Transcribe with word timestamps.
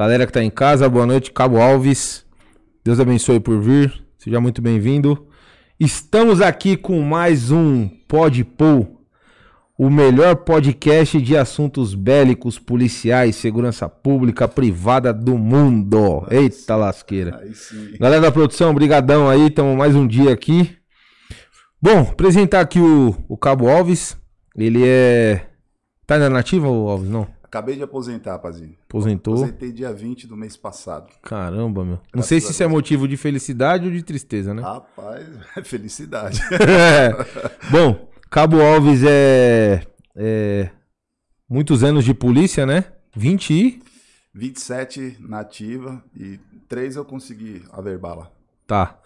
Galera 0.00 0.24
que 0.26 0.32
tá 0.32 0.42
em 0.42 0.48
casa, 0.48 0.88
boa 0.88 1.04
noite. 1.04 1.30
Cabo 1.30 1.60
Alves, 1.60 2.24
Deus 2.82 2.98
abençoe 2.98 3.38
por 3.38 3.60
vir. 3.60 4.02
Seja 4.16 4.40
muito 4.40 4.62
bem-vindo. 4.62 5.28
Estamos 5.78 6.40
aqui 6.40 6.74
com 6.74 7.02
mais 7.02 7.50
um 7.50 7.86
Podpol, 8.08 9.04
o 9.76 9.90
melhor 9.90 10.36
podcast 10.36 11.20
de 11.20 11.36
assuntos 11.36 11.94
bélicos, 11.94 12.58
policiais, 12.58 13.36
segurança 13.36 13.90
pública, 13.90 14.48
privada 14.48 15.12
do 15.12 15.36
mundo. 15.36 16.26
Eita 16.30 16.76
lasqueira. 16.76 17.38
Galera 18.00 18.22
da 18.22 18.32
produção, 18.32 18.72
brigadão 18.72 19.28
aí, 19.28 19.48
estamos 19.48 19.76
mais 19.76 19.94
um 19.94 20.06
dia 20.06 20.32
aqui. 20.32 20.78
Bom, 21.78 22.08
apresentar 22.10 22.60
aqui 22.60 22.80
o, 22.80 23.14
o 23.28 23.36
Cabo 23.36 23.68
Alves. 23.68 24.16
Ele 24.56 24.82
é... 24.82 25.46
Tá 26.06 26.16
na 26.16 26.30
nativa, 26.30 26.70
o 26.70 26.88
Alves? 26.88 27.10
Não? 27.10 27.39
Acabei 27.50 27.74
de 27.74 27.82
aposentar, 27.82 28.38
Pazinho. 28.38 28.76
Aposentou. 28.88 29.34
Aposentei 29.34 29.72
dia 29.72 29.92
20 29.92 30.28
do 30.28 30.36
mês 30.36 30.56
passado. 30.56 31.12
Caramba, 31.20 31.84
meu. 31.84 31.94
Não 31.96 32.00
Graças 32.12 32.28
sei 32.28 32.38
a 32.38 32.40
se 32.42 32.52
isso 32.52 32.62
é 32.62 32.68
motivo 32.68 33.08
de 33.08 33.16
felicidade 33.16 33.86
ou 33.86 33.90
de 33.90 34.04
tristeza, 34.04 34.54
né? 34.54 34.62
Rapaz, 34.62 35.26
felicidade. 35.66 36.40
É. 36.62 37.10
Bom, 37.68 38.08
Cabo 38.30 38.60
Alves 38.62 39.02
é, 39.04 39.82
é 40.14 40.70
muitos 41.48 41.82
anos 41.82 42.04
de 42.04 42.14
polícia, 42.14 42.64
né? 42.64 42.84
20 43.16 43.50
e 43.52 43.82
27 44.32 45.16
nativa 45.18 46.00
e 46.16 46.38
3 46.68 46.94
eu 46.94 47.04
consegui 47.04 47.64
averbar 47.72 48.16
lá. 48.16 48.30
tá. 48.66 48.96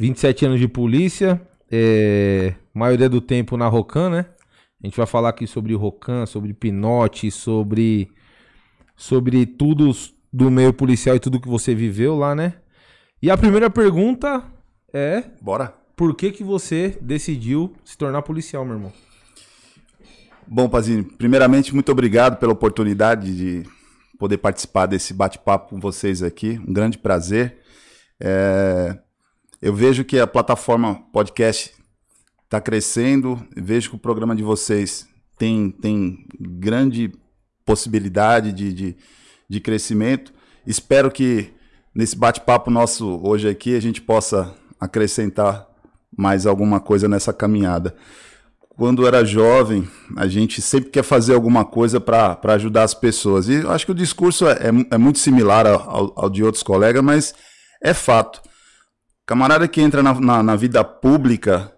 27 0.00 0.46
anos 0.46 0.60
de 0.60 0.68
polícia, 0.68 1.42
é, 1.68 2.54
maioria 2.72 3.08
do 3.08 3.20
tempo 3.20 3.56
na 3.56 3.66
Rocan, 3.66 4.08
né? 4.08 4.26
A 4.82 4.86
gente 4.86 4.96
vai 4.96 5.06
falar 5.06 5.30
aqui 5.30 5.46
sobre 5.46 5.74
Rocan, 5.74 6.24
sobre 6.26 6.52
Pinote, 6.54 7.30
sobre 7.30 8.10
sobre 8.96 9.46
tudo 9.46 9.90
do 10.32 10.50
meio 10.50 10.72
policial 10.72 11.16
e 11.16 11.20
tudo 11.20 11.40
que 11.40 11.48
você 11.48 11.74
viveu 11.74 12.16
lá, 12.16 12.34
né? 12.34 12.54
E 13.22 13.30
a 13.30 13.36
primeira 13.36 13.68
pergunta 13.70 14.44
é 14.92 15.24
Bora? 15.40 15.74
por 15.96 16.14
que 16.14 16.30
que 16.30 16.44
você 16.44 16.96
decidiu 17.00 17.74
se 17.84 17.96
tornar 17.98 18.22
policial, 18.22 18.64
meu 18.64 18.74
irmão? 18.74 18.92
Bom, 20.46 20.68
Pazinho, 20.68 21.04
primeiramente, 21.04 21.74
muito 21.74 21.92
obrigado 21.92 22.38
pela 22.38 22.52
oportunidade 22.52 23.36
de 23.36 23.68
poder 24.18 24.38
participar 24.38 24.86
desse 24.86 25.12
bate-papo 25.12 25.70
com 25.70 25.80
vocês 25.80 26.22
aqui. 26.22 26.60
Um 26.66 26.72
grande 26.72 26.98
prazer. 26.98 27.58
É, 28.20 28.98
Eu 29.60 29.74
vejo 29.74 30.04
que 30.04 30.18
a 30.18 30.26
plataforma 30.26 31.02
podcast 31.12 31.74
está 32.48 32.60
crescendo, 32.60 33.38
vejo 33.54 33.90
que 33.90 33.96
o 33.96 33.98
programa 33.98 34.34
de 34.34 34.42
vocês 34.42 35.06
tem, 35.36 35.70
tem 35.70 36.26
grande 36.40 37.12
possibilidade 37.64 38.52
de, 38.52 38.72
de, 38.72 38.96
de 39.48 39.60
crescimento. 39.60 40.32
Espero 40.66 41.10
que 41.10 41.52
nesse 41.94 42.16
bate-papo 42.16 42.70
nosso 42.70 43.20
hoje 43.22 43.48
aqui 43.48 43.76
a 43.76 43.80
gente 43.80 44.00
possa 44.00 44.54
acrescentar 44.80 45.68
mais 46.16 46.46
alguma 46.46 46.80
coisa 46.80 47.06
nessa 47.06 47.32
caminhada 47.32 47.94
quando 48.78 49.04
era 49.08 49.24
jovem, 49.24 49.88
a 50.16 50.28
gente 50.28 50.62
sempre 50.62 50.88
quer 50.88 51.02
fazer 51.02 51.34
alguma 51.34 51.64
coisa 51.64 52.00
para 52.00 52.38
ajudar 52.54 52.84
as 52.84 52.94
pessoas. 52.94 53.48
E 53.48 53.54
eu 53.54 53.72
acho 53.72 53.84
que 53.84 53.90
o 53.90 53.94
discurso 53.94 54.46
é, 54.46 54.52
é 54.52 54.94
é 54.94 54.96
muito 54.96 55.18
similar 55.18 55.66
ao, 55.66 56.12
ao 56.14 56.30
de 56.30 56.44
outros 56.44 56.62
colegas, 56.62 57.02
mas 57.02 57.34
é 57.82 57.92
fato. 57.92 58.40
Camarada 59.26 59.66
que 59.66 59.80
entra 59.80 60.00
na, 60.00 60.14
na, 60.20 60.42
na 60.44 60.54
vida 60.54 60.84
pública, 60.84 61.72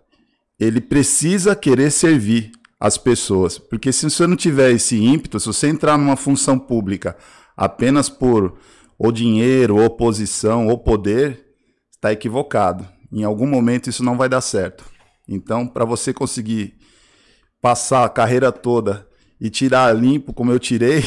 ele 0.61 0.81
precisa 0.81 1.57
querer 1.57 1.91
servir 1.91 2.53
as 2.79 2.99
pessoas. 2.99 3.59
Porque 3.59 3.91
se 3.91 4.09
você 4.09 4.27
não 4.27 4.37
tiver 4.37 4.71
esse 4.73 5.03
ímpeto, 5.03 5.41
se 5.41 5.47
você 5.47 5.69
entrar 5.69 5.97
numa 5.97 6.17
função 6.17 6.59
pública 6.59 7.17
apenas 7.57 8.11
por 8.11 8.59
ou 8.99 9.11
dinheiro, 9.11 9.77
ou 9.77 9.89
posição, 9.89 10.67
ou 10.67 10.77
poder, 10.77 11.47
está 11.91 12.13
equivocado. 12.13 12.87
Em 13.11 13.25
algum 13.25 13.47
momento 13.47 13.89
isso 13.89 14.05
não 14.05 14.19
vai 14.19 14.29
dar 14.29 14.43
certo. 14.43 14.85
Então, 15.27 15.67
para 15.67 15.87
você 15.87 16.13
conseguir 16.13 16.75
passar 17.63 18.05
a 18.05 18.09
carreira 18.11 18.53
toda 18.53 19.07
e 19.41 19.49
tirar 19.49 19.97
limpo 19.97 20.35
como 20.35 20.53
eu 20.53 20.59
tirei, 20.59 21.03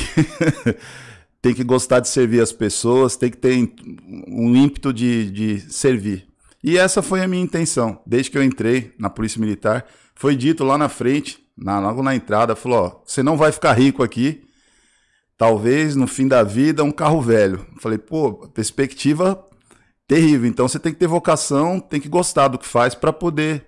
tem 1.39 1.53
que 1.53 1.63
gostar 1.63 1.99
de 1.99 2.09
servir 2.09 2.41
as 2.41 2.51
pessoas, 2.51 3.15
tem 3.15 3.29
que 3.29 3.37
ter 3.37 3.55
um 4.27 4.55
ímpeto 4.55 4.91
de, 4.91 5.29
de 5.29 5.59
servir. 5.71 6.32
E 6.63 6.77
essa 6.77 7.01
foi 7.01 7.21
a 7.21 7.27
minha 7.27 7.43
intenção. 7.43 8.01
Desde 8.05 8.31
que 8.31 8.37
eu 8.37 8.43
entrei 8.43 8.93
na 8.97 9.09
Polícia 9.09 9.39
Militar, 9.39 9.85
foi 10.15 10.35
dito 10.35 10.63
lá 10.63 10.77
na 10.77 10.87
frente, 10.87 11.43
na, 11.57 11.79
logo 11.79 12.01
na 12.01 12.15
entrada, 12.15 12.55
falou: 12.55 12.79
ó, 12.79 13.01
você 13.05 13.21
não 13.21 13.35
vai 13.35 13.51
ficar 13.51 13.73
rico 13.73 14.01
aqui, 14.01 14.43
talvez 15.37 15.95
no 15.95 16.07
fim 16.07 16.27
da 16.27 16.41
vida 16.43 16.83
um 16.83 16.91
carro 16.91 17.21
velho. 17.21 17.65
Falei, 17.79 17.97
pô, 17.97 18.47
perspectiva 18.49 19.45
terrível. 20.07 20.47
Então 20.47 20.67
você 20.67 20.79
tem 20.79 20.93
que 20.93 20.99
ter 20.99 21.07
vocação, 21.07 21.79
tem 21.79 21.99
que 21.99 22.09
gostar 22.09 22.47
do 22.47 22.57
que 22.57 22.67
faz 22.67 22.95
para 22.95 23.11
poder 23.11 23.65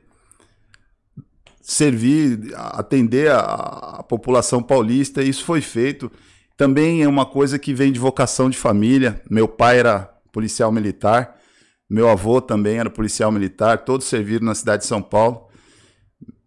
servir, 1.61 2.53
atender 2.55 3.31
a, 3.31 3.39
a 3.39 4.03
população 4.03 4.61
paulista. 4.61 5.23
Isso 5.23 5.43
foi 5.43 5.61
feito. 5.61 6.11
Também 6.55 7.03
é 7.03 7.07
uma 7.07 7.25
coisa 7.25 7.59
que 7.59 7.73
vem 7.73 7.91
de 7.91 7.99
vocação 7.99 8.49
de 8.49 8.57
família. 8.57 9.21
Meu 9.29 9.47
pai 9.47 9.79
era 9.79 10.09
policial 10.31 10.71
militar, 10.71 11.34
meu 11.89 12.09
avô 12.09 12.41
também 12.41 12.77
era 12.79 12.89
policial 12.89 13.31
militar, 13.31 13.79
todos 13.85 14.07
serviram 14.07 14.45
na 14.45 14.55
cidade 14.55 14.83
de 14.83 14.87
São 14.87 15.01
Paulo. 15.01 15.47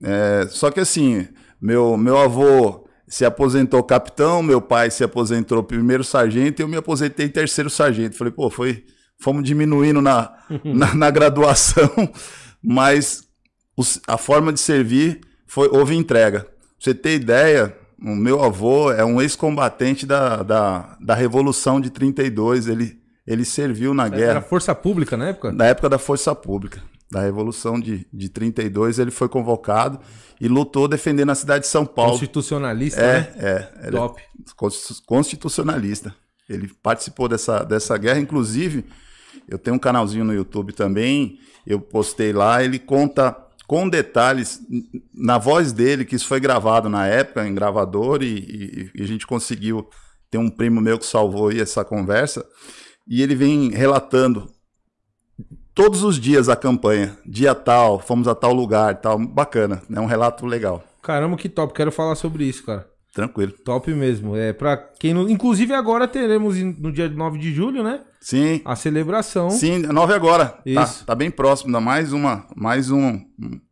É, 0.03 0.47
só 0.50 0.71
que 0.71 0.81
assim, 0.81 1.26
meu, 1.60 1.97
meu 1.97 2.19
avô 2.19 2.87
se 3.06 3.25
aposentou 3.25 3.82
capitão, 3.82 4.43
meu 4.43 4.60
pai 4.60 4.91
se 4.91 5.03
aposentou 5.03 5.62
primeiro 5.62 6.04
sargento 6.04 6.60
e 6.60 6.62
eu 6.62 6.69
me 6.69 6.76
aposentei 6.76 7.28
terceiro 7.28 7.71
sargento. 7.71 8.16
Falei, 8.16 8.32
pô, 8.32 8.50
foi, 8.50 8.84
fomos 9.19 9.43
diminuindo 9.44 10.00
na, 10.03 10.32
na, 10.65 10.94
na 10.94 11.10
graduação, 11.10 11.91
mas 12.62 13.25
os- 13.76 14.00
a 14.06 14.16
forma 14.19 14.53
de 14.53 14.60
servir 14.60 15.20
foi 15.47 15.69
houve 15.72 15.94
entrega. 15.97 16.41
Pra 16.41 16.50
você 16.78 16.94
ter 16.94 17.15
ideia, 17.15 17.75
o 18.00 18.15
meu 18.15 18.43
avô 18.43 18.93
é 18.93 19.05
um 19.05 19.20
ex-combatente 19.20 20.06
da, 20.06 20.43
da, 20.43 20.97
da 21.00 21.15
Revolução 21.15 21.81
de 21.81 21.91
32, 21.91 22.69
ele, 22.69 22.97
ele 23.30 23.44
serviu 23.44 23.92
na 23.94 24.06
Era 24.06 24.16
guerra. 24.16 24.40
força 24.40 24.74
pública 24.74 25.16
na 25.16 25.28
época? 25.28 25.52
Na 25.52 25.66
época 25.66 25.88
da 25.88 25.98
Força 25.98 26.34
Pública, 26.34 26.82
da 27.10 27.20
Revolução 27.22 27.78
de, 27.78 28.06
de 28.12 28.28
32, 28.28 28.98
ele 28.98 29.10
foi 29.10 29.28
convocado 29.28 30.00
e 30.40 30.48
lutou 30.48 30.88
defendendo 30.88 31.30
a 31.30 31.34
cidade 31.34 31.64
de 31.64 31.70
São 31.70 31.84
Paulo. 31.84 32.12
Constitucionalista, 32.12 33.00
É, 33.00 33.12
né? 33.20 33.28
é. 33.38 33.88
É 33.88 33.90
Top. 33.90 34.20
constitu- 34.56 35.02
constitucionalista. 35.06 36.14
Ele 36.48 36.68
participou 36.82 37.28
dessa, 37.28 37.62
dessa 37.64 37.96
guerra, 37.98 38.18
inclusive, 38.20 38.84
eu 39.48 39.58
tenho 39.58 39.76
um 39.76 39.78
canalzinho 39.78 40.24
no 40.24 40.32
YouTube 40.32 40.72
também, 40.72 41.38
eu 41.66 41.78
postei 41.80 42.32
lá, 42.32 42.62
ele 42.64 42.78
conta 42.78 43.36
com 43.66 43.86
detalhes, 43.86 44.60
na 45.14 45.36
voz 45.36 45.72
dele, 45.72 46.06
que 46.06 46.16
isso 46.16 46.26
foi 46.26 46.40
gravado 46.40 46.88
na 46.88 47.06
época, 47.06 47.46
em 47.46 47.54
gravador, 47.54 48.22
e, 48.22 48.38
e- 48.38 48.90
e 48.94 49.02
a 49.02 49.06
gente 49.06 49.26
conseguiu, 49.26 49.86
tem 50.30 50.40
um 50.40 50.48
primo 50.48 50.80
meu 50.80 50.98
que 50.98 51.04
salvou 51.04 51.48
aí 51.48 51.60
essa 51.60 51.84
conversa, 51.84 52.46
e 53.08 53.22
ele 53.22 53.34
vem 53.34 53.70
relatando 53.70 54.48
todos 55.74 56.02
os 56.02 56.19
dias 56.19 56.48
a 56.48 56.56
campanha, 56.56 57.16
dia 57.24 57.54
tal, 57.54 57.98
fomos 58.00 58.26
a 58.28 58.34
tal 58.34 58.52
lugar, 58.52 59.00
tal, 59.00 59.19
bacana, 59.19 59.82
é 59.94 60.00
um 60.00 60.06
relato 60.06 60.44
legal, 60.46 60.82
Caramba, 61.02 61.36
que 61.36 61.48
top. 61.48 61.72
Quero 61.72 61.91
falar 61.91 62.16
sobre 62.16 62.44
isso, 62.44 62.64
cara. 62.64 62.86
tranquilo. 63.14 63.52
Top 63.64 63.91
mesmo. 63.94 64.36
É 64.36 64.52
para 64.52 64.76
quem 64.76 65.14
não... 65.14 65.26
Inclusive 65.28 65.72
agora 65.72 66.06
teremos 66.06 66.58
em- 66.58 66.76
no 66.78 66.92
dia 66.92 67.08
9 67.08 67.38
de 67.38 67.52
julho, 67.54 67.82
né? 67.82 68.00
Sim, 68.20 68.60
A 68.64 68.76
celebração. 68.76 69.48
Sim, 69.48 69.78
nove 69.78 70.12
agora. 70.12 70.46
Tá, 70.46 70.62
Isso. 70.66 71.06
tá 71.06 71.14
bem 71.14 71.30
próximo, 71.30 71.69
ainda 71.69 71.80
mais 71.80 72.12
uma, 72.12 72.46
mais 72.54 72.90
um, 72.90 73.20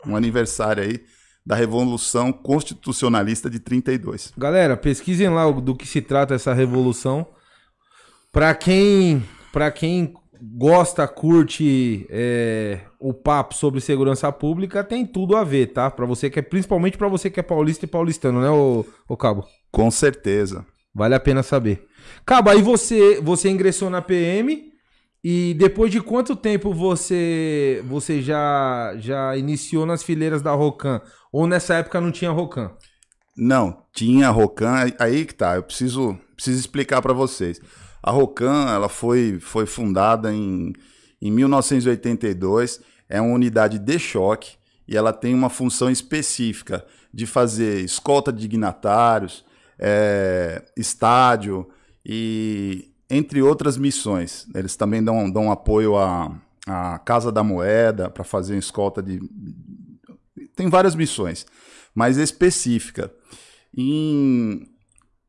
um, 0.07 0.17
aniversário 0.17 0.83
aí 0.85 1.01
da 1.45 1.55
Revolução 1.55 2.33
Constitucionalista 2.33 3.51
de 3.51 3.59
32. 3.61 4.33
Galera, 4.39 4.77
pesquisem 4.77 5.29
lá 5.29 5.51
do 5.51 5.77
que 5.77 5.87
se 5.87 6.01
trata 6.01 6.35
essa 6.35 6.55
revolução. 6.55 7.27
Pra 8.37 8.55
quem, 8.55 9.27
para 9.51 9.71
quem 9.71 10.13
gosta, 10.59 11.09
curte 11.09 12.07
é, 12.11 12.81
o 13.01 13.15
papo 13.15 13.55
sobre 13.55 13.81
segurança 13.81 14.31
pública, 14.31 14.85
tem 14.85 15.07
tudo 15.07 15.35
a 15.35 15.43
ver, 15.43 15.69
tá? 15.69 15.91
Para 15.91 16.05
você 16.05 16.29
que 16.29 16.39
é 16.39 16.43
principalmente 16.43 16.99
pra 16.99 17.09
você 17.09 17.31
que 17.31 17.41
é 17.41 17.43
paulista 17.43 17.87
e 17.87 17.89
paulistano, 17.89 18.43
né, 18.43 18.51
ô, 18.51 18.85
ô 19.09 19.17
Cabo? 19.17 19.47
Com 19.73 19.91
certeza. 19.91 20.67
Vale 20.95 21.15
a 21.15 21.19
pena 21.19 21.43
saber. 21.43 21.87
Cabo, 22.27 22.51
aí 22.51 22.61
você 22.61 23.23
você 23.23 23.49
ingressou 23.49 23.89
na 23.89 24.03
PM 24.03 24.71
e 25.25 25.55
depois 25.55 25.91
de 25.91 26.03
quanto 26.03 26.37
tempo 26.37 26.75
você 26.75 27.83
você 27.89 28.21
já 28.21 28.95
já 28.99 29.35
iniciou 29.35 29.87
nas 29.87 30.03
fileiras 30.03 30.43
da 30.43 30.53
Rocan? 30.53 31.01
Ou 31.33 31.47
nessa 31.47 31.77
época 31.77 32.03
não 32.03 32.13
tinha 32.13 32.33
Rocan? 32.33 32.71
Não, 33.35 33.83
tinha 33.95 34.29
Rocan, 34.29 34.93
aí 34.99 35.25
que 35.25 35.35
tá, 35.35 35.57
eu 35.57 35.63
preciso, 35.63 36.19
preciso 36.35 36.61
explicar 36.61 37.01
para 37.01 37.15
vocês. 37.15 37.59
A 38.07 38.13
Rocan, 38.13 38.69
ela 38.73 38.89
foi, 38.89 39.41
foi 39.41 39.67
fundada 39.67 40.33
em, 40.33 40.73
em 41.21 41.29
1982, 41.33 42.81
é 43.09 43.21
uma 43.21 43.35
unidade 43.35 43.81
de 43.81 43.99
choque 43.99 44.57
e 44.87 44.97
ela 44.97 45.13
tem 45.13 45.35
uma 45.35 45.51
função 45.51 45.91
específica 45.91 46.87
de 47.13 47.27
fazer 47.27 47.81
escolta 47.81 48.33
de 48.33 48.41
dignatários, 48.41 49.45
é, 49.77 50.65
estádio 50.77 51.69
e, 52.05 52.93
entre 53.11 53.43
outras 53.43 53.77
missões. 53.77 54.47
Eles 54.55 54.77
também 54.77 55.03
dão, 55.03 55.29
dão 55.29 55.51
apoio 55.51 55.97
à, 55.97 56.31
à 56.65 57.01
Casa 57.01 57.33
da 57.33 57.43
Moeda 57.43 58.09
para 58.09 58.23
fazer 58.23 58.57
escolta 58.57 59.03
de. 59.03 59.21
Tem 60.55 60.71
várias 60.71 60.95
missões, 60.95 61.45
mas 61.93 62.19
específica. 62.19 63.13
Em 63.77 64.76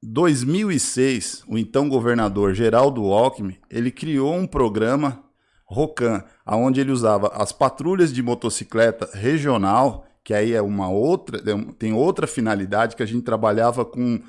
2006, 0.01 1.43
o 1.47 1.57
então 1.57 1.89
governador 1.89 2.53
Geraldo 2.53 3.05
Alckmin, 3.11 3.57
ele 3.69 3.91
criou 3.91 4.35
um 4.35 4.45
programa 4.45 5.23
Rocan, 5.65 6.23
aonde 6.45 6.79
ele 6.79 6.91
usava 6.91 7.27
as 7.33 7.51
patrulhas 7.51 8.13
de 8.13 8.21
motocicleta 8.21 9.09
regional, 9.13 10.05
que 10.23 10.33
aí 10.33 10.53
é 10.53 10.61
uma 10.61 10.89
outra, 10.89 11.37
é 11.39 11.73
tem 11.77 11.93
outra 11.93 12.27
finalidade 12.27 12.95
que 12.95 13.03
a 13.03 13.05
gente 13.05 13.23
trabalhava 13.23 13.83
com 13.83 14.21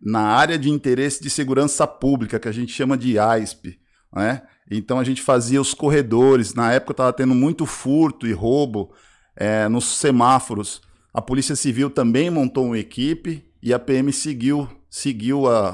na 0.00 0.20
área 0.20 0.56
de 0.56 0.70
interesse 0.70 1.20
de 1.20 1.28
segurança 1.28 1.86
pública, 1.86 2.38
que 2.38 2.48
a 2.48 2.52
gente 2.52 2.72
chama 2.72 2.96
de 2.96 3.18
AISP, 3.18 3.78
né? 4.14 4.42
Então 4.70 4.98
a 4.98 5.04
gente 5.04 5.20
fazia 5.22 5.60
os 5.60 5.74
corredores, 5.74 6.54
na 6.54 6.72
época 6.72 6.92
estava 6.92 7.12
tendo 7.12 7.34
muito 7.34 7.66
furto 7.66 8.26
e 8.26 8.32
roubo 8.32 8.92
é, 9.34 9.68
nos 9.68 9.84
semáforos. 9.96 10.80
A 11.12 11.20
Polícia 11.20 11.56
Civil 11.56 11.90
também 11.90 12.30
montou 12.30 12.66
uma 12.66 12.78
equipe 12.78 13.44
e 13.62 13.72
a 13.72 13.78
PM 13.78 14.12
seguiu, 14.12 14.68
seguiu 14.90 15.48
a, 15.48 15.68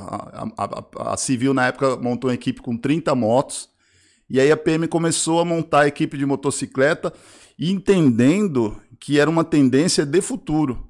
a, 0.57 0.65
a, 0.65 1.13
a 1.13 1.17
Civil 1.17 1.55
na 1.55 1.67
época 1.67 1.97
montou 1.97 2.31
uma 2.31 2.35
equipe 2.35 2.61
com 2.61 2.77
30 2.77 3.15
motos 3.15 3.69
e 4.29 4.41
aí 4.41 4.51
a 4.51 4.57
PM 4.57 4.89
começou 4.89 5.41
a 5.41 5.45
montar 5.45 5.81
a 5.81 5.87
equipe 5.87 6.17
de 6.17 6.25
motocicleta, 6.25 7.13
entendendo 7.59 8.81
que 8.99 9.21
era 9.21 9.29
uma 9.29 9.45
tendência 9.45 10.05
de 10.07 10.21
futuro, 10.21 10.89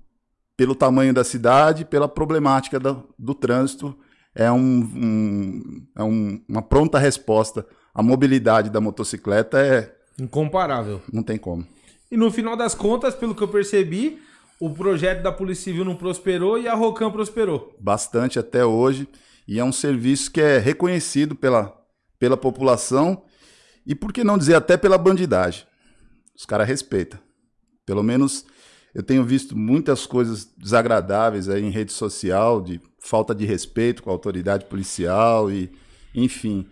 pelo 0.57 0.75
tamanho 0.75 1.13
da 1.13 1.25
cidade, 1.25 1.85
pela 1.85 2.09
problemática 2.09 2.79
do, 2.79 3.09
do 3.19 3.35
trânsito. 3.35 3.97
É, 4.35 4.51
um, 4.51 4.59
um 4.59 5.87
é 5.97 6.03
um, 6.03 6.41
uma 6.49 6.63
pronta 6.63 6.99
resposta. 6.99 7.67
A 7.93 8.03
mobilidade 8.03 8.71
da 8.71 8.81
motocicleta 8.81 9.59
é. 9.59 9.95
Incomparável. 10.19 11.03
Não 11.13 11.23
tem 11.23 11.37
como. 11.37 11.67
E 12.11 12.17
no 12.17 12.31
final 12.31 12.57
das 12.57 12.75
contas, 12.75 13.15
pelo 13.15 13.35
que 13.35 13.43
eu 13.43 13.49
percebi, 13.49 14.21
o 14.61 14.71
projeto 14.71 15.23
da 15.23 15.33
Polícia 15.33 15.65
Civil 15.65 15.85
não 15.85 15.97
prosperou 15.97 16.59
e 16.59 16.69
a 16.69 16.75
Rocan 16.75 17.11
prosperou. 17.11 17.77
Bastante 17.81 18.39
até 18.39 18.65
hoje. 18.65 19.09
E 19.47 19.59
é 19.59 19.65
um 19.65 19.73
serviço 19.73 20.31
que 20.31 20.41
é 20.41 20.59
reconhecido 20.59 21.35
pela, 21.35 21.77
pela 22.19 22.37
população 22.37 23.25
e 23.87 23.95
por 23.95 24.13
que 24.13 24.25
não 24.25 24.39
dizer 24.39 24.55
até 24.55 24.77
pela 24.77 24.97
bandidagem. 24.97 25.67
Os 26.35 26.47
caras 26.47 26.67
respeitam. 26.67 27.19
Pelo 27.85 28.03
menos 28.03 28.47
eu 28.95 29.03
tenho 29.03 29.25
visto 29.25 29.57
muitas 29.57 30.07
coisas 30.07 30.45
desagradáveis 30.57 31.49
aí 31.49 31.63
em 31.63 31.71
rede 31.71 31.93
social, 31.93 32.63
de 32.63 32.81
falta 32.99 33.35
de 33.35 33.45
respeito 33.45 34.03
com 34.03 34.11
a 34.11 34.13
autoridade 34.13 34.67
policial 34.67 35.51
e, 35.51 35.71
enfim. 36.15 36.67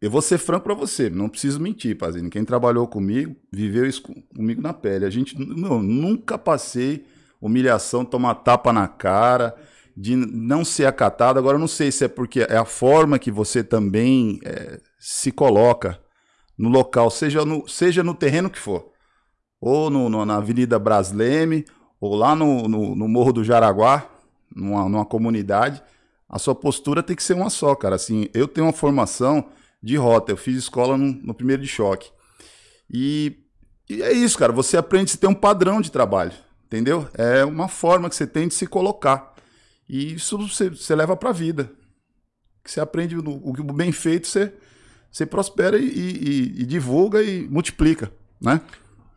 Eu 0.00 0.10
vou 0.10 0.22
ser 0.22 0.38
franco 0.38 0.64
para 0.64 0.74
você, 0.74 1.10
não 1.10 1.28
preciso 1.28 1.60
mentir, 1.60 1.98
Pazini. 1.98 2.30
Quem 2.30 2.44
trabalhou 2.44 2.88
comigo, 2.88 3.36
viveu 3.52 3.84
isso 3.86 4.02
comigo 4.34 4.62
na 4.62 4.72
pele. 4.72 5.04
A 5.04 5.10
gente, 5.10 5.38
não, 5.38 5.82
nunca 5.82 6.38
passei 6.38 7.04
humilhação, 7.40 8.04
tomar 8.04 8.36
tapa 8.36 8.72
na 8.72 8.88
cara, 8.88 9.54
de 9.96 10.16
não 10.16 10.64
ser 10.64 10.86
acatado. 10.86 11.38
Agora, 11.38 11.56
eu 11.56 11.60
não 11.60 11.68
sei 11.68 11.92
se 11.92 12.04
é 12.04 12.08
porque 12.08 12.40
é 12.40 12.56
a 12.56 12.64
forma 12.64 13.18
que 13.18 13.30
você 13.30 13.62
também 13.62 14.38
é, 14.44 14.80
se 14.98 15.30
coloca 15.30 15.98
no 16.56 16.68
local, 16.68 17.10
seja 17.10 17.44
no, 17.44 17.66
seja 17.68 18.02
no 18.02 18.14
terreno 18.14 18.50
que 18.50 18.58
for, 18.58 18.90
ou 19.60 19.90
no, 19.90 20.08
no, 20.08 20.24
na 20.24 20.36
Avenida 20.36 20.78
Brasleme, 20.78 21.64
ou 22.00 22.14
lá 22.14 22.34
no, 22.34 22.68
no, 22.68 23.08
Morro 23.08 23.32
do 23.32 23.44
Jaraguá, 23.44 24.06
numa, 24.54 24.88
numa 24.88 25.04
comunidade, 25.04 25.82
a 26.28 26.38
sua 26.38 26.54
postura 26.54 27.02
tem 27.02 27.16
que 27.16 27.22
ser 27.22 27.34
uma 27.34 27.50
só, 27.50 27.74
cara. 27.74 27.96
Assim, 27.96 28.28
eu 28.32 28.46
tenho 28.48 28.66
uma 28.66 28.72
formação 28.72 29.46
de 29.82 29.96
rota, 29.96 30.32
eu 30.32 30.36
fiz 30.36 30.56
escola 30.56 30.96
no, 30.96 31.06
no 31.06 31.34
primeiro 31.34 31.62
de 31.62 31.68
choque. 31.68 32.10
E, 32.92 33.38
e, 33.88 34.02
é 34.02 34.12
isso, 34.12 34.38
cara. 34.38 34.52
Você 34.52 34.76
aprende 34.76 35.14
a 35.14 35.16
ter 35.16 35.26
um 35.26 35.34
padrão 35.34 35.80
de 35.80 35.90
trabalho, 35.90 36.32
entendeu? 36.66 37.08
É 37.14 37.44
uma 37.44 37.68
forma 37.68 38.08
que 38.08 38.16
você 38.16 38.26
tem 38.26 38.48
de 38.48 38.54
se 38.54 38.66
colocar. 38.66 39.34
E 39.88 40.14
isso 40.14 40.38
você, 40.38 40.70
você 40.70 40.94
leva 40.94 41.16
para 41.16 41.30
a 41.30 41.32
vida. 41.32 41.70
Que 42.62 42.70
você 42.70 42.80
aprende 42.80 43.16
o, 43.16 43.22
o 43.22 43.52
bem 43.72 43.90
feito, 43.90 44.28
você 44.28 44.52
você 45.10 45.26
prospera 45.26 45.76
e, 45.76 45.84
e, 45.84 46.62
e 46.62 46.66
divulga 46.66 47.22
e 47.22 47.48
multiplica, 47.48 48.12
né? 48.40 48.60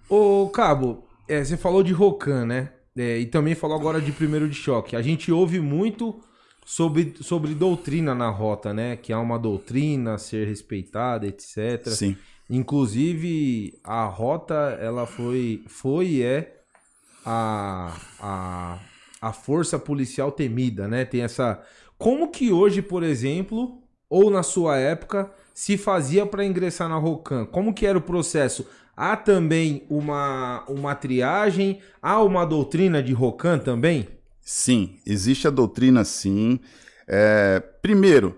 Ô, 0.10 0.50
Cabo, 0.50 1.06
é, 1.28 1.44
você 1.44 1.56
falou 1.56 1.84
de 1.84 1.94
Rocan, 1.94 2.46
né? 2.46 2.72
É, 2.98 3.20
e 3.20 3.26
também 3.26 3.56
falou 3.56 3.78
agora 3.78 4.02
de 4.02 4.12
primeiro 4.12 4.50
de 4.50 4.56
choque. 4.56 4.96
A 4.96 5.02
gente 5.02 5.32
ouve 5.32 5.60
muito 5.60 6.20
sobre, 6.66 7.14
sobre 7.22 7.54
doutrina 7.54 8.16
na 8.16 8.30
rota, 8.30 8.74
né? 8.74 8.96
Que 8.96 9.12
há 9.12 9.20
uma 9.20 9.38
doutrina 9.38 10.16
a 10.16 10.18
ser 10.18 10.48
respeitada, 10.48 11.28
etc. 11.28 11.88
Sim. 11.88 12.18
Inclusive, 12.50 13.80
a 13.84 14.06
rota, 14.06 14.78
ela 14.82 15.06
foi, 15.06 15.64
foi 15.68 16.08
e 16.08 16.24
é 16.24 16.62
a, 17.26 17.96
a, 18.20 18.80
a 19.22 19.34
força 19.34 19.80
policial 19.80 20.32
temida, 20.32 20.88
né? 20.88 21.06
Tem 21.06 21.22
essa... 21.22 21.62
Como 21.98 22.30
que 22.32 22.52
hoje, 22.52 22.82
por 22.82 23.02
exemplo, 23.02 23.82
ou 24.10 24.30
na 24.30 24.44
sua 24.44 24.78
época, 24.78 25.32
se 25.54 25.78
fazia 25.78 26.26
para 26.26 26.46
ingressar 26.46 26.90
na 26.90 26.98
Rocan? 26.98 27.46
Como 27.46 27.74
que 27.74 27.86
era 27.86 27.98
o 27.98 28.02
processo? 28.02 28.68
Há 28.96 29.16
também 29.16 29.84
uma, 29.90 30.64
uma 30.68 30.94
triagem? 30.94 31.80
Há 32.02 32.22
uma 32.22 32.46
doutrina 32.46 33.02
de 33.02 33.14
Rocan 33.14 33.58
também? 33.58 34.08
Sim, 34.44 35.00
existe 35.06 35.48
a 35.48 35.52
doutrina 35.52 36.04
sim. 36.04 36.60
É, 37.08 37.60
primeiro, 37.82 38.38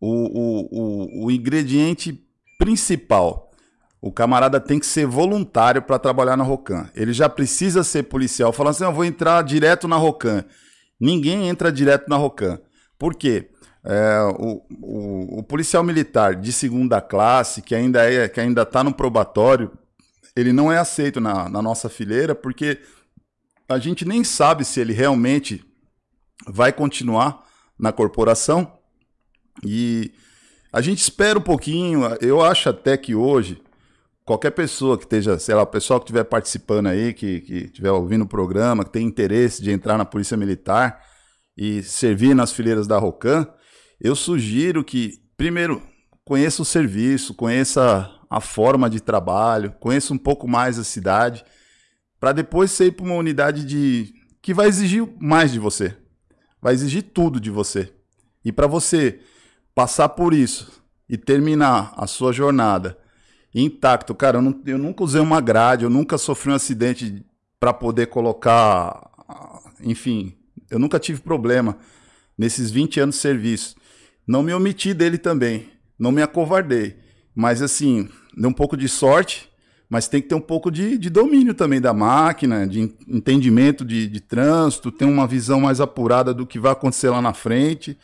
o, 0.00 0.08
o, 0.08 0.68
o, 0.70 1.26
o 1.26 1.30
ingrediente 1.30 2.26
principal 2.58 3.52
o 4.02 4.10
camarada 4.10 4.58
tem 4.58 4.80
que 4.80 4.86
ser 4.86 5.06
voluntário 5.06 5.80
para 5.80 5.96
trabalhar 5.96 6.36
na 6.36 6.42
Rocan. 6.42 6.90
Ele 6.92 7.12
já 7.12 7.28
precisa 7.28 7.84
ser 7.84 8.02
policial. 8.02 8.52
Falando 8.52 8.72
assim, 8.72 8.82
eu 8.82 8.92
vou 8.92 9.04
entrar 9.04 9.40
direto 9.44 9.86
na 9.86 9.94
Rocan. 9.94 10.44
Ninguém 11.00 11.48
entra 11.48 11.70
direto 11.70 12.08
na 12.08 12.16
Rocan. 12.16 12.58
Por 12.98 13.14
quê? 13.14 13.50
É, 13.84 14.20
o, 14.40 14.60
o, 14.82 15.38
o, 15.38 15.42
policial 15.44 15.84
militar 15.84 16.34
de 16.34 16.52
segunda 16.52 17.00
classe, 17.00 17.62
que 17.62 17.76
ainda 17.76 18.04
é 18.04 18.28
que 18.28 18.40
ainda 18.40 18.62
está 18.62 18.82
no 18.82 18.92
probatório, 18.92 19.70
ele 20.34 20.52
não 20.52 20.70
é 20.70 20.78
aceito 20.78 21.20
na, 21.20 21.48
na 21.48 21.62
nossa 21.62 21.88
fileira 21.88 22.34
porque 22.34 22.80
a 23.72 23.78
gente 23.78 24.04
nem 24.04 24.22
sabe 24.22 24.64
se 24.64 24.80
ele 24.80 24.92
realmente 24.92 25.64
vai 26.46 26.72
continuar 26.72 27.46
na 27.78 27.92
corporação 27.92 28.78
e 29.64 30.12
a 30.72 30.80
gente 30.80 30.98
espera 30.98 31.38
um 31.38 31.42
pouquinho. 31.42 32.02
Eu 32.20 32.40
acho 32.40 32.68
até 32.68 32.96
que 32.96 33.14
hoje 33.14 33.60
qualquer 34.24 34.50
pessoa 34.52 34.96
que 34.96 35.04
esteja, 35.04 35.38
sei 35.38 35.54
lá, 35.54 35.62
o 35.62 35.66
pessoal 35.66 36.00
que 36.00 36.04
estiver 36.04 36.24
participando 36.24 36.86
aí, 36.86 37.12
que, 37.12 37.44
estiver 37.66 37.90
ouvindo 37.90 38.22
o 38.22 38.28
programa, 38.28 38.84
que 38.84 38.90
tem 38.90 39.06
interesse 39.06 39.62
de 39.62 39.70
entrar 39.70 39.98
na 39.98 40.04
Polícia 40.04 40.36
Militar 40.36 41.00
e 41.56 41.82
servir 41.82 42.34
nas 42.34 42.52
fileiras 42.52 42.86
da 42.86 42.98
Rocan, 42.98 43.46
eu 44.00 44.16
sugiro 44.16 44.82
que, 44.82 45.20
primeiro, 45.36 45.82
conheça 46.24 46.62
o 46.62 46.64
serviço, 46.64 47.34
conheça 47.34 48.10
a 48.30 48.40
forma 48.40 48.88
de 48.88 49.00
trabalho, 49.00 49.74
conheça 49.78 50.14
um 50.14 50.18
pouco 50.18 50.48
mais 50.48 50.78
a 50.78 50.84
cidade, 50.84 51.44
para 52.22 52.30
depois 52.30 52.70
você 52.70 52.84
ir 52.84 52.92
para 52.92 53.04
uma 53.04 53.16
unidade 53.16 53.64
de 53.64 54.14
que 54.40 54.54
vai 54.54 54.68
exigir 54.68 55.04
mais 55.18 55.50
de 55.50 55.58
você. 55.58 55.96
Vai 56.60 56.72
exigir 56.72 57.02
tudo 57.02 57.40
de 57.40 57.50
você. 57.50 57.92
E 58.44 58.52
para 58.52 58.68
você 58.68 59.18
passar 59.74 60.08
por 60.10 60.32
isso 60.32 60.84
e 61.08 61.16
terminar 61.18 61.92
a 61.96 62.06
sua 62.06 62.32
jornada 62.32 62.96
intacto, 63.52 64.14
cara, 64.14 64.38
eu, 64.38 64.42
não, 64.42 64.62
eu 64.64 64.78
nunca 64.78 65.02
usei 65.02 65.20
uma 65.20 65.40
grade, 65.40 65.82
eu 65.82 65.90
nunca 65.90 66.16
sofri 66.16 66.52
um 66.52 66.54
acidente 66.54 67.26
para 67.58 67.72
poder 67.72 68.06
colocar, 68.06 69.10
enfim, 69.80 70.32
eu 70.70 70.78
nunca 70.78 71.00
tive 71.00 71.20
problema 71.20 71.76
nesses 72.38 72.70
20 72.70 73.00
anos 73.00 73.16
de 73.16 73.20
serviço. 73.20 73.74
Não 74.24 74.44
me 74.44 74.54
omiti 74.54 74.94
dele 74.94 75.18
também, 75.18 75.68
não 75.98 76.12
me 76.12 76.22
acovardei. 76.22 76.96
Mas 77.34 77.60
assim, 77.60 78.08
deu 78.36 78.48
um 78.48 78.54
pouco 78.54 78.76
de 78.76 78.88
sorte, 78.88 79.51
mas 79.92 80.08
tem 80.08 80.22
que 80.22 80.28
ter 80.28 80.34
um 80.34 80.40
pouco 80.40 80.70
de, 80.70 80.96
de 80.96 81.10
domínio 81.10 81.52
também 81.52 81.78
da 81.78 81.92
máquina, 81.92 82.66
de 82.66 82.80
entendimento 83.06 83.84
de, 83.84 84.08
de 84.08 84.20
trânsito, 84.22 84.90
ter 84.90 85.04
uma 85.04 85.26
visão 85.26 85.60
mais 85.60 85.82
apurada 85.82 86.32
do 86.32 86.46
que 86.46 86.58
vai 86.58 86.72
acontecer 86.72 87.10
lá 87.10 87.20
na 87.20 87.34
frente. 87.34 87.98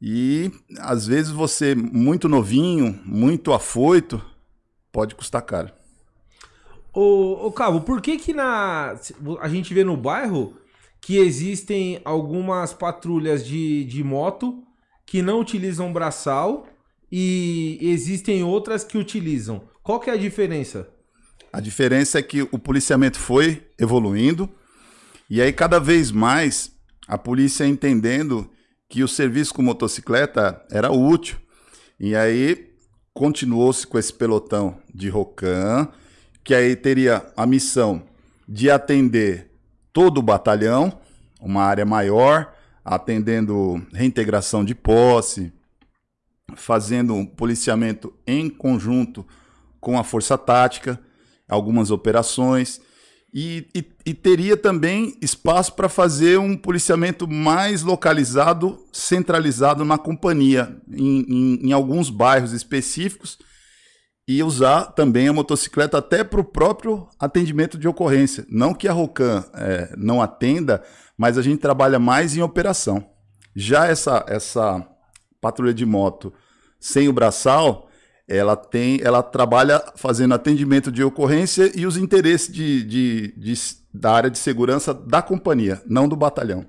E 0.00 0.52
às 0.78 1.08
vezes 1.08 1.32
você, 1.32 1.74
muito 1.74 2.28
novinho, 2.28 2.96
muito 3.04 3.52
afoito, 3.52 4.24
pode 4.92 5.16
custar 5.16 5.42
caro. 5.42 5.72
Ô, 6.92 7.44
ô 7.48 7.50
Cabo, 7.50 7.80
por 7.80 8.00
que 8.00 8.16
que 8.16 8.32
na... 8.32 8.94
a 9.40 9.48
gente 9.48 9.74
vê 9.74 9.82
no 9.82 9.96
bairro 9.96 10.56
que 11.00 11.16
existem 11.16 12.00
algumas 12.04 12.72
patrulhas 12.72 13.44
de, 13.44 13.84
de 13.86 14.04
moto 14.04 14.62
que 15.04 15.22
não 15.22 15.40
utilizam 15.40 15.92
braçal 15.92 16.68
e 17.10 17.80
existem 17.82 18.44
outras 18.44 18.84
que 18.84 18.96
utilizam. 18.96 19.73
Qual 19.84 20.00
que 20.00 20.08
é 20.08 20.14
a 20.14 20.16
diferença? 20.16 20.88
A 21.52 21.60
diferença 21.60 22.18
é 22.18 22.22
que 22.22 22.40
o 22.40 22.58
policiamento 22.58 23.18
foi 23.18 23.68
evoluindo 23.78 24.48
e 25.28 25.42
aí 25.42 25.52
cada 25.52 25.78
vez 25.78 26.10
mais 26.10 26.72
a 27.06 27.18
polícia 27.18 27.66
entendendo 27.66 28.50
que 28.88 29.04
o 29.04 29.08
serviço 29.08 29.52
com 29.52 29.60
motocicleta 29.60 30.64
era 30.70 30.90
útil. 30.90 31.36
E 32.00 32.16
aí 32.16 32.72
continuou-se 33.12 33.86
com 33.86 33.98
esse 33.98 34.10
pelotão 34.10 34.78
de 34.92 35.10
Rocan, 35.10 35.88
que 36.42 36.54
aí 36.54 36.74
teria 36.74 37.30
a 37.36 37.46
missão 37.46 38.04
de 38.48 38.70
atender 38.70 39.50
todo 39.92 40.16
o 40.16 40.22
batalhão, 40.22 40.98
uma 41.38 41.62
área 41.62 41.84
maior, 41.84 42.54
atendendo 42.82 43.86
reintegração 43.92 44.64
de 44.64 44.74
posse, 44.74 45.52
fazendo 46.56 47.14
um 47.14 47.26
policiamento 47.26 48.14
em 48.26 48.48
conjunto 48.48 49.26
com 49.84 49.98
a 49.98 50.02
força 50.02 50.36
tática, 50.36 50.98
algumas 51.48 51.90
operações. 51.90 52.80
E, 53.32 53.66
e, 53.74 53.84
e 54.06 54.14
teria 54.14 54.56
também 54.56 55.16
espaço 55.20 55.74
para 55.74 55.88
fazer 55.88 56.38
um 56.38 56.56
policiamento 56.56 57.28
mais 57.28 57.82
localizado, 57.82 58.78
centralizado 58.92 59.84
na 59.84 59.98
companhia, 59.98 60.80
em, 60.88 61.20
em, 61.28 61.68
em 61.68 61.72
alguns 61.72 62.10
bairros 62.10 62.52
específicos, 62.52 63.38
e 64.26 64.42
usar 64.42 64.92
também 64.92 65.28
a 65.28 65.32
motocicleta 65.32 65.98
até 65.98 66.24
para 66.24 66.40
o 66.40 66.44
próprio 66.44 67.06
atendimento 67.20 67.76
de 67.76 67.86
ocorrência. 67.86 68.46
Não 68.48 68.72
que 68.72 68.88
a 68.88 68.92
Rocan 68.92 69.44
é, 69.52 69.92
não 69.98 70.22
atenda, 70.22 70.82
mas 71.18 71.36
a 71.36 71.42
gente 71.42 71.58
trabalha 71.58 71.98
mais 71.98 72.36
em 72.36 72.40
operação. 72.40 73.04
Já 73.54 73.86
essa, 73.86 74.24
essa 74.28 74.88
patrulha 75.40 75.74
de 75.74 75.84
moto 75.84 76.32
sem 76.80 77.08
o 77.08 77.12
braçal, 77.12 77.90
ela 78.26 78.56
tem, 78.56 79.00
ela 79.02 79.22
trabalha 79.22 79.82
fazendo 79.96 80.34
atendimento 80.34 80.90
de 80.90 81.02
ocorrência 81.04 81.70
e 81.74 81.86
os 81.86 81.96
interesses 81.96 82.52
de, 82.52 82.82
de, 82.82 83.34
de, 83.36 83.54
da 83.92 84.12
área 84.12 84.30
de 84.30 84.38
segurança 84.38 84.94
da 84.94 85.20
companhia, 85.20 85.82
não 85.86 86.08
do 86.08 86.16
batalhão. 86.16 86.66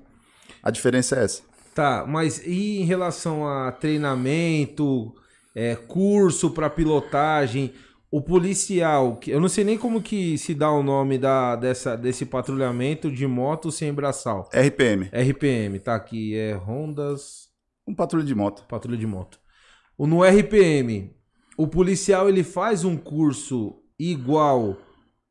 A 0.62 0.70
diferença 0.70 1.16
é 1.16 1.24
essa. 1.24 1.42
Tá, 1.74 2.04
mas 2.06 2.44
e 2.46 2.80
em 2.80 2.84
relação 2.84 3.46
a 3.46 3.72
treinamento, 3.72 5.14
é, 5.54 5.74
curso 5.76 6.50
para 6.50 6.70
pilotagem, 6.70 7.72
o 8.10 8.22
policial, 8.22 9.18
eu 9.26 9.40
não 9.40 9.48
sei 9.48 9.64
nem 9.64 9.76
como 9.76 10.00
que 10.00 10.38
se 10.38 10.54
dá 10.54 10.70
o 10.70 10.82
nome 10.82 11.18
da, 11.18 11.56
dessa, 11.56 11.96
desse 11.96 12.24
patrulhamento 12.24 13.10
de 13.10 13.26
moto 13.26 13.70
sem 13.70 13.92
braçal. 13.92 14.48
RPM. 14.52 15.10
RPM, 15.12 15.78
tá 15.80 15.94
aqui, 15.94 16.34
é 16.34 16.52
Rondas... 16.52 17.46
Um 17.88 17.94
patrulha 17.94 18.24
de 18.24 18.34
moto. 18.34 18.64
Patrulha 18.68 18.98
de 18.98 19.06
moto. 19.06 19.38
No 19.96 20.24
RPM, 20.24 21.15
o 21.56 21.66
policial 21.66 22.28
ele 22.28 22.42
faz 22.42 22.84
um 22.84 22.96
curso 22.96 23.76
igual 23.98 24.76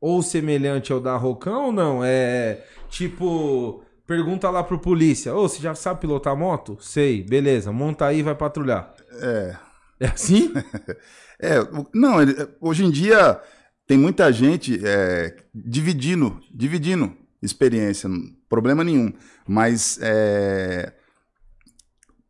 ou 0.00 0.22
semelhante 0.22 0.92
ao 0.92 1.00
da 1.00 1.16
Rocan 1.16 1.58
ou 1.58 1.72
não? 1.72 2.04
É 2.04 2.64
tipo, 2.88 3.82
pergunta 4.06 4.50
lá 4.50 4.62
pro 4.62 4.78
polícia: 4.78 5.34
Ô, 5.34 5.44
oh, 5.44 5.48
você 5.48 5.60
já 5.60 5.74
sabe 5.74 6.00
pilotar 6.00 6.36
moto? 6.36 6.76
Sei, 6.80 7.22
beleza, 7.22 7.72
monta 7.72 8.06
aí 8.06 8.18
e 8.18 8.22
vai 8.22 8.34
patrulhar. 8.34 8.94
É. 9.20 9.56
É 9.98 10.08
assim? 10.08 10.52
é, 11.40 11.54
não, 11.94 12.20
ele, 12.20 12.34
hoje 12.60 12.84
em 12.84 12.90
dia 12.90 13.40
tem 13.86 13.96
muita 13.96 14.30
gente 14.30 14.78
é, 14.84 15.34
dividindo, 15.54 16.38
dividindo 16.52 17.16
experiência, 17.40 18.10
problema 18.46 18.84
nenhum. 18.84 19.10
Mas 19.48 19.98
é, 20.02 20.92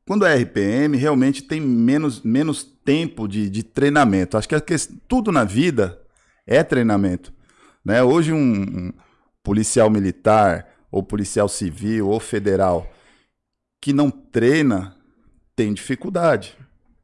quando 0.06 0.24
é 0.24 0.36
RPM, 0.36 0.96
realmente 0.96 1.42
tem 1.42 1.60
menos, 1.60 2.22
menos 2.22 2.75
tempo 2.86 3.26
de, 3.26 3.50
de 3.50 3.64
treinamento. 3.64 4.38
Acho 4.38 4.48
que, 4.48 4.76
tudo 5.08 5.32
na 5.32 5.42
vida 5.42 6.00
é 6.46 6.62
treinamento. 6.62 7.34
Né? 7.84 8.00
Hoje, 8.00 8.32
um, 8.32 8.62
um 8.62 8.92
policial 9.42 9.90
militar, 9.90 10.68
ou 10.90 11.02
policial 11.02 11.48
civil, 11.48 12.08
ou 12.08 12.20
federal, 12.20 12.88
que 13.82 13.92
não 13.92 14.08
treina, 14.08 14.96
tem 15.56 15.74
dificuldade. 15.74 16.56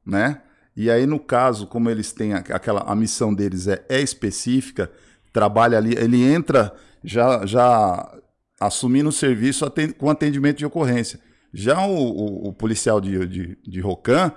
Né? 0.06 0.40
E 0.76 0.88
aí, 0.88 1.04
no 1.04 1.18
caso, 1.18 1.66
como 1.66 1.90
eles 1.90 2.12
têm 2.12 2.32
aquela. 2.32 2.82
A 2.82 2.94
missão 2.94 3.34
deles 3.34 3.66
é, 3.66 3.84
é 3.88 4.00
específica, 4.00 4.90
trabalha 5.32 5.76
ali, 5.76 5.94
ele 5.96 6.22
entra 6.22 6.72
já, 7.02 7.44
já 7.44 8.18
assumindo 8.60 9.08
o 9.08 9.12
serviço 9.12 9.64
com 9.98 10.08
atendimento 10.08 10.58
de 10.58 10.66
ocorrência. 10.66 11.18
Já 11.52 11.84
o, 11.84 11.92
o, 11.92 12.48
o 12.48 12.52
policial 12.52 13.00
de, 13.00 13.26
de, 13.26 13.58
de 13.62 13.80
Rocan, 13.80 14.32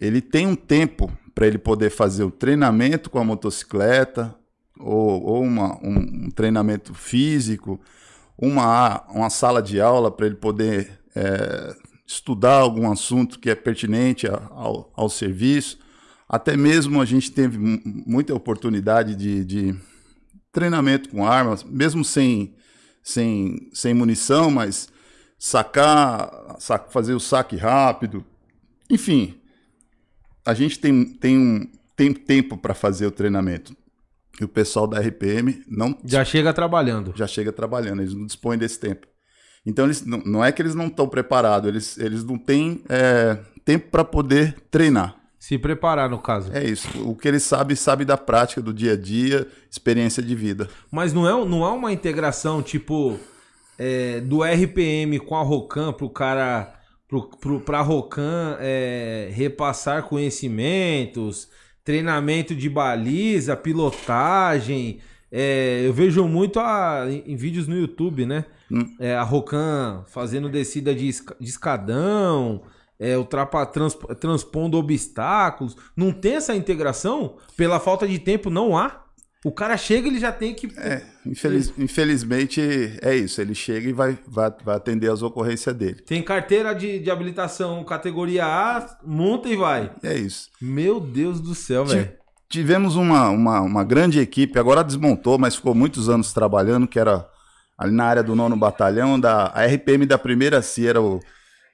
ele 0.00 0.20
tem 0.20 0.46
um 0.46 0.56
tempo 0.56 1.10
para 1.34 1.46
ele 1.46 1.58
poder 1.58 1.90
fazer 1.90 2.24
o 2.24 2.30
treinamento 2.30 3.10
com 3.10 3.18
a 3.18 3.24
motocicleta, 3.24 4.34
ou, 4.78 5.22
ou 5.22 5.42
uma, 5.42 5.76
um, 5.82 6.24
um, 6.26 6.30
treinamento 6.30 6.94
físico, 6.94 7.78
uma, 8.36 9.04
uma 9.10 9.28
sala 9.28 9.62
de 9.62 9.80
aula 9.80 10.10
para 10.10 10.26
ele 10.26 10.36
poder 10.36 10.98
é, 11.14 11.76
estudar 12.06 12.54
algum 12.54 12.90
assunto 12.90 13.38
que 13.38 13.50
é 13.50 13.54
pertinente 13.54 14.26
ao, 14.26 14.90
ao 14.96 15.08
serviço. 15.10 15.78
Até 16.28 16.56
mesmo 16.56 17.00
a 17.00 17.04
gente 17.04 17.30
teve 17.30 17.58
muita 17.58 18.34
oportunidade 18.34 19.14
de, 19.14 19.44
de 19.44 19.76
treinamento 20.52 21.08
com 21.10 21.26
armas, 21.26 21.62
mesmo 21.62 22.04
sem, 22.04 22.54
sem, 23.02 23.68
sem 23.72 23.92
munição, 23.92 24.50
mas 24.50 24.88
sacar, 25.38 26.56
fazer 26.90 27.14
o 27.14 27.20
saque 27.20 27.56
rápido. 27.56 28.24
Enfim, 28.88 29.39
a 30.44 30.54
gente 30.54 30.78
tem, 30.78 31.04
tem, 31.04 31.38
um, 31.38 31.70
tem 31.96 32.12
tempo 32.12 32.56
para 32.56 32.74
fazer 32.74 33.06
o 33.06 33.10
treinamento. 33.10 33.76
E 34.40 34.44
o 34.44 34.48
pessoal 34.48 34.86
da 34.86 34.98
RPM 35.00 35.62
não. 35.68 35.98
Já 36.04 36.24
chega 36.24 36.52
trabalhando. 36.52 37.12
Já 37.14 37.26
chega 37.26 37.52
trabalhando, 37.52 38.00
eles 38.00 38.14
não 38.14 38.24
dispõem 38.24 38.58
desse 38.58 38.80
tempo. 38.80 39.06
Então, 39.66 39.84
eles, 39.84 40.04
não, 40.04 40.18
não 40.24 40.44
é 40.44 40.50
que 40.50 40.62
eles 40.62 40.74
não 40.74 40.86
estão 40.86 41.06
preparados, 41.06 41.68
eles, 41.68 41.98
eles 41.98 42.24
não 42.24 42.38
têm 42.38 42.82
é, 42.88 43.38
tempo 43.64 43.90
para 43.90 44.02
poder 44.02 44.56
treinar. 44.70 45.16
Se 45.38 45.58
preparar, 45.58 46.08
no 46.08 46.18
caso. 46.18 46.50
É 46.52 46.64
isso. 46.64 46.88
O 47.08 47.14
que 47.14 47.26
eles 47.26 47.42
sabem, 47.42 47.74
sabe 47.76 48.04
da 48.04 48.16
prática, 48.16 48.60
do 48.60 48.74
dia 48.74 48.92
a 48.92 48.96
dia, 48.96 49.46
experiência 49.70 50.22
de 50.22 50.34
vida. 50.34 50.68
Mas 50.90 51.12
não 51.12 51.26
é, 51.26 51.46
não 51.46 51.64
é 51.64 51.70
uma 51.70 51.92
integração, 51.92 52.62
tipo, 52.62 53.18
é, 53.78 54.20
do 54.20 54.42
RPM 54.42 55.18
com 55.18 55.36
a 55.36 55.42
Rocan 55.42 55.92
para 55.92 56.04
o 56.04 56.10
cara, 56.10 56.79
para 57.64 57.78
a 57.78 57.82
Rocan 57.82 58.56
é, 58.60 59.30
repassar 59.32 60.04
conhecimentos, 60.04 61.48
treinamento 61.84 62.54
de 62.54 62.68
baliza, 62.68 63.56
pilotagem. 63.56 65.00
É, 65.32 65.82
eu 65.84 65.92
vejo 65.92 66.26
muito 66.26 66.58
a, 66.60 67.06
em, 67.08 67.32
em, 67.32 67.36
vídeos 67.36 67.66
no 67.66 67.76
YouTube, 67.76 68.26
né? 68.26 68.44
Hum. 68.70 68.84
É, 68.98 69.14
a 69.14 69.22
Rocan 69.22 70.04
fazendo 70.08 70.48
descida 70.48 70.94
de, 70.94 71.10
de 71.10 71.48
escadão, 71.48 72.62
é, 72.98 73.16
ultrapa, 73.16 73.64
trans, 73.66 73.96
transpondo 74.20 74.76
obstáculos. 74.76 75.76
Não 75.96 76.12
tem 76.12 76.34
essa 76.34 76.54
integração? 76.54 77.36
Pela 77.56 77.80
falta 77.80 78.06
de 78.06 78.18
tempo, 78.18 78.50
não 78.50 78.76
há? 78.76 78.99
O 79.42 79.50
cara 79.50 79.74
chega 79.78 80.06
e 80.06 80.10
ele 80.10 80.20
já 80.20 80.30
tem 80.30 80.52
que. 80.52 80.66
É, 80.76 81.02
infeliz, 81.24 81.72
infelizmente 81.78 82.60
é 83.00 83.16
isso. 83.16 83.40
Ele 83.40 83.54
chega 83.54 83.88
e 83.88 83.92
vai, 83.92 84.18
vai, 84.26 84.52
vai 84.62 84.76
atender 84.76 85.10
as 85.10 85.22
ocorrências 85.22 85.74
dele. 85.74 86.02
Tem 86.02 86.22
carteira 86.22 86.74
de, 86.74 86.98
de 86.98 87.10
habilitação 87.10 87.82
categoria 87.82 88.44
A, 88.44 88.98
monta 89.02 89.48
e 89.48 89.56
vai. 89.56 89.90
É 90.02 90.14
isso. 90.14 90.50
Meu 90.60 91.00
Deus 91.00 91.40
do 91.40 91.54
céu, 91.54 91.86
velho. 91.86 92.12
Tivemos 92.50 92.96
uma, 92.96 93.30
uma, 93.30 93.60
uma 93.62 93.84
grande 93.84 94.20
equipe, 94.20 94.58
agora 94.58 94.84
desmontou, 94.84 95.38
mas 95.38 95.56
ficou 95.56 95.74
muitos 95.74 96.08
anos 96.08 96.34
trabalhando, 96.34 96.86
que 96.86 96.98
era 96.98 97.26
ali 97.78 97.92
na 97.92 98.04
área 98.04 98.22
do 98.22 98.34
nono 98.34 98.56
batalhão, 98.56 99.18
da 99.18 99.52
a 99.54 99.64
RPM 99.64 100.04
da 100.04 100.18
primeira 100.18 100.60
CIA, 100.60 100.90
era 100.90 101.00
o, 101.00 101.20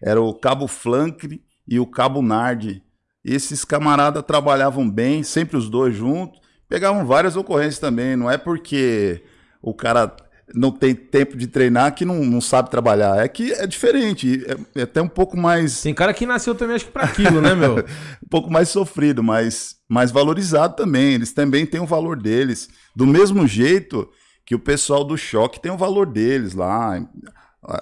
era 0.00 0.20
o 0.20 0.32
Cabo 0.35 0.68
Flancre 0.68 1.42
e 1.66 1.80
o 1.80 1.87
Cabo 1.87 2.23
Nard. 2.23 2.80
Esses 3.25 3.64
camaradas 3.64 4.23
trabalhavam 4.23 4.88
bem, 4.88 5.25
sempre 5.25 5.56
os 5.56 5.68
dois 5.68 5.96
juntos 5.96 6.45
pegavam 6.68 7.06
várias 7.06 7.37
ocorrências 7.37 7.78
também. 7.78 8.16
Não 8.16 8.30
é 8.30 8.38
porque 8.38 9.23
o 9.62 9.75
cara 9.75 10.14
não 10.54 10.70
tem 10.70 10.94
tempo 10.94 11.37
de 11.37 11.46
treinar 11.46 11.94
que 11.94 12.04
não, 12.04 12.25
não 12.25 12.40
sabe 12.40 12.70
trabalhar. 12.70 13.18
É 13.18 13.28
que 13.28 13.52
é 13.52 13.66
diferente. 13.66 14.44
É, 14.75 14.80
é 14.80 14.82
até 14.82 15.02
um 15.02 15.08
pouco 15.08 15.37
mais. 15.37 15.82
Tem 15.82 15.94
cara 15.94 16.14
que 16.14 16.26
nasceu 16.26 16.54
também, 16.54 16.76
acho 16.76 16.87
que 16.87 16.92
para 16.92 17.04
aquilo, 17.04 17.40
né, 17.40 17.54
meu? 17.54 17.78
um 18.23 18.28
pouco 18.28 18.50
mais 18.50 18.68
sofrido, 18.68 19.23
mas 19.23 19.76
mais 19.88 20.11
valorizado 20.11 20.76
também. 20.76 21.14
Eles 21.14 21.32
também 21.32 21.66
têm 21.66 21.80
o 21.80 21.87
valor 21.87 22.20
deles. 22.20 22.68
Do 22.94 23.06
mesmo 23.06 23.46
jeito 23.46 24.08
que 24.44 24.54
o 24.54 24.61
pessoal 24.61 25.04
do 25.04 25.16
choque 25.16 25.61
tem 25.61 25.73
o 25.73 25.76
valor 25.76 26.06
deles 26.06 26.54
lá. 26.54 27.04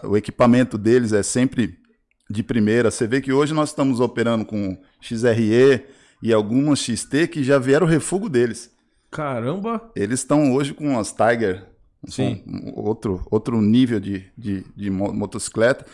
O 0.05 0.17
equipamento 0.17 0.79
deles 0.79 1.13
é 1.13 1.23
sempre 1.23 1.79
de 2.31 2.43
primeira. 2.43 2.91
Você 2.91 3.07
vê 3.07 3.21
que 3.21 3.33
hoje 3.33 3.53
nós 3.53 3.69
estamos 3.69 4.01
operando 4.01 4.45
com 4.45 4.79
XRE 5.01 5.85
e 6.23 6.33
algumas 6.33 6.79
XT 6.79 7.29
que 7.29 7.45
já 7.45 7.59
vieram 7.59 7.87
o 7.87 7.91
refúgio 7.91 8.31
deles. 8.31 8.74
Caramba! 9.15 9.81
Eles 9.95 10.21
estão 10.21 10.53
hoje 10.53 10.75
com 10.75 10.99
as 10.99 11.13
Tiger, 11.13 11.65
Sim. 12.09 12.43
outro, 12.75 13.25
outro 13.31 13.63
nível 13.63 14.01
de, 14.01 14.25
de, 14.37 14.65
de 14.75 14.91
motocicleta. 14.91 15.87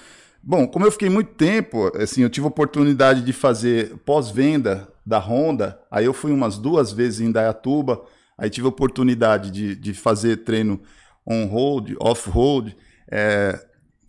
Bom, 0.43 0.67
como 0.67 0.87
eu 0.87 0.91
fiquei 0.91 1.11
muito 1.11 1.35
tempo, 1.35 1.93
assim, 2.01 2.23
eu 2.23 2.31
tive 2.31 2.47
a 2.47 2.49
oportunidade 2.49 3.21
de 3.21 3.33
fazer 3.35 3.95
pós-venda 4.07 4.89
da 5.05 5.19
Honda, 5.19 5.79
aí 5.91 6.07
eu 6.07 6.15
fui 6.15 6.33
umas 6.33 6.57
duas 6.57 6.93
vezes 6.93 7.21
em 7.21 7.31
Dayatuba, 7.31 8.03
aí 8.39 8.49
tive 8.49 8.65
a 8.67 8.71
oportunidade 8.71 9.51
de, 9.51 9.77
de 9.77 9.93
fazer 9.93 10.39
treino 10.39 10.81
on-road, 11.27 11.95
off-road, 12.01 12.75
é, 13.11 13.61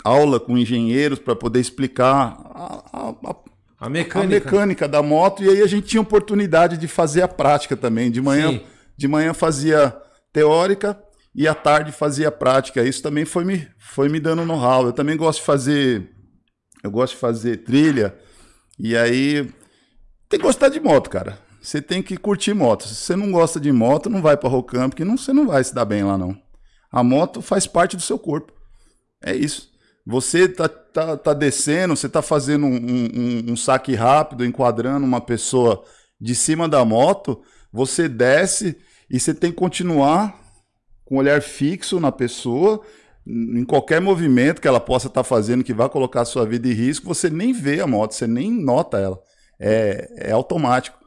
aula 0.05 0.39
com 0.39 0.57
engenheiros 0.57 1.19
para 1.19 1.35
poder 1.35 1.59
explicar 1.59 2.39
a, 2.45 2.83
a, 2.93 3.09
A 3.29 3.87
a 3.87 3.89
mecânica. 3.89 4.29
mecânica 4.29 4.87
da 4.87 5.03
moto 5.03 5.43
e 5.43 5.49
aí 5.49 5.61
a 5.61 5.67
gente 5.67 5.87
tinha 5.87 6.01
oportunidade 6.01 6.77
de 6.77 6.87
fazer 6.87 7.23
a 7.23 7.27
prática 7.27 7.75
também. 7.75 8.09
De 8.09 8.21
manhã, 8.21 8.51
Sim. 8.51 8.61
De 9.01 9.07
manhã 9.07 9.33
fazia 9.33 9.95
teórica 10.31 11.01
e 11.33 11.47
à 11.47 11.55
tarde 11.55 11.91
fazia 11.91 12.31
prática. 12.31 12.83
Isso 12.83 13.01
também 13.01 13.25
foi 13.25 13.43
me, 13.43 13.67
foi 13.79 14.07
me 14.07 14.19
dando 14.19 14.45
know-how. 14.45 14.85
Eu 14.85 14.93
também 14.93 15.17
gosto 15.17 15.39
de 15.39 15.45
fazer 15.45 16.07
eu 16.83 16.89
gosto 16.91 17.13
de 17.13 17.19
fazer 17.19 17.57
trilha 17.63 18.15
e 18.79 18.95
aí 18.95 19.43
tem 20.29 20.39
que 20.39 20.45
gostar 20.45 20.69
de 20.69 20.79
moto, 20.79 21.09
cara. 21.09 21.37
Você 21.61 21.81
tem 21.81 22.01
que 22.01 22.15
curtir 22.17 22.53
moto. 22.53 22.87
Se 22.87 22.95
você 22.95 23.15
não 23.15 23.31
gosta 23.31 23.59
de 23.59 23.71
moto, 23.71 24.09
não 24.09 24.21
vai 24.21 24.35
para 24.37 24.49
Rocamp, 24.49 24.93
que 24.93 25.03
não, 25.05 25.17
você 25.17 25.33
não 25.33 25.47
vai 25.47 25.63
se 25.63 25.73
dar 25.75 25.85
bem 25.85 26.03
lá 26.03 26.17
não. 26.17 26.35
A 26.91 27.03
moto 27.03 27.41
faz 27.41 27.65
parte 27.67 27.95
do 27.95 28.01
seu 28.01 28.17
corpo. 28.19 28.53
É 29.23 29.35
isso. 29.35 29.69
Você 30.05 30.47
tá, 30.47 30.67
tá, 30.67 31.17
tá 31.17 31.33
descendo, 31.33 31.95
você 31.95 32.09
tá 32.09 32.21
fazendo 32.21 32.65
um, 32.65 32.75
um- 32.75 33.51
um 33.51 33.55
saque 33.55 33.93
rápido, 33.93 34.43
enquadrando 34.45 35.05
uma 35.05 35.21
pessoa 35.21 35.83
de 36.19 36.33
cima 36.35 36.67
da 36.67 36.83
moto, 36.83 37.41
você 37.71 38.09
desce 38.09 38.77
e 39.11 39.19
você 39.19 39.33
tem 39.33 39.51
que 39.51 39.57
continuar 39.57 40.39
com 41.03 41.15
o 41.15 41.19
olhar 41.19 41.41
fixo 41.41 41.99
na 41.99 42.11
pessoa, 42.11 42.81
em 43.27 43.65
qualquer 43.65 43.99
movimento 43.99 44.61
que 44.61 44.67
ela 44.67 44.79
possa 44.79 45.07
estar 45.07 45.23
fazendo 45.23 45.63
que 45.65 45.73
vá 45.73 45.89
colocar 45.89 46.21
a 46.21 46.25
sua 46.25 46.45
vida 46.45 46.67
em 46.69 46.71
risco, 46.71 47.05
você 47.05 47.29
nem 47.29 47.51
vê 47.51 47.81
a 47.81 47.87
moto, 47.87 48.13
você 48.13 48.25
nem 48.25 48.49
nota 48.49 48.97
ela. 48.97 49.19
É, 49.59 50.29
é 50.29 50.31
automático. 50.31 50.97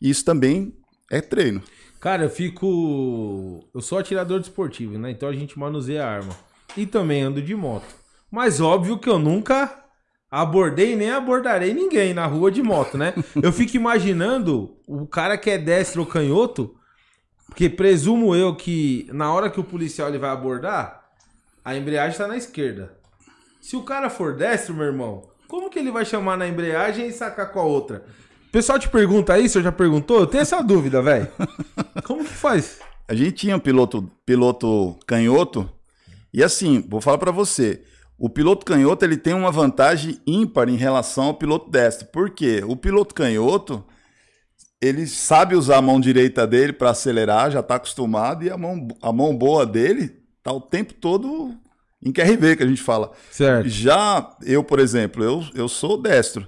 Isso 0.00 0.24
também 0.24 0.74
é 1.10 1.22
treino. 1.22 1.62
Cara, 2.00 2.24
eu 2.24 2.30
fico. 2.30 3.66
Eu 3.74 3.80
sou 3.80 3.98
atirador 3.98 4.38
desportivo, 4.38 4.98
né? 4.98 5.10
Então 5.10 5.26
a 5.26 5.32
gente 5.32 5.58
manuseia 5.58 6.04
a 6.04 6.10
arma. 6.10 6.36
E 6.76 6.84
também 6.84 7.22
ando 7.22 7.40
de 7.40 7.54
moto. 7.54 7.86
Mas 8.30 8.60
óbvio 8.60 8.98
que 8.98 9.08
eu 9.08 9.18
nunca 9.18 9.84
abordei 10.30 10.94
nem 10.96 11.10
abordarei 11.10 11.72
ninguém 11.72 12.12
na 12.12 12.26
rua 12.26 12.50
de 12.50 12.62
moto, 12.62 12.98
né? 12.98 13.14
Eu 13.42 13.52
fico 13.52 13.76
imaginando 13.76 14.76
o 14.86 15.06
cara 15.06 15.38
que 15.38 15.48
é 15.48 15.56
destro 15.56 16.02
ou 16.02 16.06
canhoto, 16.06 16.74
porque 17.54 17.70
presumo 17.70 18.34
eu 18.34 18.56
que 18.56 19.08
na 19.12 19.32
hora 19.32 19.48
que 19.48 19.60
o 19.60 19.64
policial 19.64 20.08
ele 20.08 20.18
vai 20.18 20.30
abordar, 20.30 21.04
a 21.64 21.76
embreagem 21.76 22.18
tá 22.18 22.26
na 22.26 22.36
esquerda. 22.36 22.92
Se 23.60 23.76
o 23.76 23.84
cara 23.84 24.10
for 24.10 24.34
destro, 24.34 24.74
meu 24.74 24.86
irmão, 24.86 25.22
como 25.46 25.70
que 25.70 25.78
ele 25.78 25.92
vai 25.92 26.04
chamar 26.04 26.36
na 26.36 26.48
embreagem 26.48 27.06
e 27.06 27.12
sacar 27.12 27.52
com 27.52 27.60
a 27.60 27.62
outra? 27.62 28.04
O 28.48 28.50
pessoal 28.50 28.76
te 28.76 28.88
pergunta 28.88 29.38
isso, 29.38 29.62
já 29.62 29.70
perguntou? 29.70 30.18
Eu 30.18 30.26
tenho 30.26 30.42
essa 30.42 30.60
dúvida, 30.62 31.00
velho. 31.00 31.28
Como 32.02 32.24
que 32.24 32.32
faz? 32.32 32.80
A 33.06 33.14
gente 33.14 33.32
tinha 33.32 33.54
um 33.54 33.60
piloto, 33.60 34.10
piloto 34.26 34.98
canhoto, 35.06 35.70
e 36.32 36.42
assim, 36.42 36.84
vou 36.88 37.00
falar 37.00 37.18
para 37.18 37.30
você, 37.30 37.84
o 38.18 38.28
piloto 38.28 38.66
canhoto 38.66 39.04
ele 39.04 39.16
tem 39.16 39.32
uma 39.32 39.52
vantagem 39.52 40.20
ímpar 40.26 40.68
em 40.68 40.76
relação 40.76 41.26
ao 41.26 41.34
piloto 41.34 41.70
destro. 41.70 42.08
Por 42.08 42.30
quê? 42.30 42.64
O 42.66 42.74
piloto 42.74 43.14
canhoto, 43.14 43.84
ele 44.80 45.06
sabe 45.06 45.56
usar 45.56 45.78
a 45.78 45.82
mão 45.82 46.00
direita 46.00 46.46
dele 46.46 46.72
para 46.72 46.90
acelerar, 46.90 47.50
já 47.50 47.60
está 47.60 47.76
acostumado, 47.76 48.44
e 48.44 48.50
a 48.50 48.56
mão, 48.56 48.88
a 49.00 49.12
mão 49.12 49.36
boa 49.36 49.64
dele 49.64 50.22
tá 50.42 50.52
o 50.52 50.60
tempo 50.60 50.92
todo 50.94 51.54
em 52.04 52.12
QRV, 52.12 52.56
que 52.56 52.62
a 52.62 52.66
gente 52.66 52.82
fala. 52.82 53.12
Certo. 53.30 53.68
Já 53.68 54.36
eu, 54.42 54.62
por 54.62 54.78
exemplo, 54.78 55.24
eu, 55.24 55.42
eu 55.54 55.68
sou 55.68 56.00
destro. 56.00 56.46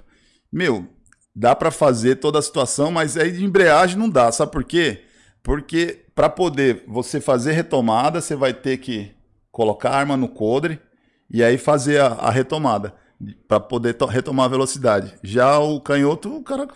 Meu, 0.51 0.87
dá 1.35 1.55
para 1.55 1.71
fazer 1.71 2.17
toda 2.17 2.37
a 2.37 2.43
situação, 2.43 2.91
mas 2.91 3.17
aí 3.17 3.31
de 3.31 3.43
embreagem 3.43 3.97
não 3.97 4.09
dá. 4.09 4.31
Sabe 4.31 4.51
por 4.51 4.63
quê? 4.63 5.01
Porque 5.41 6.05
para 6.13 6.29
poder 6.29 6.83
você 6.87 7.19
fazer 7.19 7.53
retomada, 7.53 8.21
você 8.21 8.35
vai 8.35 8.53
ter 8.53 8.77
que 8.77 9.11
colocar 9.51 9.89
a 9.91 9.97
arma 9.97 10.15
no 10.15 10.27
codre 10.27 10.79
e 11.29 11.43
aí 11.43 11.57
fazer 11.57 11.99
a, 12.01 12.07
a 12.07 12.29
retomada 12.29 12.93
para 13.47 13.59
poder 13.59 13.93
to- 13.95 14.05
retomar 14.05 14.45
a 14.45 14.49
velocidade. 14.49 15.15
Já 15.23 15.57
o 15.57 15.81
canhoto, 15.81 16.35
o 16.37 16.43
cara 16.43 16.67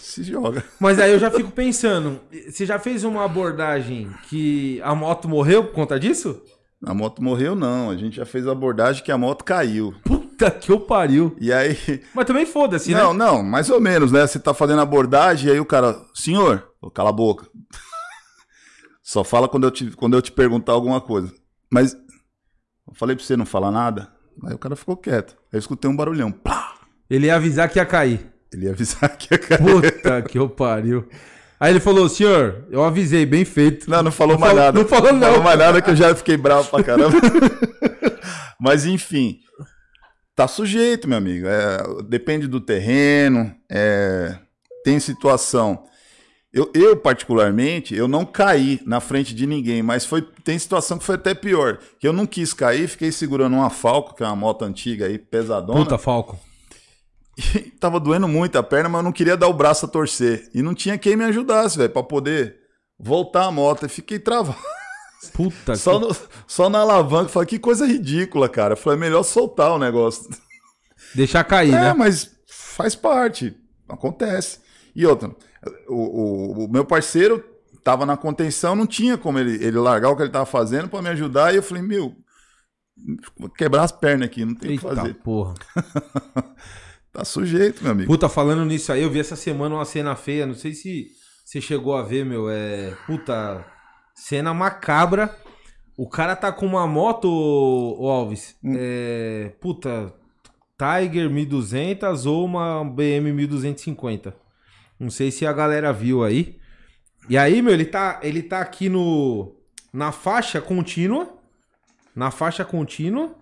se 0.00 0.22
joga. 0.22 0.64
Mas 0.78 0.98
aí 0.98 1.12
eu 1.12 1.18
já 1.18 1.30
fico 1.30 1.50
pensando, 1.50 2.20
você 2.48 2.66
já 2.66 2.78
fez 2.78 3.04
uma 3.04 3.24
abordagem 3.24 4.10
que 4.28 4.80
a 4.82 4.94
moto 4.94 5.28
morreu 5.28 5.64
por 5.64 5.72
conta 5.72 5.98
disso? 5.98 6.42
A 6.84 6.94
moto 6.94 7.22
morreu 7.22 7.54
não, 7.54 7.90
a 7.90 7.96
gente 7.96 8.16
já 8.16 8.24
fez 8.24 8.46
a 8.46 8.52
abordagem 8.52 9.04
que 9.04 9.12
a 9.12 9.18
moto 9.18 9.44
caiu. 9.44 9.94
Puta 10.02 10.50
que 10.50 10.72
eu 10.72 10.80
pariu. 10.80 11.36
E 11.38 11.52
aí 11.52 11.76
Mas 12.14 12.24
também 12.24 12.46
foda-se, 12.46 12.92
não, 12.92 13.12
né? 13.12 13.24
não, 13.24 13.42
mais 13.42 13.68
ou 13.68 13.80
menos, 13.80 14.10
né? 14.10 14.26
Você 14.26 14.38
tá 14.38 14.54
fazendo 14.54 14.78
a 14.78 14.82
abordagem 14.82 15.48
e 15.48 15.52
aí 15.52 15.60
o 15.60 15.66
cara, 15.66 16.00
senhor, 16.14 16.66
cala 16.94 17.10
a 17.10 17.12
boca. 17.12 17.46
Só 19.02 19.22
fala 19.22 19.48
quando 19.48 19.64
eu, 19.64 19.70
te, 19.70 19.90
quando 19.90 20.16
eu 20.16 20.22
te 20.22 20.32
perguntar 20.32 20.72
alguma 20.72 21.00
coisa. 21.00 21.32
Mas 21.70 21.92
eu 21.92 22.94
falei 22.94 23.14
pra 23.14 23.24
você 23.24 23.36
não 23.36 23.44
falar 23.44 23.70
nada. 23.70 24.10
Aí 24.44 24.54
o 24.54 24.58
cara 24.58 24.74
ficou 24.74 24.96
quieto. 24.96 25.36
Aí 25.52 25.56
eu 25.56 25.58
escutei 25.58 25.90
um 25.90 25.96
barulhão. 25.96 26.32
Pá! 26.32 26.74
Ele 27.10 27.26
ia 27.26 27.36
avisar 27.36 27.68
que 27.68 27.78
ia 27.78 27.84
cair. 27.84 28.29
Ele 28.52 28.66
ia 28.66 28.72
avisar 28.72 29.08
que 29.16 29.32
ia 29.34 29.38
cair. 29.38 29.60
Puta 29.60 30.22
que 30.22 30.38
eu 30.38 30.48
pariu. 30.48 31.06
Aí 31.58 31.72
ele 31.72 31.80
falou, 31.80 32.08
senhor, 32.08 32.64
eu 32.70 32.82
avisei, 32.82 33.26
bem 33.26 33.44
feito. 33.44 33.88
Não, 33.90 34.02
não 34.02 34.10
falou 34.10 34.34
Não 34.34 34.40
mais 34.40 34.52
falou- 34.54 34.64
nada. 34.66 34.80
não 34.80 34.88
falou 34.88 35.12
não. 35.12 35.20
falou 35.20 35.42
mais 35.42 35.58
nada 35.58 35.82
que 35.82 35.90
eu 35.90 35.96
já 35.96 36.14
fiquei 36.14 36.36
bravo 36.36 36.68
pra 36.70 36.82
caramba. 36.82 37.16
Mas 38.58 38.84
enfim, 38.86 39.38
tá 40.34 40.46
sujeito, 40.48 41.08
meu 41.08 41.18
amigo. 41.18 41.46
É, 41.46 42.02
depende 42.08 42.46
do 42.46 42.60
terreno, 42.60 43.54
é, 43.70 44.36
tem 44.84 44.98
situação. 45.00 45.84
Eu, 46.52 46.68
eu, 46.74 46.96
particularmente, 46.96 47.94
eu 47.94 48.08
não 48.08 48.24
caí 48.24 48.80
na 48.84 48.98
frente 49.00 49.32
de 49.34 49.46
ninguém, 49.46 49.84
mas 49.84 50.04
foi, 50.04 50.20
tem 50.42 50.58
situação 50.58 50.98
que 50.98 51.04
foi 51.04 51.14
até 51.14 51.32
pior. 51.32 51.78
Que 51.98 52.08
eu 52.08 52.12
não 52.12 52.26
quis 52.26 52.52
cair, 52.52 52.88
fiquei 52.88 53.12
segurando 53.12 53.54
uma 53.54 53.70
Falco, 53.70 54.16
que 54.16 54.22
é 54.24 54.26
uma 54.26 54.34
moto 54.34 54.64
antiga 54.64 55.06
aí, 55.06 55.16
pesadona. 55.16 55.78
Puta, 55.78 55.96
Falco. 55.96 56.36
E 57.36 57.60
tava 57.80 57.98
doendo 58.00 58.28
muito 58.28 58.56
a 58.58 58.62
perna, 58.62 58.88
mas 58.88 58.98
eu 59.00 59.04
não 59.04 59.12
queria 59.12 59.36
dar 59.36 59.48
o 59.48 59.52
braço 59.54 59.86
a 59.86 59.88
torcer. 59.88 60.48
E 60.54 60.62
não 60.62 60.74
tinha 60.74 60.98
quem 60.98 61.16
me 61.16 61.24
ajudasse, 61.24 61.78
velho, 61.78 61.90
pra 61.90 62.02
poder 62.02 62.56
voltar 62.98 63.44
a 63.46 63.50
moto. 63.50 63.86
E 63.86 63.88
fiquei 63.88 64.18
travado. 64.18 64.58
Puta 65.34 65.76
Só, 65.76 65.98
que... 66.00 66.06
no- 66.06 66.16
só 66.46 66.68
na 66.70 66.78
alavanca. 66.80 67.28
Falei, 67.28 67.46
que 67.46 67.58
coisa 67.58 67.86
ridícula, 67.86 68.48
cara. 68.48 68.74
Falei, 68.76 68.98
é 68.98 69.00
melhor 69.00 69.22
soltar 69.22 69.70
o 69.72 69.78
negócio. 69.78 70.28
Deixar 71.14 71.44
cair, 71.44 71.74
É, 71.74 71.80
né? 71.80 71.92
mas 71.94 72.30
faz 72.46 72.94
parte. 72.94 73.56
Acontece. 73.88 74.60
E 74.94 75.04
outra, 75.06 75.30
o, 75.88 75.94
o- 75.94 76.64
o 76.64 76.68
meu 76.72 76.84
parceiro 76.84 77.44
tava 77.82 78.04
na 78.06 78.16
contenção, 78.16 78.74
não 78.76 78.86
tinha 78.86 79.16
como 79.18 79.38
ele, 79.38 79.62
ele 79.64 79.78
largar 79.78 80.10
o 80.10 80.16
que 80.16 80.22
ele 80.22 80.30
tava 80.30 80.46
fazendo 80.46 80.88
pra 80.88 81.02
me 81.02 81.08
ajudar. 81.08 81.52
E 81.52 81.56
eu 81.56 81.62
falei, 81.62 81.82
meu, 81.82 82.14
vou 83.38 83.48
quebrar 83.50 83.82
as 83.84 83.92
pernas 83.92 84.26
aqui, 84.28 84.44
não 84.44 84.54
tem 84.54 84.74
o 84.76 84.78
que 84.78 84.82
fazer. 84.86 85.14
porra. 85.16 85.54
Tá 87.12 87.24
sujeito, 87.24 87.82
meu 87.82 87.92
amigo. 87.92 88.10
Puta, 88.10 88.28
falando 88.28 88.64
nisso 88.64 88.92
aí, 88.92 89.02
eu 89.02 89.10
vi 89.10 89.18
essa 89.18 89.34
semana 89.34 89.74
uma 89.74 89.84
cena 89.84 90.14
feia, 90.14 90.46
não 90.46 90.54
sei 90.54 90.72
se 90.72 91.08
você 91.44 91.60
chegou 91.60 91.96
a 91.96 92.02
ver, 92.02 92.24
meu, 92.24 92.48
é... 92.48 92.96
Puta, 93.06 93.66
cena 94.14 94.54
macabra. 94.54 95.36
O 95.96 96.08
cara 96.08 96.36
tá 96.36 96.52
com 96.52 96.64
uma 96.64 96.86
moto, 96.86 97.26
ô 97.28 98.08
Alves, 98.08 98.56
é... 98.64 99.52
Puta, 99.60 100.14
Tiger 100.78 101.28
1200 101.28 102.26
ou 102.26 102.44
uma 102.44 102.84
BM 102.84 103.32
1250. 103.32 104.32
Não 104.98 105.10
sei 105.10 105.32
se 105.32 105.44
a 105.44 105.52
galera 105.52 105.92
viu 105.92 106.22
aí. 106.22 106.60
E 107.28 107.36
aí, 107.36 107.60
meu, 107.60 107.74
ele 107.74 107.86
tá, 107.86 108.20
ele 108.22 108.42
tá 108.42 108.60
aqui 108.60 108.88
no... 108.88 109.56
Na 109.92 110.12
faixa 110.12 110.60
contínua. 110.60 111.28
Na 112.14 112.30
faixa 112.30 112.64
contínua 112.64 113.39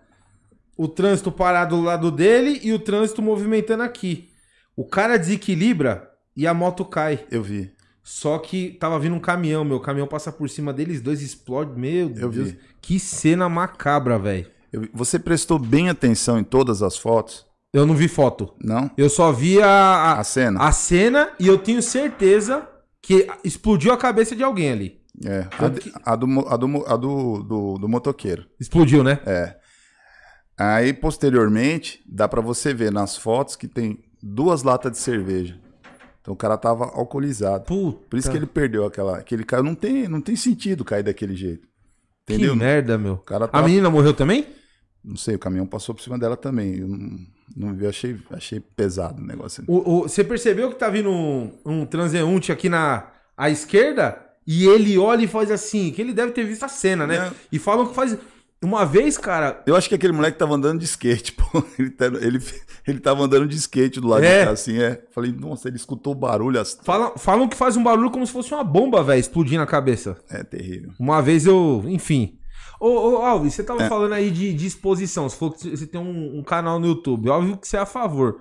o 0.79 0.89
trânsito 0.89 1.31
parado 1.31 1.77
do 1.77 1.83
lado 1.83 2.11
dele 2.11 2.61
e 2.63 2.73
o 2.73 2.79
trânsito 2.79 3.21
movimentando 3.21 3.83
aqui. 3.83 4.31
O 4.77 4.87
cara 4.87 5.19
desequilibra 5.19 6.09
e 6.37 6.47
a 6.47 6.55
moto 6.55 6.85
cai. 6.85 7.27
Eu 7.31 7.43
vi. 7.43 7.71
Só 8.03 8.39
que 8.39 8.71
tava 8.81 8.99
vindo 8.99 9.15
um 9.17 9.21
caminhão, 9.21 9.65
meu. 9.65 9.77
O 9.77 9.81
caminhão 9.81 10.07
passa 10.07 10.33
por 10.33 10.49
cima 10.49 10.73
deles 10.73 11.03
dois, 11.03 11.21
explode. 11.21 11.79
Meu 11.79 12.11
Eu 12.17 12.31
Deus. 12.31 12.53
vi. 12.53 12.59
Que 12.81 12.99
cena 12.99 13.49
macabra, 13.49 14.19
velho. 14.19 14.47
Você 14.95 15.19
prestou 15.19 15.59
bem 15.59 15.91
atenção 15.91 16.39
em 16.39 16.45
todas 16.45 16.83
as 16.83 16.97
fotos? 16.97 17.45
Eu 17.73 17.85
não 17.85 17.95
vi 17.95 18.09
foto. 18.09 18.55
Não? 18.63 18.91
Eu 18.97 19.11
só 19.11 19.31
vi 19.33 19.61
a, 19.61 19.69
a, 19.69 20.21
A 20.21 20.25
cena? 20.25 20.61
a 20.63 20.73
cena 20.73 21.31
e 21.39 21.47
eu 21.47 21.59
tenho 21.59 21.83
certeza 21.83 22.67
que 23.03 23.27
explodiu 23.45 23.93
a 23.93 23.97
cabeça 23.99 24.35
de 24.37 24.43
alguém 24.43 24.71
ali. 24.71 24.99
É. 25.27 25.41
A, 25.59 25.71
que- 25.71 25.93
a 26.05 26.15
do, 26.17 26.27
a 26.49 26.57
do, 26.57 26.87
a 26.87 26.97
do, 26.97 27.43
do, 27.43 27.75
do 27.79 27.89
motoqueiro. 27.89 28.47
Explodiu, 28.61 29.03
né? 29.03 29.19
É. 29.27 29.57
Aí, 30.59 30.93
posteriormente, 30.93 32.03
dá 32.07 32.27
pra 32.27 32.41
você 32.41 32.75
ver 32.75 32.91
nas 32.91 33.17
fotos 33.17 33.55
que 33.57 33.69
tem 33.69 33.99
duas 34.23 34.63
latas 34.63 34.93
de 34.93 34.99
cerveja. 34.99 35.59
Então 36.21 36.35
o 36.35 36.37
cara 36.37 36.57
tava 36.59 36.85
alcoolizado. 36.87 37.65
Puta. 37.65 38.07
Por 38.11 38.19
isso 38.19 38.31
que 38.31 38.37
ele 38.37 38.47
perdeu 38.47 38.85
aquela. 38.85 39.19
Aquele 39.19 39.45
cara 39.45 39.63
não 39.63 39.75
tem, 39.75 40.09
não 40.09 40.21
tem 40.21 40.35
sentido 40.37 40.85
cair 40.85 41.03
daquele 41.03 41.35
jeito. 41.35 41.67
Que 42.27 42.35
Entendeu? 42.35 42.57
merda, 42.57 42.99
meu. 42.99 43.15
O 43.15 43.19
cara 43.19 43.49
A 43.53 43.63
menina 43.63 43.89
morreu 43.89 44.13
também? 44.13 44.47
Não 45.03 45.17
sei, 45.17 45.37
o 45.37 45.39
caminhão 45.39 45.67
passou 45.67 45.95
por 45.95 46.03
cima 46.03 46.19
dela 46.19 46.37
também. 46.37 46.77
Eu 46.77 46.89
não, 46.89 47.19
não 47.57 47.75
vi, 47.75 47.87
achei, 47.87 48.19
achei 48.31 48.61
pesado 48.61 49.23
o 49.23 49.27
negócio. 49.27 49.65
O- 49.67 50.01
o- 50.01 50.03
você 50.03 50.23
percebeu 50.23 50.69
que 50.71 50.77
tá 50.79 50.91
vindo 50.91 51.09
um, 51.09 51.57
um 51.65 51.87
transeunte 51.87 52.53
aqui 52.53 52.69
na 52.69 53.07
à 53.37 53.49
esquerda? 53.49 54.23
E 54.47 54.67
ele 54.67 54.99
olha 54.99 55.25
e 55.25 55.29
faz 55.29 55.51
assim, 55.51 55.91
que 55.93 56.03
ele 56.03 56.13
deve 56.13 56.33
ter 56.33 56.45
visto 56.45 56.65
a 56.65 56.69
cena, 56.69 57.07
né? 57.07 57.29
É. 57.29 57.33
E 57.53 57.59
falam 57.59 57.87
que 57.87 57.95
faz. 57.95 58.19
Uma 58.63 58.85
vez, 58.85 59.17
cara. 59.17 59.63
Eu 59.67 59.77
acho 59.77 59.89
que 59.89 59.95
aquele 59.95 60.13
moleque 60.13 60.37
tava 60.39 60.55
andando 60.55 60.81
de 60.81 60.85
skate, 60.85 61.33
pô. 61.39 61.63
Ele, 61.79 61.91
tá, 61.91 62.07
ele, 62.07 62.43
ele 62.87 62.99
tava 62.99 63.23
andando 63.23 63.47
de 63.47 63.57
skate 63.57 64.01
do 64.01 64.09
lado 64.09 64.25
É. 64.25 64.41
de 64.41 64.45
cá, 64.47 64.51
assim, 64.53 64.79
é. 64.79 65.01
Falei, 65.13 65.31
nossa, 65.33 65.69
ele 65.69 65.77
escutou 65.77 66.13
o 66.13 66.17
barulho. 66.17 66.61
As... 66.61 66.77
Falam, 66.83 67.17
falam 67.17 67.49
que 67.49 67.57
faz 67.57 67.77
um 67.77 67.83
barulho 67.85 68.11
como 68.11 68.27
se 68.27 68.33
fosse 68.33 68.53
uma 68.53 68.65
bomba, 68.65 69.03
velho, 69.03 69.21
explodindo 69.21 69.59
na 69.61 69.67
cabeça. 69.67 70.17
É 70.29 70.43
terrível. 70.43 70.91
Uma 70.99 71.23
vez 71.23 71.47
eu. 71.47 71.85
Enfim. 71.87 72.37
Ô, 72.81 72.89
ô 72.89 73.17
Alves, 73.19 73.55
você 73.55 73.63
tava 73.63 73.83
É. 73.85 73.89
falando 73.89 74.13
aí 74.15 74.31
de, 74.31 74.53
de 74.53 74.67
exposição. 74.67 75.29
Você 75.29 75.37
falou 75.37 75.55
que 75.55 75.71
você 75.77 75.87
tem 75.87 76.01
um, 76.01 76.39
um 76.39 76.43
canal 76.43 76.81
no 76.81 76.87
YouTube. 76.89 77.29
Óbvio 77.29 77.57
que 77.57 77.67
você 77.69 77.77
é 77.77 77.81
a 77.81 77.87
favor. 77.87 78.41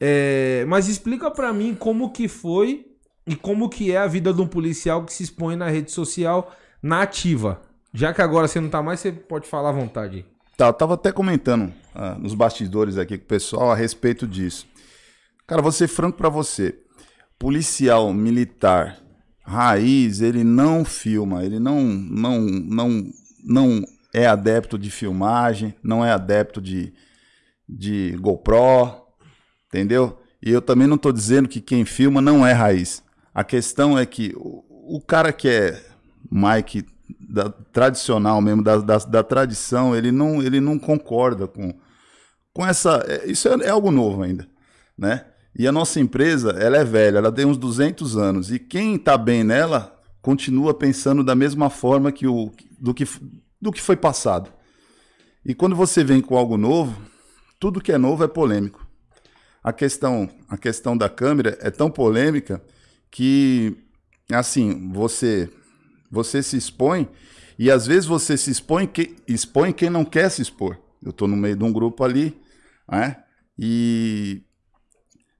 É, 0.00 0.64
mas 0.68 0.88
explica 0.88 1.30
pra 1.30 1.52
mim 1.52 1.74
como 1.74 2.10
que 2.12 2.28
foi 2.28 2.86
e 3.26 3.34
como 3.34 3.68
que 3.68 3.90
é 3.92 3.98
a 3.98 4.06
vida 4.06 4.32
de 4.32 4.40
um 4.40 4.46
policial 4.46 5.04
que 5.04 5.12
se 5.12 5.22
expõe 5.24 5.56
na 5.56 5.68
rede 5.68 5.90
social 5.90 6.52
na 6.82 7.02
ativa. 7.02 7.60
Já 7.92 8.12
que 8.12 8.22
agora 8.22 8.46
você 8.46 8.60
não 8.60 8.68
tá 8.68 8.82
mais, 8.82 9.00
você 9.00 9.12
pode 9.12 9.48
falar 9.48 9.70
à 9.70 9.72
vontade. 9.72 10.24
Tá, 10.56 10.66
eu 10.66 10.72
tava 10.72 10.94
até 10.94 11.12
comentando 11.12 11.72
ah, 11.94 12.16
nos 12.18 12.34
bastidores 12.34 12.98
aqui 12.98 13.16
com 13.16 13.24
o 13.24 13.28
pessoal 13.28 13.70
a 13.70 13.74
respeito 13.74 14.26
disso. 14.26 14.66
Cara, 15.46 15.62
vou 15.62 15.72
ser 15.72 15.88
franco 15.88 16.18
pra 16.18 16.28
você. 16.28 16.78
Policial 17.38 18.12
militar 18.12 18.98
raiz, 19.48 20.20
ele 20.20 20.44
não 20.44 20.84
filma, 20.84 21.42
ele 21.42 21.58
não 21.58 21.82
não 21.82 22.40
não 22.40 23.10
não 23.42 23.84
é 24.12 24.26
adepto 24.26 24.78
de 24.78 24.90
filmagem, 24.90 25.74
não 25.82 26.04
é 26.04 26.12
adepto 26.12 26.60
de 26.60 26.92
de 27.66 28.16
GoPro, 28.20 29.06
entendeu? 29.68 30.18
E 30.42 30.50
eu 30.50 30.60
também 30.60 30.86
não 30.86 30.98
tô 30.98 31.10
dizendo 31.10 31.48
que 31.48 31.60
quem 31.60 31.84
filma 31.84 32.20
não 32.20 32.46
é 32.46 32.52
raiz. 32.52 33.02
A 33.34 33.42
questão 33.42 33.98
é 33.98 34.04
que 34.04 34.34
o, 34.36 34.96
o 34.96 35.00
cara 35.00 35.32
que 35.32 35.48
é 35.48 35.82
Mike 36.30 36.84
da, 37.18 37.50
tradicional 37.50 38.40
mesmo, 38.40 38.62
da, 38.62 38.78
da, 38.78 38.98
da 38.98 39.22
tradição, 39.22 39.94
ele 39.94 40.12
não, 40.12 40.42
ele 40.42 40.60
não 40.60 40.78
concorda 40.78 41.46
com, 41.46 41.74
com 42.52 42.66
essa. 42.66 43.04
é, 43.06 43.30
Isso 43.30 43.48
é, 43.48 43.66
é 43.66 43.70
algo 43.70 43.90
novo 43.90 44.22
ainda, 44.22 44.48
né? 44.96 45.24
E 45.58 45.66
a 45.66 45.72
nossa 45.72 45.98
empresa, 45.98 46.50
ela 46.50 46.76
é 46.76 46.84
velha, 46.84 47.18
ela 47.18 47.32
tem 47.32 47.44
uns 47.44 47.58
200 47.58 48.16
anos. 48.16 48.52
E 48.52 48.58
quem 48.58 48.94
está 48.94 49.18
bem 49.18 49.42
nela 49.42 49.96
continua 50.22 50.72
pensando 50.72 51.24
da 51.24 51.34
mesma 51.34 51.68
forma 51.68 52.12
que 52.12 52.26
o, 52.26 52.52
do, 52.78 52.94
que, 52.94 53.04
do 53.60 53.72
que 53.72 53.80
foi 53.80 53.96
passado. 53.96 54.52
E 55.44 55.54
quando 55.54 55.74
você 55.74 56.04
vem 56.04 56.20
com 56.20 56.36
algo 56.36 56.56
novo, 56.56 57.00
tudo 57.58 57.80
que 57.80 57.90
é 57.90 57.98
novo 57.98 58.22
é 58.22 58.28
polêmico. 58.28 58.86
A 59.62 59.72
questão, 59.72 60.28
a 60.48 60.56
questão 60.56 60.96
da 60.96 61.08
câmera 61.08 61.58
é 61.60 61.70
tão 61.70 61.90
polêmica 61.90 62.62
que, 63.10 63.76
assim, 64.30 64.92
você 64.92 65.50
você 66.10 66.42
se 66.42 66.56
expõe 66.56 67.08
e 67.58 67.70
às 67.70 67.86
vezes 67.86 68.06
você 68.06 68.36
se 68.36 68.50
expõe, 68.50 68.86
que, 68.86 69.16
expõe 69.26 69.72
quem 69.72 69.90
não 69.90 70.04
quer 70.04 70.30
se 70.30 70.42
expor. 70.42 70.78
Eu 71.02 71.10
estou 71.10 71.28
no 71.28 71.36
meio 71.36 71.56
de 71.56 71.64
um 71.64 71.72
grupo 71.72 72.04
ali, 72.04 72.36
né? 72.90 73.16
E 73.58 74.42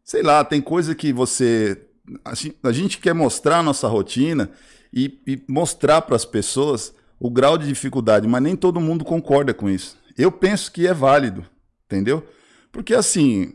sei 0.05 0.23
lá, 0.23 0.45
tem 0.45 0.61
coisa 0.61 0.95
que 0.95 1.13
você 1.13 1.85
a 2.25 2.35
gen- 2.35 2.55
a 2.63 2.73
gente 2.73 2.99
quer 2.99 3.15
mostrar 3.15 3.59
a 3.59 3.63
nossa 3.63 3.87
rotina 3.87 4.51
e, 4.93 5.21
e 5.27 5.43
mostrar 5.49 6.03
para 6.03 6.17
as 6.17 6.25
pessoas 6.25 6.95
o 7.21 7.31
grau 7.31 7.59
de 7.59 7.67
dificuldade, 7.67 8.27
mas 8.27 8.43
nem 8.43 8.57
todo 8.57 8.81
mundo 8.81 9.05
concorda 9.05 9.53
com 9.53 9.69
isso. 9.69 9.97
Eu 10.17 10.33
penso 10.33 10.73
que 10.73 10.87
é 10.87 10.95
válido, 10.95 11.45
entendeu? 11.85 12.27
Porque 12.73 12.95
assim, 12.95 13.53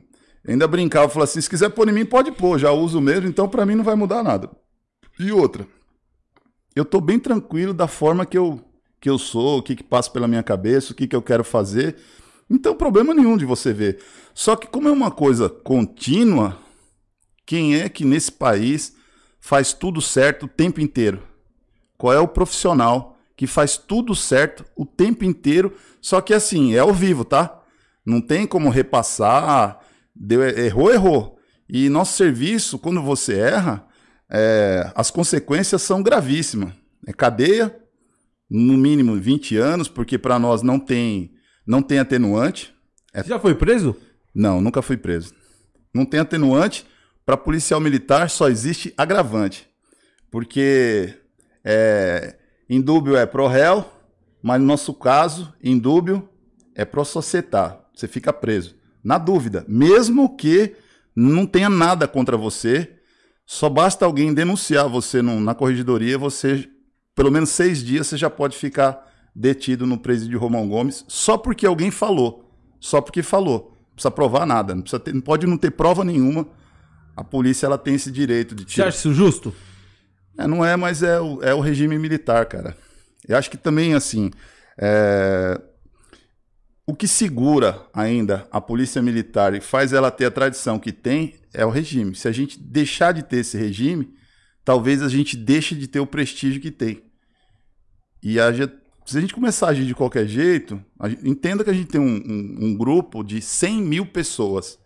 ainda 0.47 0.67
brincava, 0.67 1.09
falava 1.09 1.29
assim, 1.29 1.41
se 1.41 1.49
quiser 1.49 1.69
pôr 1.69 1.87
em 1.89 1.93
mim, 1.93 2.05
pode 2.05 2.31
pôr, 2.31 2.59
já 2.59 2.71
uso 2.71 3.01
mesmo, 3.01 3.27
então 3.27 3.47
para 3.47 3.65
mim 3.65 3.75
não 3.75 3.83
vai 3.83 3.95
mudar 3.95 4.23
nada. 4.23 4.49
E 5.19 5.31
outra, 5.31 5.65
eu 6.75 6.83
tô 6.85 6.99
bem 6.99 7.19
tranquilo 7.19 7.73
da 7.73 7.87
forma 7.87 8.25
que 8.25 8.37
eu, 8.37 8.63
que 8.99 9.09
eu 9.09 9.17
sou, 9.17 9.59
o 9.59 9.63
que, 9.63 9.75
que 9.75 9.83
passa 9.83 10.09
pela 10.09 10.27
minha 10.27 10.43
cabeça, 10.43 10.91
o 10.91 10.95
que, 10.95 11.07
que 11.07 11.15
eu 11.15 11.21
quero 11.21 11.43
fazer. 11.43 11.95
Então, 12.49 12.75
problema 12.75 13.13
nenhum 13.13 13.37
de 13.37 13.45
você 13.45 13.73
ver. 13.73 13.99
Só 14.33 14.55
que, 14.55 14.67
como 14.67 14.87
é 14.87 14.91
uma 14.91 15.11
coisa 15.11 15.49
contínua, 15.49 16.57
quem 17.45 17.75
é 17.79 17.89
que 17.89 18.05
nesse 18.05 18.31
país 18.31 18.95
faz 19.39 19.73
tudo 19.73 20.01
certo 20.01 20.45
o 20.45 20.49
tempo 20.49 20.81
inteiro? 20.81 21.21
Qual 21.97 22.13
é 22.13 22.19
o 22.19 22.27
profissional 22.27 23.17
que 23.35 23.47
faz 23.47 23.77
tudo 23.77 24.15
certo 24.15 24.65
o 24.75 24.85
tempo 24.85 25.23
inteiro? 25.23 25.75
Só 26.01 26.21
que 26.21 26.33
assim, 26.33 26.73
é 26.73 26.79
ao 26.79 26.93
vivo, 26.93 27.23
tá? 27.23 27.61
Não 28.05 28.19
tem 28.19 28.45
como 28.45 28.69
repassar. 28.69 29.79
Deu, 30.15 30.43
errou, 30.43 30.91
errou. 30.91 31.39
E 31.69 31.89
nosso 31.89 32.17
serviço, 32.17 32.77
quando 32.77 33.01
você 33.01 33.39
erra, 33.39 33.87
é, 34.33 34.91
as 34.95 35.11
consequências 35.11 35.83
são 35.83 36.01
gravíssimas. 36.01 36.73
É 37.05 37.13
cadeia, 37.13 37.75
no 38.49 38.77
mínimo 38.77 39.15
20 39.15 39.57
anos, 39.57 39.87
porque 39.87 40.17
para 40.17 40.39
nós 40.39 40.61
não 40.61 40.79
tem, 40.79 41.33
não 41.65 41.81
tem 41.81 41.99
atenuante. 41.99 42.73
Você 43.13 43.29
já 43.29 43.39
foi 43.39 43.53
preso? 43.53 43.95
Não, 44.33 44.59
nunca 44.59 44.81
fui 44.81 44.97
preso. 44.97 45.33
Não 45.93 46.05
tem 46.05 46.19
atenuante. 46.19 46.85
Para 47.25 47.37
policial 47.37 47.79
militar 47.79 48.29
só 48.29 48.49
existe 48.49 48.93
agravante. 48.97 49.69
Porque 50.31 51.13
é, 51.63 52.35
indúbio 52.69 53.15
é 53.15 53.25
pro 53.25 53.47
réu, 53.47 53.85
mas 54.41 54.59
no 54.59 54.65
nosso 54.67 54.93
caso, 54.93 55.53
indúbio 55.63 56.27
é 56.75 56.83
pro 56.83 57.05
societar. 57.05 57.85
Você 57.93 58.07
fica 58.07 58.33
preso. 58.33 58.75
Na 59.03 59.17
dúvida, 59.17 59.63
mesmo 59.67 60.35
que 60.35 60.75
não 61.15 61.45
tenha 61.45 61.69
nada 61.69 62.07
contra 62.07 62.35
você, 62.35 62.97
só 63.45 63.69
basta 63.69 64.05
alguém 64.05 64.33
denunciar 64.33 64.87
você 64.89 65.21
no- 65.21 65.39
na 65.39 65.53
corregedoria, 65.53 66.17
você, 66.17 66.67
pelo 67.15 67.31
menos 67.31 67.49
seis 67.49 67.83
dias, 67.83 68.07
você 68.07 68.17
já 68.17 68.29
pode 68.29 68.57
ficar 68.57 69.11
detido 69.35 69.85
no 69.87 69.97
presídio 69.97 70.39
Romão 70.39 70.67
Gomes, 70.67 71.03
só 71.07 71.37
porque 71.37 71.65
alguém 71.65 71.91
falou. 71.91 72.49
Só 72.79 73.01
porque 73.01 73.21
falou. 73.23 73.71
Não 73.89 73.95
precisa 73.95 74.11
provar 74.11 74.45
nada. 74.45 74.73
Não, 74.75 74.81
ter- 74.83 75.13
não 75.13 75.21
pode 75.21 75.45
não 75.47 75.57
ter 75.57 75.71
prova 75.71 76.03
nenhuma. 76.03 76.47
A 77.15 77.23
polícia 77.23 77.65
ela 77.65 77.77
tem 77.77 77.95
esse 77.95 78.11
direito 78.11 78.53
de 78.55 78.63
Você 78.63 78.69
tirar. 78.69 78.87
acha 78.87 78.97
isso 78.97 79.13
justo? 79.13 79.53
É, 80.37 80.47
não 80.47 80.65
é, 80.65 80.75
mas 80.75 81.03
é 81.03 81.19
o, 81.19 81.41
é 81.43 81.53
o 81.53 81.59
regime 81.59 81.97
militar, 81.99 82.45
cara. 82.47 82.75
Eu 83.27 83.37
acho 83.37 83.49
que 83.51 83.57
também, 83.57 83.93
assim, 83.93 84.31
é, 84.77 85.61
o 86.85 86.93
que 86.95 87.07
segura 87.07 87.85
ainda 87.93 88.47
a 88.51 88.59
polícia 88.59 89.01
militar 89.01 89.53
e 89.53 89.61
faz 89.61 89.93
ela 89.93 90.11
ter 90.11 90.25
a 90.25 90.31
tradição 90.31 90.77
que 90.77 90.91
tem 90.91 91.35
é 91.53 91.65
o 91.65 91.69
regime. 91.69 92.15
Se 92.15 92.27
a 92.27 92.31
gente 92.31 92.59
deixar 92.59 93.13
de 93.13 93.23
ter 93.23 93.37
esse 93.37 93.57
regime, 93.57 94.13
talvez 94.65 95.01
a 95.01 95.07
gente 95.07 95.37
deixe 95.37 95.75
de 95.75 95.87
ter 95.87 95.99
o 95.99 96.07
prestígio 96.07 96.61
que 96.61 96.71
tem. 96.71 97.03
E 98.21 98.39
a 98.39 98.51
gente- 98.51 98.73
se 99.05 99.17
a 99.17 99.21
gente 99.21 99.33
começar 99.33 99.67
a 99.67 99.69
agir 99.69 99.85
de 99.85 99.95
qualquer 99.95 100.27
jeito, 100.27 100.81
gente- 101.05 101.29
entenda 101.29 101.63
que 101.63 101.69
a 101.69 101.73
gente 101.73 101.87
tem 101.87 102.01
um, 102.01 102.15
um- 102.15 102.57
um 102.67 102.77
grupo 102.77 103.23
de 103.23 103.41
100 103.41 103.81
mil 103.81 104.05
pessoas. 104.05 104.77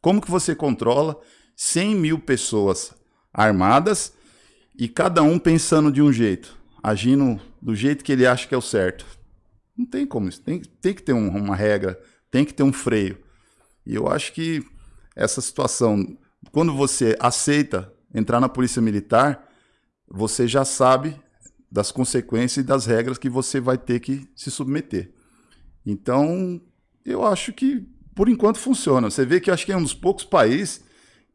Como 0.00 0.20
que 0.20 0.30
você 0.30 0.54
controla 0.54 1.18
100 1.56 1.94
mil 1.94 2.18
pessoas 2.18 2.94
armadas 3.32 4.12
e 4.78 4.88
cada 4.88 5.22
um 5.22 5.38
pensando 5.38 5.92
de 5.92 6.00
um 6.02 6.12
jeito, 6.12 6.56
agindo 6.82 7.40
do 7.60 7.74
jeito 7.74 8.02
que 8.04 8.12
ele 8.12 8.26
acha 8.26 8.46
que 8.48 8.54
é 8.54 8.58
o 8.58 8.62
certo? 8.62 9.06
Não 9.76 9.86
tem 9.86 10.06
como 10.06 10.28
isso. 10.28 10.40
Tem, 10.42 10.60
tem 10.60 10.94
que 10.94 11.02
ter 11.02 11.12
um- 11.12 11.28
uma 11.28 11.56
regra, 11.56 12.00
tem 12.30 12.44
que 12.44 12.54
ter 12.54 12.62
um 12.62 12.72
freio. 12.72 13.18
E 13.86 13.94
eu 13.94 14.08
acho 14.08 14.32
que 14.32 14.64
essa 15.16 15.40
situação, 15.40 16.16
quando 16.50 16.74
você 16.74 17.16
aceita 17.20 17.92
entrar 18.14 18.40
na 18.40 18.48
polícia 18.48 18.80
militar, 18.82 19.48
você 20.08 20.46
já 20.46 20.64
sabe 20.64 21.16
das 21.70 21.90
consequências 21.90 22.64
e 22.64 22.66
das 22.66 22.84
regras 22.86 23.16
que 23.18 23.30
você 23.30 23.58
vai 23.60 23.78
ter 23.78 24.00
que 24.00 24.28
se 24.36 24.50
submeter. 24.50 25.10
Então, 25.84 26.60
eu 27.04 27.24
acho 27.24 27.52
que 27.52 27.86
por 28.14 28.28
enquanto 28.28 28.58
funciona. 28.58 29.10
Você 29.10 29.24
vê 29.24 29.40
que 29.40 29.50
acho 29.50 29.64
que 29.64 29.72
é 29.72 29.76
um 29.76 29.82
dos 29.82 29.94
poucos 29.94 30.24
países 30.24 30.84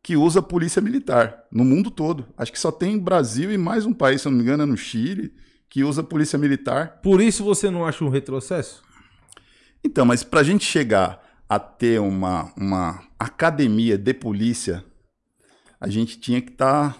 que 0.02 0.16
usa 0.16 0.42
polícia 0.42 0.82
militar 0.82 1.44
no 1.52 1.66
mundo 1.66 1.90
todo. 1.90 2.28
Acho 2.38 2.52
que 2.52 2.60
só 2.60 2.72
tem 2.72 2.98
Brasil 3.00 3.52
e 3.52 3.58
mais 3.58 3.86
um 3.86 3.94
país, 3.94 4.22
se 4.22 4.28
eu 4.28 4.32
não 4.32 4.38
me 4.38 4.44
engano, 4.44 4.64
é 4.64 4.66
no 4.66 4.78
Chile, 4.78 5.34
que 5.70 5.84
usa 5.84 6.04
polícia 6.04 6.38
militar. 6.38 7.00
Por 7.02 7.22
isso 7.22 7.44
você 7.44 7.70
não 7.70 7.86
acha 7.86 8.04
um 8.04 8.10
retrocesso? 8.10 8.84
Então, 9.84 10.06
mas 10.06 10.24
para 10.24 10.42
a 10.42 10.44
gente 10.44 10.66
chegar 10.66 11.22
a 11.48 11.60
ter 11.60 12.00
uma, 12.00 12.52
uma 12.58 13.04
academia 13.18 13.98
de 13.98 14.14
polícia, 14.14 14.84
a 15.80 15.88
gente 15.88 16.20
tinha 16.20 16.42
que 16.42 16.52
estar 16.52 16.98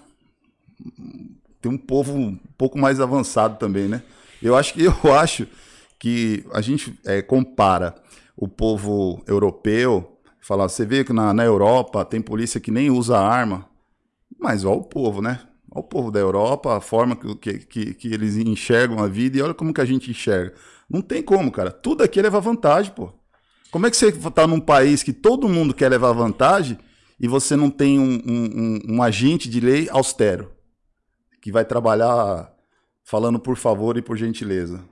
ter 1.62 1.70
um 1.70 1.78
povo 1.78 2.14
um 2.14 2.38
pouco 2.58 2.78
mais 2.78 3.00
avançado 3.00 3.58
também, 3.58 3.88
né? 3.88 4.04
Eu 4.42 4.56
acho 4.56 4.74
que 4.74 4.84
eu 4.86 5.14
acho 5.14 5.48
que 6.00 6.46
a 6.54 6.62
gente 6.62 6.98
é, 7.06 7.22
compara 7.22 7.96
o 8.36 8.48
povo 8.48 9.24
europeu, 9.28 10.20
falar, 10.40 10.70
você 10.70 10.86
vê 10.86 11.04
que 11.04 11.12
na, 11.12 11.34
na 11.34 11.44
Europa 11.44 12.06
tem 12.06 12.22
polícia 12.22 12.60
que 12.60 12.70
nem 12.70 12.92
usa 12.92 13.18
arma, 13.18 13.68
mas 14.40 14.64
olha 14.64 14.78
o 14.78 14.84
povo, 14.84 15.22
né? 15.22 15.40
O 15.78 15.84
povo 15.84 16.12
da 16.12 16.20
Europa, 16.20 16.76
a 16.76 16.82
forma 16.82 17.16
que, 17.16 17.60
que, 17.60 17.94
que, 17.94 18.14
eles 18.14 18.36
enxergam 18.36 19.00
a 19.00 19.08
vida 19.08 19.38
e 19.38 19.42
olha 19.42 19.54
como 19.54 19.74
que 19.74 19.82
a 19.82 19.86
gente 19.86 20.10
enxerga. 20.10 20.56
Não 20.90 21.02
tem 21.02 21.22
como, 21.22 21.52
cara. 21.52 21.72
Tudo 21.72 22.04
aqui 22.04 22.20
é 22.20 22.24
levar 22.24 22.40
vantagem, 22.40 22.92
pô. 22.94 23.12
Como 23.70 23.86
é 23.86 23.92
que 23.92 23.98
você 23.98 24.12
tá 24.32 24.48
num 24.48 24.60
país 24.60 25.04
que 25.04 25.14
todo 25.14 25.48
mundo 25.48 25.74
quer 25.74 25.90
levar 25.90 26.14
vantagem 26.14 26.78
e 27.20 27.28
você 27.28 27.56
não 27.56 27.70
tem 27.70 28.00
um, 28.00 28.22
um, 28.26 28.46
um, 28.56 28.96
um 28.96 29.04
agente 29.04 29.50
de 29.50 29.60
lei 29.60 29.88
austero 29.92 30.52
que 31.42 31.52
vai 31.52 31.64
trabalhar 31.64 32.52
falando 33.04 33.40
por 33.40 33.56
favor 33.56 33.98
e 33.98 34.02
por 34.02 34.18
gentileza? 34.18 34.84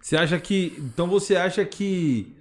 Você 0.00 0.16
acha 0.16 0.38
que. 0.40 0.74
Então 0.78 1.06
você 1.06 1.36
acha 1.36 1.64
que 1.64 2.34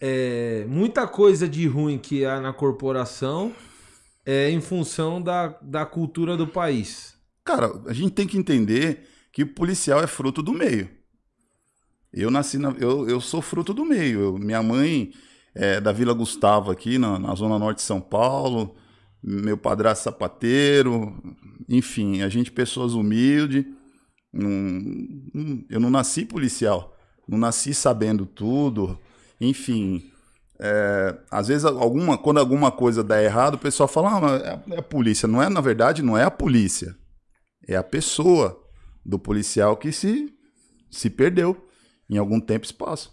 é, 0.00 0.64
muita 0.68 1.08
coisa 1.08 1.48
de 1.48 1.66
ruim 1.66 1.98
que 1.98 2.24
há 2.24 2.40
na 2.40 2.52
corporação 2.52 3.52
é 4.24 4.50
em 4.50 4.60
função 4.60 5.20
da, 5.20 5.48
da 5.60 5.84
cultura 5.84 6.36
do 6.36 6.46
país? 6.46 7.11
Cara, 7.44 7.72
a 7.86 7.92
gente 7.92 8.12
tem 8.12 8.26
que 8.26 8.38
entender 8.38 9.08
que 9.32 9.42
o 9.42 9.54
policial 9.54 10.02
é 10.02 10.06
fruto 10.06 10.42
do 10.42 10.52
meio. 10.52 10.88
Eu 12.12 12.30
nasci 12.30 12.58
na, 12.58 12.70
eu, 12.78 13.08
eu 13.08 13.20
sou 13.20 13.40
fruto 13.40 13.72
do 13.72 13.84
meio. 13.84 14.20
Eu, 14.20 14.38
minha 14.38 14.62
mãe 14.62 15.12
é 15.54 15.80
da 15.80 15.92
Vila 15.92 16.12
Gustavo 16.12 16.70
aqui 16.70 16.98
na, 16.98 17.18
na 17.18 17.34
zona 17.34 17.58
norte 17.58 17.78
de 17.78 17.84
São 17.84 18.00
Paulo. 18.00 18.74
Meu 19.22 19.56
padrasto 19.56 20.04
sapateiro, 20.04 21.14
enfim, 21.68 22.22
a 22.22 22.28
gente 22.28 22.50
pessoas 22.50 22.92
humildes. 22.92 23.64
eu 25.70 25.80
não 25.80 25.90
nasci 25.90 26.24
policial, 26.24 26.96
não 27.28 27.38
nasci 27.38 27.72
sabendo 27.72 28.26
tudo, 28.26 28.98
enfim. 29.40 30.10
É, 30.58 31.16
às 31.30 31.48
vezes, 31.48 31.64
alguma, 31.64 32.18
quando 32.18 32.38
alguma 32.38 32.70
coisa 32.70 33.02
dá 33.02 33.22
errado, 33.22 33.54
o 33.54 33.58
pessoal 33.58 33.88
fala: 33.88 34.18
ah, 34.18 34.60
é, 34.70 34.74
é 34.74 34.78
a 34.78 34.82
polícia. 34.82 35.28
Não 35.28 35.42
é, 35.42 35.48
na 35.48 35.60
verdade, 35.60 36.02
não 36.02 36.18
é 36.18 36.24
a 36.24 36.30
polícia, 36.30 36.96
é 37.66 37.76
a 37.76 37.82
pessoa 37.82 38.60
do 39.04 39.18
policial 39.18 39.76
que 39.76 39.92
se, 39.92 40.32
se 40.90 41.10
perdeu 41.10 41.68
em 42.08 42.18
algum 42.18 42.40
tempo 42.40 42.64
e 42.64 42.66
espaço. 42.66 43.12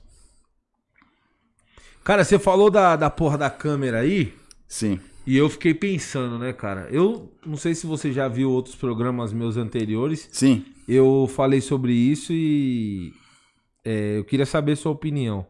Cara, 2.04 2.24
você 2.24 2.40
falou 2.40 2.70
da, 2.70 2.96
da 2.96 3.10
porra 3.10 3.38
da 3.38 3.50
câmera 3.50 4.00
aí. 4.00 4.34
Sim. 4.68 5.00
E 5.26 5.38
eu 5.38 5.50
fiquei 5.50 5.74
pensando, 5.74 6.40
né, 6.40 6.52
cara? 6.54 6.88
Eu 6.90 7.32
não 7.46 7.56
sei 7.56 7.76
se 7.76 7.86
você 7.86 8.12
já 8.12 8.28
viu 8.28 8.52
outros 8.52 8.76
programas 8.76 9.32
meus 9.32 9.58
anteriores. 9.58 10.28
Sim. 10.32 10.66
Eu 10.88 11.30
falei 11.34 11.62
sobre 11.62 11.94
isso 11.94 12.34
e 12.34 13.14
é, 13.86 14.18
eu 14.18 14.26
queria 14.26 14.46
saber 14.46 14.76
sua 14.76 14.92
opinião. 14.92 15.46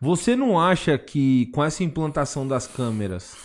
Você 0.00 0.36
não 0.36 0.60
acha 0.60 0.96
que 0.96 1.46
com 1.46 1.64
essa 1.64 1.82
implantação 1.82 2.46
das 2.46 2.68
câmeras, 2.68 3.36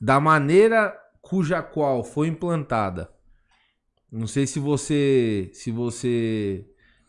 da 0.00 0.20
maneira 0.20 0.96
cuja 1.20 1.60
qual 1.60 2.04
foi 2.04 2.28
implantada, 2.28 3.10
não 4.18 4.26
sei 4.26 4.46
se 4.46 4.58
você 4.58 5.50
se 5.52 5.70
você 5.70 6.64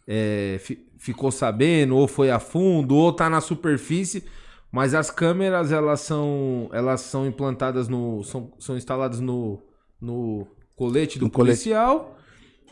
é, 0.07 0.59
ficou 0.97 1.31
sabendo 1.31 1.95
ou 1.95 2.07
foi 2.07 2.31
a 2.31 2.39
fundo 2.39 2.95
ou 2.95 3.13
tá 3.13 3.29
na 3.29 3.41
superfície, 3.41 4.23
mas 4.75 4.93
as 4.93 5.09
câmeras, 5.09 5.71
elas 5.71 6.01
são, 6.01 6.69
elas 6.73 6.99
são 6.99 7.25
implantadas 7.25 7.87
no. 7.87 8.23
São, 8.25 8.51
são 8.59 8.75
instaladas 8.75 9.21
no, 9.21 9.57
no 10.01 10.45
colete 10.75 11.17
do 11.17 11.27
no 11.27 11.31
policial. 11.31 11.99
Colete. 11.99 12.15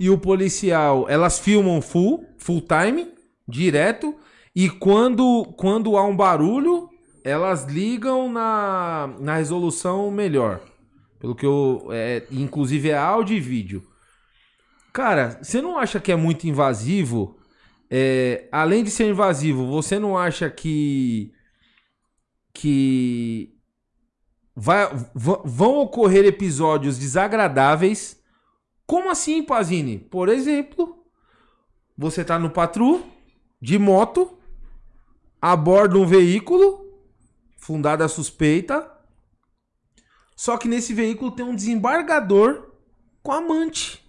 E 0.02 0.10
o 0.10 0.18
policial, 0.18 1.06
elas 1.08 1.40
filmam 1.40 1.82
full, 1.82 2.26
full 2.38 2.60
time, 2.60 3.08
direto. 3.48 4.14
E 4.54 4.70
quando, 4.70 5.46
quando 5.56 5.96
há 5.96 6.04
um 6.04 6.14
barulho, 6.14 6.90
elas 7.24 7.64
ligam 7.66 8.30
na, 8.30 9.16
na 9.22 9.38
resolução 9.38 10.12
melhor. 10.12 10.60
Pelo 11.22 11.34
que 11.34 11.46
eu. 11.46 11.88
É, 11.92 12.24
inclusive 12.30 12.90
é 12.90 12.98
áudio 12.98 13.38
e 13.38 13.40
vídeo. 13.40 13.82
Cara, 14.94 15.40
você 15.42 15.60
não 15.60 15.76
acha 15.76 16.00
que 16.00 16.12
é 16.12 16.16
muito 16.16 16.48
invasivo? 16.48 17.36
É, 17.90 18.48
além 18.52 18.84
de 18.84 18.92
ser 18.92 19.10
invasivo, 19.10 19.66
você 19.66 19.98
não 19.98 20.16
acha 20.16 20.50
que 20.52 21.34
que 22.54 23.58
vai, 24.56 24.88
vão 25.16 25.78
ocorrer 25.78 26.24
episódios 26.26 27.00
desagradáveis. 27.00 28.22
Como 28.86 29.10
assim, 29.10 29.42
Pazini? 29.42 29.98
Por 29.98 30.30
exemplo, 30.30 31.04
você 31.98 32.24
tá 32.24 32.38
no 32.38 32.52
patru 32.52 33.04
de 33.60 33.80
moto, 33.80 34.38
aborda 35.42 35.98
um 35.98 36.06
veículo, 36.06 37.02
fundada 37.58 38.06
a 38.06 38.10
suspeita. 38.10 38.92
Só 40.36 40.56
que 40.58 40.68
nesse 40.68 40.94
veículo 40.94 41.32
tem 41.32 41.44
um 41.44 41.56
desembargador 41.56 42.72
com 43.24 43.32
amante. 43.32 44.03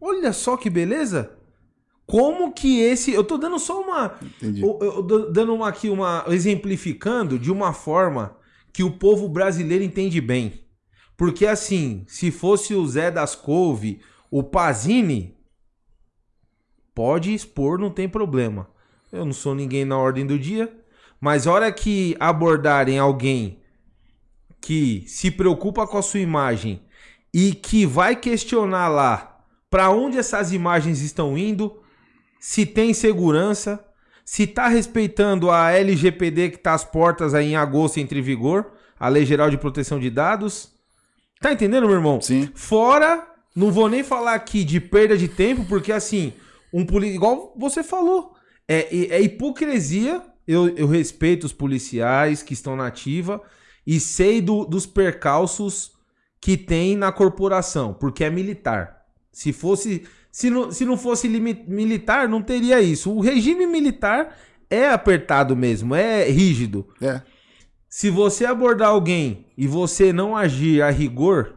Olha 0.00 0.32
só 0.32 0.56
que 0.56 0.70
beleza! 0.70 1.38
Como 2.08 2.52
que 2.52 2.80
esse. 2.80 3.12
Eu 3.12 3.22
tô 3.22 3.36
dando 3.36 3.58
só 3.58 3.82
uma. 3.82 4.18
Entendi. 4.22 4.62
Eu, 4.62 4.78
eu, 4.80 5.30
dando 5.30 5.54
uma, 5.54 5.68
aqui 5.68 5.90
uma. 5.90 6.24
Exemplificando 6.28 7.38
de 7.38 7.52
uma 7.52 7.74
forma 7.74 8.34
que 8.72 8.82
o 8.82 8.90
povo 8.90 9.28
brasileiro 9.28 9.84
entende 9.84 10.18
bem. 10.18 10.64
Porque 11.18 11.44
assim, 11.44 12.04
se 12.08 12.30
fosse 12.30 12.74
o 12.74 12.86
Zé 12.86 13.10
das 13.10 13.34
Couve, 13.34 14.00
o 14.30 14.42
Pazini, 14.42 15.36
pode 16.94 17.34
expor, 17.34 17.78
não 17.78 17.90
tem 17.90 18.08
problema. 18.08 18.70
Eu 19.12 19.26
não 19.26 19.32
sou 19.34 19.54
ninguém 19.54 19.84
na 19.84 19.98
ordem 19.98 20.26
do 20.26 20.38
dia. 20.38 20.74
Mas 21.20 21.46
a 21.46 21.52
hora 21.52 21.70
que 21.70 22.16
abordarem 22.18 22.98
alguém 22.98 23.60
que 24.62 25.04
se 25.06 25.30
preocupa 25.30 25.86
com 25.86 25.98
a 25.98 26.02
sua 26.02 26.20
imagem 26.20 26.80
e 27.34 27.52
que 27.52 27.84
vai 27.84 28.16
questionar 28.16 28.88
lá 28.88 29.37
para 29.70 29.90
onde 29.90 30.18
essas 30.18 30.52
imagens 30.52 31.00
estão 31.02 31.36
indo, 31.36 31.80
se 32.40 32.64
tem 32.64 32.94
segurança, 32.94 33.84
se 34.24 34.44
está 34.44 34.68
respeitando 34.68 35.50
a 35.50 35.72
LGPD 35.72 36.50
que 36.50 36.56
está 36.56 36.74
às 36.74 36.84
portas 36.84 37.34
aí 37.34 37.52
em 37.52 37.56
agosto 37.56 37.98
entre 37.98 38.20
vigor, 38.20 38.72
a 38.98 39.08
Lei 39.08 39.24
Geral 39.24 39.50
de 39.50 39.58
Proteção 39.58 39.98
de 39.98 40.10
Dados. 40.10 40.70
Tá 41.40 41.52
entendendo, 41.52 41.86
meu 41.86 41.96
irmão? 41.96 42.20
Sim. 42.20 42.50
Fora, 42.54 43.26
não 43.54 43.70
vou 43.70 43.88
nem 43.88 44.02
falar 44.02 44.34
aqui 44.34 44.64
de 44.64 44.80
perda 44.80 45.16
de 45.16 45.28
tempo, 45.28 45.64
porque 45.64 45.92
assim, 45.92 46.32
um 46.72 46.84
policial, 46.84 47.14
igual 47.16 47.54
você 47.56 47.82
falou, 47.82 48.34
é, 48.66 48.94
é 49.16 49.20
hipocrisia. 49.20 50.22
Eu, 50.46 50.68
eu 50.76 50.86
respeito 50.86 51.44
os 51.44 51.52
policiais 51.52 52.42
que 52.42 52.54
estão 52.54 52.74
na 52.74 52.86
ativa 52.86 53.42
e 53.86 54.00
sei 54.00 54.40
do, 54.40 54.64
dos 54.64 54.86
percalços 54.86 55.92
que 56.40 56.56
tem 56.56 56.96
na 56.96 57.12
corporação, 57.12 57.92
porque 57.92 58.24
é 58.24 58.30
militar. 58.30 58.97
Se 59.32 59.52
fosse 59.52 60.04
se 60.30 60.50
não, 60.50 60.70
se 60.70 60.84
não 60.84 60.96
fosse 60.96 61.28
militar, 61.28 62.28
não 62.28 62.42
teria 62.42 62.80
isso. 62.80 63.12
O 63.12 63.20
regime 63.20 63.66
militar 63.66 64.36
é 64.70 64.88
apertado 64.88 65.56
mesmo, 65.56 65.94
é 65.94 66.30
rígido. 66.30 66.86
É. 67.00 67.22
Se 67.88 68.10
você 68.10 68.44
abordar 68.44 68.90
alguém 68.90 69.46
e 69.56 69.66
você 69.66 70.12
não 70.12 70.36
agir 70.36 70.82
a 70.82 70.90
rigor, 70.90 71.54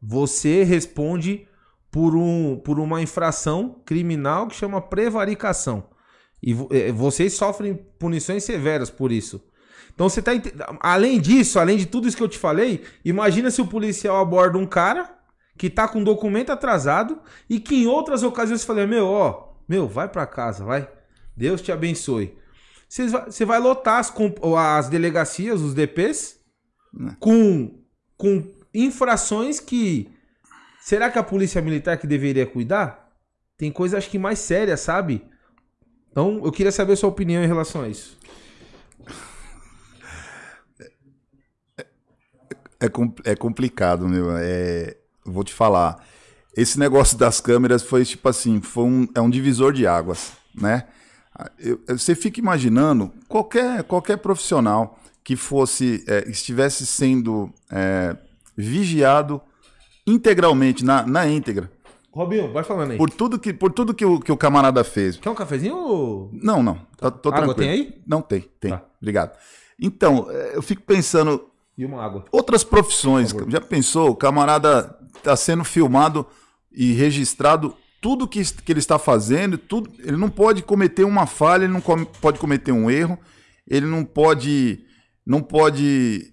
você 0.00 0.62
responde 0.62 1.46
por, 1.90 2.16
um, 2.16 2.56
por 2.56 2.78
uma 2.78 3.02
infração 3.02 3.82
criminal 3.84 4.46
que 4.46 4.54
chama 4.54 4.80
prevaricação. 4.80 5.84
E 6.42 6.56
é, 6.70 6.90
vocês 6.90 7.34
sofrem 7.34 7.74
punições 7.98 8.44
severas 8.44 8.88
por 8.88 9.12
isso. 9.12 9.44
Então 9.94 10.08
você 10.08 10.22
tá. 10.22 10.32
Além 10.80 11.20
disso, 11.20 11.58
além 11.58 11.76
de 11.76 11.86
tudo 11.86 12.08
isso 12.08 12.16
que 12.16 12.22
eu 12.22 12.28
te 12.28 12.38
falei, 12.38 12.82
imagina 13.04 13.50
se 13.50 13.60
o 13.60 13.66
policial 13.66 14.22
aborda 14.22 14.56
um 14.56 14.66
cara 14.66 15.21
que 15.62 15.70
tá 15.70 15.86
com 15.86 16.02
documento 16.02 16.50
atrasado 16.50 17.20
e 17.48 17.60
que 17.60 17.84
em 17.84 17.86
outras 17.86 18.24
ocasiões 18.24 18.64
falei, 18.64 18.84
meu, 18.84 19.06
ó, 19.06 19.52
meu, 19.68 19.86
vai 19.86 20.08
para 20.08 20.26
casa, 20.26 20.64
vai. 20.64 20.90
Deus 21.36 21.62
te 21.62 21.70
abençoe. 21.70 22.36
Você 22.88 23.44
vai 23.44 23.60
lotar 23.60 24.00
as, 24.00 24.12
as 24.58 24.88
delegacias, 24.88 25.60
os 25.60 25.72
DPs, 25.72 26.40
né. 26.92 27.16
com, 27.20 27.80
com 28.16 28.44
infrações 28.74 29.60
que. 29.60 30.10
Será 30.80 31.08
que 31.08 31.16
a 31.16 31.22
polícia 31.22 31.62
militar 31.62 31.96
que 31.96 32.08
deveria 32.08 32.44
cuidar? 32.44 33.12
Tem 33.56 33.70
coisa 33.70 33.98
acho 33.98 34.10
que 34.10 34.18
mais 34.18 34.40
séria, 34.40 34.76
sabe? 34.76 35.24
Então, 36.10 36.40
eu 36.44 36.50
queria 36.50 36.72
saber 36.72 36.94
a 36.94 36.96
sua 36.96 37.08
opinião 37.08 37.40
em 37.40 37.46
relação 37.46 37.82
a 37.82 37.88
isso. 37.88 38.18
É, 42.80 42.86
é, 42.86 42.90
é 43.26 43.36
complicado, 43.36 44.08
meu. 44.08 44.36
É, 44.36 44.96
vou 45.24 45.44
te 45.44 45.52
falar. 45.52 46.04
Esse 46.56 46.78
negócio 46.78 47.16
das 47.16 47.40
câmeras 47.40 47.82
foi 47.82 48.04
tipo 48.04 48.28
assim, 48.28 48.60
foi 48.60 48.84
um, 48.84 49.08
é 49.14 49.20
um 49.20 49.30
divisor 49.30 49.72
de 49.72 49.86
águas, 49.86 50.32
né? 50.54 50.84
Eu, 51.58 51.80
você 51.88 52.14
fica 52.14 52.38
imaginando 52.38 53.10
qualquer, 53.26 53.82
qualquer 53.84 54.18
profissional 54.18 54.98
que 55.24 55.34
fosse 55.34 56.04
é, 56.06 56.28
estivesse 56.28 56.84
sendo 56.86 57.50
é, 57.70 58.16
vigiado 58.56 59.40
integralmente 60.06 60.84
na, 60.84 61.06
na 61.06 61.26
íntegra. 61.26 61.70
Robinho, 62.12 62.52
vai 62.52 62.62
falando 62.62 62.90
aí. 62.90 62.98
Por 62.98 63.08
tudo 63.08 63.38
que, 63.38 63.54
por 63.54 63.72
tudo 63.72 63.94
que, 63.94 64.04
o, 64.04 64.20
que 64.20 64.30
o 64.30 64.36
camarada 64.36 64.84
fez. 64.84 65.16
Quer 65.16 65.30
um 65.30 65.34
cafezinho 65.34 65.76
ou... 65.76 66.30
Não, 66.32 66.62
não. 66.62 66.78
Tá, 66.98 67.10
tô 67.10 67.30
Água 67.30 67.54
tranquilo. 67.54 67.54
tem 67.54 67.70
aí? 67.70 68.02
Não 68.06 68.20
tem, 68.20 68.44
tem. 68.60 68.72
Tá. 68.72 68.82
Obrigado. 69.00 69.38
Então, 69.80 70.26
é, 70.30 70.56
eu 70.56 70.60
fico 70.60 70.82
pensando. 70.82 71.48
E 71.76 71.86
uma 71.86 72.04
água. 72.04 72.26
Outras 72.30 72.62
profissões. 72.62 73.34
Já 73.48 73.60
pensou? 73.62 74.10
O 74.10 74.16
camarada 74.16 74.94
está 75.16 75.36
sendo 75.36 75.64
filmado 75.64 76.26
e 76.70 76.92
registrado 76.92 77.76
tudo 78.00 78.26
que, 78.26 78.42
que 78.44 78.72
ele 78.72 78.80
está 78.80 78.98
fazendo, 78.98 79.56
tudo, 79.56 79.92
ele 80.00 80.16
não 80.16 80.28
pode 80.28 80.62
cometer 80.62 81.04
uma 81.04 81.24
falha, 81.24 81.64
ele 81.64 81.72
não 81.72 81.80
pode 81.80 82.38
cometer 82.38 82.72
um 82.72 82.90
erro, 82.90 83.16
ele 83.66 83.86
não 83.86 84.04
pode 84.04 84.84
não 85.24 85.40
pode 85.40 86.32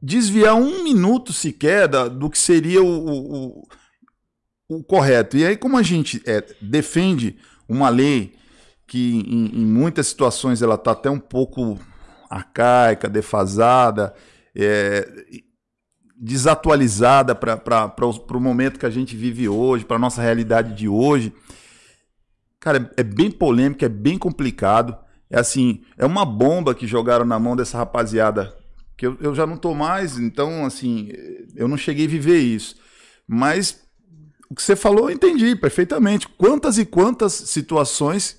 desviar 0.00 0.54
um 0.54 0.84
minuto 0.84 1.32
sequer 1.32 1.88
da, 1.88 2.06
do 2.06 2.30
que 2.30 2.38
seria 2.38 2.80
o, 2.80 2.86
o, 2.86 3.62
o, 4.68 4.84
correto. 4.84 5.36
E 5.36 5.44
aí, 5.44 5.56
como 5.56 5.76
a 5.76 5.82
gente 5.82 6.22
é, 6.24 6.44
defende 6.60 7.36
uma 7.68 7.88
lei 7.88 8.34
que 8.86 9.18
em, 9.26 9.60
em 9.60 9.66
muitas 9.66 10.06
situações 10.06 10.62
ela 10.62 10.76
está 10.76 10.92
até 10.92 11.10
um 11.10 11.18
pouco 11.18 11.78
arcaica, 12.30 13.08
defasada, 13.08 14.14
é, 14.54 15.08
desatualizada 16.22 17.34
para 17.34 17.94
o 18.04 18.40
momento 18.40 18.78
que 18.78 18.84
a 18.84 18.90
gente 18.90 19.16
vive 19.16 19.48
hoje, 19.48 19.86
para 19.86 19.98
nossa 19.98 20.20
realidade 20.20 20.74
de 20.74 20.86
hoje. 20.86 21.32
Cara, 22.60 22.92
é 22.94 23.02
bem 23.02 23.30
polêmico, 23.30 23.82
é 23.82 23.88
bem 23.88 24.18
complicado. 24.18 24.94
É 25.30 25.40
assim, 25.40 25.82
é 25.96 26.04
uma 26.04 26.26
bomba 26.26 26.74
que 26.74 26.86
jogaram 26.86 27.24
na 27.24 27.38
mão 27.38 27.56
dessa 27.56 27.78
rapaziada. 27.78 28.54
Que 28.98 29.06
eu, 29.06 29.16
eu 29.18 29.34
já 29.34 29.46
não 29.46 29.56
tô 29.56 29.72
mais, 29.72 30.18
então, 30.18 30.66
assim, 30.66 31.08
eu 31.56 31.66
não 31.66 31.78
cheguei 31.78 32.04
a 32.04 32.10
viver 32.10 32.38
isso. 32.38 32.76
Mas 33.26 33.80
o 34.50 34.54
que 34.54 34.62
você 34.62 34.76
falou, 34.76 35.08
eu 35.08 35.14
entendi 35.14 35.56
perfeitamente. 35.56 36.28
Quantas 36.28 36.76
e 36.76 36.84
quantas 36.84 37.32
situações 37.32 38.38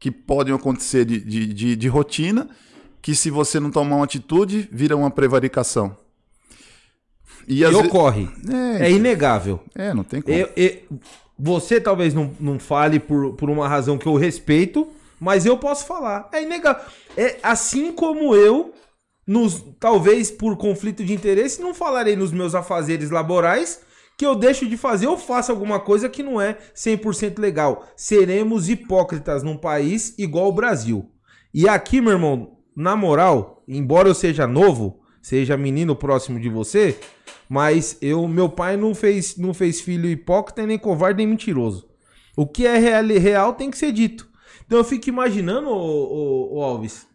que 0.00 0.10
podem 0.10 0.52
acontecer 0.52 1.04
de, 1.04 1.20
de, 1.20 1.46
de, 1.54 1.76
de 1.76 1.88
rotina 1.88 2.50
que, 3.00 3.14
se 3.14 3.30
você 3.30 3.60
não 3.60 3.70
tomar 3.70 3.96
uma 3.96 4.04
atitude, 4.04 4.68
vira 4.72 4.96
uma 4.96 5.12
prevaricação. 5.12 5.96
E, 7.50 7.62
e 7.62 7.66
ocorre. 7.66 8.28
É, 8.78 8.86
é, 8.86 8.90
inegável. 8.92 9.58
É, 9.74 9.92
não 9.92 10.04
tem 10.04 10.22
como. 10.22 10.36
Eu, 10.36 10.48
eu, 10.56 10.78
você 11.36 11.80
talvez 11.80 12.14
não, 12.14 12.30
não 12.38 12.60
fale 12.60 13.00
por, 13.00 13.34
por 13.34 13.50
uma 13.50 13.66
razão 13.66 13.98
que 13.98 14.06
eu 14.06 14.14
respeito, 14.14 14.86
mas 15.18 15.44
eu 15.44 15.58
posso 15.58 15.84
falar. 15.84 16.28
É 16.32 16.44
inegável. 16.44 16.84
É 17.16 17.38
assim 17.42 17.90
como 17.90 18.36
eu, 18.36 18.72
nos, 19.26 19.64
talvez 19.80 20.30
por 20.30 20.56
conflito 20.56 21.04
de 21.04 21.12
interesse, 21.12 21.60
não 21.60 21.74
falarei 21.74 22.14
nos 22.14 22.30
meus 22.30 22.54
afazeres 22.54 23.10
laborais 23.10 23.80
que 24.16 24.24
eu 24.24 24.36
deixo 24.36 24.68
de 24.68 24.76
fazer 24.76 25.08
ou 25.08 25.16
faço 25.16 25.50
alguma 25.50 25.80
coisa 25.80 26.08
que 26.08 26.22
não 26.22 26.40
é 26.40 26.56
100% 26.76 27.40
legal. 27.40 27.88
Seremos 27.96 28.68
hipócritas 28.68 29.42
num 29.42 29.56
país 29.56 30.14
igual 30.18 30.48
o 30.48 30.52
Brasil. 30.52 31.10
E 31.52 31.68
aqui, 31.68 32.00
meu 32.00 32.12
irmão, 32.12 32.58
na 32.76 32.94
moral, 32.94 33.64
embora 33.66 34.08
eu 34.08 34.14
seja 34.14 34.46
novo, 34.46 34.99
seja 35.20 35.56
menino 35.56 35.94
próximo 35.94 36.40
de 36.40 36.48
você, 36.48 36.98
mas 37.48 37.98
eu, 38.00 38.26
meu 38.28 38.48
pai 38.48 38.76
não 38.76 38.94
fez, 38.94 39.36
não 39.36 39.52
fez 39.52 39.80
filho 39.80 40.08
hipócrita, 40.08 40.66
nem 40.66 40.78
covarde, 40.78 41.18
nem 41.18 41.26
mentiroso. 41.26 41.88
O 42.36 42.46
que 42.46 42.66
é 42.66 42.78
real, 42.78 43.04
real 43.04 43.52
tem 43.54 43.70
que 43.70 43.78
ser 43.78 43.92
dito. 43.92 44.28
Então 44.66 44.78
eu 44.78 44.84
fico 44.84 45.08
imaginando, 45.08 45.68
ô, 45.68 45.74
ô, 45.74 46.58
ô 46.58 46.62
Alves, 46.62 47.06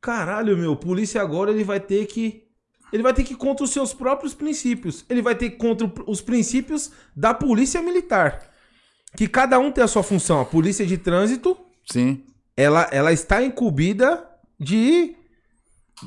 caralho, 0.00 0.56
meu, 0.56 0.74
polícia 0.74 1.22
agora 1.22 1.50
ele 1.50 1.64
vai 1.64 1.80
ter 1.80 2.06
que 2.06 2.48
ele 2.92 3.02
vai 3.02 3.12
ter 3.12 3.22
que 3.22 3.34
ir 3.34 3.36
contra 3.36 3.64
os 3.64 3.70
seus 3.70 3.92
próprios 3.92 4.34
princípios. 4.34 5.04
Ele 5.08 5.20
vai 5.20 5.34
ter 5.34 5.50
que 5.50 5.56
ir 5.56 5.58
contra 5.58 5.90
os 6.06 6.20
princípios 6.20 6.90
da 7.14 7.34
polícia 7.34 7.82
militar. 7.82 8.42
Que 9.16 9.28
cada 9.28 9.58
um 9.58 9.70
tem 9.70 9.84
a 9.84 9.88
sua 9.88 10.02
função. 10.02 10.40
A 10.40 10.44
polícia 10.44 10.86
de 10.86 10.96
trânsito, 10.96 11.56
sim, 11.90 12.24
ela, 12.56 12.88
ela 12.90 13.12
está 13.12 13.42
incumbida 13.42 14.26
de 14.58 15.14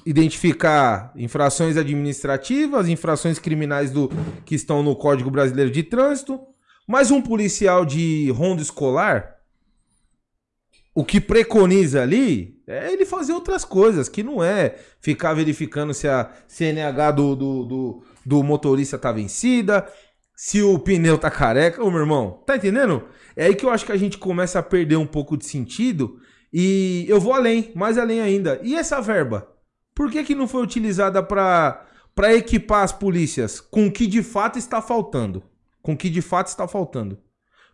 identificar 0.06 1.12
infrações 1.16 1.78
administrativas, 1.78 2.88
infrações 2.88 3.40
criminais 3.40 3.92
do 3.92 4.10
que 4.46 4.56
estão 4.56 4.82
no 4.84 4.96
Código 4.96 5.30
Brasileiro 5.30 5.72
de 5.72 5.84
Trânsito, 5.84 6.40
mas 6.88 7.12
um 7.12 7.22
policial 7.22 7.86
de 7.86 8.30
ronda 8.32 8.62
escolar, 8.62 9.36
o 10.94 11.06
que 11.06 11.22
preconiza 11.22 12.02
ali 12.02 12.62
é 12.68 12.92
ele 12.92 13.06
fazer 13.06 13.34
outras 13.34 13.64
coisas, 13.64 14.10
que 14.10 14.24
não 14.24 14.44
é 14.44 14.76
ficar 15.00 15.34
verificando 15.34 15.94
se 15.94 16.08
a 16.08 16.30
CNH 16.48 17.12
do, 17.12 17.36
do, 17.36 17.66
do, 17.66 18.04
do 18.26 18.44
motorista 18.44 18.98
tá 18.98 19.12
vencida, 19.12 19.88
se 20.36 20.62
o 20.62 20.80
pneu 20.80 21.18
tá 21.18 21.30
careca. 21.30 21.84
Ô, 21.84 21.90
meu 21.90 22.00
irmão, 22.00 22.44
tá 22.46 22.56
entendendo? 22.56 23.04
É 23.36 23.46
aí 23.46 23.56
que 23.56 23.66
eu 23.66 23.70
acho 23.70 23.86
que 23.86 23.92
a 23.92 23.98
gente 23.98 24.18
começa 24.18 24.60
a 24.60 24.64
perder 24.64 24.98
um 24.98 25.06
pouco 25.06 25.38
de 25.38 25.46
sentido. 25.46 26.20
E 26.52 27.06
eu 27.08 27.20
vou 27.20 27.34
além, 27.34 27.72
mais 27.76 27.98
além 27.98 28.20
ainda. 28.20 28.60
E 28.64 28.76
essa 28.76 29.00
verba? 29.00 29.51
Por 30.02 30.10
que, 30.10 30.24
que 30.24 30.34
não 30.34 30.48
foi 30.48 30.64
utilizada 30.64 31.22
para 31.22 31.86
equipar 32.34 32.82
as 32.82 32.92
polícias 32.92 33.60
com 33.62 33.86
o 33.86 33.92
que 33.92 34.08
de 34.08 34.24
fato 34.24 34.58
está 34.58 34.82
faltando? 34.82 35.44
Com 35.80 35.94
o 35.94 35.96
que 35.96 36.10
de 36.10 36.24
fato 36.24 36.48
está 36.48 36.68
faltando. 36.68 37.20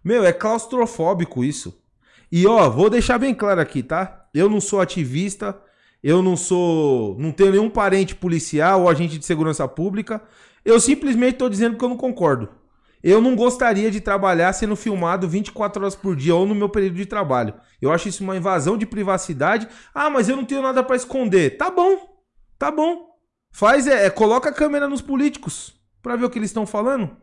Meu, 0.03 0.25
é 0.25 0.33
claustrofóbico 0.33 1.41
isso. 1.41 1.81
E 2.29 2.45
ó, 2.45 2.69
vou 2.69 2.89
deixar 2.89 3.17
bem 3.17 3.33
claro 3.33 3.61
aqui, 3.61 3.81
tá? 3.81 4.27
Eu 4.33 4.49
não 4.49 4.59
sou 4.59 4.81
ativista, 4.81 5.57
eu 6.03 6.21
não 6.21 6.35
sou. 6.35 7.17
não 7.17 7.31
tenho 7.31 7.51
nenhum 7.51 7.69
parente 7.69 8.13
policial 8.13 8.81
ou 8.81 8.89
agente 8.89 9.17
de 9.17 9.25
segurança 9.25 9.65
pública. 9.65 10.21
Eu 10.65 10.81
simplesmente 10.81 11.35
estou 11.35 11.47
dizendo 11.47 11.77
que 11.77 11.85
eu 11.85 11.89
não 11.89 11.95
concordo. 11.95 12.49
Eu 13.01 13.21
não 13.21 13.37
gostaria 13.37 13.89
de 13.89 14.01
trabalhar 14.01 14.51
sendo 14.51 14.75
filmado 14.75 15.29
24 15.29 15.81
horas 15.81 15.95
por 15.95 16.13
dia 16.13 16.35
ou 16.35 16.45
no 16.45 16.53
meu 16.53 16.67
período 16.67 16.95
de 16.95 17.05
trabalho. 17.05 17.53
Eu 17.81 17.89
acho 17.89 18.09
isso 18.09 18.21
uma 18.21 18.35
invasão 18.35 18.77
de 18.77 18.85
privacidade. 18.85 19.65
Ah, 19.95 20.09
mas 20.09 20.27
eu 20.27 20.35
não 20.35 20.43
tenho 20.43 20.61
nada 20.61 20.83
para 20.83 20.97
esconder. 20.97 21.55
Tá 21.55 21.71
bom. 21.71 22.16
Tá 22.57 22.71
bom. 22.71 23.07
Faz 23.51 23.87
é, 23.87 24.05
é 24.05 24.09
coloca 24.09 24.49
a 24.49 24.53
câmera 24.53 24.87
nos 24.87 25.01
políticos 25.01 25.73
para 26.01 26.15
ver 26.15 26.25
o 26.25 26.29
que 26.29 26.39
eles 26.39 26.49
estão 26.49 26.65
falando. 26.65 27.15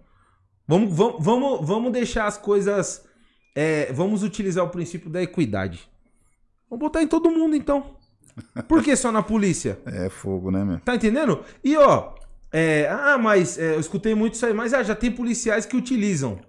Vamos, 0.66 0.94
vamos, 0.94 1.24
vamos, 1.24 1.66
vamos 1.66 1.92
deixar 1.92 2.26
as 2.26 2.38
coisas. 2.38 3.04
É, 3.54 3.92
vamos 3.92 4.22
utilizar 4.22 4.64
o 4.64 4.70
princípio 4.70 5.10
da 5.10 5.22
equidade. 5.22 5.88
Vamos 6.68 6.80
botar 6.80 7.02
em 7.02 7.06
todo 7.06 7.30
mundo 7.30 7.54
então. 7.54 7.96
Por 8.66 8.82
que 8.82 8.96
só 8.96 9.12
na 9.12 9.22
polícia? 9.22 9.78
É 9.86 10.08
fogo, 10.08 10.50
né, 10.50 10.64
meu? 10.64 10.80
Tá 10.80 10.94
entendendo? 10.94 11.44
E 11.62 11.76
ó, 11.76 12.14
é, 12.52 12.88
ah, 12.90 13.18
mas 13.18 13.58
é, 13.58 13.74
eu 13.74 13.80
escutei 13.80 14.14
muito 14.14 14.34
isso 14.34 14.46
aí, 14.46 14.52
mas 14.52 14.74
ah, 14.74 14.82
já 14.82 14.94
tem 14.94 15.10
policiais 15.10 15.66
que 15.66 15.76
utilizam. 15.76 16.40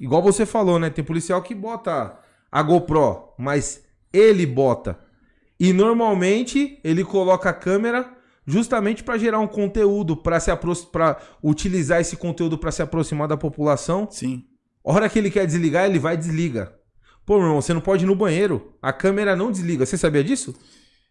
Igual 0.00 0.22
você 0.22 0.46
falou, 0.46 0.78
né? 0.78 0.90
Tem 0.90 1.04
policial 1.04 1.42
que 1.42 1.54
bota 1.54 2.18
a 2.50 2.62
GoPro, 2.62 3.34
mas 3.36 3.84
ele 4.12 4.46
bota. 4.46 4.98
E 5.58 5.72
normalmente 5.72 6.78
ele 6.84 7.04
coloca 7.04 7.50
a 7.50 7.52
câmera 7.52 8.17
justamente 8.48 9.04
para 9.04 9.18
gerar 9.18 9.38
um 9.38 9.46
conteúdo, 9.46 10.16
para 10.16 10.40
se 10.40 10.50
para 10.90 11.18
utilizar 11.44 12.00
esse 12.00 12.16
conteúdo 12.16 12.56
para 12.56 12.72
se 12.72 12.80
aproximar 12.80 13.28
da 13.28 13.36
população. 13.36 14.08
Sim. 14.10 14.44
A 14.84 14.92
hora 14.92 15.08
que 15.08 15.18
ele 15.18 15.30
quer 15.30 15.46
desligar, 15.46 15.84
ele 15.84 15.98
vai 15.98 16.14
e 16.14 16.16
desliga. 16.16 16.72
Pô, 17.26 17.34
meu 17.36 17.44
irmão, 17.44 17.60
você 17.60 17.74
não 17.74 17.80
pode 17.82 18.04
ir 18.04 18.06
no 18.06 18.16
banheiro. 18.16 18.72
A 18.80 18.90
câmera 18.90 19.36
não 19.36 19.52
desliga. 19.52 19.84
Você 19.84 19.98
sabia 19.98 20.24
disso? 20.24 20.56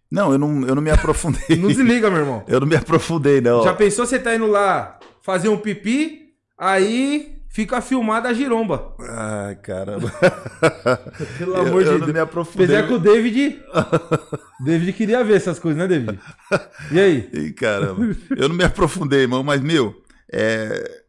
Não, 0.10 0.32
eu 0.32 0.40
não, 0.40 0.66
eu 0.66 0.74
não 0.74 0.82
me 0.82 0.90
aprofundei. 0.90 1.56
não 1.56 1.68
desliga, 1.68 2.10
meu 2.10 2.22
irmão. 2.22 2.44
Eu 2.48 2.60
não 2.60 2.68
me 2.68 2.76
aprofundei, 2.76 3.40
não. 3.40 3.62
Já 3.64 3.74
pensou 3.76 4.06
você 4.06 4.18
tá 4.18 4.36
indo 4.36 4.48
lá 4.48 5.00
fazer 5.22 5.50
um 5.50 5.58
pipi, 5.58 6.34
aí 6.58 7.37
fica 7.58 7.82
filmada 7.82 8.30
a 8.30 8.34
giromba. 8.36 8.94
Ai, 9.00 9.56
caramba. 9.56 10.14
Pelo 11.40 11.56
amor 11.56 11.82
eu, 11.82 11.94
de 11.94 12.00
Deus. 12.02 12.14
me 12.14 12.20
aprofundei. 12.20 12.68
Apesar 12.68 12.88
que 12.88 12.94
o 12.94 13.00
David. 13.00 13.60
David 14.64 14.94
queria 14.94 15.24
ver 15.24 15.38
essas 15.38 15.58
coisas, 15.58 15.80
né, 15.80 15.88
David? 15.88 16.20
E 16.92 17.00
aí? 17.00 17.28
Ih, 17.34 17.54
caramba. 17.54 18.16
Eu 18.38 18.48
não 18.48 18.56
me 18.56 18.64
aprofundei, 18.64 19.22
irmão, 19.22 19.42
mas, 19.42 19.60
meu, 19.60 20.00
é. 20.32 21.02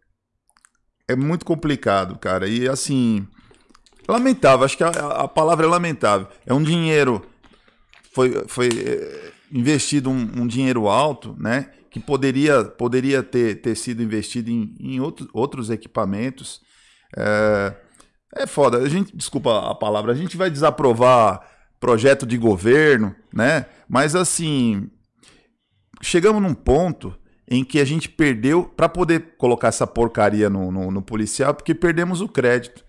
É 1.07 1.15
muito 1.15 1.45
complicado, 1.45 2.19
cara. 2.19 2.49
E 2.49 2.67
assim. 2.67 3.29
Lamentável, 4.09 4.65
acho 4.65 4.77
que 4.79 4.85
a, 4.85 4.89
a 4.89 5.29
palavra 5.29 5.67
é 5.67 5.69
lamentável. 5.69 6.29
É 6.47 6.55
um 6.55 6.63
dinheiro. 6.63 7.27
Foi, 8.15 8.45
foi 8.49 8.69
é, 8.69 9.33
investido 9.53 10.09
um, 10.09 10.31
um, 10.35 10.47
dinheiro 10.47 10.89
alto, 10.89 11.37
né? 11.39 11.69
Que 11.91 12.01
poderia, 12.01 12.65
poderia 12.65 13.23
ter, 13.23 13.61
ter 13.61 13.75
sido 13.75 14.03
investido 14.03 14.51
em, 14.51 14.75
em 14.79 15.01
outro, 15.01 15.29
outros 15.33 15.71
equipamentos. 15.71 16.61
É, 17.17 17.75
é 18.37 18.47
foda. 18.47 18.79
A 18.79 18.89
gente, 18.89 19.17
desculpa 19.17 19.71
a 19.71 19.75
palavra, 19.75 20.13
a 20.13 20.15
gente 20.15 20.37
vai 20.37 20.51
desaprovar 20.51 21.41
projeto 21.81 22.27
de 22.27 22.37
governo, 22.37 23.15
né? 23.33 23.67
Mas 23.89 24.15
assim, 24.15 24.91
chegamos 26.03 26.43
num 26.43 26.55
ponto 26.55 27.17
em 27.51 27.65
que 27.65 27.81
a 27.81 27.85
gente 27.85 28.09
perdeu 28.09 28.65
para 28.65 28.89
poder 28.89 29.37
colocar 29.39 29.69
essa 29.69 29.87
porcaria 29.87 30.51
no, 30.51 30.71
no, 30.71 30.91
no 30.91 31.03
policial, 31.03 31.55
porque 31.55 31.75
perdemos 31.75 32.21
o 32.21 32.29
crédito. 32.29 32.85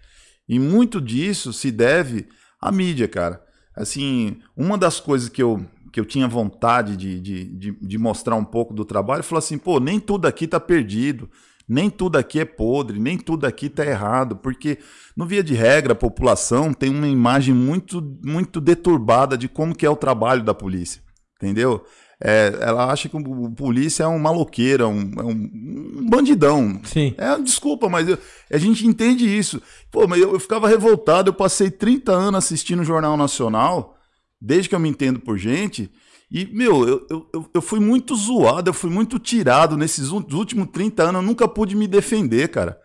E 0.48 0.60
muito 0.60 1.00
disso 1.00 1.54
se 1.54 1.72
deve 1.72 2.28
à 2.62 2.72
mídia, 2.72 3.08
cara. 3.08 3.42
Assim, 3.76 4.42
uma 4.58 4.78
das 4.78 5.00
coisas 5.00 5.30
que 5.30 5.42
eu, 5.42 5.66
que 5.92 6.00
eu 6.00 6.06
tinha 6.06 6.28
vontade 6.28 6.96
de, 6.96 7.20
de, 7.20 7.44
de, 7.46 7.72
de 7.72 7.98
mostrar 7.98 8.36
um 8.36 8.46
pouco 8.46 8.74
do 8.74 8.86
trabalho, 8.86 9.24
falou 9.24 9.40
assim, 9.40 9.58
pô, 9.58 9.80
nem 9.80 10.00
tudo 10.00 10.28
aqui 10.28 10.48
tá 10.48 10.60
perdido, 10.60 11.30
nem 11.68 11.90
tudo 11.90 12.18
aqui 12.18 12.40
é 12.40 12.46
podre, 12.46 13.00
nem 13.00 13.18
tudo 13.18 13.46
aqui 13.46 13.70
tá 13.70 13.86
errado, 13.86 14.36
porque 14.36 14.80
no 15.16 15.26
via 15.26 15.44
de 15.44 15.54
regra 15.54 15.94
a 15.94 15.96
população 15.96 16.74
tem 16.74 16.90
uma 16.90 17.08
imagem 17.08 17.54
muito 17.54 18.02
muito 18.24 18.60
deturbada 18.60 19.38
de 19.38 19.48
como 19.48 19.76
que 19.76 19.86
é 19.86 19.90
o 19.90 19.96
trabalho 19.96 20.44
da 20.44 20.54
polícia, 20.54 21.02
entendeu? 21.38 21.86
É, 22.22 22.54
ela 22.60 22.92
acha 22.92 23.08
que 23.08 23.16
o 23.16 23.52
polícia 23.52 24.04
é 24.04 24.08
um 24.08 24.20
maloqueiro, 24.20 24.84
é 24.84 24.88
um, 24.88 25.12
é 25.18 25.24
um, 25.24 26.00
um 26.00 26.10
bandidão. 26.10 26.82
Sim. 26.84 27.16
É, 27.18 27.40
desculpa, 27.40 27.88
mas 27.88 28.10
eu, 28.10 28.18
a 28.52 28.58
gente 28.58 28.86
entende 28.86 29.26
isso. 29.26 29.62
Pô, 29.90 30.06
mas 30.06 30.20
eu, 30.22 30.34
eu, 30.34 30.40
ficava 30.40 30.68
revoltado, 30.68 31.30
eu 31.30 31.34
passei 31.34 31.72
30 31.72 32.12
anos 32.12 32.40
assistindo 32.40 32.82
o 32.82 32.86
Jornal 32.86 33.16
Nacional, 33.16 33.96
desde 34.42 34.70
que 34.70 34.76
eu 34.76 34.80
me 34.80 34.90
entendo 34.90 35.20
por 35.20 35.38
gente, 35.38 35.92
e, 36.32 36.46
meu, 36.46 36.88
eu, 36.88 37.08
eu, 37.34 37.50
eu 37.56 37.62
fui 37.62 37.80
muito 37.80 38.16
zoado, 38.16 38.70
eu 38.70 38.74
fui 38.74 38.90
muito 38.90 39.18
tirado 39.18 39.76
nesses 39.76 40.12
últimos 40.12 40.68
30 40.72 41.04
anos, 41.04 41.22
eu 41.22 41.28
nunca 41.28 41.48
pude 41.48 41.76
me 41.76 41.88
defender, 41.88 42.50
cara. 42.50 42.78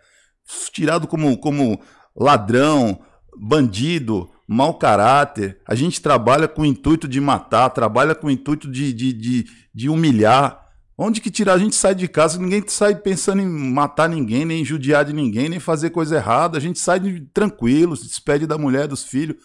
Tirado 0.73 1.07
como, 1.07 1.37
como 1.37 1.79
ladrão, 2.17 3.01
bandido, 3.37 4.31
mau 4.49 4.75
caráter. 4.75 5.59
A 5.67 5.75
gente 5.75 6.01
trabalha 6.01 6.49
com 6.49 6.63
o 6.63 6.67
intuito 6.67 7.07
de 7.07 7.21
matar, 7.21 7.69
trabalha 7.71 8.15
com 8.15 8.29
o 8.29 8.31
intuito 8.31 8.71
de, 8.71 8.93
de, 8.95 9.13
de, 9.13 9.47
de 9.75 9.89
humilhar. 9.91 10.63
Onde 10.97 11.21
que 11.21 11.31
tirar? 11.31 11.55
A 11.55 11.59
gente 11.59 11.75
sai 11.75 11.95
de 11.95 12.09
casa, 12.09 12.39
ninguém 12.39 12.63
sai 12.67 12.95
pensando 12.95 13.43
em 13.43 13.47
matar 13.47 14.09
ninguém, 14.09 14.45
nem 14.45 14.65
judiar 14.65 15.05
de 15.05 15.13
ninguém, 15.13 15.49
nem 15.51 15.59
fazer 15.61 15.91
coisa 15.91 16.17
errada. 16.17 16.57
A 16.57 16.61
gente 16.61 16.79
sai 16.79 17.01
de, 17.01 17.21
tranquilo, 17.33 17.97
se 17.97 18.07
despede 18.07 18.47
da 18.47 18.57
mulher, 18.57 18.87
dos 18.87 19.03
filhos. 19.03 19.37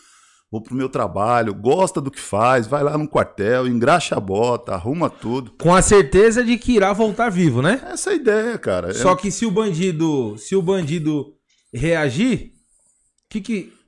Vou 0.52 0.62
pro 0.62 0.76
meu 0.76 0.89
trabalho, 0.89 1.54
gosta 1.54 2.02
do 2.02 2.10
que 2.10 2.20
faz, 2.20 2.66
vai 2.66 2.84
lá 2.84 2.97
no 2.97 3.08
quartel, 3.08 3.68
engraxa 3.68 4.16
a 4.16 4.20
bota, 4.20 4.74
arruma 4.74 5.10
tudo. 5.10 5.52
Com 5.60 5.76
a 5.76 5.82
certeza 5.82 6.43
de 6.43 6.58
que 6.58 6.72
irá 6.72 6.91
voltar 6.91 7.30
vivo, 7.30 7.62
né? 7.62 7.80
Essa 7.86 8.10
é 8.10 8.14
a 8.14 8.16
ideia, 8.16 8.58
cara. 8.58 8.93
Só 8.93 9.16
que 9.16 9.30
se 9.30 9.45
o 9.45 9.52
bandido, 9.52 10.36
se 10.38 10.56
o 10.56 10.62
bandido 10.62 11.36
reagir, 11.72 12.54
que 13.30 13.41
que 13.41 13.80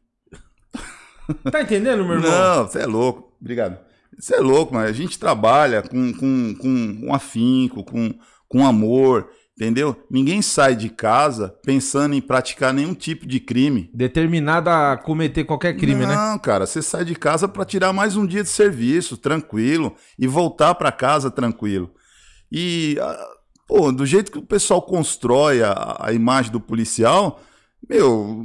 Tá 1.51 1.61
entendendo, 1.61 2.03
meu 2.03 2.15
irmão? 2.15 2.31
Não, 2.31 2.67
você 2.67 2.79
é 2.79 2.85
louco. 2.85 3.33
Obrigado. 3.39 3.79
Você 4.19 4.35
é 4.35 4.39
louco, 4.39 4.73
mas 4.73 4.89
a 4.89 4.93
gente 4.93 5.17
trabalha 5.17 5.81
com, 5.81 6.13
com, 6.13 6.55
com, 6.55 7.01
com 7.01 7.13
afinco, 7.13 7.83
com, 7.83 8.13
com 8.47 8.65
amor, 8.65 9.29
entendeu? 9.61 9.95
Ninguém 10.09 10.41
sai 10.41 10.75
de 10.75 10.89
casa 10.89 11.55
pensando 11.63 12.15
em 12.15 12.21
praticar 12.21 12.73
nenhum 12.73 12.95
tipo 12.95 13.27
de 13.27 13.39
crime. 13.39 13.91
Determinado 13.93 14.71
a 14.71 14.97
cometer 14.97 15.43
qualquer 15.43 15.77
crime, 15.77 16.01
Não, 16.01 16.07
né? 16.07 16.15
Não, 16.15 16.39
cara, 16.39 16.65
você 16.65 16.81
sai 16.81 17.05
de 17.05 17.13
casa 17.13 17.47
para 17.47 17.63
tirar 17.63 17.93
mais 17.93 18.15
um 18.17 18.25
dia 18.25 18.41
de 18.41 18.49
serviço, 18.49 19.17
tranquilo, 19.17 19.95
e 20.17 20.25
voltar 20.25 20.73
para 20.73 20.91
casa 20.91 21.29
tranquilo. 21.29 21.91
E, 22.51 22.97
pô, 23.67 23.91
do 23.91 24.03
jeito 24.03 24.31
que 24.31 24.39
o 24.39 24.45
pessoal 24.45 24.81
constrói 24.81 25.61
a, 25.61 25.97
a 25.99 26.11
imagem 26.11 26.51
do 26.51 26.59
policial, 26.59 27.39
meu, 27.87 28.43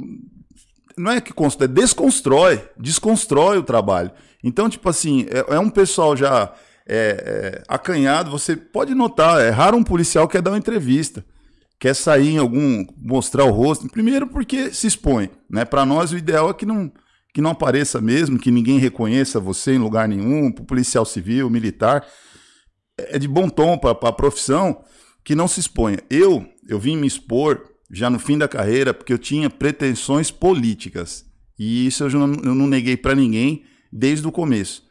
não 0.95 1.11
é 1.11 1.19
que 1.19 1.33
constrói, 1.33 1.65
é 1.65 1.73
desconstrói, 1.73 2.69
desconstrói 2.77 3.57
o 3.57 3.63
trabalho. 3.63 4.11
Então, 4.43 4.69
tipo 4.69 4.87
assim, 4.87 5.25
é, 5.31 5.55
é 5.55 5.59
um 5.59 5.71
pessoal 5.71 6.15
já 6.15 6.53
é, 6.87 7.59
é, 7.59 7.63
acanhado. 7.67 8.31
Você 8.31 8.55
pode 8.55 8.95
notar, 8.95 9.41
é 9.41 9.49
raro 9.49 9.77
um 9.77 9.83
policial 9.83 10.27
quer 10.27 10.41
dar 10.41 10.51
uma 10.51 10.57
entrevista, 10.57 11.25
quer 11.79 11.93
sair 11.93 12.29
em 12.29 12.37
algum, 12.37 12.85
mostrar 12.97 13.45
o 13.45 13.51
rosto. 13.51 13.87
Primeiro 13.89 14.27
porque 14.27 14.73
se 14.73 14.87
expõe, 14.87 15.29
né? 15.49 15.65
Para 15.65 15.85
nós 15.85 16.11
o 16.11 16.17
ideal 16.17 16.49
é 16.49 16.53
que 16.53 16.65
não 16.65 16.91
que 17.33 17.41
não 17.41 17.51
apareça 17.51 18.01
mesmo, 18.01 18.39
que 18.39 18.49
ninguém 18.49 18.79
reconheça 18.79 19.39
você 19.39 19.73
em 19.73 19.77
lugar 19.77 20.07
nenhum, 20.07 20.51
policial 20.51 21.05
civil, 21.05 21.51
militar. 21.51 22.03
É 22.97 23.19
de 23.19 23.27
bom 23.27 23.47
tom 23.47 23.77
para 23.77 23.91
a 23.91 24.11
profissão 24.11 24.81
que 25.23 25.35
não 25.35 25.47
se 25.47 25.59
exponha. 25.59 25.99
Eu, 26.09 26.49
eu 26.67 26.79
vim 26.79 26.97
me 26.97 27.05
expor 27.05 27.61
já 27.91 28.09
no 28.09 28.17
fim 28.17 28.39
da 28.39 28.47
carreira 28.47 28.91
porque 28.91 29.13
eu 29.13 29.19
tinha 29.19 29.51
pretensões 29.51 30.31
políticas. 30.31 31.25
E 31.59 31.85
isso 31.85 32.05
eu, 32.05 32.09
não, 32.09 32.33
eu 32.43 32.55
não 32.55 32.65
neguei 32.65 32.97
para 32.97 33.13
ninguém 33.13 33.65
desde 33.93 34.27
o 34.27 34.31
começo. 34.31 34.86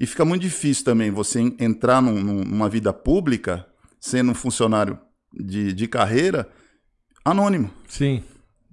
E 0.00 0.06
fica 0.06 0.24
muito 0.24 0.40
difícil 0.40 0.82
também 0.82 1.10
você 1.10 1.40
entrar 1.58 2.00
num, 2.00 2.22
numa 2.22 2.70
vida 2.70 2.90
pública, 2.90 3.66
sendo 4.00 4.30
um 4.30 4.34
funcionário 4.34 4.98
de, 5.32 5.74
de 5.74 5.86
carreira, 5.86 6.48
anônimo. 7.22 7.70
Sim. 7.86 8.22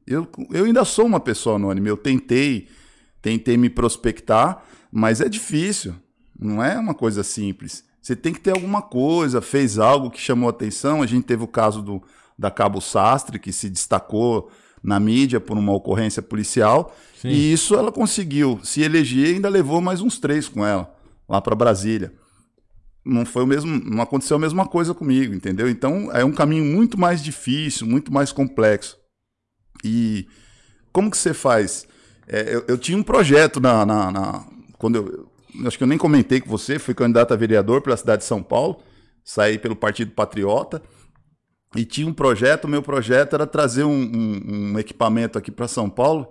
Eu, 0.08 0.26
eu 0.52 0.64
ainda 0.64 0.86
sou 0.86 1.06
uma 1.06 1.20
pessoa 1.20 1.58
anônima. 1.58 1.90
Eu 1.90 1.98
tentei, 1.98 2.70
tentei 3.22 3.58
me 3.58 3.70
prospectar, 3.70 4.64
mas 4.90 5.20
é 5.20 5.28
difícil. 5.28 5.94
Não 6.40 6.64
é 6.64 6.80
uma 6.80 6.94
coisa 6.94 7.24
simples. 7.24 7.84
Você 8.02 8.16
tem 8.16 8.32
que 8.32 8.40
ter 8.40 8.52
alguma 8.52 8.82
coisa, 8.82 9.42
fez 9.42 9.78
algo 9.78 10.10
que 10.10 10.22
chamou 10.22 10.50
atenção. 10.50 11.02
A 11.02 11.06
gente 11.06 11.26
teve 11.26 11.44
o 11.44 11.48
caso 11.48 11.82
do, 11.82 12.02
da 12.40 12.50
Cabo 12.50 12.80
Sastre, 12.80 13.38
que 13.38 13.52
se 13.52 13.70
destacou 13.70 14.50
na 14.82 14.98
mídia 14.98 15.42
por 15.42 15.58
uma 15.58 15.74
ocorrência 15.74 16.22
policial. 16.22 16.96
Sim. 17.22 17.28
E 17.28 17.52
isso 17.52 17.76
ela 17.76 17.92
conseguiu 17.92 18.62
se 18.64 18.82
eleger 18.82 19.32
e 19.32 19.34
ainda 19.36 19.50
levou 19.50 19.82
mais 19.82 20.00
uns 20.00 20.18
três 20.20 20.48
com 20.48 20.66
ela, 20.66 20.96
lá 21.28 21.42
para 21.42 21.56
Brasília. 21.56 22.14
Não 23.06 23.26
foi 23.26 23.44
o 23.44 23.48
mesmo, 23.48 23.80
não 23.86 24.02
aconteceu 24.02 24.36
a 24.36 24.40
mesma 24.40 24.68
coisa 24.68 24.94
comigo, 24.94 25.34
entendeu? 25.34 25.70
Então 25.70 26.12
é 26.12 26.26
um 26.26 26.32
caminho 26.32 26.66
muito 26.66 27.00
mais 27.00 27.24
difícil, 27.24 27.88
muito 27.88 28.12
mais 28.12 28.32
complexo. 28.32 28.98
E 29.84 30.28
como 30.92 31.10
que 31.10 31.18
você 31.18 31.34
faz? 31.34 31.88
É, 32.28 32.54
eu, 32.54 32.66
eu, 32.68 32.78
tinha 32.78 32.98
um 32.98 33.04
projeto 33.04 33.60
na, 33.60 33.86
na, 33.86 34.12
na 34.12 34.46
quando 34.78 34.96
eu, 34.96 35.32
acho 35.66 35.78
que 35.78 35.84
eu 35.84 35.88
nem 35.88 35.98
comentei 35.98 36.42
com 36.42 36.50
você, 36.50 36.78
fui 36.78 36.94
candidato 36.94 37.34
a 37.34 37.38
vereador 37.38 37.82
pela 37.82 37.96
cidade 37.96 38.24
de 38.24 38.28
São 38.28 38.44
Paulo, 38.44 38.82
saí 39.24 39.58
pelo 39.58 39.76
Partido 39.76 40.12
Patriota 40.12 40.82
e 41.76 41.86
tinha 41.86 42.08
um 42.08 42.14
projeto. 42.14 42.68
Meu 42.68 42.82
projeto 42.82 43.34
era 43.36 43.48
trazer 43.48 43.84
um, 43.84 43.92
um, 43.92 44.72
um 44.74 44.80
equipamento 44.80 45.38
aqui 45.38 45.52
para 45.52 45.68
São 45.68 45.90
Paulo 45.90 46.28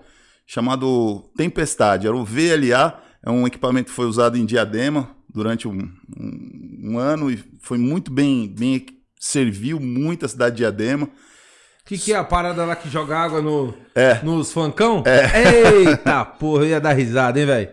chamado 0.47 1.30
Tempestade. 1.36 2.07
Era 2.07 2.16
o 2.16 2.24
VLA, 2.24 3.01
é 3.27 3.31
um 3.31 3.45
equipamento 3.45 3.91
que 3.91 3.97
foi 3.97 4.07
usado 4.07 4.39
em 4.39 4.47
Diadema 4.47 5.11
durante 5.29 5.66
um, 5.66 5.91
um 6.83 6.97
ano 6.97 7.29
e 7.29 7.43
foi 7.61 7.77
muito 7.77 8.11
bem, 8.11 8.47
bem 8.47 8.87
serviu 9.18 9.81
muito 9.81 10.24
a 10.24 10.29
cidade 10.29 10.55
de 10.55 10.62
Diadema. 10.62 11.07
O 11.07 11.11
que, 11.85 11.99
que 11.99 12.12
é 12.12 12.16
a 12.16 12.24
parada 12.24 12.64
lá 12.64 12.77
que 12.77 12.89
joga 12.89 13.18
água 13.18 13.43
no, 13.43 13.74
é. 13.97 14.22
nos 14.22 14.53
fancão? 14.53 15.03
É. 15.05 15.89
Eita 15.89 16.24
porra, 16.24 16.62
eu 16.62 16.68
ia 16.68 16.81
dar 16.81 16.93
risada, 16.93 17.39
hein, 17.41 17.47
velho? 17.47 17.68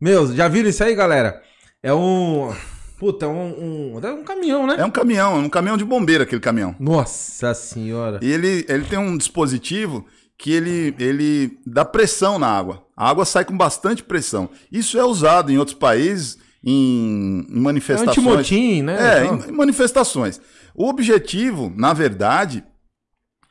Meu, 0.00 0.34
já 0.34 0.48
viram 0.48 0.68
isso 0.68 0.82
aí, 0.82 0.94
galera? 0.94 1.40
É 1.82 1.94
um. 1.94 2.52
Puta, 2.98 3.26
é 3.26 3.28
um, 3.28 3.94
um, 3.94 4.00
é 4.02 4.12
um 4.12 4.24
caminhão, 4.24 4.66
né? 4.66 4.76
É 4.78 4.84
um 4.84 4.90
caminhão, 4.90 5.36
é 5.36 5.38
um 5.38 5.48
caminhão 5.48 5.76
de 5.76 5.84
bombeiro 5.84 6.24
aquele 6.24 6.40
caminhão. 6.40 6.74
Nossa 6.78 7.54
senhora. 7.54 8.18
E 8.22 8.30
ele, 8.30 8.64
ele 8.68 8.84
tem 8.84 8.98
um 8.98 9.16
dispositivo 9.16 10.06
que 10.40 10.50
ele, 10.50 10.94
ele 10.98 11.58
dá 11.66 11.84
pressão 11.84 12.38
na 12.38 12.48
água. 12.48 12.82
A 12.96 13.10
água 13.10 13.26
sai 13.26 13.44
com 13.44 13.54
bastante 13.54 14.02
pressão. 14.02 14.48
Isso 14.72 14.98
é 14.98 15.04
usado 15.04 15.52
em 15.52 15.58
outros 15.58 15.76
países 15.76 16.38
em, 16.64 17.46
em 17.46 17.60
manifestações. 17.60 18.16
É 18.16 18.20
antimotim, 18.20 18.82
né? 18.82 19.18
É, 19.18 19.26
em, 19.26 19.50
em 19.50 19.52
manifestações. 19.52 20.40
O 20.74 20.88
objetivo, 20.88 21.70
na 21.76 21.92
verdade, 21.92 22.64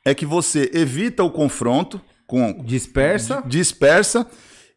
é 0.03 0.15
que 0.15 0.25
você 0.25 0.71
evita 0.73 1.23
o 1.23 1.29
confronto 1.29 2.01
com 2.25 2.63
dispersa, 2.63 3.43
dispersa 3.45 4.25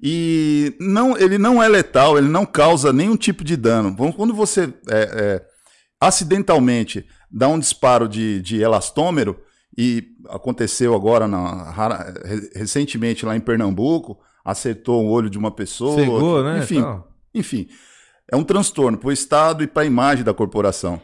e 0.03 0.77
não, 0.79 1.17
ele 1.17 1.39
não 1.39 1.63
é 1.63 1.69
letal, 1.69 2.19
ele 2.19 2.29
não 2.29 2.45
causa 2.45 2.93
nenhum 2.93 3.17
tipo 3.17 3.43
de 3.43 3.57
dano. 3.57 3.97
Quando 4.15 4.35
você 4.35 4.65
é, 4.91 5.01
é, 5.01 5.43
acidentalmente 5.99 7.07
dá 7.31 7.49
um 7.49 7.59
disparo 7.59 8.07
de, 8.07 8.43
de 8.43 8.61
elastômero, 8.61 9.41
e 9.77 10.15
aconteceu 10.29 10.95
agora 10.95 11.27
na, 11.27 11.73
recentemente 12.55 13.25
lá 13.25 13.37
em 13.37 13.41
Pernambuco, 13.41 14.19
acertou 14.45 15.05
o 15.05 15.11
olho 15.11 15.31
de 15.31 15.39
uma 15.39 15.51
pessoa. 15.51 15.97
Cegou, 15.97 16.43
né? 16.43 16.59
Enfim, 16.59 16.85
enfim, 17.35 17.69
é 18.31 18.37
um 18.37 18.45
transtorno 18.45 18.99
para 18.99 19.09
o 19.09 19.13
Estado 19.13 19.63
e 19.63 19.67
para 19.67 19.83
a 19.83 19.87
imagem 19.87 20.25
da 20.25 20.35
corporação. 20.35 21.01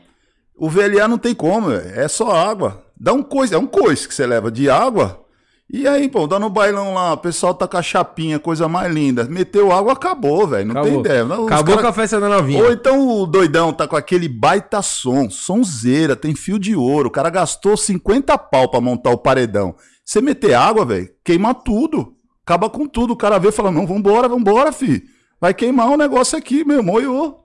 O 0.56 0.68
VLA 0.68 1.06
não 1.06 1.18
tem 1.18 1.34
como, 1.34 1.70
é 1.70 2.08
só 2.08 2.32
água. 2.32 2.84
Dá 2.98 3.12
um 3.12 3.22
coice, 3.22 3.54
é 3.54 3.58
um 3.58 3.66
coice 3.66 4.08
que 4.08 4.14
você 4.14 4.26
leva 4.26 4.50
de 4.50 4.68
água 4.68 5.24
e 5.70 5.86
aí, 5.86 6.08
pô, 6.08 6.26
dá 6.26 6.38
no 6.38 6.48
bailão 6.48 6.94
lá, 6.94 7.12
o 7.12 7.18
pessoal 7.18 7.52
tá 7.52 7.68
com 7.68 7.76
a 7.76 7.82
chapinha, 7.82 8.38
coisa 8.38 8.66
mais 8.66 8.90
linda. 8.90 9.24
Meteu 9.24 9.70
água, 9.70 9.92
acabou, 9.92 10.46
velho. 10.46 10.66
Não 10.66 10.80
acabou. 10.80 10.90
tem 10.90 11.00
ideia. 11.00 11.24
Não, 11.24 11.46
acabou 11.46 11.74
cara... 11.74 11.82
com 11.82 11.88
a 11.88 11.92
festa 11.92 12.18
da 12.18 12.28
novinha. 12.28 12.64
Ou 12.64 12.72
então 12.72 13.06
o 13.06 13.26
doidão 13.26 13.70
tá 13.70 13.86
com 13.86 13.94
aquele 13.94 14.28
baita 14.28 14.80
som, 14.80 15.28
sonzeira, 15.28 16.16
tem 16.16 16.34
fio 16.34 16.58
de 16.58 16.74
ouro. 16.74 17.08
O 17.08 17.12
cara 17.12 17.28
gastou 17.28 17.76
50 17.76 18.38
pau 18.38 18.70
pra 18.70 18.80
montar 18.80 19.10
o 19.10 19.18
paredão. 19.18 19.74
Você 20.02 20.22
meter 20.22 20.54
água, 20.54 20.86
velho, 20.86 21.10
queima 21.22 21.52
tudo. 21.52 22.14
Acaba 22.46 22.70
com 22.70 22.88
tudo. 22.88 23.12
O 23.12 23.16
cara 23.16 23.38
vê 23.38 23.48
e 23.48 23.52
fala: 23.52 23.70
não, 23.70 23.86
vambora, 23.86 24.26
vambora, 24.26 24.72
fi. 24.72 25.04
Vai 25.38 25.52
queimar 25.52 25.90
o 25.90 25.92
um 25.92 25.96
negócio 25.98 26.38
aqui, 26.38 26.64
meu. 26.64 26.82
Moiou. 26.82 27.44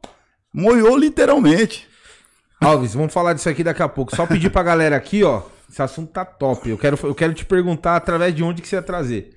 Moiou 0.53 0.95
literalmente. 0.95 1.89
Alves, 2.61 2.93
vamos 2.93 3.11
falar 3.11 3.33
disso 3.33 3.49
aqui 3.49 3.65
daqui 3.65 3.83
a 3.83 3.89
pouco. 3.89 4.15
Só 4.15 4.25
pedir 4.25 4.49
pra 4.49 4.63
galera 4.63 4.95
aqui, 4.95 5.25
ó. 5.25 5.41
Esse 5.73 5.81
assunto 5.81 6.11
tá 6.11 6.23
top. 6.23 6.69
Eu 6.69 6.77
quero, 6.77 6.99
eu 7.01 7.15
quero 7.15 7.33
te 7.33 7.43
perguntar 7.43 7.95
através 7.95 8.35
de 8.35 8.43
onde 8.43 8.61
que 8.61 8.67
você 8.67 8.75
ia 8.75 8.81
trazer. 8.83 9.35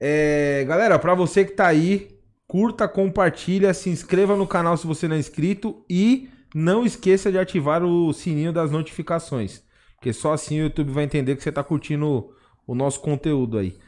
É, 0.00 0.64
galera, 0.66 0.98
para 0.98 1.14
você 1.14 1.44
que 1.44 1.52
tá 1.52 1.68
aí, 1.68 2.18
curta, 2.48 2.88
compartilha, 2.88 3.72
se 3.72 3.88
inscreva 3.88 4.34
no 4.34 4.44
canal 4.44 4.76
se 4.76 4.88
você 4.88 5.06
não 5.06 5.14
é 5.14 5.20
inscrito 5.20 5.84
e 5.88 6.28
não 6.52 6.84
esqueça 6.84 7.30
de 7.30 7.38
ativar 7.38 7.84
o 7.84 8.12
sininho 8.12 8.52
das 8.52 8.72
notificações. 8.72 9.62
Porque 9.94 10.12
só 10.12 10.32
assim 10.32 10.58
o 10.58 10.64
YouTube 10.64 10.90
vai 10.90 11.04
entender 11.04 11.36
que 11.36 11.44
você 11.44 11.52
tá 11.52 11.62
curtindo 11.62 12.28
o 12.66 12.74
nosso 12.74 13.00
conteúdo 13.00 13.56
aí. 13.56 13.78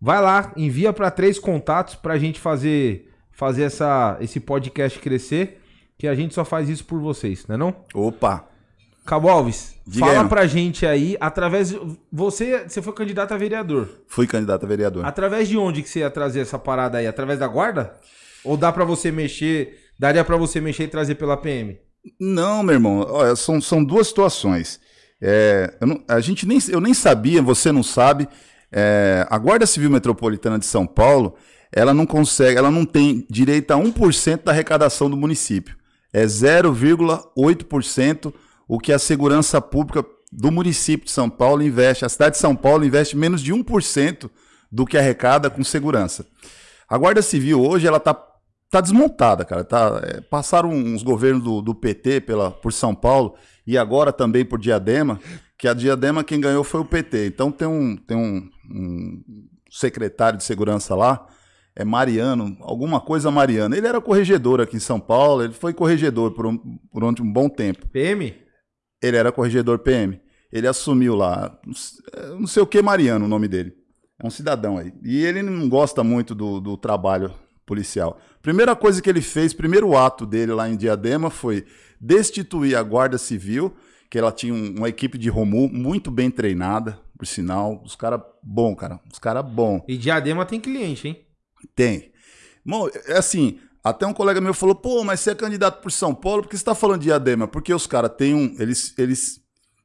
Vai 0.00 0.22
lá, 0.22 0.52
envia 0.56 0.92
para 0.92 1.10
três 1.10 1.36
contatos 1.36 1.96
pra 1.96 2.16
gente 2.16 2.38
fazer 2.38 3.10
fazer 3.32 3.64
essa, 3.64 4.16
esse 4.20 4.38
podcast 4.38 4.96
crescer, 5.00 5.60
que 5.98 6.06
a 6.06 6.14
gente 6.14 6.34
só 6.34 6.44
faz 6.44 6.68
isso 6.68 6.84
por 6.84 7.00
vocês, 7.00 7.44
não 7.48 7.54
é 7.54 7.58
não? 7.58 7.76
Opa! 7.92 8.48
Cabo 9.08 9.30
Alves, 9.30 9.74
Diga 9.86 10.04
fala 10.04 10.22
aí. 10.22 10.28
pra 10.28 10.46
gente 10.46 10.84
aí, 10.84 11.16
através. 11.18 11.74
Você, 12.12 12.64
você 12.68 12.82
foi 12.82 12.92
candidato 12.92 13.32
a 13.32 13.38
vereador. 13.38 13.88
Fui 14.06 14.26
candidato 14.26 14.66
a 14.66 14.68
vereador. 14.68 15.06
Através 15.06 15.48
de 15.48 15.56
onde 15.56 15.82
que 15.82 15.88
você 15.88 16.00
ia 16.00 16.10
trazer 16.10 16.40
essa 16.40 16.58
parada 16.58 16.98
aí? 16.98 17.06
Através 17.06 17.38
da 17.38 17.48
guarda? 17.48 17.94
Ou 18.44 18.54
dá 18.54 18.70
para 18.70 18.84
você 18.84 19.10
mexer? 19.10 19.78
Daria 19.98 20.22
para 20.22 20.36
você 20.36 20.60
mexer 20.60 20.84
e 20.84 20.88
trazer 20.88 21.14
pela 21.14 21.38
PM? 21.38 21.78
Não, 22.20 22.62
meu 22.62 22.74
irmão. 22.74 23.06
Olha, 23.08 23.34
são, 23.34 23.62
são 23.62 23.82
duas 23.82 24.08
situações. 24.08 24.78
É, 25.22 25.72
eu 25.80 25.86
não, 25.86 26.04
a 26.06 26.20
gente 26.20 26.46
nem, 26.46 26.58
eu 26.68 26.80
nem 26.80 26.92
sabia, 26.92 27.40
você 27.40 27.72
não 27.72 27.82
sabe. 27.82 28.28
É, 28.70 29.26
a 29.30 29.38
Guarda 29.38 29.64
Civil 29.64 29.88
Metropolitana 29.88 30.58
de 30.58 30.66
São 30.66 30.86
Paulo, 30.86 31.34
ela 31.72 31.94
não 31.94 32.04
consegue, 32.04 32.58
ela 32.58 32.70
não 32.70 32.84
tem 32.84 33.26
direito 33.30 33.70
a 33.70 33.78
1% 33.78 34.44
da 34.44 34.52
arrecadação 34.52 35.08
do 35.08 35.16
município. 35.16 35.78
É 36.12 36.26
0,8% 36.26 38.34
o 38.68 38.78
que 38.78 38.92
a 38.92 38.98
segurança 38.98 39.60
pública 39.60 40.04
do 40.30 40.52
município 40.52 41.06
de 41.06 41.10
São 41.10 41.30
Paulo 41.30 41.62
investe. 41.62 42.04
A 42.04 42.08
cidade 42.08 42.34
de 42.34 42.40
São 42.40 42.54
Paulo 42.54 42.84
investe 42.84 43.16
menos 43.16 43.40
de 43.40 43.52
1% 43.52 44.30
do 44.70 44.84
que 44.84 44.98
arrecada 44.98 45.48
com 45.48 45.64
segurança. 45.64 46.26
A 46.88 46.98
Guarda 46.98 47.22
Civil 47.22 47.62
hoje 47.62 47.86
ela 47.86 47.96
está 47.96 48.14
tá 48.70 48.80
desmontada, 48.80 49.44
cara. 49.44 49.64
Tá, 49.64 50.00
é, 50.04 50.20
passaram 50.20 50.70
uns 50.70 51.02
governos 51.02 51.42
do, 51.42 51.62
do, 51.62 51.74
PT 51.74 52.20
pela, 52.20 52.50
por 52.50 52.72
São 52.72 52.94
Paulo 52.94 53.34
e 53.66 53.78
agora 53.78 54.12
também 54.12 54.44
por 54.44 54.58
Diadema, 54.58 55.18
que 55.56 55.66
a 55.66 55.72
Diadema 55.72 56.22
quem 56.22 56.40
ganhou 56.40 56.62
foi 56.62 56.80
o 56.80 56.84
PT. 56.84 57.26
Então 57.26 57.50
tem 57.50 57.66
um, 57.66 57.96
tem 57.96 58.16
um, 58.16 58.48
um 58.70 59.22
secretário 59.70 60.38
de 60.38 60.44
segurança 60.44 60.94
lá, 60.94 61.26
é 61.74 61.84
Mariano, 61.84 62.56
alguma 62.60 63.00
coisa 63.00 63.30
Mariano. 63.30 63.74
Ele 63.74 63.86
era 63.86 64.00
corregedor 64.00 64.60
aqui 64.60 64.76
em 64.76 64.80
São 64.80 65.00
Paulo, 65.00 65.44
ele 65.44 65.54
foi 65.54 65.72
corregedor 65.72 66.32
por 66.32 66.46
um, 66.46 66.58
por 66.92 67.02
um 67.04 67.32
bom 67.32 67.48
tempo. 67.48 67.86
PM? 67.88 68.47
Ele 69.02 69.16
era 69.16 69.32
corregedor 69.32 69.78
PM. 69.78 70.20
Ele 70.50 70.66
assumiu 70.66 71.14
lá, 71.14 71.58
não 72.38 72.46
sei 72.46 72.62
o 72.62 72.66
que 72.66 72.80
Mariano, 72.80 73.26
o 73.26 73.28
nome 73.28 73.48
dele. 73.48 73.74
É 74.18 74.26
um 74.26 74.30
cidadão 74.30 74.78
aí. 74.78 74.92
E 75.04 75.24
ele 75.24 75.42
não 75.42 75.68
gosta 75.68 76.02
muito 76.02 76.34
do, 76.34 76.60
do 76.60 76.76
trabalho 76.76 77.32
policial. 77.64 78.18
Primeira 78.40 78.74
coisa 78.74 79.02
que 79.02 79.08
ele 79.08 79.20
fez, 79.20 79.52
primeiro 79.52 79.96
ato 79.96 80.24
dele 80.24 80.52
lá 80.52 80.68
em 80.68 80.76
Diadema 80.76 81.28
foi 81.28 81.66
destituir 82.00 82.76
a 82.76 82.82
Guarda 82.82 83.18
Civil, 83.18 83.76
que 84.10 84.18
ela 84.18 84.32
tinha 84.32 84.54
um, 84.54 84.76
uma 84.78 84.88
equipe 84.88 85.18
de 85.18 85.28
Romu 85.28 85.68
muito 85.68 86.10
bem 86.10 86.30
treinada, 86.30 86.98
por 87.16 87.26
sinal. 87.26 87.82
Os 87.84 87.94
caras 87.94 88.20
bom, 88.42 88.74
cara. 88.74 88.98
Os 89.12 89.18
caras 89.18 89.44
bom. 89.44 89.84
E 89.86 89.98
Diadema 89.98 90.46
tem 90.46 90.58
cliente, 90.58 91.08
hein? 91.08 91.26
Tem. 91.76 92.10
Bom, 92.64 92.88
é 93.06 93.18
assim, 93.18 93.58
até 93.82 94.06
um 94.06 94.12
colega 94.12 94.40
meu 94.40 94.54
falou, 94.54 94.74
pô, 94.74 95.04
mas 95.04 95.20
você 95.20 95.30
é 95.30 95.34
candidato 95.34 95.80
por 95.80 95.92
São 95.92 96.14
Paulo, 96.14 96.42
por 96.42 96.48
que 96.48 96.58
você 96.58 96.64
tá 96.64 96.74
falando 96.74 97.00
de 97.00 97.06
Diadema? 97.06 97.46
Porque 97.46 97.72
os 97.72 97.86
caras 97.86 98.12
têm 98.16 98.34
um. 98.34 98.56
Eles, 98.58 98.94
eles, 98.98 99.40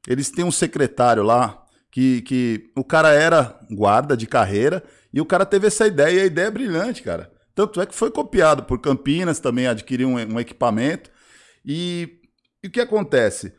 eles 0.07 0.29
têm 0.29 0.43
um 0.43 0.51
secretário 0.51 1.23
lá 1.23 1.63
que, 1.91 2.21
que 2.23 2.71
o 2.75 2.83
cara 2.83 3.11
era 3.11 3.59
guarda 3.71 4.17
de 4.17 4.25
carreira 4.25 4.83
e 5.13 5.21
o 5.21 5.25
cara 5.25 5.45
teve 5.45 5.67
essa 5.67 5.85
ideia, 5.85 6.17
e 6.17 6.21
a 6.21 6.25
ideia 6.25 6.47
é 6.47 6.51
brilhante, 6.51 7.03
cara. 7.03 7.31
Tanto 7.53 7.79
é 7.79 7.85
que 7.85 7.93
foi 7.93 8.09
copiado 8.09 8.63
por 8.63 8.79
Campinas, 8.79 9.39
também 9.39 9.67
adquiriu 9.67 10.09
um, 10.09 10.15
um 10.15 10.39
equipamento. 10.39 11.11
E, 11.63 12.19
e, 12.63 12.67
o 12.67 12.71
que 12.71 12.81
acontece? 12.81 13.53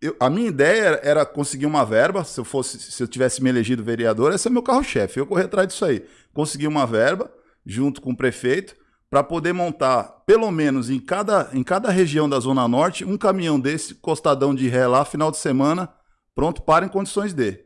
Eu, 0.00 0.16
a 0.18 0.30
minha 0.30 0.48
ideia 0.48 0.98
era 1.02 1.26
conseguir 1.26 1.66
uma 1.66 1.84
verba, 1.84 2.24
se 2.24 2.40
eu 2.40 2.44
fosse, 2.44 2.78
se 2.78 3.02
eu 3.02 3.06
tivesse 3.06 3.42
me 3.42 3.50
elegido 3.50 3.84
vereador, 3.84 4.32
esse 4.32 4.48
é 4.48 4.50
meu 4.50 4.62
carro-chefe. 4.62 5.20
Eu 5.20 5.26
corri 5.26 5.42
atrás 5.42 5.68
disso 5.68 5.84
aí. 5.84 6.06
Consegui 6.32 6.66
uma 6.66 6.86
verba 6.86 7.30
junto 7.66 8.00
com 8.00 8.12
o 8.12 8.16
prefeito 8.16 8.74
para 9.14 9.22
poder 9.22 9.52
montar, 9.52 10.24
pelo 10.26 10.50
menos 10.50 10.90
em 10.90 10.98
cada, 10.98 11.48
em 11.52 11.62
cada 11.62 11.88
região 11.88 12.28
da 12.28 12.40
Zona 12.40 12.66
Norte, 12.66 13.04
um 13.04 13.16
caminhão 13.16 13.60
desse, 13.60 13.94
costadão 13.94 14.52
de 14.52 14.66
ré 14.66 14.88
lá, 14.88 15.04
final 15.04 15.30
de 15.30 15.36
semana, 15.36 15.88
pronto 16.34 16.60
para 16.62 16.84
em 16.84 16.88
condições 16.88 17.32
de. 17.32 17.64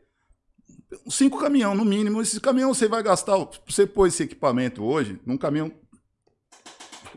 Cinco 1.09 1.39
caminhão, 1.39 1.73
no 1.73 1.83
mínimo. 1.83 2.21
Esse 2.21 2.39
caminhão 2.39 2.71
você 2.71 2.87
vai 2.87 3.01
gastar, 3.01 3.35
você 3.67 3.87
pôr 3.87 4.05
esse 4.05 4.21
equipamento 4.21 4.83
hoje, 4.83 5.19
num 5.25 5.39
caminhão 5.39 5.71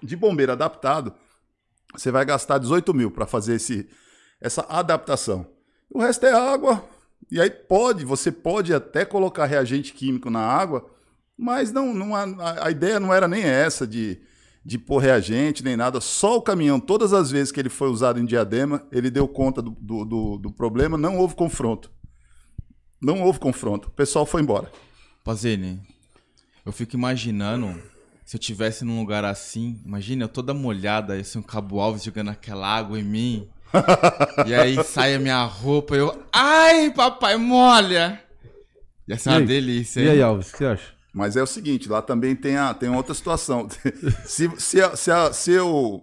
de 0.02 0.16
bombeiro 0.16 0.52
adaptado, 0.52 1.12
você 1.94 2.10
vai 2.10 2.24
gastar 2.24 2.56
18 2.56 2.94
mil 2.94 3.10
para 3.10 3.26
fazer 3.26 3.56
esse, 3.56 3.86
essa 4.40 4.62
adaptação. 4.66 5.46
O 5.90 6.00
resto 6.00 6.24
é 6.24 6.32
água. 6.32 6.82
E 7.30 7.38
aí 7.38 7.50
pode, 7.50 8.02
você 8.06 8.32
pode 8.32 8.72
até 8.72 9.04
colocar 9.04 9.44
reagente 9.44 9.92
químico 9.92 10.30
na 10.30 10.40
água, 10.40 10.90
mas 11.42 11.72
não, 11.72 11.92
não 11.92 12.14
a, 12.14 12.66
a 12.66 12.70
ideia 12.70 13.00
não 13.00 13.12
era 13.12 13.26
nem 13.26 13.42
essa 13.42 13.84
de, 13.84 14.20
de 14.64 14.78
pôr 14.78 14.98
reagente, 14.98 15.64
nem 15.64 15.76
nada. 15.76 16.00
Só 16.00 16.36
o 16.36 16.42
caminhão, 16.42 16.78
todas 16.78 17.12
as 17.12 17.32
vezes 17.32 17.50
que 17.50 17.58
ele 17.58 17.68
foi 17.68 17.88
usado 17.88 18.20
em 18.20 18.24
diadema, 18.24 18.86
ele 18.92 19.10
deu 19.10 19.26
conta 19.26 19.60
do, 19.60 19.72
do, 19.72 20.04
do, 20.04 20.38
do 20.38 20.52
problema, 20.52 20.96
não 20.96 21.18
houve 21.18 21.34
confronto. 21.34 21.90
Não 23.00 23.22
houve 23.22 23.40
confronto. 23.40 23.88
O 23.88 23.90
pessoal 23.90 24.24
foi 24.24 24.40
embora. 24.40 24.70
Pazini, 25.24 25.80
eu 26.64 26.70
fico 26.70 26.94
imaginando 26.94 27.76
se 28.24 28.36
eu 28.36 28.40
tivesse 28.40 28.84
num 28.84 29.00
lugar 29.00 29.24
assim, 29.24 29.80
imagina 29.84 30.24
eu 30.24 30.28
toda 30.28 30.54
molhada, 30.54 31.18
esse 31.18 31.36
um 31.36 31.42
Cabo 31.42 31.80
Alves 31.80 32.04
jogando 32.04 32.30
aquela 32.30 32.68
água 32.68 33.00
em 33.00 33.02
mim. 33.02 33.48
e 34.46 34.54
aí 34.54 34.82
sai 34.84 35.16
a 35.16 35.18
minha 35.18 35.44
roupa, 35.44 35.96
eu. 35.96 36.24
Ai, 36.32 36.92
papai, 36.92 37.36
molha! 37.36 38.22
Ia 39.08 39.18
ser 39.18 39.30
uma 39.30 39.40
delícia, 39.40 40.00
hein? 40.00 40.06
E 40.06 40.10
aí, 40.10 40.22
Alves, 40.22 40.50
o 40.50 40.52
que 40.52 40.58
você 40.58 40.66
acha? 40.66 41.01
Mas 41.12 41.36
é 41.36 41.42
o 41.42 41.46
seguinte, 41.46 41.88
lá 41.88 42.00
também 42.00 42.34
tem, 42.34 42.56
a, 42.56 42.72
tem 42.72 42.88
outra 42.88 43.12
situação. 43.12 43.68
se, 44.24 44.50
se, 44.58 44.80
a, 44.80 44.96
se, 44.96 45.10
a, 45.10 45.32
se 45.32 45.58
o, 45.58 46.00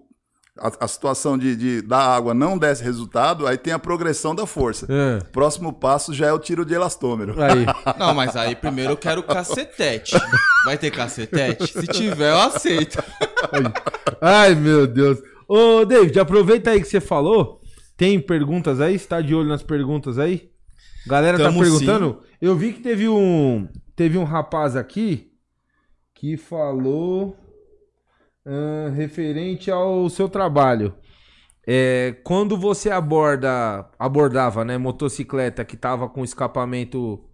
a, 0.56 0.86
a, 0.86 0.88
situação 0.88 1.36
de, 1.36 1.56
de, 1.56 1.82
da 1.82 1.98
água 1.98 2.34
não 2.34 2.58
desse 2.58 2.84
resultado, 2.84 3.48
aí 3.48 3.58
tem 3.58 3.74
a 3.74 3.80
progressão 3.80 4.36
da 4.36 4.46
força. 4.46 4.86
É. 4.88 5.20
Próximo 5.32 5.74
passo 5.74 6.14
já 6.14 6.28
é 6.28 6.34
o 6.34 6.38
tiro 6.38 6.64
de 6.64 6.76
elastômero. 6.76 7.42
Aí. 7.42 7.66
Não, 7.98 8.14
mas 8.14 8.36
aí 8.36 8.56
primeiro 8.56 8.94
eu 8.94 8.98
quero 8.98 9.24
cacetete. 9.24 10.16
Vai 10.64 10.78
ter 10.78 10.92
cacetete? 10.92 11.68
Se 11.68 11.88
tiver, 11.88 12.32
eu 12.32 12.40
aceito. 12.40 13.04
Ai, 14.22 14.54
meu 14.54 14.86
Deus. 14.86 15.18
Ô, 15.48 15.86
David, 15.86 16.20
aproveita 16.20 16.70
aí 16.70 16.82
que 16.82 16.88
você 16.88 17.02
falou. 17.02 17.62
Tem 17.98 18.20
perguntas 18.20 18.80
aí? 18.80 18.98
Você 18.98 19.08
tá 19.08 19.22
de 19.22 19.34
olho 19.34 19.50
nas 19.50 19.64
perguntas 19.64 20.20
aí? 20.20 20.50
Galera 21.08 21.38
tá 21.38 21.46
Tamo 21.46 21.58
tá 21.58 21.64
perguntando. 21.66 22.20
Sim. 22.22 22.38
Eu 22.40 22.56
vi 22.56 22.74
que 22.74 22.82
teve 22.82 23.10
um 23.10 23.68
Teve 24.00 24.18
um 24.18 24.24
rapaz 24.24 24.78
aqui 24.78 25.30
que 26.14 26.38
falou 26.38 27.36
uh, 28.46 28.90
referente 28.96 29.70
ao 29.70 30.10
seu 30.10 30.30
trabalho. 30.30 30.96
É, 31.68 32.16
quando 32.24 32.58
você 32.58 32.90
aborda, 32.90 33.92
abordava, 34.00 34.64
né, 34.64 34.78
motocicleta 34.78 35.66
que 35.66 35.76
tava 35.76 36.08
com 36.08 36.24
escapamento, 36.24 37.30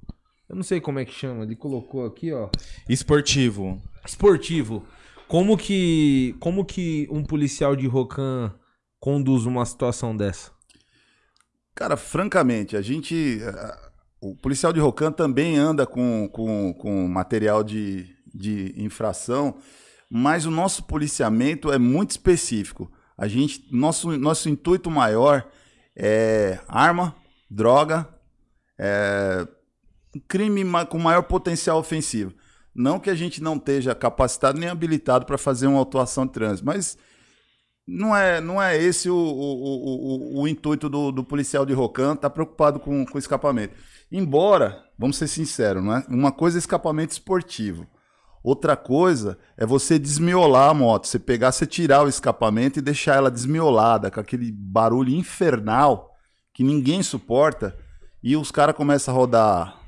eu 0.50 0.56
não 0.56 0.64
sei 0.64 0.82
como 0.82 0.98
é 0.98 1.06
que 1.06 1.14
chama, 1.14 1.44
ele 1.44 1.56
colocou 1.56 2.04
aqui, 2.04 2.34
ó. 2.34 2.50
Esportivo. 2.90 3.80
Esportivo. 4.04 4.84
Como 5.28 5.56
que, 5.56 6.36
como 6.40 6.66
que 6.66 7.08
um 7.12 7.24
policial 7.24 7.76
de 7.76 7.86
Rocan 7.86 8.52
conduz 9.00 9.46
uma 9.46 9.68
situação 9.68 10.18
dessa? 10.18 10.50
Cara, 11.76 11.96
francamente, 11.96 12.76
a 12.76 12.82
gente 12.82 13.40
o 14.32 14.36
policial 14.36 14.74
de 14.74 14.80
Rocan 14.80 15.12
também 15.12 15.56
anda 15.56 15.86
com, 15.86 16.28
com, 16.32 16.74
com 16.74 17.08
material 17.08 17.64
de, 17.64 18.08
de 18.34 18.74
infração, 18.76 19.58
mas 20.10 20.48
o 20.48 20.52
nosso 20.52 20.84
policiamento 20.84 21.72
é 21.72 21.78
muito 21.78 22.12
específico. 22.12 22.92
A 23.16 23.28
gente, 23.28 23.68
nosso, 23.72 24.18
nosso 24.18 24.50
intuito 24.50 24.90
maior 24.90 25.48
é 25.96 26.60
arma, 26.68 27.16
droga, 27.50 28.10
é, 28.80 29.48
crime 30.28 30.64
com 30.90 30.98
maior 30.98 31.22
potencial 31.24 31.78
ofensivo. 31.78 32.34
Não 32.74 33.00
que 33.00 33.12
a 33.12 33.16
gente 33.16 33.44
não 33.44 33.56
esteja 33.56 33.94
capacitado 33.94 34.60
nem 34.60 34.70
habilitado 34.70 35.26
para 35.26 35.38
fazer 35.38 35.68
uma 35.68 35.84
atuação 35.84 36.26
de 36.26 36.34
trânsito, 36.34 36.66
mas 36.66 36.98
não 37.88 38.16
é, 38.16 38.42
não 38.42 38.62
é 38.62 38.76
esse 38.76 39.08
o, 39.08 39.16
o, 39.16 40.40
o, 40.40 40.42
o 40.42 40.48
intuito 40.48 40.90
do, 40.90 41.12
do 41.12 41.24
policial 41.24 41.64
de 41.64 41.74
Rocan, 41.74 42.16
tá 42.16 42.30
preocupado 42.30 42.80
com, 42.80 43.06
com 43.06 43.18
escapamento. 43.20 43.76
Embora, 44.18 44.82
vamos 44.98 45.18
ser 45.18 45.28
sinceros, 45.28 45.84
não 45.84 45.94
é? 45.94 46.06
uma 46.08 46.32
coisa 46.32 46.58
é 46.58 46.60
escapamento 46.60 47.12
esportivo. 47.12 47.86
Outra 48.42 48.78
coisa 48.78 49.38
é 49.58 49.66
você 49.66 50.00
desmiolar 50.00 50.70
a 50.70 50.74
moto. 50.74 51.06
Você 51.06 51.20
pegar, 51.20 51.52
você 51.52 51.66
tirar 51.66 52.02
o 52.02 52.08
escapamento 52.08 52.80
e 52.80 52.82
deixar 52.82 53.16
ela 53.16 53.30
desmiolada, 53.30 54.10
com 54.10 54.22
aquele 54.22 54.54
barulho 54.54 55.14
infernal 55.14 56.16
que 56.54 56.64
ninguém 56.64 57.04
suporta. 57.04 57.78
E 58.24 58.38
os 58.38 58.52
caras 58.52 58.74
começam 58.74 59.14
a 59.14 59.18
rodar 59.18 59.82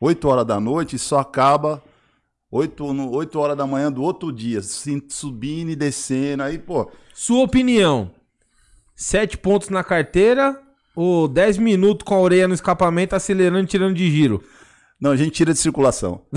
8 0.00 0.26
horas 0.26 0.46
da 0.46 0.58
noite 0.58 0.96
e 0.96 0.98
só 0.98 1.18
acaba 1.18 1.84
8, 2.50 2.82
8 3.12 3.38
horas 3.38 3.58
da 3.58 3.66
manhã 3.66 3.92
do 3.92 4.02
outro 4.02 4.32
dia, 4.32 4.62
subindo 4.62 5.68
e 5.68 5.76
descendo. 5.76 6.44
Aí, 6.44 6.58
pô. 6.58 6.90
Sua 7.12 7.44
opinião: 7.44 8.10
7 8.96 9.36
pontos 9.36 9.68
na 9.68 9.84
carteira 9.84 10.63
ou 10.94 11.28
10 11.28 11.58
minutos 11.58 12.04
com 12.04 12.14
a 12.14 12.20
orelha 12.20 12.48
no 12.48 12.54
escapamento, 12.54 13.14
acelerando 13.14 13.64
e 13.64 13.66
tirando 13.66 13.94
de 13.94 14.10
giro? 14.10 14.42
Não, 15.00 15.10
a 15.10 15.16
gente 15.16 15.32
tira 15.32 15.52
de 15.52 15.58
circulação. 15.58 16.22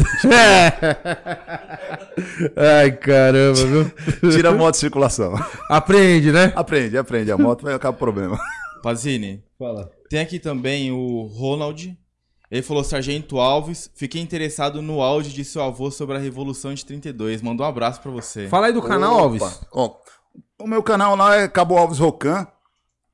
Ai, 2.56 2.92
caramba, 2.92 3.66
viu? 3.66 4.32
Tira 4.32 4.50
a 4.50 4.54
moto 4.54 4.74
de 4.74 4.80
circulação. 4.80 5.34
Aprende, 5.70 6.32
né? 6.32 6.52
Aprende, 6.56 6.98
aprende. 6.98 7.32
A 7.32 7.38
moto 7.38 7.64
vai 7.64 7.74
acabar 7.74 7.96
o 7.96 8.00
problema. 8.00 8.38
Pazini. 8.82 9.44
Fala. 9.58 9.90
Tem 10.10 10.20
aqui 10.20 10.40
também 10.40 10.92
o 10.92 11.24
Ronald. 11.24 11.98
Ele 12.50 12.62
falou, 12.62 12.84
Sargento 12.84 13.40
Alves, 13.40 13.92
fiquei 13.96 14.22
interessado 14.22 14.82
no 14.82 15.02
áudio 15.02 15.32
de 15.32 15.44
seu 15.44 15.62
avô 15.62 15.92
sobre 15.92 16.16
a 16.16 16.20
Revolução 16.20 16.74
de 16.74 16.86
32. 16.86 17.42
Mandou 17.42 17.66
um 17.66 17.70
abraço 17.70 18.02
para 18.02 18.12
você. 18.12 18.48
Fala 18.48 18.68
aí 18.68 18.74
do 18.74 18.82
canal, 18.82 19.14
Opa. 19.14 19.24
Alves. 19.24 19.62
Ó, 19.72 19.96
o 20.60 20.68
meu 20.68 20.82
canal 20.82 21.16
lá 21.16 21.36
é 21.36 21.48
Cabo 21.48 21.78
Alves 21.78 22.00
Rocan. 22.00 22.48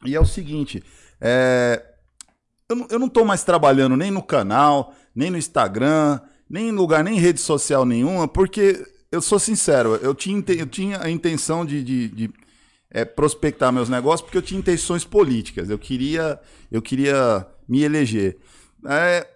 E 0.05 0.15
é 0.15 0.19
o 0.19 0.25
seguinte, 0.25 0.83
é, 1.24 1.84
eu, 2.69 2.99
não- 2.99 3.09
tô 3.09 3.26
mais 3.26 3.43
trabalhando 3.43 3.95
nem 3.97 4.11
no 4.11 4.21
canal, 4.24 4.93
nem 5.15 5.30
no 5.32 5.38
Instagram, 5.38 6.19
nem 6.49 6.69
em 6.69 6.71
lugar, 6.71 7.03
nem 7.03 7.15
em 7.17 7.19
rede 7.19 7.39
social 7.39 7.86
nenhuma, 7.86 8.28
porque 8.28 8.86
eu 9.11 9.21
sou 9.21 9.39
sincero, 9.39 9.95
eu 10.01 10.13
tinha, 10.15 10.43
eu 10.49 10.67
tinha 10.67 11.01
a 11.01 11.09
intenção 11.09 11.65
de, 11.65 11.84
de- 11.84 12.07
de, 12.09 12.32
é, 12.91 13.05
prospectar 13.05 13.71
meus 13.71 13.89
negócios 13.89 14.21
porque 14.21 14.38
eu 14.38 14.41
tinha 14.41 14.59
intenções 14.59 15.05
políticas. 15.05 15.69
Eu 15.69 15.80
queria, 15.80 16.39
eu 16.71 16.82
queria 16.82 17.47
me 17.67 17.84
eleger. 17.84 18.38
É, 18.88 19.28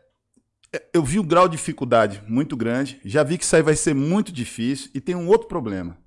eu 0.93 1.03
vi 1.03 1.19
um 1.19 1.23
grau 1.25 1.47
de 1.47 1.57
dificuldade 1.57 2.21
muito 2.27 2.55
grande. 2.55 2.99
Já 3.05 3.23
vi 3.23 3.37
que 3.37 3.43
isso 3.43 3.55
aí 3.55 3.61
vai 3.61 3.75
ser 3.75 3.93
muito 3.95 4.31
difícil. 4.31 4.89
E 4.93 5.01
tem 5.01 5.15
um 5.15 5.27
outro 5.27 5.47
problema. 5.47 5.97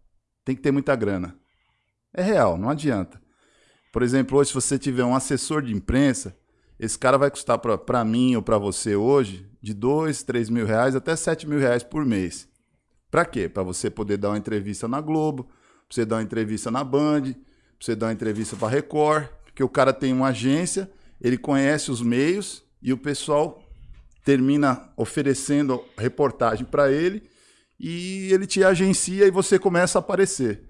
Tem 0.45 0.55
que 0.55 0.63
ter 0.63 0.71
muita 0.71 0.95
grana. 0.95 1.37
É 2.15 2.23
real, 2.23 2.59
não 2.59 2.71
adianta. 2.71 3.20
Por 3.93 4.03
exemplo, 4.03 4.39
hoje, 4.39 4.49
se 4.49 4.55
você 4.55 4.79
tiver 4.79 5.05
um 5.05 5.15
assessor 5.15 5.63
de 5.63 5.75
imprensa, 5.75 6.37
esse 6.79 6.99
cara 6.99 7.19
vai 7.19 7.31
custar 7.31 7.59
para 7.59 8.05
mim 8.05 8.37
ou 8.37 8.43
para 8.43 8.57
você 8.57 8.97
hoje 8.97 9.47
de 9.61 9.75
2, 9.75 10.23
3 10.23 10.49
mil 10.49 10.65
reais 10.65 10.97
até 10.97 11.15
7 11.15 11.47
mil 11.47 11.59
reais 11.59 11.83
por 11.83 12.05
mês. 12.05 12.49
Para 13.11 13.25
quê? 13.25 13.49
Para 13.49 13.63
você 13.63 13.91
poder 13.91 14.17
dar 14.17 14.31
uma 14.31 14.39
entrevista 14.39 14.87
na 14.87 15.01
Globo, 15.01 15.45
pra 15.45 15.55
você 15.91 16.05
dar 16.05 16.17
uma 16.17 16.23
entrevista 16.23 16.71
na 16.71 16.85
Band, 16.85 17.23
pra 17.23 17.35
você 17.81 17.97
dar 17.97 18.07
uma 18.07 18.13
entrevista 18.13 18.57
para 18.57 18.69
Record, 18.69 19.27
porque 19.45 19.63
o 19.63 19.69
cara 19.69 19.93
tem 19.93 20.13
uma 20.13 20.29
agência, 20.29 20.91
ele 21.21 21.37
conhece 21.37 21.91
os 21.91 22.01
meios 22.01 22.63
e 22.81 22.93
o 22.93 22.97
pessoal 22.97 23.63
termina 24.25 24.91
oferecendo 24.97 25.85
reportagem 25.99 26.65
para 26.65 26.91
ele 26.91 27.23
e 27.79 28.33
ele 28.33 28.47
te 28.47 28.63
agencia 28.63 29.27
e 29.27 29.31
você 29.31 29.59
começa 29.59 29.99
a 29.99 30.01
aparecer. 30.01 30.63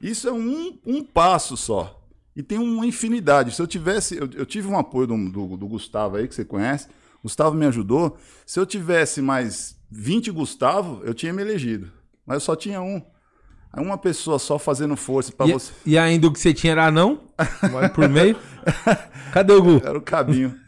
Isso 0.00 0.28
é 0.28 0.32
um, 0.32 0.78
um 0.86 1.04
passo 1.04 1.56
só. 1.56 1.99
E 2.40 2.42
tem 2.42 2.58
uma 2.58 2.86
infinidade. 2.86 3.54
Se 3.54 3.60
eu 3.60 3.66
tivesse. 3.66 4.16
Eu, 4.16 4.26
eu 4.34 4.46
tive 4.46 4.66
um 4.66 4.78
apoio 4.78 5.06
do, 5.06 5.30
do, 5.30 5.56
do 5.58 5.66
Gustavo 5.68 6.16
aí, 6.16 6.26
que 6.26 6.34
você 6.34 6.42
conhece. 6.42 6.88
Gustavo 7.22 7.54
me 7.54 7.66
ajudou. 7.66 8.16
Se 8.46 8.58
eu 8.58 8.64
tivesse 8.64 9.20
mais 9.20 9.76
20 9.90 10.30
Gustavo, 10.30 11.02
eu 11.04 11.12
tinha 11.12 11.34
me 11.34 11.42
elegido. 11.42 11.92
Mas 12.24 12.36
eu 12.36 12.40
só 12.40 12.56
tinha 12.56 12.80
um. 12.80 13.02
Aí 13.70 13.84
uma 13.84 13.98
pessoa 13.98 14.38
só 14.38 14.58
fazendo 14.58 14.96
força 14.96 15.30
para 15.30 15.44
você. 15.52 15.70
e 15.84 15.98
ainda 15.98 16.28
o 16.28 16.32
que 16.32 16.40
você 16.40 16.54
tinha 16.54 16.72
era 16.72 16.90
não? 16.90 17.20
Vai 17.70 17.90
por 17.90 18.08
meio. 18.08 18.34
Cadê 19.34 19.52
o 19.52 19.62
Gu? 19.62 19.82
Era 19.84 19.98
o 19.98 20.00
caminho. 20.02 20.56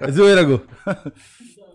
É 0.00 0.10
zoeira, 0.10 0.42
Gu. 0.42 0.60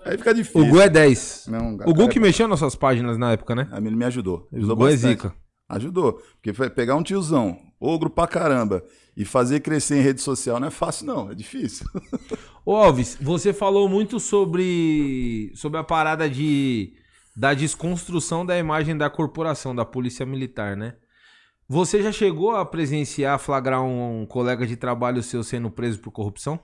Aí 0.06 0.18
fica 0.18 0.34
difícil. 0.34 0.62
O 0.62 0.68
Gu 0.68 0.82
é 0.82 0.90
10. 0.90 1.46
Não, 1.48 1.76
O 1.76 1.94
Gu 1.94 1.94
cara, 1.96 2.08
que 2.10 2.20
mexeu 2.20 2.46
nas 2.48 2.60
suas 2.60 2.76
páginas 2.76 3.18
na 3.18 3.32
época, 3.32 3.56
né? 3.56 3.70
Ele 3.78 3.96
me 3.96 4.04
ajudou. 4.06 4.50
O 4.52 4.58
Ajudou 4.58 4.76
Gu 4.76 4.88
é 4.88 4.92
bastante. 4.92 5.12
zica. 5.12 5.34
Ajudou. 5.70 6.22
Porque 6.34 6.52
foi 6.54 6.70
pegar 6.70 6.96
um 6.96 7.04
tiozão, 7.04 7.58
ogro 7.86 8.10
pra 8.10 8.28
caramba, 8.28 8.84
e 9.16 9.26
fazer 9.26 9.60
crescer 9.60 9.98
em 9.98 10.02
rede 10.02 10.22
social 10.22 10.60
não 10.60 10.68
é 10.68 10.72
fácil, 10.72 11.06
não. 11.06 11.32
É 11.32 11.36
difícil. 11.36 11.86
Ô 12.66 12.76
Alves, 12.76 13.18
você 13.22 13.54
falou 13.54 13.88
muito 13.90 14.20
sobre, 14.20 15.52
sobre 15.56 15.78
a 15.80 15.84
parada 15.84 16.30
de 16.30 16.94
da 17.36 17.54
desconstrução 17.54 18.46
da 18.46 18.58
imagem 18.58 18.96
da 18.96 19.10
corporação, 19.10 19.76
da 19.76 19.84
polícia 19.84 20.26
militar, 20.26 20.78
né? 20.78 20.96
Você 21.68 22.04
já 22.04 22.12
chegou 22.12 22.56
a 22.56 22.66
presenciar, 22.66 23.40
flagrar 23.40 23.82
um, 23.82 24.22
um 24.22 24.26
colega 24.26 24.68
de 24.68 24.76
trabalho 24.76 25.24
seu 25.24 25.44
sendo 25.44 25.72
preso 25.72 26.00
por 26.00 26.12
corrupção? 26.12 26.60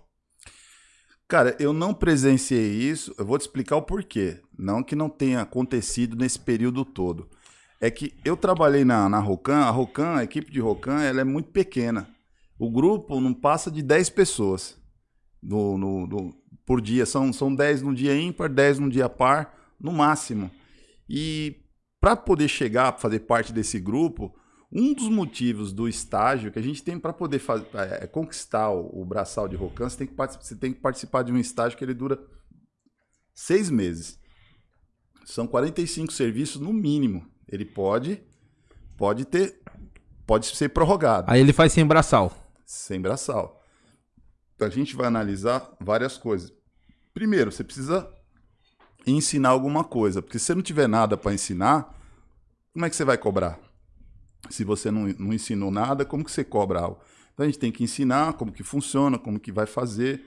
Cara, 1.27 1.55
eu 1.59 1.73
não 1.73 1.93
presenciei 1.93 2.71
isso. 2.71 3.13
Eu 3.17 3.25
vou 3.25 3.37
te 3.37 3.41
explicar 3.41 3.77
o 3.77 3.81
porquê. 3.81 4.41
Não 4.57 4.83
que 4.83 4.95
não 4.95 5.09
tenha 5.09 5.41
acontecido 5.41 6.15
nesse 6.15 6.39
período 6.39 6.83
todo. 6.83 7.29
É 7.79 7.89
que 7.89 8.13
eu 8.25 8.35
trabalhei 8.35 8.83
na, 8.83 9.07
na 9.07 9.19
Rocan. 9.19 9.59
A 9.59 9.69
Rocan, 9.69 10.15
a 10.17 10.23
equipe 10.23 10.51
de 10.51 10.59
Rocan, 10.59 11.01
ela 11.01 11.21
é 11.21 11.23
muito 11.23 11.49
pequena. 11.51 12.09
O 12.57 12.69
grupo 12.69 13.21
não 13.21 13.33
passa 13.33 13.71
de 13.71 13.81
10 13.81 14.09
pessoas 14.09 14.77
no, 15.41 15.77
por 16.65 16.81
dia. 16.81 17.05
São, 17.05 17.31
são 17.31 17.53
10 17.55 17.81
no 17.83 17.95
dia 17.95 18.19
ímpar, 18.19 18.49
10 18.49 18.79
no 18.79 18.89
dia 18.89 19.07
par, 19.07 19.73
no 19.79 19.93
máximo. 19.93 20.51
E 21.07 21.55
para 22.01 22.15
poder 22.15 22.47
chegar 22.47 22.97
fazer 22.99 23.19
parte 23.21 23.53
desse 23.53 23.79
grupo, 23.79 24.33
um 24.71 24.93
dos 24.93 25.09
motivos 25.09 25.73
do 25.73 25.87
estágio 25.87 26.51
que 26.51 26.59
a 26.59 26.61
gente 26.61 26.83
tem 26.83 26.99
para 26.99 27.13
poder 27.13 27.39
faz- 27.39 27.63
é, 27.73 28.05
conquistar 28.05 28.69
o, 28.69 29.01
o 29.01 29.05
braçal 29.05 29.47
de 29.47 29.55
Rocan, 29.55 29.89
você 29.89 29.97
tem, 29.97 30.07
que 30.07 30.13
você 30.15 30.55
tem 30.55 30.73
que 30.73 30.79
participar 30.79 31.23
de 31.23 31.31
um 31.31 31.37
estágio 31.37 31.77
que 31.77 31.83
ele 31.83 31.93
dura 31.93 32.19
seis 33.33 33.69
meses. 33.69 34.19
São 35.25 35.47
45 35.47 36.11
serviços 36.11 36.59
no 36.61 36.73
mínimo. 36.73 37.25
Ele 37.51 37.65
pode, 37.65 38.21
pode 38.95 39.25
ter, 39.25 39.59
pode 40.25 40.45
ser 40.45 40.69
prorrogado 40.69 41.29
Aí 41.31 41.41
ele 41.41 41.51
faz 41.53 41.73
sem 41.73 41.85
braçal. 41.85 42.31
sem 42.65 43.01
braçal. 43.01 43.61
Então, 44.55 44.67
a 44.67 44.71
gente 44.71 44.95
vai 44.95 45.07
analisar 45.07 45.69
várias 45.79 46.17
coisas. 46.17 46.53
Primeiro, 47.13 47.51
você 47.51 47.63
precisa 47.63 48.07
ensinar 49.07 49.49
alguma 49.49 49.83
coisa, 49.83 50.21
porque 50.21 50.37
se 50.37 50.45
você 50.45 50.55
não 50.55 50.61
tiver 50.61 50.87
nada 50.87 51.17
para 51.17 51.33
ensinar, 51.33 51.95
como 52.73 52.85
é 52.85 52.89
que 52.89 52.95
você 52.95 53.05
vai 53.05 53.17
cobrar? 53.17 53.57
Se 54.49 54.63
você 54.63 54.91
não, 54.91 55.07
não 55.17 55.33
ensinou 55.33 55.71
nada, 55.71 56.05
como 56.05 56.23
que 56.23 56.31
você 56.31 56.43
cobra 56.43 56.79
algo? 56.81 56.99
Então 57.33 57.45
a 57.45 57.47
gente 57.49 57.59
tem 57.59 57.71
que 57.71 57.83
ensinar 57.83 58.33
como 58.33 58.51
que 58.51 58.63
funciona, 58.63 59.17
como 59.17 59.39
que 59.39 59.51
vai 59.51 59.65
fazer. 59.65 60.23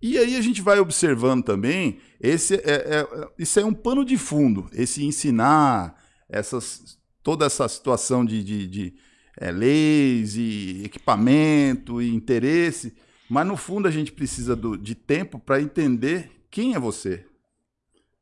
E 0.00 0.16
aí 0.18 0.36
a 0.36 0.40
gente 0.40 0.62
vai 0.62 0.78
observando 0.78 1.42
também, 1.42 2.00
esse 2.20 2.54
é, 2.56 3.00
é- 3.00 3.28
isso 3.38 3.58
é 3.60 3.64
um 3.64 3.74
pano 3.74 4.04
de 4.04 4.16
fundo, 4.16 4.68
esse 4.72 5.04
ensinar, 5.04 5.94
essas, 6.30 6.98
toda 7.22 7.44
essa 7.46 7.68
situação 7.68 8.24
de, 8.24 8.42
de, 8.42 8.66
de, 8.66 8.94
é, 9.36 9.50
leis 9.50 10.36
e 10.36 10.82
equipamento 10.84 12.00
e 12.00 12.14
interesse, 12.14 12.94
mas 13.28 13.46
no 13.46 13.56
fundo 13.56 13.86
a 13.86 13.90
gente 13.90 14.12
precisa 14.12 14.56
do- 14.56 14.76
de 14.76 14.94
tempo 14.94 15.38
para 15.38 15.60
entender 15.60 16.30
quem 16.50 16.74
é 16.74 16.78
você. 16.78 17.24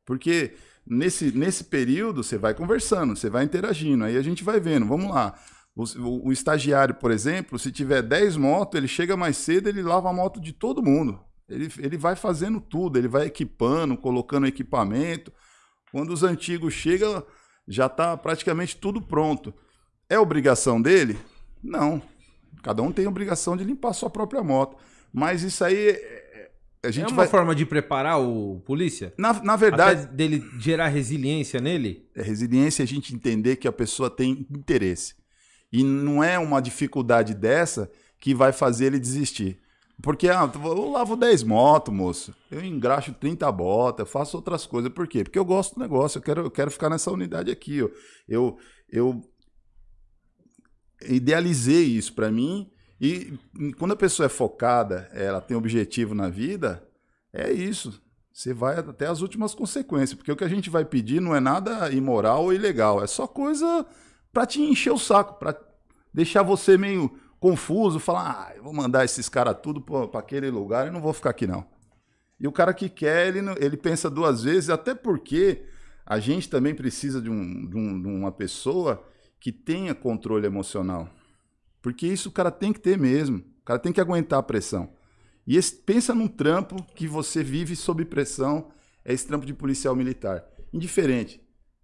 Porque 0.05 0.53
nesse, 0.85 1.31
nesse 1.31 1.63
período 1.65 2.23
você 2.23 2.37
vai 2.37 2.53
conversando, 2.53 3.15
você 3.15 3.29
vai 3.29 3.43
interagindo, 3.43 4.03
aí 4.03 4.17
a 4.17 4.21
gente 4.21 4.43
vai 4.43 4.59
vendo, 4.59 4.85
vamos 4.85 5.09
lá. 5.13 5.37
O, 5.75 6.27
o- 6.27 6.31
estagiário, 6.31 6.95
por 6.95 7.11
exemplo, 7.11 7.57
se 7.57 7.71
tiver 7.71 8.01
10 8.01 8.35
motos, 8.35 8.77
ele 8.77 8.87
chega 8.87 9.15
mais 9.15 9.37
cedo, 9.37 9.69
ele 9.69 9.81
lava 9.81 10.09
a 10.09 10.13
moto 10.13 10.39
de 10.41 10.51
todo 10.51 10.83
mundo. 10.83 11.19
Ele, 11.47 11.71
ele 11.79 11.97
vai 11.97 12.15
fazendo 12.15 12.59
tudo, 12.59 12.97
ele 12.99 13.07
vai 13.07 13.27
equipando, 13.27 13.97
colocando 13.97 14.45
equipamento. 14.45 15.31
Quando 15.91 16.11
os 16.11 16.21
antigos 16.21 16.73
chegam, 16.73 17.23
já 17.69 17.85
está 17.85 18.17
praticamente 18.17 18.75
tudo 18.75 18.99
pronto. 19.01 19.53
É 20.09 20.17
obrigação 20.19 20.81
dele? 20.81 21.17
Não. 21.63 22.01
Cada 22.63 22.81
um 22.81 22.91
tem 22.91 23.05
a 23.05 23.09
obrigação 23.09 23.55
de 23.55 23.63
limpar 23.63 23.89
a 23.89 23.93
sua 23.93 24.09
própria 24.09 24.41
moto. 24.43 24.75
Mas 25.13 25.43
isso 25.43 25.63
aí, 25.63 25.75
é- 25.77 25.91
é- 25.91 26.51
a 26.83 26.87
É 26.87 26.91
gente 26.91 27.07
uma 27.09 27.17
vai... 27.17 27.27
forma 27.27 27.53
de 27.53 27.65
preparar 27.65 28.19
o 28.19 28.59
polícia? 28.65 29.13
Na, 29.17 29.33
na 29.43 29.55
verdade, 29.55 30.03
Até 30.03 30.11
dele 30.13 30.43
gerar 30.59 30.87
resiliência 30.87 31.59
nele? 31.61 32.09
É 32.15 32.21
resiliência 32.23 32.81
é 32.81 32.85
a 32.85 32.87
gente 32.87 33.13
entender 33.13 33.55
que 33.57 33.67
a 33.67 33.71
pessoa 33.71 34.09
tem 34.09 34.45
interesse. 34.51 35.13
E 35.71 35.83
não 35.83 36.23
é 36.23 36.39
uma 36.39 36.59
dificuldade 36.61 37.35
dessa 37.35 37.89
que 38.19 38.33
vai 38.33 38.51
fazer 38.51 38.87
ele 38.87 38.99
desistir. 38.99 39.59
Porque, 40.01 40.29
ah, 40.29 40.49
eu 40.53 40.91
lavo 40.91 41.17
10 41.17 41.43
motos, 41.43 41.93
moço. 41.93 42.33
Eu 42.49 42.63
engraxo 42.63 43.13
30 43.13 43.51
botas, 43.51 44.05
eu 44.05 44.11
faço 44.11 44.37
outras 44.37 44.65
coisas. 44.65 44.91
Por 44.91 45.07
quê? 45.07 45.23
Porque 45.23 45.37
eu 45.37 45.43
gosto 45.43 45.75
do 45.75 45.81
negócio, 45.81 46.19
eu 46.19 46.21
quero, 46.21 46.41
eu 46.41 46.51
quero 46.51 46.71
ficar 46.71 46.89
nessa 46.89 47.11
unidade 47.11 47.51
aqui. 47.51 47.83
ó. 47.83 47.89
Eu, 48.27 48.57
eu 48.89 49.21
idealizei 51.01 51.83
isso 51.83 52.13
para 52.13 52.31
mim. 52.31 52.71
E 52.99 53.37
quando 53.77 53.91
a 53.91 53.97
pessoa 53.97 54.25
é 54.25 54.29
focada, 54.29 55.09
ela 55.13 55.41
tem 55.41 55.55
objetivo 55.55 56.15
na 56.15 56.29
vida, 56.29 56.85
é 57.33 57.51
isso. 57.51 58.01
Você 58.31 58.53
vai 58.53 58.79
até 58.79 59.05
as 59.05 59.21
últimas 59.21 59.53
consequências. 59.53 60.13
Porque 60.13 60.31
o 60.31 60.35
que 60.35 60.45
a 60.45 60.49
gente 60.49 60.69
vai 60.69 60.85
pedir 60.85 61.19
não 61.19 61.35
é 61.35 61.41
nada 61.41 61.91
imoral 61.91 62.43
ou 62.43 62.53
ilegal. 62.53 63.03
É 63.03 63.07
só 63.07 63.27
coisa 63.27 63.85
para 64.31 64.45
te 64.45 64.61
encher 64.61 64.91
o 64.91 64.97
saco, 64.97 65.37
para 65.37 65.59
deixar 66.13 66.41
você 66.43 66.77
meio 66.77 67.11
confuso, 67.39 67.99
falar, 67.99 68.47
ah, 68.49 68.55
eu 68.55 68.63
vou 68.63 68.73
mandar 68.73 69.05
esses 69.05 69.29
caras 69.29 69.57
tudo 69.61 69.81
para 69.81 70.19
aquele 70.19 70.49
lugar 70.49 70.87
e 70.87 70.91
não 70.91 71.01
vou 71.01 71.13
ficar 71.13 71.29
aqui 71.31 71.47
não. 71.47 71.65
E 72.39 72.47
o 72.47 72.51
cara 72.51 72.73
que 72.73 72.89
quer, 72.89 73.27
ele, 73.27 73.39
ele 73.59 73.77
pensa 73.77 74.09
duas 74.09 74.43
vezes, 74.43 74.69
até 74.69 74.95
porque 74.95 75.65
a 76.05 76.19
gente 76.19 76.49
também 76.49 76.73
precisa 76.73 77.21
de, 77.21 77.29
um, 77.29 77.67
de, 77.67 77.75
um- 77.77 78.01
de 78.01 78.07
uma 78.07 78.31
pessoa 78.31 79.05
que 79.39 79.51
tenha 79.51 79.93
controle 79.93 80.45
emocional. 80.45 81.09
Porque 81.81 82.07
isso 82.07 82.29
o 82.29 82.31
cara 82.31 82.51
tem 82.51 82.73
que 82.73 82.79
ter 82.79 82.97
mesmo. 82.97 83.37
O 83.37 83.65
cara 83.65 83.79
tem 83.79 83.91
que 83.93 84.01
aguentar 84.01 84.39
a 84.39 84.43
pressão. 84.43 84.89
E 85.45 85.55
esse- 85.57 85.75
pensa 85.75 86.13
num 86.15 86.27
trampo 86.27 86.81
que 86.95 87.07
você 87.07 87.43
vive 87.43 87.75
sob 87.75 88.03
pressão, 88.05 88.71
é 89.03 89.13
esse 89.13 89.27
trampo 89.27 89.45
de 89.45 89.53
policial 89.53 89.95
militar. 89.95 90.43
Indiferente. 90.73 91.41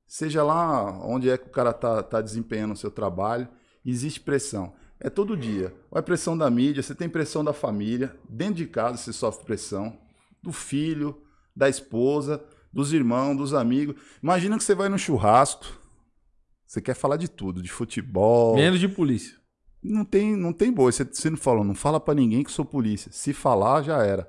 Seja 0.08 0.44
lá 0.44 0.84
onde 1.06 1.30
é 1.30 1.38
que 1.38 1.48
o 1.48 1.52
cara 1.52 1.74
tá, 1.74 2.04
tá 2.04 2.22
desempenhando 2.22 2.74
o 2.74 2.78
seu 2.78 2.92
trabalho, 2.92 3.48
existe 3.86 4.20
pressão. 4.20 4.74
É 5.06 5.10
todo 5.12 5.38
dia. 5.38 5.72
Ou 5.92 6.00
é 6.00 6.02
pressão 6.02 6.36
da 6.36 6.50
mídia, 6.50 6.82
você 6.82 6.96
tem 6.96 7.08
pressão 7.08 7.44
da 7.44 7.54
família, 7.54 8.18
dentro 8.28 8.56
de 8.56 8.66
casa 8.66 8.98
você 8.98 9.14
sofre 9.14 9.46
pressão, 9.46 9.96
do 10.42 10.52
filho, 10.52 11.22
da 11.56 11.70
esposa, 11.70 12.44
dos 12.74 12.92
irmãos, 12.92 13.38
dos 13.38 13.54
amigos. 13.54 14.02
Imagina 14.24 14.58
que 14.58 14.64
você 14.64 14.74
vai 14.74 14.90
no 14.90 14.98
churrasco, 14.98 15.64
você 16.66 16.82
quer 16.82 16.96
falar 16.96 17.18
de 17.18 17.28
tudo, 17.28 17.62
de 17.62 17.72
futebol. 17.72 18.56
Menos 18.56 18.80
de 18.80 18.88
polícia. 18.88 19.38
Não 19.84 20.04
tem, 20.04 20.36
não 20.36 20.52
tem 20.52 20.72
boa. 20.72 20.92
Você, 20.92 21.04
você 21.04 21.30
não 21.30 21.38
falou, 21.38 21.64
não 21.64 21.76
fala 21.76 22.00
pra 22.00 22.16
ninguém 22.16 22.44
que 22.44 22.52
sou 22.52 22.66
polícia. 22.66 23.12
Se 23.12 23.32
falar, 23.32 23.84
já 23.84 24.04
era. 24.04 24.28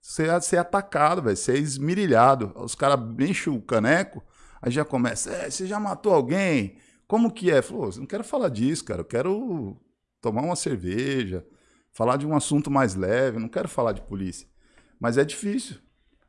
Você 0.00 0.28
é, 0.28 0.40
você 0.40 0.54
é 0.54 0.60
atacado, 0.60 1.20
velho. 1.20 1.36
Você 1.36 1.50
é 1.50 1.58
esmirilhado. 1.58 2.52
Os 2.54 2.76
caras 2.76 3.00
enchem 3.18 3.52
o 3.52 3.60
caneco, 3.60 4.22
aí 4.62 4.70
já 4.70 4.84
começa. 4.84 5.32
É, 5.32 5.50
você 5.50 5.66
já 5.66 5.80
matou 5.80 6.14
alguém? 6.14 6.78
Como 7.08 7.28
que 7.32 7.50
é? 7.50 7.60
Falou, 7.60 7.90
não 7.96 8.06
quero 8.06 8.22
falar 8.22 8.50
disso, 8.50 8.84
cara. 8.84 9.00
Eu 9.00 9.04
quero 9.04 9.76
tomar 10.26 10.42
uma 10.42 10.56
cerveja, 10.56 11.46
falar 11.92 12.16
de 12.16 12.26
um 12.26 12.34
assunto 12.34 12.68
mais 12.68 12.96
leve. 12.96 13.38
Não 13.38 13.48
quero 13.48 13.68
falar 13.68 13.92
de 13.92 14.00
polícia. 14.00 14.48
Mas 14.98 15.16
é 15.16 15.24
difícil. 15.24 15.76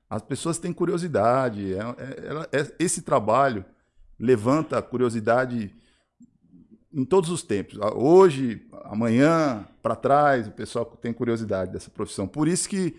As 0.08 0.22
pessoas 0.22 0.60
têm 0.60 0.72
curiosidade. 0.72 1.74
É, 1.74 1.80
é, 1.80 2.60
é, 2.60 2.76
esse 2.78 3.02
trabalho 3.02 3.66
levanta 4.20 4.78
a 4.78 4.84
curiosidade 4.84 5.76
em 6.94 7.04
todos 7.04 7.32
os 7.32 7.42
tempos. 7.42 7.80
Hoje, 7.96 8.68
amanhã, 8.84 9.68
para 9.82 9.96
trás, 9.96 10.48
o 10.48 10.52
pessoal 10.52 10.86
tem 10.86 11.12
curiosidade 11.12 11.72
dessa 11.72 11.90
profissão. 11.90 12.28
Por 12.28 12.48
isso 12.48 12.70
que, 12.70 12.96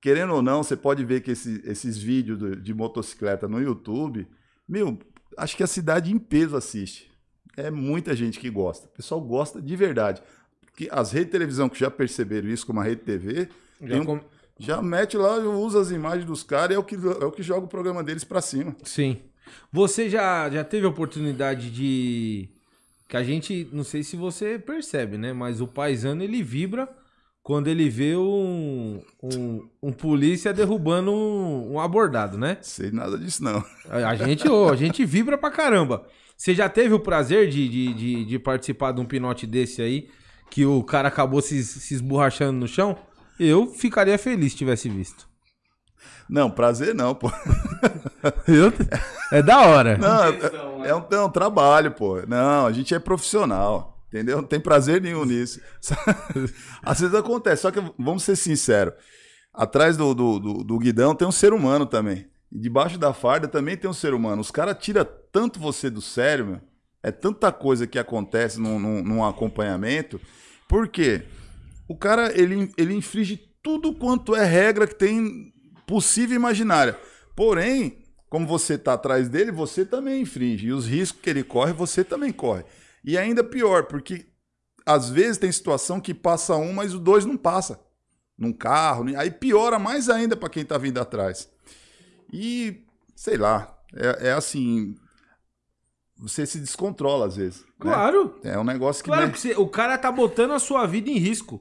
querendo 0.00 0.34
ou 0.34 0.42
não, 0.42 0.64
você 0.64 0.76
pode 0.76 1.04
ver 1.04 1.20
que 1.20 1.30
esse, 1.30 1.62
esses 1.64 1.96
vídeos 1.96 2.60
de 2.60 2.74
motocicleta 2.74 3.46
no 3.46 3.62
YouTube, 3.62 4.26
meu, 4.68 4.98
acho 5.38 5.56
que 5.56 5.62
a 5.62 5.68
cidade 5.68 6.12
em 6.12 6.18
peso 6.18 6.56
assiste. 6.56 7.11
É 7.56 7.70
muita 7.70 8.14
gente 8.14 8.38
que 8.38 8.48
gosta. 8.48 8.86
O 8.86 8.90
pessoal 8.90 9.20
gosta 9.20 9.60
de 9.60 9.76
verdade. 9.76 10.22
Porque 10.60 10.88
as 10.90 11.12
redes 11.12 11.26
de 11.26 11.32
televisão 11.32 11.68
que 11.68 11.78
já 11.78 11.90
perceberam 11.90 12.48
isso 12.48 12.66
como 12.66 12.80
a 12.80 12.84
rede 12.84 13.02
TV, 13.02 13.48
já, 13.82 13.96
um, 13.96 14.04
com... 14.04 14.20
já 14.58 14.80
mete 14.80 15.16
lá, 15.16 15.36
usa 15.36 15.80
as 15.80 15.90
imagens 15.90 16.24
dos 16.24 16.42
caras 16.42 16.70
e 16.70 16.74
é 16.74 16.78
o 16.78 16.84
que, 16.84 16.94
é 16.94 17.24
o 17.24 17.30
que 17.30 17.42
joga 17.42 17.66
o 17.66 17.68
programa 17.68 18.02
deles 18.02 18.24
para 18.24 18.40
cima. 18.40 18.74
Sim. 18.82 19.18
Você 19.70 20.08
já, 20.08 20.48
já 20.48 20.64
teve 20.64 20.86
a 20.86 20.88
oportunidade 20.88 21.70
de 21.70 22.48
que 23.08 23.16
a 23.16 23.22
gente, 23.22 23.68
não 23.70 23.84
sei 23.84 24.02
se 24.02 24.16
você 24.16 24.58
percebe, 24.58 25.18
né? 25.18 25.34
Mas 25.34 25.60
o 25.60 25.66
paisano 25.66 26.22
ele 26.22 26.42
vibra 26.42 26.88
quando 27.42 27.68
ele 27.68 27.90
vê 27.90 28.16
um, 28.16 29.02
um, 29.22 29.68
um 29.82 29.92
polícia 29.92 30.52
derrubando 30.52 31.12
um, 31.12 31.74
um, 31.74 31.80
abordado, 31.80 32.38
né? 32.38 32.56
Sei 32.62 32.90
nada 32.90 33.18
disso, 33.18 33.42
não. 33.42 33.62
A, 33.90 34.14
gente, 34.14 34.48
oh, 34.48 34.70
a 34.70 34.76
gente 34.76 35.04
vibra 35.04 35.36
pra 35.36 35.50
caramba. 35.50 36.06
Você 36.42 36.56
já 36.56 36.68
teve 36.68 36.92
o 36.92 36.98
prazer 36.98 37.48
de, 37.48 37.68
de, 37.68 37.94
de, 37.94 38.24
de, 38.24 38.36
participar 38.36 38.90
de 38.90 39.00
um 39.00 39.04
pinote 39.04 39.46
desse 39.46 39.80
aí, 39.80 40.08
que 40.50 40.66
o 40.66 40.82
cara 40.82 41.06
acabou 41.06 41.40
se, 41.40 41.62
se 41.62 41.94
esborrachando 41.94 42.58
no 42.58 42.66
chão? 42.66 42.98
Eu 43.38 43.68
ficaria 43.68 44.18
feliz 44.18 44.50
se 44.50 44.58
tivesse 44.58 44.88
visto. 44.88 45.28
Não, 46.28 46.50
prazer 46.50 46.96
não, 46.96 47.14
pô. 47.14 47.30
é 49.30 49.40
da 49.40 49.60
hora. 49.60 49.96
Não, 49.96 50.24
é, 50.24 50.88
é, 50.88 50.94
um, 50.96 51.06
é 51.12 51.24
um 51.24 51.30
trabalho, 51.30 51.92
pô. 51.92 52.20
Não, 52.26 52.66
a 52.66 52.72
gente 52.72 52.92
é 52.92 52.98
profissional. 52.98 54.04
Entendeu? 54.08 54.38
Não 54.38 54.48
tem 54.48 54.58
prazer 54.58 55.00
nenhum 55.00 55.24
nisso. 55.24 55.60
Às 56.82 56.98
vezes 56.98 57.14
acontece, 57.14 57.62
só 57.62 57.70
que 57.70 57.80
vamos 57.96 58.24
ser 58.24 58.34
sinceros. 58.34 58.94
Atrás 59.54 59.96
do, 59.96 60.12
do, 60.12 60.40
do, 60.40 60.64
do 60.64 60.78
guidão 60.80 61.14
tem 61.14 61.28
um 61.28 61.32
ser 61.32 61.52
humano 61.52 61.86
também. 61.86 62.31
E 62.52 62.58
debaixo 62.58 62.98
da 62.98 63.14
farda 63.14 63.48
também 63.48 63.76
tem 63.76 63.88
um 63.88 63.94
ser 63.94 64.12
humano. 64.12 64.42
Os 64.42 64.50
caras 64.50 64.76
tiram 64.78 65.06
tanto 65.32 65.58
você 65.58 65.88
do 65.88 66.02
sério, 66.02 66.46
meu. 66.46 66.60
É 67.02 67.10
tanta 67.10 67.50
coisa 67.50 67.86
que 67.86 67.98
acontece 67.98 68.60
num, 68.60 68.78
num, 68.78 69.02
num 69.02 69.24
acompanhamento. 69.24 70.20
Por 70.68 70.86
quê? 70.86 71.22
O 71.88 71.96
cara, 71.96 72.30
ele, 72.38 72.70
ele 72.76 72.94
infringe 72.94 73.36
tudo 73.62 73.94
quanto 73.94 74.36
é 74.36 74.44
regra 74.44 74.86
que 74.86 74.94
tem 74.94 75.52
possível 75.86 76.34
e 76.34 76.36
imaginária. 76.36 76.98
Porém, 77.34 78.04
como 78.28 78.46
você 78.46 78.74
está 78.74 78.92
atrás 78.92 79.28
dele, 79.28 79.50
você 79.50 79.84
também 79.84 80.22
infringe. 80.22 80.66
E 80.66 80.72
os 80.72 80.86
riscos 80.86 81.22
que 81.22 81.30
ele 81.30 81.42
corre, 81.42 81.72
você 81.72 82.04
também 82.04 82.32
corre. 82.32 82.64
E 83.04 83.18
ainda 83.18 83.42
pior, 83.42 83.84
porque 83.84 84.26
às 84.86 85.10
vezes 85.10 85.38
tem 85.38 85.50
situação 85.50 86.00
que 86.00 86.14
passa 86.14 86.54
um, 86.56 86.72
mas 86.72 86.94
o 86.94 86.98
dois 86.98 87.24
não 87.24 87.36
passa. 87.36 87.80
Num 88.38 88.52
carro. 88.52 89.06
Aí 89.16 89.30
piora 89.30 89.78
mais 89.78 90.08
ainda 90.08 90.36
para 90.36 90.50
quem 90.50 90.62
está 90.62 90.78
vindo 90.78 90.98
atrás. 90.98 91.50
E, 92.32 92.84
sei 93.14 93.36
lá, 93.36 93.76
é, 93.94 94.28
é, 94.28 94.32
assim. 94.32 94.94
Você 96.18 96.46
se 96.46 96.58
descontrola 96.60 97.26
às 97.26 97.36
vezes. 97.36 97.62
Né? 97.62 97.66
Claro. 97.80 98.40
Né? 98.42 98.54
É 98.54 98.58
um 98.58 98.64
negócio 98.64 99.02
que. 99.02 99.10
Claro, 99.10 99.30
que 99.30 99.40
você, 99.40 99.54
o 99.54 99.68
cara 99.68 99.98
tá 99.98 100.10
botando 100.10 100.52
a 100.52 100.58
sua 100.58 100.86
vida 100.86 101.10
em 101.10 101.18
risco. 101.18 101.60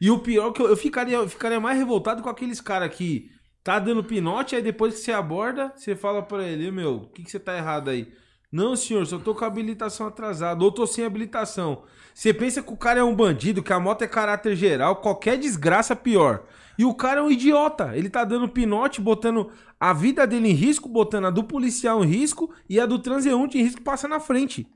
E 0.00 0.10
o 0.10 0.18
pior 0.18 0.50
é 0.50 0.52
que 0.52 0.62
eu, 0.62 0.68
eu 0.68 0.76
ficaria, 0.76 1.16
eu 1.16 1.28
ficaria 1.28 1.60
mais 1.60 1.78
revoltado 1.78 2.22
com 2.22 2.28
aqueles 2.28 2.60
caras 2.60 2.94
que 2.94 3.30
tá 3.62 3.78
dando 3.78 4.02
pinote, 4.02 4.56
aí 4.56 4.62
depois 4.62 4.94
que 4.94 5.00
você 5.00 5.12
aborda, 5.12 5.72
você 5.76 5.94
fala 5.94 6.22
pra 6.22 6.42
ele, 6.42 6.70
meu, 6.70 6.96
o 6.96 7.08
que, 7.10 7.22
que 7.22 7.30
você 7.30 7.38
tá 7.38 7.56
errado 7.56 7.90
aí? 7.90 8.10
Não, 8.50 8.74
senhor, 8.74 9.06
só 9.06 9.18
tô 9.18 9.34
com 9.34 9.44
a 9.44 9.46
habilitação 9.46 10.06
atrasada, 10.06 10.64
ou 10.64 10.72
tô 10.72 10.86
sem 10.86 11.04
habilitação. 11.04 11.84
Você 12.12 12.34
pensa 12.34 12.62
que 12.62 12.72
o 12.72 12.76
cara 12.76 13.00
é 13.00 13.04
um 13.04 13.14
bandido, 13.14 13.62
que 13.62 13.72
a 13.72 13.78
moto 13.78 14.02
é 14.02 14.08
caráter 14.08 14.56
geral, 14.56 14.96
qualquer 14.96 15.38
desgraça 15.38 15.94
pior. 15.94 16.44
E 16.80 16.84
o 16.86 16.94
cara 16.94 17.20
é 17.20 17.22
um 17.22 17.30
idiota. 17.30 17.94
Ele 17.94 18.08
tá 18.08 18.24
dando 18.24 18.48
pinote, 18.48 19.02
botando 19.02 19.50
a 19.78 19.92
vida 19.92 20.26
dele 20.26 20.48
em 20.48 20.54
risco, 20.54 20.88
botando 20.88 21.26
a 21.26 21.30
do 21.30 21.44
policial 21.44 22.02
em 22.02 22.08
risco 22.08 22.50
e 22.70 22.80
a 22.80 22.86
do 22.86 22.98
transeunte 22.98 23.58
em 23.58 23.62
risco 23.64 23.82
passa 23.82 24.08
na 24.08 24.18
frente. 24.18 24.66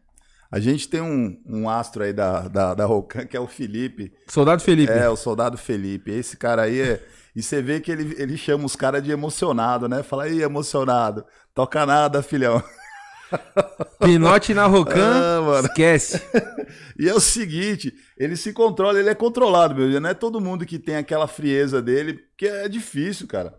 A 0.52 0.60
gente 0.60 0.86
tem 0.86 1.00
um, 1.00 1.40
um 1.46 1.66
astro 1.66 2.04
aí 2.04 2.12
da, 2.12 2.46
da, 2.46 2.74
da 2.74 2.84
Rocan, 2.84 3.24
que 3.24 3.34
é 3.34 3.40
o 3.40 3.46
Felipe. 3.46 4.12
Soldado 4.28 4.60
Felipe. 4.60 4.92
É, 4.92 5.08
o 5.08 5.16
soldado 5.16 5.56
Felipe. 5.56 6.10
Esse 6.10 6.36
cara 6.36 6.64
aí 6.64 6.78
é. 6.78 7.02
E 7.34 7.42
você 7.42 7.62
vê 7.62 7.80
que 7.80 7.90
ele, 7.90 8.14
ele 8.18 8.36
chama 8.36 8.66
os 8.66 8.76
caras 8.76 9.02
de 9.02 9.10
emocionado, 9.10 9.88
né? 9.88 10.02
Fala 10.02 10.24
aí, 10.24 10.42
emocionado. 10.42 11.24
Toca 11.54 11.86
nada, 11.86 12.22
filhão. 12.22 12.62
Pinote 14.00 14.54
na 14.54 14.66
Rocan, 14.66 15.40
ah, 15.42 15.60
esquece. 15.64 16.20
e 16.98 17.08
é 17.08 17.14
o 17.14 17.20
seguinte, 17.20 17.92
ele 18.18 18.36
se 18.36 18.52
controla, 18.52 18.98
ele 18.98 19.08
é 19.08 19.14
controlado, 19.14 19.74
meu. 19.74 20.00
Não 20.00 20.10
é 20.10 20.14
todo 20.14 20.40
mundo 20.40 20.66
que 20.66 20.78
tem 20.78 20.96
aquela 20.96 21.26
frieza 21.26 21.80
dele, 21.80 22.20
que 22.36 22.46
é 22.46 22.68
difícil, 22.68 23.26
cara. 23.26 23.54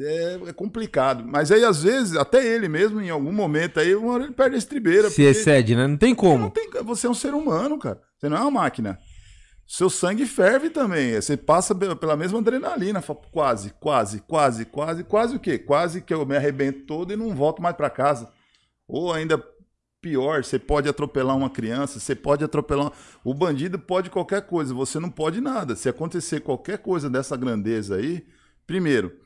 É, 0.00 0.38
é, 0.46 0.52
complicado. 0.52 1.22
Mas 1.26 1.52
aí, 1.52 1.64
às 1.64 1.82
vezes, 1.82 2.16
até 2.16 2.44
ele 2.44 2.68
mesmo, 2.68 3.00
em 3.00 3.10
algum 3.10 3.32
momento, 3.32 3.78
aí, 3.78 3.94
uma 3.94 4.14
hora 4.14 4.24
ele 4.24 4.32
perde 4.32 4.54
a 4.54 4.58
estribeira. 4.58 5.10
Se 5.10 5.22
excede, 5.22 5.76
né? 5.76 5.86
Não 5.86 5.98
tem 5.98 6.14
como. 6.14 6.44
Não 6.44 6.50
tem, 6.50 6.70
você 6.82 7.06
é 7.06 7.10
um 7.10 7.14
ser 7.14 7.34
humano, 7.34 7.78
cara. 7.78 8.00
Você 8.18 8.28
não 8.28 8.36
é 8.36 8.40
uma 8.40 8.50
máquina 8.50 8.98
seu 9.72 9.88
sangue 9.88 10.26
ferve 10.26 10.68
também. 10.68 11.14
Você 11.14 11.34
passa 11.34 11.74
pela 11.74 12.14
mesma 12.14 12.38
adrenalina. 12.40 13.02
Quase, 13.32 13.70
quase, 13.80 14.20
quase, 14.20 14.66
quase, 14.66 15.02
quase 15.02 15.36
o 15.36 15.40
quê? 15.40 15.58
Quase 15.58 16.02
que 16.02 16.12
eu 16.12 16.26
me 16.26 16.36
arrebento 16.36 16.80
todo 16.84 17.10
e 17.10 17.16
não 17.16 17.34
volto 17.34 17.62
mais 17.62 17.74
para 17.74 17.88
casa. 17.88 18.28
Ou 18.92 19.10
ainda 19.10 19.42
pior, 20.02 20.44
você 20.44 20.58
pode 20.58 20.86
atropelar 20.86 21.34
uma 21.34 21.48
criança, 21.48 21.98
você 21.98 22.14
pode 22.14 22.44
atropelar. 22.44 22.92
O 23.24 23.32
bandido 23.32 23.78
pode 23.78 24.10
qualquer 24.10 24.42
coisa, 24.42 24.74
você 24.74 25.00
não 25.00 25.08
pode 25.08 25.40
nada. 25.40 25.74
Se 25.74 25.88
acontecer 25.88 26.40
qualquer 26.40 26.76
coisa 26.76 27.08
dessa 27.08 27.34
grandeza 27.34 27.96
aí, 27.96 28.26
primeiro, 28.66 29.18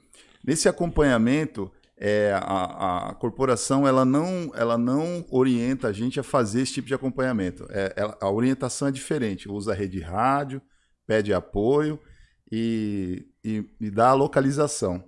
nesse 0.44 0.68
acompanhamento, 0.68 1.68
é, 1.96 2.32
a, 2.40 3.08
a, 3.08 3.14
corporação 3.14 3.88
ela 3.88 4.04
não, 4.04 4.52
ela 4.54 4.78
não 4.78 5.26
orienta 5.30 5.88
a 5.88 5.92
gente 5.92 6.20
a 6.20 6.22
fazer 6.22 6.62
esse 6.62 6.74
tipo 6.74 6.86
de 6.86 6.94
acompanhamento. 6.94 7.66
É, 7.68 7.92
ela, 7.96 8.16
a 8.20 8.30
orientação 8.30 8.86
é 8.86 8.92
diferente. 8.92 9.50
Usa 9.50 9.74
rede 9.74 9.98
rádio, 9.98 10.62
pede 11.08 11.34
apoio 11.34 11.98
e, 12.52 13.26
e, 13.42 13.68
e 13.80 13.90
dá 13.90 14.10
a 14.10 14.14
localização. 14.14 15.02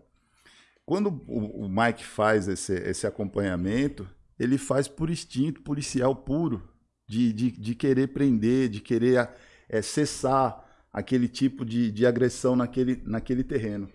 Quando 0.84 1.22
o, 1.28 1.66
o 1.66 1.68
Mike 1.68 2.04
faz 2.04 2.48
esse, 2.48 2.72
esse 2.72 3.06
acompanhamento, 3.06 4.08
ele 4.38 4.56
faz 4.56 4.86
por 4.86 5.10
instinto 5.10 5.62
policial 5.62 6.14
puro, 6.14 6.62
de, 7.06 7.32
de, 7.32 7.50
de 7.50 7.74
querer 7.74 8.08
prender, 8.08 8.68
de 8.68 8.80
querer 8.80 9.30
é, 9.68 9.82
cessar 9.82 10.64
aquele 10.92 11.28
tipo 11.28 11.64
de, 11.64 11.90
de 11.90 12.06
agressão 12.06 12.54
naquele, 12.54 13.02
naquele 13.04 13.42
terreno. 13.42 13.88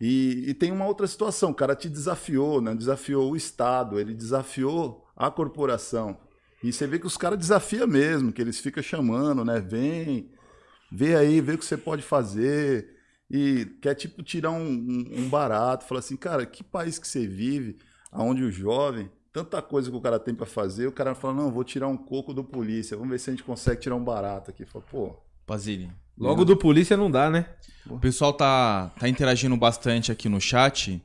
E, 0.00 0.44
e, 0.48 0.54
tem 0.54 0.70
uma 0.70 0.86
outra 0.86 1.06
situação, 1.06 1.50
o 1.50 1.54
cara 1.54 1.74
te 1.74 1.88
desafiou, 1.88 2.60
né? 2.60 2.74
desafiou 2.74 3.32
o 3.32 3.36
Estado, 3.36 3.98
ele 3.98 4.14
desafiou 4.14 5.06
a 5.16 5.30
corporação. 5.30 6.18
E 6.62 6.72
você 6.72 6.86
vê 6.86 6.98
que 6.98 7.06
os 7.06 7.16
caras 7.16 7.38
desafiam 7.38 7.86
mesmo, 7.86 8.32
que 8.32 8.42
eles 8.42 8.60
ficam 8.60 8.82
chamando, 8.82 9.44
né? 9.44 9.60
Vem, 9.60 10.30
vê 10.90 11.16
aí, 11.16 11.40
vê 11.40 11.54
o 11.54 11.58
que 11.58 11.64
você 11.64 11.76
pode 11.76 12.02
fazer. 12.02 12.94
E 13.30 13.66
quer, 13.80 13.94
tipo, 13.94 14.22
tirar 14.22 14.50
um, 14.50 14.66
um, 14.66 15.20
um 15.20 15.28
barato. 15.28 15.84
Fala 15.84 16.00
assim, 16.00 16.16
cara, 16.16 16.44
que 16.44 16.62
país 16.62 16.98
que 16.98 17.08
você 17.08 17.26
vive, 17.26 17.78
aonde 18.10 18.42
o 18.42 18.50
jovem, 18.50 19.10
tanta 19.36 19.60
coisa 19.60 19.90
que 19.90 19.96
o 19.96 20.00
cara 20.00 20.18
tem 20.18 20.34
para 20.34 20.46
fazer, 20.46 20.86
o 20.86 20.92
cara 20.92 21.14
fala, 21.14 21.34
não, 21.34 21.52
vou 21.52 21.62
tirar 21.62 21.88
um 21.88 21.96
coco 21.96 22.32
do 22.32 22.42
polícia, 22.42 22.96
vamos 22.96 23.10
ver 23.10 23.18
se 23.18 23.28
a 23.28 23.34
gente 23.34 23.42
consegue 23.42 23.82
tirar 23.82 23.94
um 23.94 24.02
barato 24.02 24.50
aqui. 24.50 24.64
Fala, 24.64 24.82
pô... 24.90 25.14
Pazini, 25.46 25.92
Logo 26.18 26.42
do 26.42 26.56
polícia 26.56 26.96
não 26.96 27.10
dá, 27.10 27.28
né? 27.28 27.44
O 27.86 27.98
pessoal 27.98 28.32
tá, 28.32 28.90
tá 28.98 29.06
interagindo 29.06 29.54
bastante 29.54 30.10
aqui 30.10 30.26
no 30.26 30.40
chat. 30.40 31.02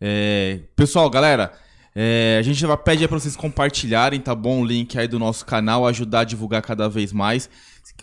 É, 0.00 0.58
pessoal, 0.74 1.08
galera, 1.08 1.52
é, 1.94 2.38
a 2.40 2.42
gente 2.42 2.60
pede 2.84 3.06
para 3.06 3.20
vocês 3.20 3.36
compartilharem, 3.36 4.20
tá 4.20 4.34
bom? 4.34 4.62
O 4.62 4.64
link 4.64 4.98
aí 4.98 5.06
do 5.06 5.20
nosso 5.20 5.46
canal, 5.46 5.86
ajudar 5.86 6.20
a 6.20 6.24
divulgar 6.24 6.62
cada 6.62 6.88
vez 6.88 7.12
mais. 7.12 7.48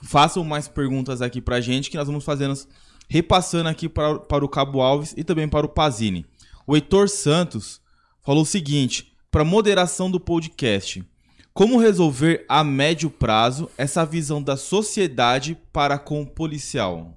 Façam 0.02 0.46
mais 0.46 0.70
perguntas 0.70 1.22
aqui 1.22 1.42
pra 1.42 1.60
gente 1.60 1.92
que 1.92 1.98
nós 1.98 2.08
vamos 2.08 2.24
fazendo, 2.24 2.54
repassando 3.10 3.68
aqui 3.68 3.90
para, 3.90 4.18
para 4.18 4.46
o 4.46 4.50
Cabo 4.50 4.80
Alves 4.80 5.14
e 5.18 5.26
também 5.26 5.48
para 5.48 5.66
o 5.66 5.70
Pazini. 5.70 6.26
O 6.66 6.74
Heitor 6.74 7.10
Santos 7.10 7.82
falou 8.24 8.44
o 8.44 8.46
seguinte: 8.46 9.17
para 9.38 9.46
moderação 9.46 10.10
do 10.10 10.20
podcast. 10.20 11.08
Como 11.54 11.78
resolver 11.78 12.44
a 12.50 12.64
médio 12.64 13.08
prazo 13.08 13.70
essa 13.78 14.04
visão 14.04 14.42
da 14.42 14.58
sociedade 14.58 15.56
para 15.72 16.00
com 16.00 16.24
o 16.24 16.26
policial? 16.26 17.14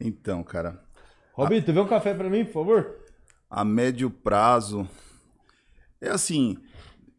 Então, 0.00 0.42
cara, 0.42 0.82
Robito, 1.32 1.72
vê 1.72 1.78
um 1.78 1.86
café 1.86 2.12
pra 2.12 2.28
mim, 2.28 2.44
por 2.44 2.54
favor? 2.54 2.96
a 3.48 3.64
médio 3.64 4.10
prazo. 4.10 4.88
É 6.00 6.08
assim, 6.08 6.56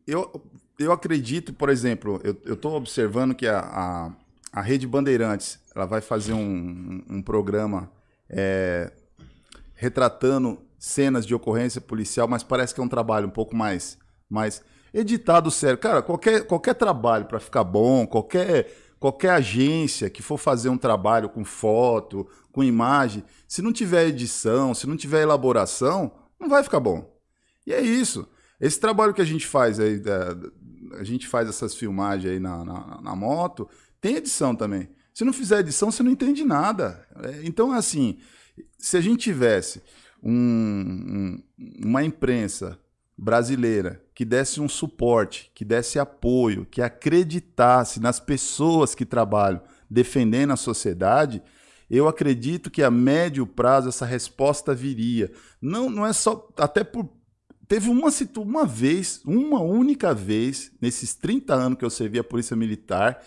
eu, 0.06 0.30
eu 0.78 0.92
acredito, 0.92 1.54
por 1.54 1.70
exemplo, 1.70 2.20
eu 2.26 2.56
estou 2.56 2.74
observando 2.74 3.34
que 3.34 3.48
a, 3.48 3.60
a, 3.60 4.12
a 4.52 4.62
Rede 4.62 4.86
Bandeirantes 4.86 5.62
ela 5.74 5.86
vai 5.86 6.02
fazer 6.02 6.34
um, 6.34 6.40
um, 6.40 7.04
um 7.08 7.22
programa 7.22 7.90
é, 8.30 8.92
retratando 9.76 10.67
cenas 10.78 11.26
de 11.26 11.34
ocorrência 11.34 11.82
policial, 11.82 12.28
mas 12.28 12.44
parece 12.44 12.74
que 12.74 12.80
é 12.80 12.84
um 12.84 12.90
trabalho 12.90 13.28
um 13.28 13.32
pouco 13.32 13.56
mais, 13.56 13.98
mais 14.30 14.62
editado 14.94 15.50
sério. 15.50 15.78
Cara, 15.78 16.02
qualquer, 16.02 16.46
qualquer 16.46 16.76
trabalho 16.76 17.26
para 17.26 17.40
ficar 17.40 17.64
bom, 17.64 18.06
qualquer, 18.06 18.72
qualquer 19.00 19.32
agência 19.32 20.10
que 20.10 20.22
for 20.22 20.38
fazer 20.38 20.70
um 20.70 20.78
trabalho 20.78 21.30
com 21.30 21.44
foto, 21.44 22.28
com 22.52 22.64
imagem, 22.64 23.24
se 23.48 23.62
não 23.62 23.72
tiver 23.72 24.08
edição, 24.08 24.74
se 24.74 24.88
não 24.88 24.98
tiver 24.98 25.22
elaboração, 25.22 26.12
não 26.40 26.50
vai 26.50 26.64
ficar 26.64 26.80
bom. 26.80 27.16
E 27.66 27.74
é 27.74 27.82
isso. 27.82 28.28
Esse 28.60 28.80
trabalho 28.80 29.14
que 29.14 29.22
a 29.22 29.26
gente 29.26 29.46
faz 29.46 29.80
aí, 29.80 30.02
a 31.00 31.04
gente 31.04 31.28
faz 31.28 31.48
essas 31.48 31.76
filmagens 31.76 32.34
aí 32.34 32.40
na, 32.40 32.64
na, 32.64 33.02
na 33.02 33.16
moto, 33.16 33.70
tem 34.02 34.16
edição 34.16 34.56
também. 34.56 34.90
Se 35.14 35.26
não 35.26 35.34
fizer 35.34 35.60
edição, 35.60 35.92
você 35.92 36.02
não 36.04 36.12
entende 36.12 36.44
nada. 36.44 37.06
É, 37.24 37.42
Então, 37.44 37.72
assim, 37.72 38.18
se 38.78 38.98
a 38.98 39.02
gente 39.02 39.24
tivesse 39.24 39.82
um- 40.24 41.40
um- 41.60 41.86
uma 41.86 42.04
imprensa 42.04 42.80
brasileira 43.18 44.02
que 44.14 44.24
desse 44.24 44.62
um 44.62 44.70
suporte, 44.70 45.52
que 45.56 45.66
desse 45.66 45.98
apoio, 45.98 46.66
que 46.66 46.82
acreditasse 46.82 48.00
nas 48.00 48.20
pessoas 48.20 48.94
que 48.94 49.06
trabalham 49.06 49.62
defendendo 49.90 50.52
a 50.54 50.58
sociedade, 50.58 51.42
eu 51.90 52.08
acredito 52.08 52.70
que 52.70 52.84
a 52.84 52.92
médio 52.92 53.48
prazo 53.48 53.90
essa 53.90 54.06
resposta 54.06 54.76
viria. 54.76 55.32
Não, 55.62 55.90
não 55.90 56.06
é 56.06 56.14
só 56.14 56.48
até 56.58 56.84
por 56.84 57.10
teve 57.68 57.90
uma 57.90 58.10
uma 58.38 58.66
vez, 58.66 59.22
uma 59.26 59.62
única 59.62 60.14
vez 60.14 60.72
nesses 60.82 61.14
30 61.14 61.54
anos 61.54 61.78
que 61.78 61.84
eu 61.84 61.90
servi 61.90 62.18
a 62.18 62.24
Polícia 62.24 62.56
Militar, 62.56 63.22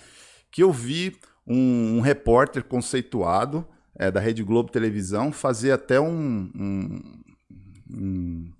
que 0.50 0.62
eu 0.62 0.72
vi 0.72 1.16
um, 1.46 1.98
um 1.98 2.00
repórter 2.00 2.64
conceituado 2.64 3.66
é, 4.00 4.10
da 4.10 4.18
Rede 4.18 4.42
Globo 4.42 4.70
Televisão 4.72 5.30
fazer 5.30 5.72
até 5.72 6.00
um, 6.00 6.50
um, 6.56 7.00
um- 7.94 8.52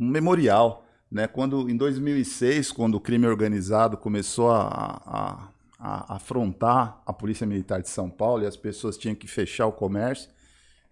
um 0.00 0.08
memorial, 0.08 0.84
né? 1.08 1.28
Quando 1.28 1.70
em 1.70 1.76
2006, 1.76 2.72
quando 2.72 2.96
o 2.96 3.00
crime 3.00 3.28
organizado 3.28 3.96
começou 3.96 4.50
a, 4.50 4.66
a, 5.06 5.48
a 5.78 6.16
afrontar 6.16 7.00
a 7.06 7.12
Polícia 7.12 7.46
Militar 7.46 7.80
de 7.80 7.88
São 7.88 8.10
Paulo 8.10 8.42
e 8.42 8.46
as 8.46 8.56
pessoas 8.56 8.98
tinham 8.98 9.14
que 9.14 9.28
fechar 9.28 9.66
o 9.68 9.72
comércio 9.72 10.28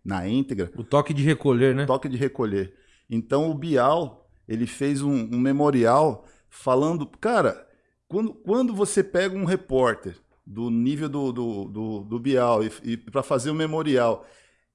na 0.05 0.29
íntegra, 0.29 0.71
O 0.77 0.85
toque 0.85 1.13
de 1.13 1.25
recolher, 1.25 1.75
né? 1.75 1.85
toque 1.85 2.09
de 2.09 2.17
recolher. 2.17 2.75
Então 3.11 3.51
o 3.51 3.55
Bial, 3.55 4.31
ele 4.47 4.67
fez 4.69 5.03
um, 5.03 5.15
um 5.35 5.39
memorial 5.41 6.25
falando, 6.49 7.07
cara, 7.07 7.67
quando, 8.07 8.33
quando 8.35 8.73
você 8.73 9.03
pega 9.03 9.37
um 9.37 9.45
repórter 9.45 10.17
do 10.49 10.71
nível 10.71 11.09
do, 11.09 11.31
do, 11.33 11.65
do, 11.67 12.01
do 12.05 12.19
Bial 12.19 12.65
e, 12.65 12.73
e 12.83 12.97
para 12.97 13.23
fazer 13.23 13.51
um 13.51 13.55
memorial, 13.55 14.25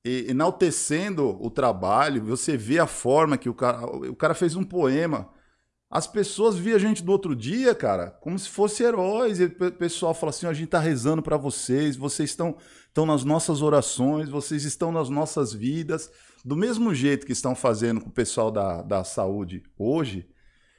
e- 0.05 0.27
enaltecendo 0.29 1.37
o 1.43 1.49
trabalho, 1.49 2.23
você 2.23 2.55
vê 2.55 2.77
a 2.77 2.85
forma 2.85 3.37
que 3.37 3.49
o 3.49 3.53
cara, 3.53 3.85
o 3.85 4.15
cara 4.15 4.35
fez 4.35 4.55
um 4.55 4.63
poema. 4.63 5.29
As 5.89 6.05
pessoas 6.07 6.55
via 6.57 6.75
a 6.75 6.79
gente 6.79 7.03
do 7.03 7.11
outro 7.11 7.35
dia, 7.35 7.73
cara, 7.73 8.11
como 8.21 8.37
se 8.37 8.49
fosse 8.49 8.83
heróis. 8.83 9.39
E 9.39 9.45
o 9.45 9.49
pe- 9.49 9.71
pessoal 9.71 10.13
fala 10.13 10.29
assim: 10.29 10.45
"Ó, 10.45 10.49
a 10.49 10.53
gente 10.53 10.69
tá 10.69 10.79
rezando 10.79 11.21
para 11.21 11.37
vocês, 11.37 11.95
vocês 11.95 12.29
estão, 12.29 12.55
estão 12.87 13.05
nas 13.05 13.23
nossas 13.23 13.61
orações, 13.61 14.29
vocês 14.29 14.65
estão 14.65 14.91
nas 14.91 15.09
nossas 15.09 15.53
vidas. 15.53 16.11
Do 16.45 16.55
mesmo 16.55 16.93
jeito 16.93 17.25
que 17.25 17.31
estão 17.31 17.55
fazendo 17.55 18.01
com 18.01 18.09
o 18.09 18.13
pessoal 18.13 18.51
da, 18.51 18.81
da 18.81 19.03
saúde 19.03 19.63
hoje, 19.77 20.27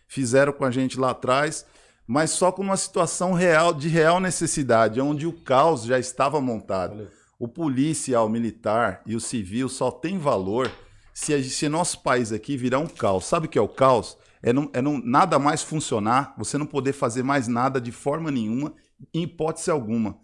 fizeram 0.06 0.52
com 0.52 0.64
a 0.64 0.70
gente 0.70 0.98
lá 1.00 1.10
atrás, 1.10 1.64
mas 2.06 2.30
só 2.30 2.52
com 2.52 2.62
uma 2.62 2.76
situação 2.76 3.32
real, 3.32 3.72
de 3.72 3.88
real 3.88 4.20
necessidade, 4.20 5.00
onde 5.00 5.26
o 5.26 5.32
caos 5.32 5.84
já 5.84 5.98
estava 5.98 6.40
montado. 6.40 7.08
O 7.38 7.48
policial, 7.48 8.26
o 8.26 8.30
militar 8.30 9.02
e 9.06 9.16
o 9.16 9.20
civil 9.20 9.68
só 9.68 9.90
tem 9.90 10.18
valor 10.18 10.70
se, 11.12 11.34
a- 11.34 11.42
se 11.42 11.68
nosso 11.68 12.02
país 12.02 12.32
aqui 12.32 12.56
virar 12.56 12.78
um 12.78 12.86
caos. 12.86 13.24
Sabe 13.24 13.46
o 13.46 13.48
que 13.48 13.58
é 13.58 13.62
o 13.62 13.68
caos? 13.68 14.16
É 14.42 14.52
não, 14.52 14.70
é 14.74 14.82
não 14.82 14.98
nada 14.98 15.38
mais 15.38 15.62
funcionar, 15.62 16.34
você 16.36 16.58
não 16.58 16.66
poder 16.66 16.92
fazer 16.92 17.22
mais 17.22 17.48
nada 17.48 17.80
de 17.80 17.90
forma 17.90 18.30
nenhuma, 18.30 18.74
em 19.12 19.22
hipótese 19.22 19.70
alguma. 19.70 20.18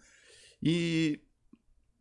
E 0.63 1.21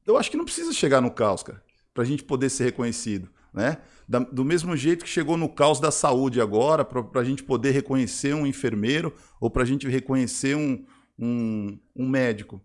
eu 0.05 0.17
acho 0.17 0.29
que 0.29 0.37
não 0.37 0.45
precisa 0.45 0.73
chegar 0.73 1.01
no 1.01 1.11
caos, 1.11 1.43
cara, 1.43 1.63
para 1.93 2.03
a 2.03 2.05
gente 2.05 2.23
poder 2.23 2.49
ser 2.49 2.65
reconhecido, 2.65 3.29
né? 3.53 3.77
Da- 4.09 4.17
do 4.17 4.43
mesmo 4.43 4.75
jeito 4.75 5.05
que 5.05 5.09
chegou 5.09 5.37
no 5.37 5.47
caos 5.47 5.79
da 5.79 5.91
saúde 5.91 6.41
agora, 6.41 6.83
para 6.83 7.21
a 7.21 7.23
gente 7.23 7.43
poder 7.43 7.69
reconhecer 7.69 8.33
um 8.33 8.47
enfermeiro 8.47 9.13
ou 9.39 9.51
para 9.51 9.61
a 9.61 9.65
gente 9.65 9.87
reconhecer 9.87 10.55
um, 10.55 10.83
um, 11.17 11.79
um 11.95 12.09
médico. 12.09 12.59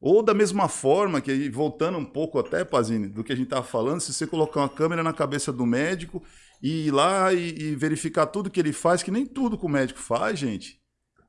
Ou 0.00 0.24
da 0.24 0.34
mesma 0.34 0.68
forma 0.68 1.20
que, 1.20 1.48
voltando 1.50 1.96
um 1.98 2.04
pouco 2.04 2.36
até, 2.40 2.64
Pazini, 2.64 3.06
do 3.06 3.22
que 3.22 3.32
a 3.32 3.36
gente 3.36 3.46
estava 3.46 3.64
falando, 3.64 4.00
se 4.00 4.12
você 4.12 4.26
colocar 4.26 4.60
uma 4.60 4.68
câmera 4.68 5.04
na 5.04 5.12
cabeça 5.12 5.52
do 5.52 5.64
médico 5.64 6.20
e 6.60 6.88
ir 6.88 6.90
lá 6.90 7.32
e, 7.32 7.56
e 7.56 7.76
verificar 7.76 8.26
tudo 8.26 8.50
que 8.50 8.58
ele 8.58 8.72
faz, 8.72 9.04
que 9.04 9.10
nem 9.12 9.24
tudo 9.24 9.56
que 9.56 9.64
o 9.64 9.68
médico 9.68 10.00
faz, 10.00 10.36
gente, 10.36 10.80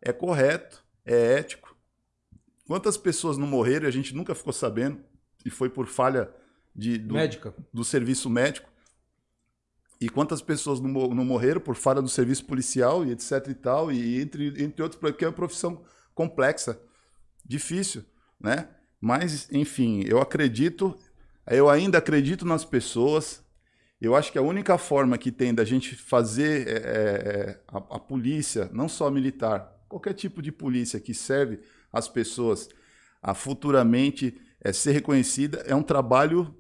é 0.02 0.12
correto, 0.12 0.84
é 1.06 1.34
ético. 1.38 1.78
Quantas 2.66 2.98
pessoas 2.98 3.38
não 3.38 3.46
morreram 3.48 3.86
e 3.86 3.88
a 3.88 3.92
gente 3.92 4.16
nunca 4.16 4.34
ficou 4.34 4.52
sabendo, 4.52 5.00
e 5.46 5.50
foi 5.52 5.70
por 5.70 5.86
falha 5.86 6.28
de, 6.76 6.98
do, 6.98 7.14
Médica. 7.14 7.54
do 7.72 7.84
serviço 7.84 8.30
médico. 8.30 8.68
E 10.00 10.10
quantas 10.10 10.42
pessoas 10.42 10.80
não, 10.80 10.90
mo- 10.90 11.14
não 11.14 11.26
morreram 11.26 11.60
por 11.60 11.76
falha 11.76 12.02
do 12.02 12.10
serviço 12.10 12.46
policial 12.46 13.06
e 13.06 13.12
etc 13.12 13.48
e 13.50 13.54
tal, 13.54 13.92
e 13.92 14.22
entre, 14.22 14.64
entre 14.64 14.84
outros, 14.84 15.00
porque 15.00 15.26
é 15.26 15.28
uma 15.28 15.34
profissão 15.34 15.84
complexa, 16.14 16.80
difícil, 17.46 18.04
né? 18.40 18.70
Mas, 19.00 19.48
enfim, 19.52 20.04
eu 20.06 20.20
acredito, 20.20 20.96
eu 21.48 21.70
ainda 21.70 21.98
acredito 22.00 22.46
nas 22.46 22.66
pessoas. 22.66 23.44
Eu 24.00 24.16
acho 24.16 24.32
que 24.32 24.38
a 24.38 24.42
única 24.44 24.78
forma 24.78 25.18
que 25.18 25.32
tem 25.32 25.54
da 25.54 25.64
gente 25.64 25.96
fazer 25.96 26.68
é, 26.68 26.72
é, 26.72 26.78
é, 26.78 27.62
a, 27.68 27.78
a 27.78 28.00
polícia, 28.00 28.70
não 28.72 28.88
só 28.88 29.10
militar, 29.10 29.76
qualquer 29.88 30.14
tipo 30.14 30.42
de 30.42 30.52
polícia 30.52 31.00
que 31.00 31.14
serve 31.14 31.60
as 31.92 32.08
pessoas 32.08 32.70
a 33.22 33.34
futuramente 33.34 34.40
é, 34.62 34.72
ser 34.72 34.92
reconhecida, 34.92 35.64
é 35.66 35.74
um 35.76 35.84
trabalho 35.84 36.56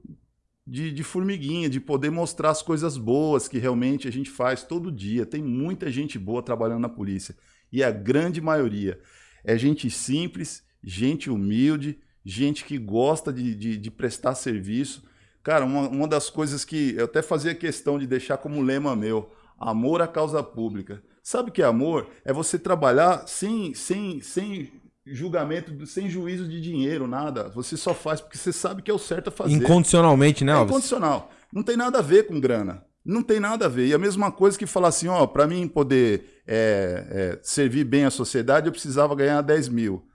de, 0.68 0.92
de 0.92 1.02
formiguinha, 1.02 1.70
de 1.70 1.80
poder 1.80 2.10
mostrar 2.10 2.50
as 2.50 2.62
coisas 2.62 2.98
boas 2.98 3.48
que 3.48 3.58
realmente 3.58 4.06
a 4.06 4.12
gente 4.12 4.30
faz 4.30 4.64
todo 4.64 4.92
dia. 4.92 5.26
Tem 5.26 5.42
muita 5.42 5.90
gente 5.90 6.20
boa 6.20 6.44
trabalhando 6.44 6.82
na 6.82 6.90
polícia. 6.90 7.34
E 7.72 7.82
a 7.82 7.90
grande 7.90 8.42
maioria 8.42 9.00
é 9.46 9.58
gente 9.58 9.90
simples, 9.90 10.64
gente 10.84 11.30
humilde, 11.30 11.98
gente 12.24 12.66
que 12.66 12.78
gosta 12.78 13.32
de, 13.32 13.56
de, 13.56 13.78
de 13.78 13.90
prestar 13.90 14.36
serviço. 14.36 15.04
Cara, 15.42 15.64
uma, 15.64 15.88
uma 15.88 16.08
das 16.08 16.30
coisas 16.30 16.66
que 16.66 16.94
eu 16.98 17.06
até 17.06 17.22
fazia 17.22 17.56
questão 17.56 17.98
de 17.98 18.06
deixar 18.06 18.38
como 18.38 18.62
lema 18.62 18.94
meu: 18.94 19.32
amor 19.58 20.02
à 20.02 20.08
causa 20.08 20.44
pública. 20.44 21.02
Sabe 21.24 21.50
o 21.50 21.54
que 21.54 21.62
é 21.62 21.66
amor? 21.66 22.10
É 22.26 22.34
você 22.34 22.60
trabalhar 22.60 23.26
sem, 23.28 23.74
sem, 23.74 24.20
sem 24.20 24.72
julgamento, 25.14 25.86
sem 25.86 26.10
juízo 26.10 26.48
de 26.48 26.60
dinheiro, 26.62 27.08
nada. 27.08 27.50
Você 27.50 27.76
só 27.78 27.94
faz 27.94 28.22
porque 28.22 28.38
você 28.38 28.52
sabe 28.54 28.82
que 28.82 28.92
é 28.92 28.94
o 28.94 29.00
certo 29.00 29.30
a 29.30 29.32
fazer. 29.32 29.54
Incondicionalmente, 29.54 30.44
né, 30.44 30.52
É 30.52 30.56
Alves? 30.56 30.72
incondicional. 30.72 31.32
Não 31.52 31.64
tem 31.64 31.78
nada 31.78 32.00
a 32.00 32.02
ver 32.02 32.28
com 32.28 32.40
grana. 32.40 32.84
Não 33.06 33.24
tem 33.24 33.40
nada 33.40 33.66
a 33.66 33.70
ver. 33.70 33.88
E 33.88 33.94
a 33.94 33.98
mesma 33.98 34.32
coisa 34.32 34.58
que 34.60 34.66
falar 34.66 34.90
assim, 34.90 35.08
ó, 35.08 35.26
para 35.26 35.48
mim 35.48 35.68
poder 35.68 36.42
é, 36.46 37.08
é, 37.10 37.40
servir 37.42 37.86
bem 37.86 38.04
a 38.04 38.10
sociedade, 38.10 38.68
eu 38.68 38.72
precisava 38.72 39.16
ganhar 39.16 39.42
10 39.42 39.70
mil. 39.70 40.06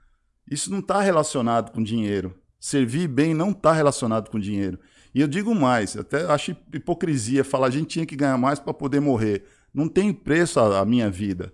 Isso 0.49 0.71
não 0.71 0.79
está 0.79 1.01
relacionado 1.01 1.71
com 1.71 1.81
dinheiro. 1.81 2.35
Servir 2.59 3.07
bem 3.07 3.33
não 3.33 3.49
está 3.49 3.73
relacionado 3.73 4.29
com 4.29 4.39
dinheiro. 4.39 4.79
E 5.13 5.21
eu 5.21 5.27
digo 5.27 5.53
mais, 5.53 5.97
até 5.97 6.25
acho 6.25 6.55
hipocrisia 6.73 7.43
falar 7.43 7.67
a 7.67 7.71
gente 7.71 7.87
tinha 7.87 8.05
que 8.05 8.15
ganhar 8.15 8.37
mais 8.37 8.59
para 8.59 8.73
poder 8.73 8.99
morrer. 8.99 9.43
Não 9.73 9.87
tem 9.87 10.13
preço 10.13 10.59
a, 10.59 10.79
a 10.79 10.85
minha 10.85 11.09
vida. 11.09 11.51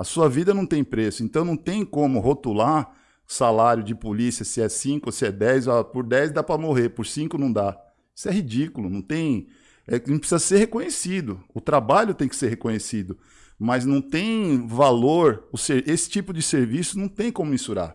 A 0.00 0.04
sua 0.04 0.30
vida 0.30 0.54
não 0.54 0.64
tem 0.64 0.82
preço. 0.82 1.22
Então 1.22 1.44
não 1.44 1.58
tem 1.58 1.84
como 1.84 2.20
rotular 2.20 2.90
salário 3.26 3.82
de 3.84 3.94
polícia 3.94 4.46
se 4.46 4.62
é 4.62 4.66
5 4.68 5.10
ou 5.10 5.12
se 5.12 5.26
é 5.26 5.30
10. 5.30 5.66
ó, 5.68 5.84
Por 5.84 6.06
10 6.06 6.30
dá 6.32 6.42
para 6.42 6.56
morrer, 6.56 6.88
por 6.88 7.04
5 7.04 7.36
não 7.36 7.52
dá. 7.52 7.78
Isso 8.16 8.26
é 8.26 8.32
ridículo. 8.32 8.88
Não 8.88 9.02
tem. 9.02 9.48
É, 9.86 10.00
não 10.06 10.18
precisa 10.18 10.38
ser 10.38 10.56
reconhecido. 10.56 11.44
O 11.54 11.60
trabalho 11.60 12.14
tem 12.14 12.28
que 12.28 12.34
ser 12.34 12.48
reconhecido. 12.48 13.18
Mas 13.58 13.84
não 13.84 14.00
tem 14.00 14.66
valor. 14.66 15.46
Esse 15.86 16.08
tipo 16.08 16.32
de 16.32 16.40
serviço 16.40 16.98
não 16.98 17.06
tem 17.06 17.30
como 17.30 17.50
mensurar. 17.50 17.94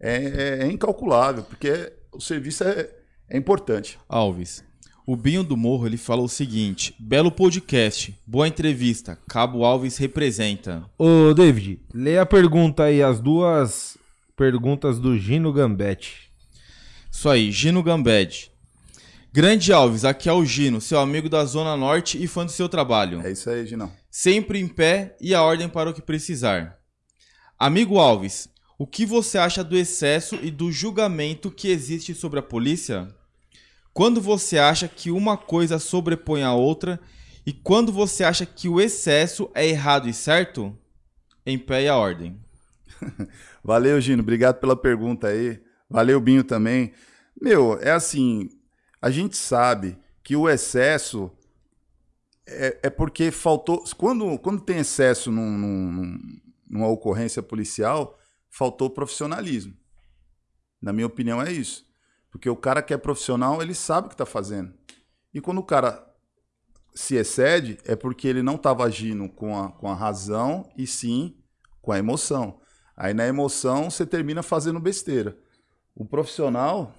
É, 0.00 0.14
é- 0.14 0.58
é 0.64 0.70
incalculável, 0.70 1.42
porque 1.42 1.92
o 2.12 2.20
serviço 2.20 2.62
é, 2.62 2.88
é 3.28 3.36
importante. 3.36 3.98
Alves, 4.08 4.62
o 5.06 5.16
Binho 5.16 5.42
do 5.42 5.56
Morro 5.56 5.86
ele 5.86 5.96
falou 5.96 6.26
o 6.26 6.28
seguinte: 6.28 6.94
belo 6.98 7.30
podcast, 7.30 8.14
boa 8.26 8.46
entrevista, 8.46 9.18
Cabo 9.28 9.64
Alves 9.64 9.96
representa. 9.96 10.84
Ô, 10.98 11.34
David, 11.34 11.80
lê 11.92 12.18
a 12.18 12.26
pergunta 12.26 12.84
aí, 12.84 13.02
as 13.02 13.20
duas 13.20 13.98
perguntas 14.36 14.98
do 14.98 15.18
Gino 15.18 15.52
Gambetti. 15.52 16.30
Isso 17.10 17.28
aí, 17.28 17.50
Gino 17.52 17.82
Gambed. 17.82 18.50
Grande 19.32 19.72
Alves, 19.72 20.04
aqui 20.04 20.28
é 20.28 20.32
o 20.32 20.44
Gino, 20.44 20.80
seu 20.80 20.98
amigo 20.98 21.28
da 21.28 21.44
Zona 21.44 21.76
Norte 21.76 22.22
e 22.22 22.26
fã 22.26 22.44
do 22.44 22.52
seu 22.52 22.68
trabalho. 22.68 23.20
É 23.24 23.30
isso 23.30 23.48
aí, 23.48 23.66
Ginão. 23.66 23.92
Sempre 24.10 24.58
em 24.58 24.68
pé 24.68 25.16
e 25.20 25.34
a 25.34 25.42
ordem 25.42 25.68
para 25.68 25.90
o 25.90 25.94
que 25.94 26.02
precisar. 26.02 26.78
Amigo 27.58 27.98
Alves, 27.98 28.48
o 28.78 28.86
que 28.86 29.06
você 29.06 29.38
acha 29.38 29.62
do 29.62 29.76
excesso 29.76 30.36
e 30.42 30.50
do 30.50 30.72
julgamento 30.72 31.50
que 31.50 31.68
existe 31.68 32.14
sobre 32.14 32.40
a 32.40 32.42
polícia? 32.42 33.08
Quando 33.92 34.20
você 34.20 34.58
acha 34.58 34.88
que 34.88 35.10
uma 35.10 35.36
coisa 35.36 35.78
sobrepõe 35.78 36.42
a 36.42 36.54
outra 36.54 36.98
e 37.44 37.52
quando 37.52 37.92
você 37.92 38.24
acha 38.24 38.46
que 38.46 38.68
o 38.68 38.80
excesso 38.80 39.50
é 39.54 39.66
errado 39.66 40.08
e 40.08 40.14
certo? 40.14 40.76
Em 41.44 41.58
pé 41.58 41.82
e 41.82 41.88
a 41.88 41.96
ordem. 41.96 42.40
Valeu, 43.62 44.00
Gino. 44.00 44.22
Obrigado 44.22 44.60
pela 44.60 44.76
pergunta 44.76 45.28
aí. 45.28 45.60
Valeu, 45.90 46.20
Binho, 46.20 46.44
também. 46.44 46.92
Meu, 47.40 47.78
é 47.80 47.90
assim, 47.90 48.48
a 49.00 49.10
gente 49.10 49.36
sabe 49.36 49.98
que 50.22 50.36
o 50.36 50.48
excesso 50.48 51.30
é, 52.46 52.78
é 52.84 52.90
porque 52.90 53.30
faltou. 53.30 53.84
Quando, 53.96 54.38
quando 54.38 54.60
tem 54.62 54.78
excesso 54.78 55.30
num, 55.30 55.58
num, 55.58 56.18
numa 56.68 56.88
ocorrência 56.88 57.42
policial, 57.42 58.18
faltou 58.48 58.88
profissionalismo. 58.88 59.76
Na 60.80 60.92
minha 60.92 61.06
opinião, 61.06 61.42
é 61.42 61.52
isso. 61.52 61.84
Porque 62.32 62.48
o 62.48 62.56
cara 62.56 62.82
que 62.82 62.94
é 62.94 62.96
profissional, 62.96 63.62
ele 63.62 63.74
sabe 63.74 64.06
o 64.06 64.08
que 64.08 64.14
está 64.14 64.26
fazendo. 64.26 64.72
E 65.32 65.40
quando 65.40 65.58
o 65.58 65.62
cara 65.62 66.04
se 66.94 67.14
excede, 67.14 67.78
é 67.84 67.94
porque 67.94 68.26
ele 68.26 68.42
não 68.42 68.56
estava 68.56 68.84
agindo 68.84 69.28
com 69.28 69.56
a, 69.56 69.70
com 69.70 69.88
a 69.88 69.94
razão 69.94 70.68
e 70.76 70.86
sim 70.86 71.36
com 71.80 71.92
a 71.92 71.98
emoção. 71.98 72.58
Aí 72.96 73.12
na 73.12 73.26
emoção 73.26 73.90
você 73.90 74.06
termina 74.06 74.42
fazendo 74.42 74.80
besteira. 74.80 75.36
O 75.94 76.04
profissional 76.04 76.94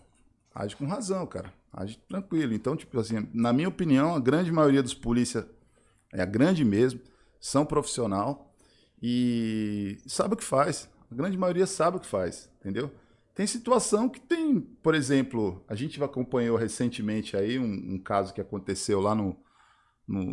age 0.54 0.76
com 0.76 0.86
razão, 0.86 1.26
cara. 1.26 1.52
Age 1.72 1.98
tranquilo. 2.08 2.54
Então, 2.54 2.76
tipo 2.76 3.00
assim, 3.00 3.28
na 3.34 3.52
minha 3.52 3.68
opinião, 3.68 4.16
a 4.16 4.20
grande 4.20 4.52
maioria 4.52 4.84
dos 4.84 4.94
polícia, 4.94 5.48
é 6.12 6.22
a 6.22 6.26
grande 6.26 6.64
mesmo, 6.64 7.02
são 7.40 7.66
profissional 7.66 8.54
e 9.02 9.98
sabe 10.06 10.36
o 10.36 10.38
que 10.38 10.44
faz. 10.44 10.88
A 11.12 11.16
grande 11.16 11.38
maioria 11.38 11.66
sabe 11.66 11.98
o 11.98 12.00
que 12.00 12.08
faz, 12.08 12.50
entendeu? 12.60 12.92
Tem 13.36 13.48
situação 13.48 14.08
que 14.08 14.20
tem, 14.20 14.62
por 14.62 14.94
exemplo, 14.94 15.64
a 15.68 15.74
gente 15.74 16.02
acompanhou 16.04 16.56
recentemente 16.56 17.36
aí 17.36 17.58
um, 17.58 17.96
um 17.96 18.00
caso 18.00 18.34
que 18.34 18.40
aconteceu 18.40 19.02
lá 19.02 19.16
no, 19.16 19.36
no, 20.08 20.24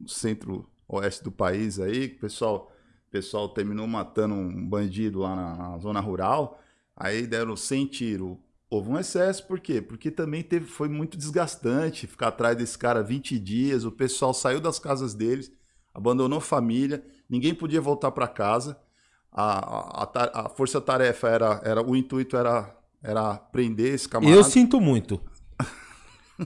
no 0.00 0.08
centro-oeste 0.08 1.22
do 1.22 1.30
país 1.30 1.78
aí, 1.78 2.08
que 2.08 2.16
o 2.16 2.20
pessoal, 2.20 2.72
pessoal 3.10 3.48
terminou 3.50 3.86
matando 3.86 4.34
um 4.34 4.66
bandido 4.66 5.18
lá 5.18 5.36
na, 5.36 5.56
na 5.56 5.78
zona 5.78 6.00
rural, 6.00 6.58
aí 6.96 7.26
deram 7.26 7.54
100 7.56 7.86
tiros. 7.86 8.38
Houve 8.70 8.88
um 8.88 8.98
excesso, 8.98 9.46
por 9.46 9.60
quê? 9.60 9.82
Porque 9.82 10.10
também 10.10 10.42
teve, 10.42 10.64
foi 10.64 10.88
muito 10.88 11.18
desgastante 11.18 12.06
ficar 12.06 12.28
atrás 12.28 12.56
desse 12.56 12.78
cara 12.78 13.02
20 13.02 13.38
dias, 13.38 13.84
o 13.84 13.92
pessoal 13.92 14.32
saiu 14.32 14.60
das 14.60 14.78
casas 14.78 15.12
deles, 15.12 15.52
abandonou 15.92 16.40
família, 16.40 17.04
ninguém 17.28 17.52
podia 17.52 17.80
voltar 17.80 18.12
para 18.12 18.28
casa, 18.28 18.80
a, 19.32 20.04
a, 20.04 20.46
a 20.46 20.48
força-tarefa 20.48 21.28
era, 21.28 21.60
era, 21.64 21.82
o 21.82 21.94
intuito 21.94 22.36
era, 22.36 22.74
era 23.02 23.34
prender 23.34 23.94
esse 23.94 24.08
camarada. 24.08 24.36
Eu 24.36 24.44
sinto 24.44 24.80
muito. 24.80 25.20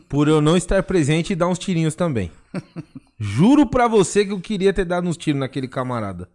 Por 0.09 0.29
eu 0.29 0.41
não 0.41 0.57
estar 0.57 0.83
presente 0.83 1.33
e 1.33 1.37
dar 1.37 1.49
uns 1.49 1.59
tirinhos 1.59 1.95
também. 1.95 2.31
Juro 3.19 3.67
pra 3.67 3.87
você 3.87 4.25
que 4.25 4.33
eu 4.33 4.41
queria 4.41 4.73
ter 4.73 4.85
dado 4.85 5.09
uns 5.09 5.17
tiros 5.17 5.41
naquele 5.41 5.69
camarada. 5.69 6.29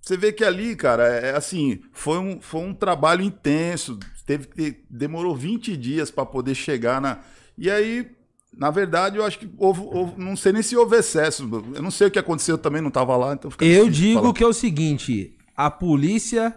Você 0.00 0.16
vê 0.16 0.32
que 0.32 0.44
ali, 0.44 0.74
cara, 0.76 1.06
é, 1.08 1.30
é 1.30 1.36
assim, 1.36 1.80
foi 1.92 2.18
um, 2.18 2.40
foi 2.40 2.60
um 2.60 2.72
trabalho 2.72 3.22
intenso. 3.22 3.98
Teve 4.24 4.46
que 4.46 4.84
demorou 4.88 5.36
20 5.36 5.76
dias 5.76 6.10
para 6.10 6.24
poder 6.24 6.54
chegar 6.54 7.00
na. 7.00 7.20
E 7.58 7.70
aí, 7.70 8.08
na 8.56 8.70
verdade, 8.70 9.16
eu 9.16 9.24
acho 9.24 9.38
que 9.38 9.50
houve, 9.58 9.80
houve, 9.82 10.12
não 10.16 10.36
sei 10.36 10.52
nem 10.52 10.62
se 10.62 10.76
houve 10.76 10.96
excesso. 10.96 11.48
Eu 11.74 11.82
não 11.82 11.90
sei 11.90 12.06
o 12.06 12.10
que 12.10 12.18
aconteceu, 12.18 12.54
eu 12.54 12.58
também 12.58 12.80
não 12.80 12.88
estava 12.88 13.16
lá, 13.16 13.34
então 13.34 13.50
Eu 13.60 13.90
digo 13.90 14.32
que 14.32 14.42
é 14.42 14.46
o 14.46 14.52
seguinte, 14.52 15.35
a 15.56 15.70
polícia 15.70 16.56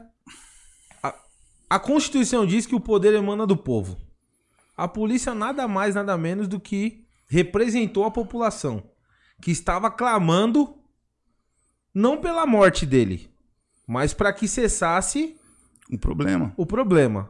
a, 1.02 1.16
a 1.70 1.80
Constituição 1.80 2.46
diz 2.46 2.66
que 2.66 2.76
o 2.76 2.80
poder 2.80 3.14
emana 3.14 3.48
do 3.48 3.56
povo. 3.56 3.98
A 4.76 4.88
polícia 4.88 5.34
nada 5.34 5.68
mais, 5.68 5.96
nada 5.96 6.18
menos 6.18 6.48
do 6.48 6.60
que 6.60 7.06
representou 7.28 8.06
a 8.06 8.12
população 8.12 8.84
que 9.42 9.52
estava 9.52 9.90
clamando 9.90 10.76
não 11.94 12.18
pela 12.18 12.46
morte 12.46 12.86
dele, 12.86 13.30
mas 13.88 14.14
para 14.14 14.34
que 14.34 14.48
cessasse 14.48 15.36
o 15.92 15.98
problema. 15.98 16.54
O 16.56 16.66
problema. 16.66 17.30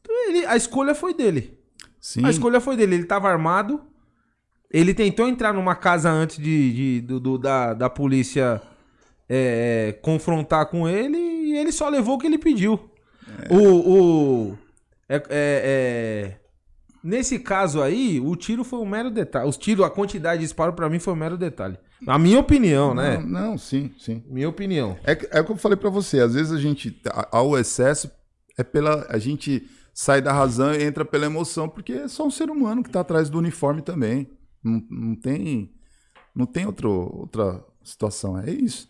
Então 0.00 0.14
ele, 0.28 0.44
a 0.46 0.56
escolha 0.56 0.94
foi 0.94 1.14
dele. 1.14 1.58
Sim. 2.00 2.24
A 2.24 2.30
escolha 2.30 2.60
foi 2.60 2.76
dele. 2.76 2.96
Ele 2.96 3.02
estava 3.04 3.28
armado. 3.28 3.82
Ele 4.70 4.92
tentou 4.92 5.26
entrar 5.26 5.54
numa 5.54 5.74
casa 5.74 6.10
antes 6.10 6.36
de, 6.36 6.72
de 6.72 7.00
do, 7.00 7.20
do, 7.20 7.38
da, 7.38 7.72
da 7.72 7.88
polícia 7.88 8.60
é, 9.28 9.98
confrontar 10.02 10.66
com 10.66 10.88
ele 10.88 11.18
e 11.18 11.56
ele 11.56 11.72
só 11.72 11.88
levou 11.88 12.16
o 12.16 12.18
que 12.18 12.26
ele 12.26 12.38
pediu. 12.38 12.90
É. 13.48 13.54
O. 13.54 14.50
o 14.50 14.58
é, 15.08 15.16
é, 15.16 15.22
é 15.30 16.44
Nesse 17.04 17.38
caso 17.38 17.82
aí, 17.82 18.18
o 18.18 18.34
tiro 18.34 18.64
foi 18.64 18.78
um 18.78 18.86
mero 18.86 19.10
detalhe. 19.10 19.46
Os 19.46 19.58
tiros, 19.58 19.84
a 19.84 19.90
quantidade 19.90 20.40
de 20.40 20.46
disparo 20.46 20.72
para 20.72 20.88
mim 20.88 20.98
foi 20.98 21.12
um 21.12 21.16
mero 21.16 21.36
detalhe. 21.36 21.76
Na 22.00 22.18
minha 22.18 22.40
opinião, 22.40 22.94
né? 22.94 23.18
Não, 23.18 23.50
não 23.50 23.58
sim, 23.58 23.92
sim. 23.98 24.24
Minha 24.26 24.48
opinião. 24.48 24.96
É, 25.04 25.38
é 25.38 25.40
o 25.42 25.44
que 25.44 25.52
eu 25.52 25.56
falei 25.58 25.76
para 25.76 25.90
você. 25.90 26.20
Às 26.20 26.32
vezes 26.32 26.50
a 26.50 26.58
gente, 26.58 26.98
ao 27.30 27.58
excesso, 27.58 28.10
é 28.56 28.64
pela. 28.64 29.06
A 29.10 29.18
gente 29.18 29.68
sai 29.92 30.22
da 30.22 30.32
razão 30.32 30.72
e 30.72 30.82
entra 30.82 31.04
pela 31.04 31.26
emoção, 31.26 31.68
porque 31.68 31.92
é 31.92 32.08
só 32.08 32.26
um 32.26 32.30
ser 32.30 32.48
humano 32.48 32.82
que 32.82 32.88
tá 32.88 33.00
atrás 33.00 33.28
do 33.28 33.36
uniforme 33.36 33.82
também. 33.82 34.26
Não, 34.62 34.82
não 34.90 35.14
tem. 35.14 35.74
Não 36.34 36.46
tem 36.46 36.64
outro, 36.64 36.90
outra 36.90 37.62
situação. 37.82 38.38
É 38.38 38.50
isso. 38.50 38.88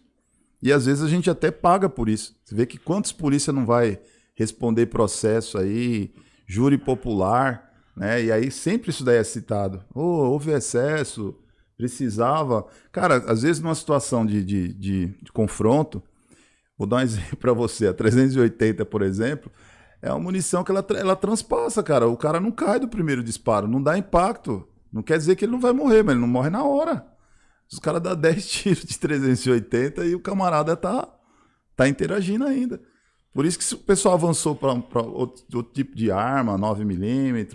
E 0.65 0.73
às 0.73 0.87
vezes 0.87 1.05
a 1.05 1.09
gente 1.09 1.31
até 1.31 1.53
paga 1.53 1.89
por 1.89 2.09
isso. 2.09 2.35
Você 2.45 2.57
vê 2.57 2.67
que 2.67 2.79
quantos 2.79 3.13
polícia 3.13 3.53
não 3.53 3.65
vai 3.65 4.01
responder 4.35 4.87
processo 4.87 5.59
aí, 5.59 6.13
júri 6.49 6.77
popular 6.77 7.73
né? 7.97 8.25
E 8.25 8.33
aí 8.33 8.51
sempre 8.51 8.91
isso 8.91 9.05
daí 9.05 9.19
é 9.19 9.25
citado. 9.25 9.85
Oh, 9.95 10.01
houve 10.01 10.51
excesso, 10.51 11.35
precisava. 11.77 12.67
Cara, 12.91 13.17
às 13.31 13.43
vezes 13.43 13.63
numa 13.63 13.75
situação 13.75 14.27
de, 14.27 14.45
de, 14.45 14.73
de, 14.73 15.07
de 15.23 15.33
confronto, 15.33 16.03
vou 16.77 16.87
dar 16.87 16.97
um 16.97 17.01
exemplo 17.03 17.37
para 17.37 17.53
você, 17.53 17.87
a 17.87 17.95
380, 17.95 18.85
por 18.85 19.03
exemplo, 19.03 19.51
é 20.03 20.11
uma 20.11 20.21
munição 20.21 20.65
que 20.65 20.71
ela, 20.71 20.85
ela 20.97 21.17
transpassa, 21.17 21.83
cara. 21.83 22.09
O 22.09 22.17
cara 22.17 22.41
não 22.41 22.51
cai 22.51 22.79
do 22.79 22.89
primeiro 22.89 23.23
disparo, 23.23 23.69
não 23.69 23.83
dá 23.83 23.97
impacto. 23.97 24.67
Não 24.93 25.03
quer 25.03 25.19
dizer 25.19 25.35
que 25.35 25.45
ele 25.45 25.53
não 25.53 25.61
vai 25.61 25.73
morrer, 25.73 26.03
mas 26.03 26.13
ele 26.13 26.21
não 26.21 26.29
morre 26.29 26.51
na 26.51 26.63
hora. 26.63 27.05
Os 27.75 27.81
caras 27.81 28.01
dão 28.01 28.15
10 28.17 28.49
tiros 28.49 28.85
de 28.85 28.99
380 28.99 30.05
e 30.07 30.15
o 30.15 30.21
camarada 30.21 30.77
tá, 30.77 31.09
tá 31.77 31.89
interagindo 31.89 32.45
ainda. 32.45 32.81
Por 33.33 33.45
isso 33.45 33.59
que 33.59 33.75
o 33.75 33.79
pessoal 33.79 34.15
avançou 34.15 34.55
para 34.55 34.73
outro, 34.73 35.45
outro, 35.53 35.73
tipo 35.73 35.97
de 35.97 36.11
arma, 36.13 36.57
9mm, 36.57 37.49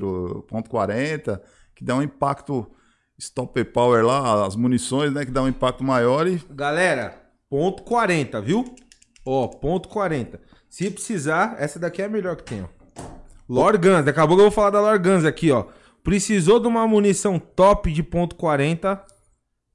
.40, 0.46 1.42
que 1.74 1.86
dá 1.86 1.96
um 1.96 2.02
impacto 2.02 2.70
stopper 3.18 3.72
power 3.72 4.06
lá, 4.06 4.46
as 4.46 4.58
munições, 4.58 5.14
né, 5.14 5.24
que 5.26 5.32
dá 5.32 5.42
um 5.42 5.48
impacto 5.48 5.82
maior 5.84 6.28
e... 6.28 6.42
Galera, 6.50 7.16
ponto 7.50 7.84
.40, 7.84 8.42
viu? 8.42 8.66
Ó, 9.26 9.48
ponto 9.48 9.88
.40. 9.88 10.38
Se 10.70 10.92
precisar, 10.92 11.56
essa 11.58 11.80
daqui 11.80 12.02
é 12.02 12.06
a 12.06 12.10
melhor 12.10 12.36
que 12.36 12.44
tem, 12.44 12.62
ó. 12.62 12.68
Lorgans, 13.48 14.04
daqui 14.04 14.20
a 14.20 14.28
pouco 14.28 14.42
eu 14.42 14.46
vou 14.46 14.52
falar 14.52 14.70
da 14.70 14.82
Lorgans 14.82 15.24
aqui, 15.24 15.50
ó. 15.50 15.66
Precisou 16.04 16.60
de 16.60 16.68
uma 16.68 16.86
munição 16.86 17.40
top 17.40 17.92
de 17.92 18.04
ponto 18.04 18.36
.40, 18.36 19.02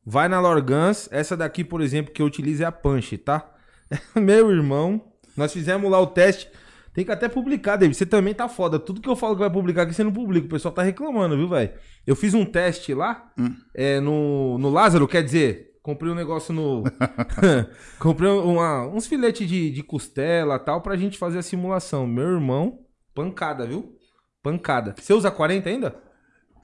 vai 0.05 0.29
na 0.29 0.41
Lorgans. 0.41 1.09
Essa 1.11 1.37
daqui, 1.37 1.65
por 1.65 1.81
exemplo, 1.81 2.13
que 2.13 2.23
eu 2.23 2.27
utilizo 2.27 2.63
é 2.63 2.67
a 2.67 2.73
Punch, 2.73 3.19
tá? 3.19 3.51
Meu 4.15 4.51
irmão, 4.51 5.13
nós 5.37 5.53
fizemos 5.53 5.91
lá 5.91 6.01
o 6.01 6.07
teste. 6.07 6.49
Tem 6.93 7.05
que 7.05 7.11
até 7.11 7.29
publicar, 7.29 7.77
David. 7.77 7.97
Você 7.97 8.07
também 8.07 8.33
tá 8.33 8.49
foda. 8.49 8.79
Tudo 8.79 9.01
que 9.01 9.09
eu 9.09 9.17
falo 9.17 9.35
que 9.35 9.41
vai 9.41 9.51
publicar 9.51 9.83
aqui, 9.83 9.93
você 9.93 10.05
não 10.05 10.13
publica. 10.13 10.47
O 10.47 10.51
pessoal 10.51 10.73
tá 10.73 10.83
reclamando, 10.83 11.37
viu, 11.37 11.49
velho? 11.49 11.73
Eu 12.07 12.15
fiz 12.15 12.35
um 12.35 12.45
teste 12.45 12.95
lá, 12.95 13.33
hum. 13.37 13.53
é, 13.75 13.99
no, 13.99 14.59
no 14.59 14.71
Lázaro, 14.71 15.09
quer 15.09 15.25
dizer, 15.25 15.73
comprei 15.83 16.13
um 16.13 16.15
negócio 16.15 16.55
no. 16.55 16.85
comprei 17.99 18.31
uma, 18.31 18.87
uns 18.87 19.09
filetes 19.09 19.49
de, 19.49 19.73
de 19.73 19.83
costela 19.83 20.57
tal 20.59 20.81
pra 20.83 20.97
gente 20.97 21.19
fazer 21.19 21.39
a 21.39 21.43
simulação. 21.43 22.07
Meu 22.07 22.29
irmão, 22.29 22.79
pancada, 23.13 23.67
viu? 23.67 23.97
Pancada. 24.41 24.95
Você 24.97 25.13
usa 25.13 25.33
40 25.33 25.69
ainda? 25.69 25.97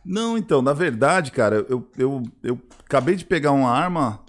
Não, 0.04 0.36
então, 0.38 0.62
na 0.62 0.72
verdade, 0.72 1.30
cara, 1.30 1.66
eu, 1.68 1.88
eu, 1.96 2.22
eu 2.42 2.58
acabei 2.84 3.16
de 3.16 3.24
pegar 3.24 3.52
uma 3.52 3.70
arma. 3.70 4.20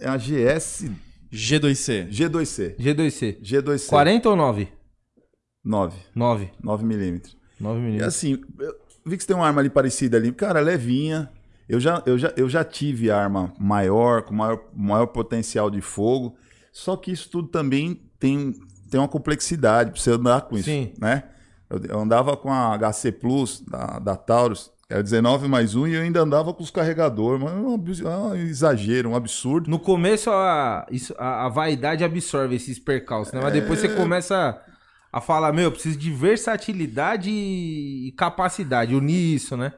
É 0.00 0.08
a 0.08 0.16
GS 0.16 0.90
G2C. 1.32 2.08
G2C. 2.10 2.76
G2C. 2.76 3.40
G2C. 3.40 3.88
40 3.88 4.28
ou 4.30 4.36
9? 4.36 4.68
9. 5.64 5.96
9. 6.14 6.50
9 6.62 6.84
milímetros. 6.84 7.36
9 7.58 7.78
E 7.78 7.82
milímetros. 7.82 8.08
assim, 8.14 8.40
eu 8.58 8.74
vi 9.06 9.16
que 9.16 9.22
você 9.22 9.28
tem 9.28 9.36
uma 9.36 9.46
arma 9.46 9.60
ali 9.60 9.70
parecida 9.70 10.16
ali. 10.16 10.32
Cara, 10.32 10.60
levinha. 10.60 11.30
Eu 11.68 11.80
já, 11.80 12.02
eu 12.04 12.18
já, 12.18 12.32
eu 12.36 12.48
já 12.48 12.62
tive 12.62 13.10
arma 13.10 13.52
maior, 13.58 14.22
com 14.22 14.34
maior, 14.34 14.60
maior 14.74 15.06
potencial 15.06 15.70
de 15.70 15.80
fogo. 15.80 16.36
Só 16.72 16.96
que 16.96 17.10
isso 17.10 17.30
tudo 17.30 17.48
também 17.48 18.02
tem, 18.18 18.52
tem 18.90 19.00
uma 19.00 19.08
complexidade 19.08 19.92
pra 19.92 20.00
você 20.00 20.10
andar 20.10 20.42
com 20.42 20.56
isso. 20.56 20.64
Sim. 20.64 20.92
Né? 21.00 21.22
Eu, 21.70 21.98
andava 21.98 22.36
com 22.36 22.52
a 22.52 22.76
HC 22.78 23.12
Plus 23.12 23.60
da, 23.60 23.98
da 23.98 24.16
Taurus, 24.16 24.70
era 24.88 25.02
19 25.02 25.48
mais 25.48 25.74
1, 25.74 25.86
e 25.88 25.94
eu 25.94 26.02
ainda 26.02 26.20
andava 26.20 26.52
com 26.52 26.62
os 26.62 26.70
carregadores, 26.70 27.42
mas 27.42 27.52
é 27.52 27.56
um, 27.56 27.74
é 27.74 28.16
um 28.18 28.34
exagero, 28.36 29.10
um 29.10 29.16
absurdo. 29.16 29.70
No 29.70 29.78
começo 29.78 30.30
a, 30.30 30.86
isso- 30.90 31.14
a, 31.18 31.46
a 31.46 31.48
vaidade 31.48 32.04
absorve 32.04 32.54
esses 32.54 32.78
percalços, 32.78 33.32
né? 33.32 33.40
Mas 33.42 33.52
depois 33.52 33.80
você 33.80 33.88
começa 33.88 34.60
a 35.10 35.20
falar, 35.20 35.52
meu, 35.52 35.64
eu 35.64 35.72
preciso 35.72 35.98
de 35.98 36.10
versatilidade 36.10 37.30
e 37.30 38.12
capacidade, 38.16 38.94
unir 38.94 39.34
isso, 39.34 39.56
né? 39.56 39.72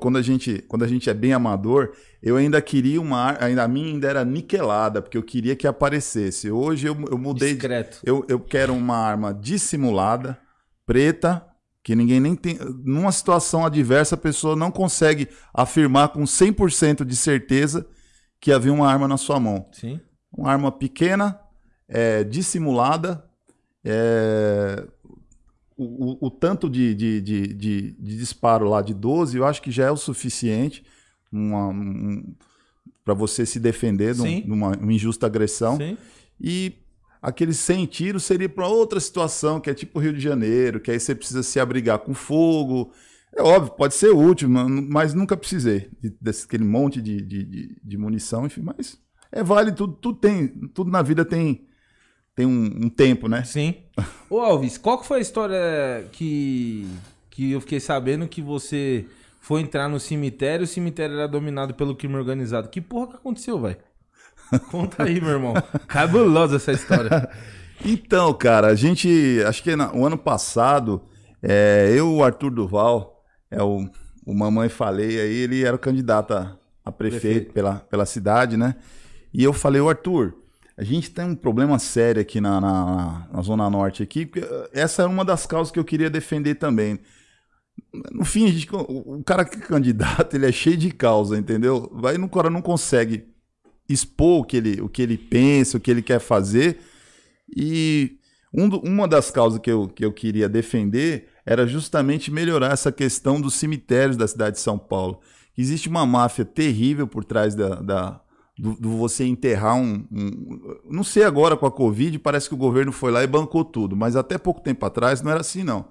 Quando, 0.00 0.16
a 0.16 0.22
gente, 0.22 0.64
quando 0.66 0.82
a 0.84 0.88
gente 0.88 1.10
é 1.10 1.14
bem 1.14 1.34
amador, 1.34 1.92
eu 2.22 2.36
ainda 2.38 2.62
queria 2.62 2.98
uma 2.98 3.36
ainda 3.38 3.64
a 3.64 3.68
minha 3.68 3.88
ainda 3.92 4.08
era 4.08 4.24
niquelada, 4.24 5.02
porque 5.02 5.18
eu 5.18 5.22
queria 5.22 5.54
que 5.54 5.66
aparecesse. 5.66 6.50
Hoje 6.50 6.86
eu, 6.86 6.96
eu 7.10 7.18
mudei. 7.18 7.48
de- 7.50 7.54
Discreto. 7.56 7.98
Eu, 8.02 8.24
eu 8.26 8.40
quero 8.40 8.72
uma 8.72 8.96
arma 8.96 9.34
dissimulada, 9.34 10.38
preta, 10.86 11.44
que 11.82 11.94
ninguém 11.94 12.20
nem 12.20 12.34
tem. 12.34 12.58
Numa 12.84 13.12
situação 13.12 13.64
adversa, 13.64 14.14
a 14.14 14.18
pessoa 14.18 14.56
não 14.56 14.70
consegue 14.70 15.28
afirmar 15.52 16.08
com 16.08 16.22
100% 16.24 17.04
de 17.04 17.14
certeza 17.16 17.86
que 18.40 18.52
havia 18.52 18.72
uma 18.72 18.90
arma 18.90 19.06
na 19.08 19.16
sua 19.16 19.38
mão. 19.40 19.68
Sim. 19.72 20.00
Uma 20.32 20.50
arma 20.50 20.72
pequena, 20.72 21.38
é, 21.88 22.24
dissimulada, 22.24 23.24
é, 23.84 24.86
o, 25.76 26.12
o- 26.12 26.26
o 26.26 26.30
tanto 26.30 26.68
de, 26.70 26.94
de, 26.94 27.20
de, 27.20 27.46
de- 27.54 27.92
disparo 27.98 28.68
lá 28.68 28.80
de 28.80 28.94
12, 28.94 29.36
eu 29.36 29.44
acho 29.44 29.60
que 29.62 29.70
já 29.70 29.84
é 29.86 29.90
o 29.90 29.96
suficiente 29.96 30.84
para 33.04 33.14
você 33.14 33.44
se 33.44 33.58
defender 33.60 34.14
de, 34.14 34.20
um- 34.22 34.54
uma, 34.54 34.76
uma 34.76 34.92
injusta 34.92 35.26
agressão. 35.26 35.76
Sim. 35.76 35.96
E 36.40 36.72
aqueles 37.24 37.56
100 37.58 37.86
tiros 37.86 38.24
seria 38.24 38.48
para 38.48 38.68
outra 38.68 39.00
situação, 39.00 39.58
que 39.58 39.70
é 39.70 39.74
tipo 39.74 39.98
Rio 39.98 40.12
de 40.12 40.20
Janeiro, 40.20 40.78
que 40.78 40.90
aí 40.90 41.00
você 41.00 41.14
precisa 41.14 41.42
se 41.42 41.58
abrigar 41.58 41.98
com 42.00 42.12
fogo. 42.12 42.92
É 43.34 43.42
óbvio, 43.42 43.72
pode 43.72 43.94
ser 43.94 44.10
útil, 44.10 44.48
mas- 44.48 44.68
mas 44.88 45.14
nunca 45.14 45.36
precisei 45.36 45.88
de- 46.00 46.14
desse 46.20 46.44
aquele 46.44 46.64
monte 46.64 47.00
de, 47.00 47.20
de, 47.22 47.76
de, 47.82 47.96
munição, 47.98 48.44
enfim, 48.46 48.60
mas 48.62 48.98
é 49.32 49.42
válido, 49.42 49.76
tudo, 49.78 49.92
tudo 49.94 50.18
tem, 50.18 50.48
tudo 50.74 50.90
na 50.90 51.02
vida 51.02 51.24
tem, 51.24 51.66
tem 52.34 52.46
um, 52.46 52.84
um 52.84 52.88
tempo, 52.90 53.26
né? 53.26 53.42
Sim. 53.42 53.74
Ô 54.28 54.40
Alves, 54.40 54.76
qual 54.78 55.00
que 55.00 55.06
foi 55.06 55.18
a 55.18 55.22
história 55.22 56.06
que, 56.12 56.86
que 57.30 57.52
eu 57.52 57.60
fiquei 57.60 57.80
sabendo 57.80 58.28
que 58.28 58.42
você 58.42 59.06
foi 59.40 59.62
entrar 59.62 59.88
no 59.88 59.98
cemitério 59.98 60.62
e 60.62 60.66
o 60.66 60.68
cemitério 60.68 61.16
era 61.16 61.26
dominado 61.26 61.74
pelo 61.74 61.96
crime 61.96 62.16
organizado? 62.16 62.68
Que 62.68 62.80
porra 62.80 63.08
que 63.08 63.16
aconteceu, 63.16 63.58
velho? 63.60 63.78
Conta 64.70 65.04
aí, 65.04 65.20
meu 65.20 65.30
irmão. 65.30 65.62
Cabulosa 65.86 66.56
essa 66.56 66.72
história. 66.72 67.28
Então, 67.84 68.32
cara, 68.32 68.68
a 68.68 68.74
gente, 68.74 69.42
acho 69.46 69.62
que 69.62 69.74
na- 69.76 69.92
o 69.92 70.06
ano 70.06 70.16
passado, 70.16 71.02
é, 71.42 71.92
eu, 71.94 72.08
o 72.14 72.24
Arthur 72.24 72.50
Duval, 72.50 73.22
é 73.50 73.62
o, 73.62 73.86
o 74.24 74.32
Mamãe 74.32 74.68
Falei 74.70 75.20
aí, 75.20 75.34
ele 75.38 75.64
era 75.64 75.74
o 75.76 75.78
candidato 75.78 76.32
a, 76.32 76.56
a 76.84 76.92
prefeito, 76.92 77.20
Prefeito. 77.20 77.52
Pela, 77.52 77.74
pela 77.80 78.06
cidade, 78.06 78.56
né? 78.56 78.76
E 79.34 79.42
eu 79.42 79.52
falei, 79.52 79.80
ô 79.82 79.88
Arthur, 79.88 80.34
a 80.78 80.84
gente 80.84 81.10
tem 81.10 81.24
um 81.26 81.34
problema 81.34 81.78
sério 81.78 82.22
aqui 82.22 82.40
na, 82.40 82.60
na, 82.60 83.28
na 83.30 83.42
Zona 83.42 83.68
Norte 83.68 84.02
aqui, 84.04 84.24
porque 84.24 84.46
eh, 84.48 84.70
essa 84.72 85.02
é 85.02 85.06
uma 85.06 85.24
das 85.24 85.44
causas 85.44 85.70
que 85.72 85.78
eu 85.78 85.84
queria 85.84 86.08
defender 86.08 86.54
também. 86.54 87.00
No 88.12 88.24
fim, 88.24 88.46
a 88.46 88.50
gente, 88.50 88.68
o 88.72 89.18
o 89.18 89.24
cara 89.24 89.44
que 89.44 89.56
é 89.58 89.60
candidato, 89.60 90.34
ele 90.34 90.46
é 90.46 90.52
cheio 90.52 90.76
de 90.76 90.90
causa, 90.90 91.36
entendeu? 91.36 91.90
Vai 91.92 92.18
no 92.18 92.28
cara 92.28 92.48
não 92.50 92.62
consegue 92.62 93.33
expor 93.88 94.40
o 94.40 94.44
que 94.44 94.56
ele, 94.56 94.80
o 94.80 94.88
que 94.88 95.02
ele 95.02 95.18
pensa, 95.18 95.76
o 95.76 95.80
que 95.80 95.90
ele 95.90 96.02
quer 96.02 96.18
fazer. 96.20 96.78
E 97.56 98.18
um 98.52 98.68
uma 98.78 99.08
das 99.08 99.30
causas 99.30 99.58
que 99.60 99.70
eu, 99.70 99.88
que 99.88 100.04
eu 100.04 100.12
queria 100.12 100.48
defender 100.48 101.28
era 101.44 101.66
justamente 101.66 102.30
melhorar 102.30 102.72
essa 102.72 102.90
questão 102.92 103.40
dos 103.40 103.54
cemitérios 103.54 104.16
da 104.16 104.26
cidade 104.26 104.56
de 104.56 104.62
São 104.62 104.78
Paulo. 104.78 105.20
Existe 105.56 105.88
uma 105.88 106.06
máfia 106.06 106.44
terrível 106.44 107.06
por 107.06 107.24
trás 107.24 107.54
da, 107.54 107.76
da- 107.76 108.20
do, 108.58 108.74
do 108.74 108.90
você 108.96 109.24
enterrar 109.24 109.76
um, 109.76 110.04
um- 110.12 110.76
Não 110.90 111.04
sei 111.04 111.24
agora 111.24 111.56
com 111.56 111.66
a 111.66 111.70
Covid, 111.72 112.18
parece 112.20 112.48
que 112.48 112.54
o 112.54 112.58
governo 112.58 112.92
foi 112.92 113.10
lá 113.12 113.22
e 113.22 113.26
bancou 113.26 113.64
tudo, 113.64 113.96
mas 113.96 114.16
até 114.16 114.38
pouco 114.38 114.60
tempo 114.60 114.84
atrás 114.86 115.20
não 115.22 115.30
era 115.30 115.40
assim, 115.40 115.62
não. 115.64 115.86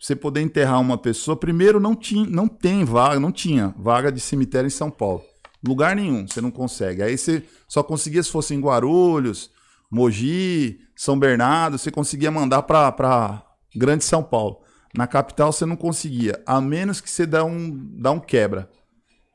Você 0.00 0.16
poder 0.16 0.40
enterrar 0.40 0.80
uma 0.80 0.96
pessoa, 0.98 1.36
primeiro 1.36 1.78
não, 1.80 1.94
tinha, 1.94 2.26
não 2.26 2.48
tem 2.48 2.84
vaga, 2.84 3.20
não 3.20 3.30
tinha 3.32 3.74
vaga 3.78 4.10
de 4.10 4.20
cemitério 4.20 4.66
em 4.66 4.70
São 4.70 4.90
Paulo. 4.90 5.22
Lugar 5.66 5.94
nenhum, 5.94 6.26
você 6.26 6.40
não 6.40 6.50
consegue. 6.50 7.02
Aí 7.02 7.16
você 7.16 7.44
só 7.68 7.82
conseguia 7.82 8.22
se 8.22 8.30
fosse 8.30 8.54
em 8.54 8.60
Guarulhos, 8.60 9.50
Mogi, 9.90 10.80
São 10.96 11.18
Bernardo, 11.18 11.76
você 11.76 11.90
conseguia 11.90 12.30
mandar 12.30 12.62
para 12.62 13.44
Grande 13.74 14.04
São 14.04 14.22
Paulo. 14.22 14.60
Na 14.96 15.06
capital 15.06 15.52
você 15.52 15.64
não 15.64 15.76
conseguia, 15.76 16.42
a 16.46 16.60
menos 16.60 17.00
que 17.00 17.10
você 17.10 17.26
dá 17.26 17.44
um, 17.44 17.70
dá 18.00 18.10
um 18.10 18.18
quebra. 18.18 18.68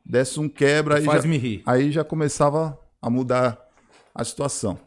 Desse 0.06 0.40
um 0.40 0.50
quebra, 0.50 0.98
aí 0.98 1.06
já, 1.06 1.22
aí 1.66 1.92
já 1.92 2.04
começava 2.04 2.78
a 3.02 3.10
mudar 3.10 3.60
a 4.14 4.24
situação. 4.24 4.80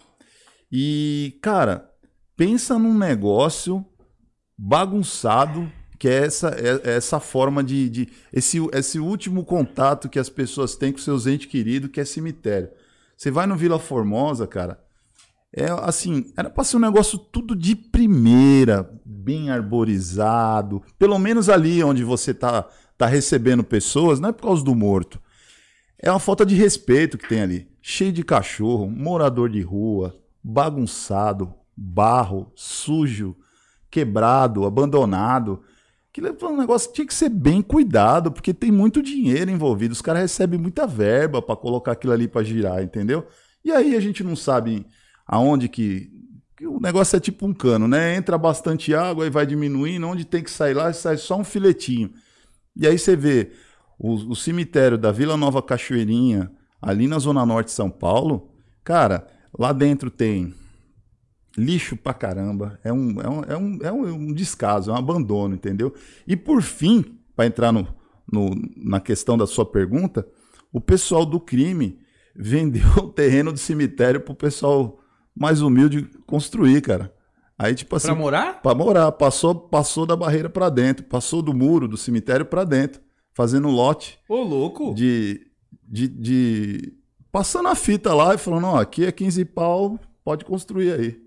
E, 0.71 1.39
cara, 1.43 1.91
pensa 2.37 2.79
num 2.79 2.97
negócio 2.97 3.85
bagunçado 4.57 5.71
que 5.99 6.09
é 6.09 6.25
essa, 6.27 6.49
é- 6.51 6.91
é 6.93 6.97
essa 6.97 7.19
forma 7.21 7.63
de, 7.63 7.89
de 7.89 8.09
esse, 8.33 8.59
esse 8.73 8.99
último 8.99 9.45
contato 9.45 10.09
que 10.09 10.19
as 10.19 10.29
pessoas 10.29 10.77
têm 10.77 10.93
com 10.93 10.99
seus 10.99 11.27
entes 11.27 11.47
queridos, 11.47 11.91
que 11.91 12.01
é 12.01 12.05
cemitério. 12.05 12.71
Você 13.17 13.31
vai 13.31 13.47
no 13.47 13.57
Vila 13.57 13.79
Formosa, 13.79 14.47
cara, 14.47 14.79
é 15.53 15.67
assim, 15.83 16.31
era 16.37 16.49
pra 16.51 16.63
ser 16.63 16.77
um 16.77 16.81
negócio 16.81 17.19
tudo 17.19 17.57
de 17.57 17.75
primeira, 17.75 18.89
bem 19.05 19.51
arborizado, 19.51 20.83
pelo 20.99 21.19
menos 21.19 21.49
ali 21.49 21.83
onde 21.83 22.05
você 22.05 22.33
tá, 22.35 22.67
tá 22.97 23.07
recebendo 23.07 23.65
pessoas, 23.65 24.21
não 24.21 24.29
é 24.29 24.33
por 24.33 24.43
causa 24.43 24.63
do 24.63 24.75
morto. 24.75 25.21
É 26.01 26.11
uma 26.11 26.21
falta 26.21 26.47
de 26.47 26.55
respeito 26.55 27.19
que 27.19 27.29
tem 27.29 27.41
ali. 27.41 27.69
Cheio 27.83 28.13
de 28.13 28.23
cachorro, 28.23 28.89
morador 28.89 29.49
de 29.49 29.61
rua, 29.63 30.15
bagunçado, 30.45 31.53
barro, 31.77 32.53
sujo, 32.55 33.35
quebrado, 33.91 34.65
abandonado. 34.65 35.63
Aquilo 36.11 36.29
é 36.29 36.45
um 36.47 36.57
negócio 36.57 36.89
que 36.89 36.97
tinha 36.97 37.07
que 37.07 37.15
ser 37.15 37.29
bem 37.29 37.61
cuidado, 37.61 38.33
porque 38.33 38.55
tem 38.55 38.73
muito 38.73 39.03
dinheiro 39.03 39.51
envolvido. 39.51 39.93
Os 39.93 40.03
caras 40.03 40.23
recebem 40.23 40.59
muita 40.59 40.87
verba 40.87 41.43
para 41.43 41.57
colocar 41.57 41.93
aquilo 41.93 42.13
ali 42.13 42.27
para 42.27 42.43
girar, 42.43 42.83
entendeu? 42.83 43.27
E 43.65 43.71
aí 43.71 43.95
a 43.95 44.01
gente 44.01 44.25
não 44.25 44.35
sabe 44.35 44.87
aonde 45.27 45.69
que, 45.69 46.11
que 46.57 46.67
o 46.67 46.81
negócio 46.81 47.17
é 47.17 47.21
tipo 47.21 47.47
um 47.47 47.53
cano, 47.53 47.87
né? 47.87 48.17
Entra 48.17 48.39
bastante 48.39 48.95
água 48.95 49.27
e 49.27 49.31
vai 49.31 49.47
diminuindo, 49.47 50.09
onde 50.09 50.25
tem 50.25 50.43
que 50.43 50.51
sair 50.51 50.75
lá, 50.75 50.93
sai 50.93 51.19
só 51.19 51.39
um 51.39 51.45
filetinho. 51.45 52.11
E 52.75 52.87
aí 52.87 52.99
você 52.99 53.15
vê 53.15 53.53
o, 53.99 54.15
o 54.31 54.37
cemitério 54.37 54.97
da 54.97 55.13
Vila 55.13 55.37
Nova 55.37 55.63
Cachoeirinha, 55.63 56.51
ali 56.81 57.07
na 57.07 57.19
Zona 57.19 57.45
Norte 57.45 57.67
de 57.67 57.73
São 57.73 57.91
Paulo, 57.91 58.51
cara, 58.83 59.27
lá 59.57 59.73
dentro 59.73 60.11
tem 60.11 60.55
lixo 61.59 61.97
pra 61.97 62.15
caramba, 62.15 62.79
é 62.85 62.93
um, 62.93 63.21
é 63.21 63.29
um, 63.29 63.43
é 63.45 63.57
um, 63.57 63.79
é 63.83 63.93
um, 63.93 64.07
um 64.29 64.33
descaso, 64.33 64.91
é 64.91 64.95
um 64.95 64.97
abandono, 64.97 65.55
entendeu? 65.55 65.93
E 66.27 66.37
por 66.37 66.63
fim, 66.63 67.05
para 67.37 67.47
entrar 67.47 67.73
no, 67.73 67.87
no- 68.33 68.51
na 68.77 69.01
questão 69.01 69.37
da 69.37 69.47
sua 69.47 69.67
pergunta, 69.67 70.27
o 70.73 70.81
pessoal 70.81 71.27
do 71.27 71.41
crime 71.41 71.99
vendeu 72.35 72.89
o 72.99 73.09
terreno 73.09 73.53
do 73.53 73.59
cemitério 73.59 74.21
pro 74.21 74.35
pessoal 74.35 74.99
mais 75.35 75.61
humilde 75.61 76.09
construir, 76.27 76.81
cara. 76.81 77.13
Aí, 77.59 77.75
tipo 77.75 77.97
assim. 77.97 78.07
Pra 78.07 78.15
morar? 78.15 78.63
Pra 78.63 78.75
morar. 78.75 79.11
Passou, 79.13 79.53
passou 79.55 80.07
da 80.07 80.15
barreira 80.15 80.49
pra 80.49 80.69
dentro. 80.69 81.05
Passou 81.05 81.43
do 81.43 81.53
muro 81.53 81.89
do 81.89 81.97
cemitério 81.97 82.47
pra 82.47 82.63
dentro. 82.63 83.01
Fazendo 83.35 83.69
lote 83.69 84.19
Ô, 84.29 84.43
louco. 84.43 84.95
de, 84.95 85.41
de, 85.83 86.07
de- 86.07 86.93
Passando 87.33 87.69
a 87.69 87.75
fita 87.75 88.15
lá 88.15 88.35
e 88.35 88.39
falando: 88.39 88.67
ó, 88.69 88.81
aqui 88.81 89.05
é 89.05 89.11
15 89.13 89.45
pau, 89.47 89.99
pode 90.25 90.45
construir 90.45 90.93
aí. 90.93 91.21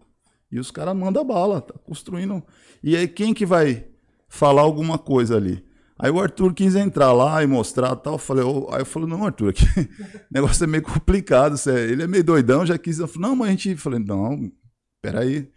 E 0.51 0.59
os 0.59 0.69
caras 0.71 0.95
mandam 0.95 1.25
bala, 1.25 1.61
tá 1.61 1.73
construindo. 1.85 2.43
E 2.83 2.95
aí 2.95 3.07
quem 3.07 3.33
que 3.33 3.45
vai 3.45 3.85
falar 4.27 4.61
alguma 4.61 4.97
coisa 4.97 5.37
ali? 5.37 5.63
Aí 5.97 6.09
o 6.09 6.19
Arthur 6.19 6.53
quis 6.53 6.75
entrar 6.75 7.11
lá 7.13 7.43
e 7.43 7.47
mostrar 7.47 7.95
tal. 7.95 8.13
Eu 8.13 8.17
falei, 8.19 8.43
ô- 8.43 8.67
aí 8.71 8.81
eu 8.81 8.85
falei, 8.85 9.07
não, 9.07 9.23
Arthur, 9.25 9.49
aqui, 9.49 9.65
negócio 10.31 10.63
é 10.63 10.67
meio 10.67 10.83
complicado. 10.83 11.55
você- 11.57 11.91
Ele 11.91 12.03
é 12.03 12.07
meio 12.07 12.23
doidão, 12.23 12.65
já 12.65 12.77
quis. 12.77 12.99
Eu 12.99 13.07
falei, 13.07 13.29
não, 13.29 13.35
mas 13.35 13.47
a 13.47 13.51
gente. 13.51 13.69
Eu 13.69 13.77
falei, 13.77 13.99
não, 13.99 14.51
peraí. 15.01 15.47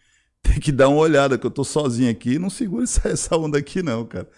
Tem 0.43 0.61
que 0.61 0.71
dar 0.71 0.89
uma 0.91 0.99
olhada, 0.99 1.39
que 1.39 1.47
eu 1.47 1.51
tô 1.51 1.65
sozinho 1.65 2.11
aqui, 2.11 2.39
não 2.39 2.51
segura 2.51 2.85
essa 2.85 3.37
onda 3.37 3.59
aqui, 3.59 3.83
não, 3.83 4.05
cara. 4.05 4.29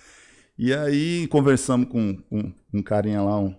E 0.58 0.72
aí 0.72 1.26
conversamos 1.28 1.88
com, 1.88 2.16
com 2.30 2.52
um 2.72 2.82
carinha 2.82 3.20
lá, 3.22 3.38
um, 3.40 3.54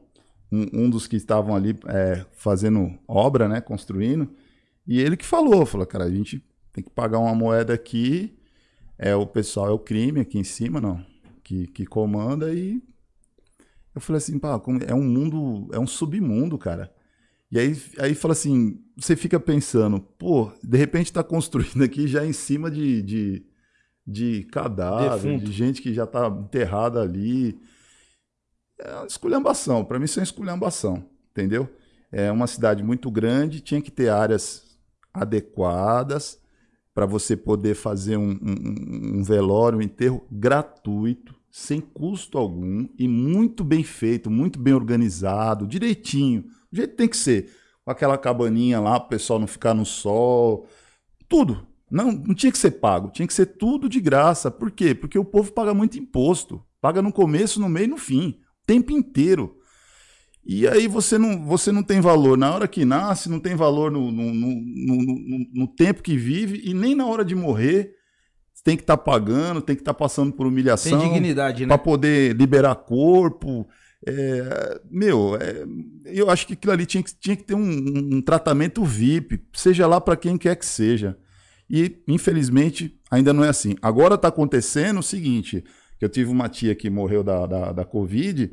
um, 0.52 0.65
um 0.86 0.90
dos 0.90 1.07
que 1.07 1.15
estavam 1.18 1.56
ali 1.56 1.78
é, 1.88 2.26
fazendo 2.34 2.98
obra, 3.07 3.48
né, 3.48 3.61
construindo, 3.61 4.30
e 4.88 4.99
ele 5.02 5.18
que 5.18 5.26
falou, 5.26 5.65
falou, 5.65 5.86
cara, 5.86 6.06
a 6.06 6.10
gente 6.10 6.44
tem 6.78 6.84
que 6.84 6.91
pagar 6.91 7.18
uma 7.18 7.34
moeda 7.34 7.74
aqui, 7.74 8.38
é 8.99 9.16
o 9.16 9.26
pessoal 9.26 9.68
é 9.68 9.72
o 9.72 9.80
crime 9.80 10.20
aqui 10.20 10.38
em 10.38 10.44
cima, 10.44 10.80
não, 10.80 11.04
que, 11.44 11.66
que 11.66 11.88
comanda 11.88 12.54
e 12.54 12.80
eu 13.95 13.99
falei 13.99 14.20
assim, 14.20 14.38
pá, 14.38 14.62
é 14.86 14.94
um 14.94 15.04
mundo, 15.04 15.70
é 15.74 15.80
um 15.80 15.88
submundo, 15.88 16.56
cara. 16.56 16.94
E 17.52 17.58
aí, 17.58 17.76
aí 17.98 18.14
fala 18.14 18.34
assim, 18.34 18.80
você 18.95 19.16
fica 19.16 19.40
pensando, 19.40 19.99
pô, 19.99 20.52
de 20.64 20.78
repente 20.78 21.12
tá 21.12 21.24
construindo 21.24 21.84
aqui 21.84 22.08
já 22.08 22.24
em 22.24 22.32
cima 22.32 22.70
de, 22.70 23.02
de, 23.02 23.45
de 24.06 24.44
cadáver, 24.52 25.20
Defunto. 25.20 25.45
de 25.45 25.52
gente 25.52 25.82
que 25.82 25.95
já 25.95 26.04
está 26.04 26.28
enterrada 26.28 27.02
ali. 27.02 27.60
É 28.78 28.98
uma 28.98 29.08
esculhambação. 29.08 29.84
Para 29.84 29.98
mim, 29.98 30.06
isso 30.06 30.20
é 30.20 30.22
uma 30.22 30.26
esculhambação, 30.26 31.04
entendeu? 31.32 31.68
É 32.12 32.32
uma 32.32 32.45
cidade 32.45 32.84
muito 32.84 33.10
grande, 33.10 33.62
tinha 33.62 33.82
que 33.82 33.90
ter 33.90 34.10
áreas 34.10 34.78
adequadas 35.12 36.40
para 36.98 37.06
você 37.06 37.38
poder 37.38 37.76
fazer 37.76 38.18
um, 38.18 38.32
um- 38.32 39.19
um 39.19 39.24
velório, 39.24 39.78
um 39.78 39.84
enterro 39.84 40.26
gratuito, 40.32 41.36
sem 41.52 41.80
custo 41.80 42.40
algum 42.40 42.88
e 42.98 43.07
muito 43.07 43.64
bem 43.64 43.84
feito, 43.84 44.32
muito 44.32 44.57
bem 44.57 44.74
organizado, 44.74 45.68
direitinho, 45.68 46.45
do 46.72 46.76
jeito 46.78 46.95
tem 46.95 47.07
que 47.07 47.15
ser. 47.15 47.52
Com 47.86 47.91
aquela 47.91 48.18
cabaninha 48.18 48.80
lá, 48.80 48.98
o 48.98 49.07
pessoal 49.07 49.38
não 49.38 49.45
ficar 49.45 49.76
no 49.76 49.86
sol, 49.86 50.65
tudo. 51.30 51.68
Não, 51.90 52.11
não 52.11 52.34
tinha 52.34 52.52
que 52.52 52.57
ser 52.57 52.72
pago, 52.72 53.11
tinha 53.11 53.28
que 53.28 53.34
ser 53.34 53.45
tudo 53.45 53.88
de 53.88 53.99
graça. 54.02 54.49
Por 54.49 54.72
quê? 54.72 54.95
Porque 54.95 55.19
o 55.19 55.24
povo 55.24 55.52
paga 55.53 55.76
muito 55.76 55.99
imposto. 55.99 56.64
Paga 56.82 56.99
no 56.99 57.14
começo, 57.14 57.60
no 57.60 57.69
meio 57.69 57.84
e 57.86 57.90
no 57.90 57.98
fim. 57.99 58.30
O 58.30 58.65
tempo 58.65 58.91
inteiro. 58.91 59.56
E 60.49 60.65
aí 60.65 60.88
você 60.88 61.18
não, 61.18 61.45
você 61.45 61.74
não 61.74 61.84
tem 61.84 61.99
valor 61.99 62.38
na 62.38 62.53
hora 62.53 62.68
que 62.69 62.86
nasce, 62.86 63.30
não 63.30 63.40
tem 63.40 63.53
valor 63.53 63.91
no, 63.91 64.10
no, 64.10 64.34
no, 64.34 65.45
no- 65.53 65.68
tempo 65.68 66.02
que 66.02 66.15
vive 66.15 66.61
e 66.64 66.74
nem 66.74 66.95
na 66.95 67.06
hora 67.06 67.26
de 67.26 67.36
morrer. 67.36 67.91
Tem 68.64 68.78
que 68.78 68.84
estar 68.84 68.98
pagando, 68.98 69.61
tem 69.61 69.76
que 69.76 69.82
estar 69.82 69.94
passando 69.94 70.32
por 70.32 70.44
Tem 70.44 70.48
humilhação 70.48 70.99
dignidade, 70.99 71.65
né? 71.65 71.68
para 71.68 71.78
poder 71.78 72.34
liberar 72.36 72.76
corpo. 72.76 73.68
É, 74.06 74.82
meu, 74.90 75.36
é, 75.36 75.65
eu 76.06 76.30
acho 76.30 76.48
que 76.48 76.53
aquilo 76.53 76.72
ali 76.72 76.86
tinha 76.86 77.03
que, 77.03 77.14
tinha 77.19 77.36
que 77.36 77.44
ter 77.44 77.53
um, 77.53 78.15
um 78.15 78.22
tratamento 78.22 78.84
VIP, 78.86 79.41
seja 79.53 79.86
lá 79.86 79.99
para 79.99 80.15
quem 80.15 80.38
quer 80.38 80.56
que 80.56 80.65
seja. 80.65 81.18
E, 81.69 82.02
infelizmente, 82.07 82.98
ainda 83.11 83.34
não 83.34 83.44
é 83.44 83.49
assim. 83.49 83.76
Agora 83.82 84.15
está 84.15 84.30
acontecendo 84.30 84.99
o 84.99 85.03
seguinte: 85.03 85.64
que 85.99 86.06
eu 86.06 86.10
tive 86.10 86.30
uma 86.32 86.48
tia 86.48 86.74
que 86.76 86.90
morreu 86.90 87.24
da, 87.24 87.45
da, 87.45 87.72
da 87.74 87.86
Covid, 87.86 88.52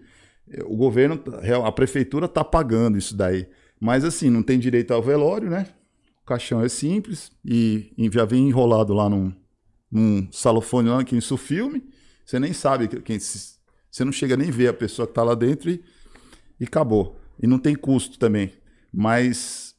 o 0.66 0.77
governo, 0.77 1.23
a 1.65 1.73
prefeitura 1.73 2.27
está 2.27 2.45
pagando 2.45 2.99
isso 2.99 3.16
daí. 3.16 3.49
Mas 3.81 4.05
assim, 4.05 4.31
não 4.31 4.43
tem 4.43 4.59
direito 4.59 4.93
ao 4.93 5.03
velório, 5.03 5.51
né? 5.51 5.66
O 6.23 6.27
caixão 6.27 6.62
é 6.62 6.69
simples 6.69 7.31
e, 7.45 7.93
já 8.12 8.25
vem 8.25 8.49
enrolado 8.49 8.95
lá 8.95 9.09
num, 9.09 9.33
num 9.91 10.29
salofone 10.33 10.89
lá 10.89 11.05
que 11.05 11.16
isso 11.16 11.37
filme. 11.37 11.83
Você 12.25 12.39
nem 12.39 12.53
sabe 12.53 12.89
que- 12.89 13.01
quem. 13.01 13.19
Você 13.19 14.05
não 14.05 14.12
chega 14.12 14.37
nem 14.37 14.51
ver 14.51 14.69
a 14.69 14.73
pessoa 14.75 15.07
que 15.07 15.12
está 15.12 15.23
lá 15.23 15.35
dentro 15.35 15.71
e, 15.71 15.83
e 16.59 16.65
acabou. 16.65 17.21
E 17.43 17.47
não 17.47 17.59
tem 17.59 17.75
custo 17.75 18.19
também. 18.19 18.53
Mas 18.93 19.75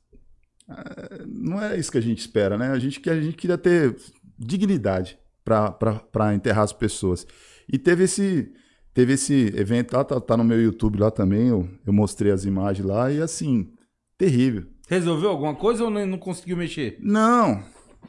ah, 0.69 1.25
não 1.27 1.61
é 1.61 1.77
isso 1.77 1.91
que 1.91 1.97
a 1.97 2.01
gente 2.01 2.19
espera, 2.19 2.57
né? 2.57 2.69
A 2.69 2.79
gente, 2.79 3.09
a 3.09 3.21
gente 3.21 3.37
queria 3.37 3.57
ter 3.57 3.95
dignidade 4.37 5.17
para 5.43 6.33
enterrar 6.33 6.63
as 6.63 6.73
pessoas. 6.73 7.25
E 7.71 7.77
teve 7.77 8.03
esse, 8.03 8.51
teve 8.95 9.13
esse 9.13 9.53
evento 9.55 9.93
lá, 9.93 10.03
tá, 10.05 10.19
tá 10.21 10.37
no 10.37 10.43
meu 10.43 10.59
YouTube 10.59 10.97
lá 10.97 11.11
também. 11.11 11.49
Eu, 11.49 11.69
eu 11.85 11.93
mostrei 11.93 12.31
as 12.31 12.45
imagens 12.45 12.87
lá 12.87 13.11
e 13.11 13.21
assim, 13.21 13.69
terrível. 14.17 14.65
Resolveu 14.87 15.29
alguma 15.29 15.53
coisa 15.53 15.83
ou 15.83 15.89
não, 15.91 16.03
não 16.07 16.17
conseguiu 16.17 16.55
mexer? 16.55 16.97
Não, 17.01 17.61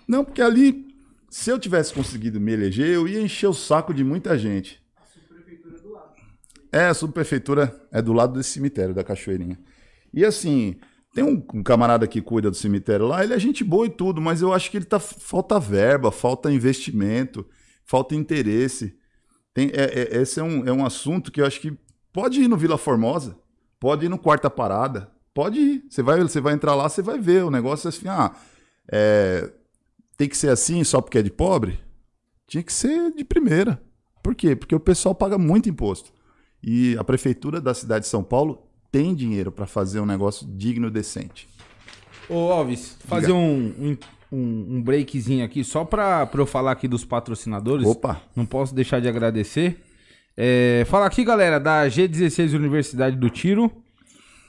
não, 0.07 0.25
porque 0.25 0.41
ali, 0.41 0.87
se 1.29 1.51
eu 1.51 1.59
tivesse 1.59 1.93
conseguido 1.93 2.41
me 2.41 2.53
eleger, 2.53 2.89
eu 2.89 3.09
ia 3.09 3.21
encher 3.21 3.49
o 3.49 3.53
saco 3.53 3.93
de 3.93 4.05
muita 4.05 4.39
gente. 4.39 4.81
É, 6.71 6.87
a 6.87 6.95
subprefeitura 6.95 7.75
é 7.91 8.01
do 8.01 8.13
lado 8.13 8.35
desse 8.35 8.51
cemitério 8.51 8.95
da 8.95 9.03
Cachoeirinha. 9.03 9.59
E 10.13 10.25
assim, 10.25 10.77
tem 11.15 11.25
um, 11.25 11.43
um 11.55 11.63
camarada 11.63 12.07
que 12.07 12.21
cuida 12.21 12.51
do 12.51 12.57
cemitério 12.57 13.07
lá, 13.07 13.25
ele 13.25 13.35
é 13.35 13.39
gente 13.39 13.65
boa 13.65 13.87
e 13.87 13.91
tudo, 13.91 14.21
mas 14.21 14.41
eu 14.41 14.53
acho 14.53 14.71
que 14.71 14.77
ele 14.77 14.85
tá 14.85 15.01
falta 15.01 15.59
verba, 15.59 16.13
falta 16.13 16.53
investimento, 16.53 17.45
falta 17.85 18.15
interesse. 18.15 18.95
Tem, 19.57 19.71
é- 19.73 20.01
é- 20.19 20.21
esse 20.21 20.39
é 20.39 20.43
um, 20.43 20.69
é 20.69 20.71
um 20.71 20.85
assunto 20.85 21.33
que 21.33 21.41
eu 21.41 21.47
acho 21.47 21.59
que 21.63 21.73
pode 22.13 22.43
ir 22.43 22.47
no 22.47 22.59
Vila 22.59 22.77
Formosa, 22.77 23.39
pode 23.81 24.05
ir 24.05 24.11
no 24.11 24.19
Quarta 24.19 24.51
Parada, 24.51 25.11
pode 25.33 25.59
ir. 25.59 25.85
Você 25.89 26.03
vai, 26.03 26.21
você 26.21 26.43
vai 26.43 26.53
entrar 26.53 26.75
lá, 26.75 26.87
você 26.91 27.01
vai 27.01 27.19
ver. 27.19 27.43
O 27.43 27.51
negócio 27.51 27.89
é 27.89 27.89
assim, 27.89 28.07
ah, 28.07 28.35
é, 28.93 29.51
tem 30.15 30.29
que 30.29 30.37
ser 30.37 30.51
assim 30.51 30.85
só 30.85 31.01
porque 31.01 31.17
é 31.17 31.23
de 31.23 31.31
pobre? 31.31 31.81
Tinha 32.47 32.63
que 32.63 32.71
ser 32.71 33.11
de 33.13 33.25
primeira. 33.25 33.83
Por 34.23 34.35
quê? 34.35 34.55
Porque 34.55 34.75
o 34.75 34.81
pessoal 34.81 35.15
paga 35.15 35.39
muito 35.39 35.71
imposto. 35.71 36.13
E 36.63 36.95
a 36.99 37.03
prefeitura 37.03 37.59
da 37.59 37.73
cidade 37.73 38.05
de 38.05 38.11
São 38.11 38.23
Paulo 38.23 38.63
tem 38.93 39.15
dinheiro 39.15 39.51
para 39.51 39.65
fazer 39.67 40.01
um 40.01 40.07
negócio 40.07 40.47
digno 40.47 40.89
e 40.89 40.91
decente. 40.91 41.49
Ô, 42.29 42.53
Alves, 42.53 42.99
fazer 43.07 43.33
um, 43.33 43.73
um, 43.79 43.97
um, 44.37 44.77
um 44.77 44.83
breakzinho 44.83 45.45
aqui 45.45 45.65
só 45.65 45.85
pra 45.85 46.31
eu 46.35 46.47
falar 46.47 46.73
aqui 46.73 46.87
dos 46.87 47.05
patrocinadores. 47.05 47.87
Opa! 47.87 48.21
Não 48.35 48.45
posso 48.45 48.75
deixar 48.75 49.01
de 49.01 49.09
agradecer. 49.09 49.81
É, 50.37 50.85
fala 50.87 51.07
aqui, 51.07 51.25
galera, 51.25 51.59
da 51.59 51.87
G16 51.87 52.55
Universidade 52.55 53.17
do 53.17 53.31
Tiro. 53.31 53.73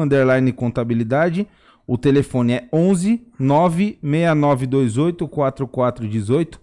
underline 0.00 0.52
contabilidade. 0.52 1.46
O 1.86 1.98
telefone 1.98 2.54
é 2.54 2.68
11 2.72 3.26
96928 3.38 5.28
4418. 5.28 6.60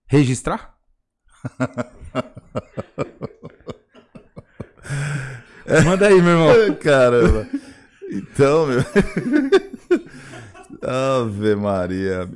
registrar? 0.07 0.75
Manda 5.83 6.07
aí, 6.07 6.21
meu 6.21 6.31
irmão. 6.31 6.75
Caramba. 6.75 7.49
Então, 8.09 8.67
meu. 8.67 8.79
Ave 10.81 11.55
Maria. 11.55 12.29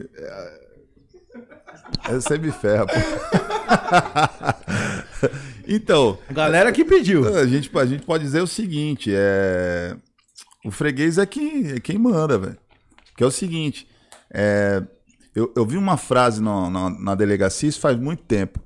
Você 2.09 2.37
me 2.37 2.51
ferra, 2.51 2.85
pô. 2.85 2.93
Então, 5.67 6.17
Galera 6.31 6.71
que 6.71 6.85
pediu. 6.85 7.27
a 7.37 7.45
gente, 7.45 7.69
a 7.77 7.85
gente 7.85 8.05
pode 8.05 8.23
dizer 8.23 8.41
o 8.41 8.47
seguinte: 8.47 9.11
é... 9.13 9.95
o 10.63 10.71
freguês 10.71 11.17
é 11.17 11.25
quem, 11.25 11.71
é 11.71 11.79
quem 11.79 11.97
manda, 11.97 12.37
velho. 12.37 12.57
Que 13.17 13.23
é 13.23 13.27
o 13.27 13.31
seguinte: 13.31 13.87
é... 14.33 14.81
eu, 15.35 15.51
eu 15.55 15.65
vi 15.65 15.75
uma 15.77 15.97
frase 15.97 16.41
no- 16.41 16.69
na- 16.69 16.89
na 16.89 17.15
delegacia, 17.15 17.67
isso 17.67 17.81
faz 17.81 17.97
muito 17.97 18.23
tempo, 18.23 18.61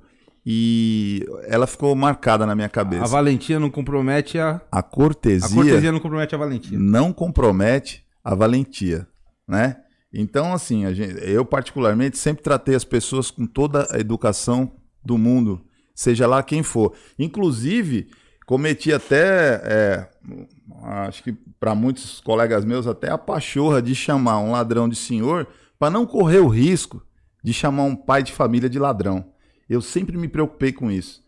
e 0.46 1.26
ela 1.48 1.66
ficou 1.66 1.92
marcada 1.96 2.46
na 2.46 2.54
minha 2.54 2.66
A 2.66 2.70
cabeça. 2.70 3.06
valentia 3.06 3.58
não 3.58 3.70
compromete 3.70 4.38
a. 4.38 4.60
A 4.70 4.78
A 4.78 4.82
cortesia, 4.82 5.54
cortesia 5.56 5.90
não 5.90 5.98
compromete 6.00 6.34
a 6.34 6.38
valentia. 6.38 6.78
não 6.78 7.12
compromete 7.12 8.04
a 8.22 8.34
valentia, 8.36 9.08
né? 9.48 9.78
Então, 10.12 10.52
assim, 10.52 10.92
gente, 10.94 11.16
eu 11.22 11.44
particularmente 11.44 12.18
sempre 12.18 12.42
tratei 12.42 12.74
as 12.74 12.84
pessoas 12.84 13.30
com 13.30 13.46
toda 13.46 13.88
a 13.90 13.98
educação 13.98 14.72
do 15.02 15.16
mundo, 15.16 15.64
seja 15.94 16.26
lá 16.26 16.42
quem 16.42 16.62
for. 16.62 16.94
Inclusive, 17.18 18.10
cometi 18.46 18.92
até, 18.92 19.62
é, 19.64 20.10
acho 21.06 21.22
que 21.22 21.32
para 21.58 21.74
muitos 21.74 22.20
colegas 22.20 22.64
meus, 22.64 22.86
até 22.86 23.10
a 23.10 23.16
pachorra 23.16 23.80
de 23.80 23.94
chamar 23.94 24.38
um 24.40 24.52
ladrão 24.52 24.88
de 24.88 24.96
senhor 24.96 25.46
para 25.78 25.90
não 25.90 26.04
correr 26.04 26.40
o 26.40 26.48
risco 26.48 27.02
de 27.42 27.52
chamar 27.52 27.84
um 27.84 27.96
pai 27.96 28.22
de 28.22 28.32
família 28.32 28.68
de 28.68 28.78
ladrão. 28.78 29.32
Eu 29.68 29.80
sempre 29.80 30.18
me 30.18 30.28
preocupei 30.28 30.72
com 30.72 30.90
isso. 30.90 31.22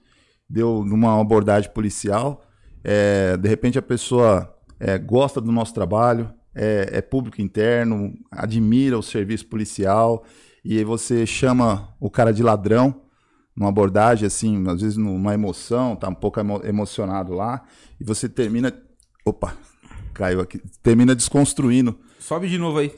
Deu 0.48 0.85
numa 0.85 1.19
abordagem 1.19 1.70
policial, 1.70 2.44
é, 2.85 3.36
de 3.36 3.48
repente 3.48 3.78
a 3.78 3.82
pessoa 3.82 4.55
é, 4.78 4.98
gosta 4.98 5.40
do 5.40 5.51
nosso 5.51 5.73
trabalho, 5.73 6.31
é, 6.55 6.89
é 6.93 7.01
público 7.02 7.40
interno, 7.40 8.12
admira 8.31 8.98
o 8.98 9.02
serviço 9.02 9.47
policial, 9.47 10.24
e 10.64 10.78
aí 10.78 10.85
você 10.85 11.26
chama 11.26 11.94
o 12.01 12.09
cara 12.10 12.32
de 12.32 12.43
ladrão, 12.43 13.02
numa 13.56 13.68
abordagem 13.68 14.26
assim, 14.26 14.64
às 14.68 14.81
vezes 14.81 14.97
numa 14.97 15.32
emoção, 15.35 15.94
tá 15.94 16.09
um 16.09 16.14
pouco 16.14 16.40
emo- 16.40 16.60
emocionado 16.64 17.32
lá, 17.35 17.62
e 18.01 18.05
você 18.05 18.28
termina. 18.28 18.72
Opa, 19.24 19.55
caiu 20.12 20.40
aqui. 20.40 20.60
Termina 20.82 21.14
desconstruindo. 21.14 21.98
Sobe 22.18 22.48
de 22.48 22.59
novo 22.59 22.78
aí. 22.78 22.93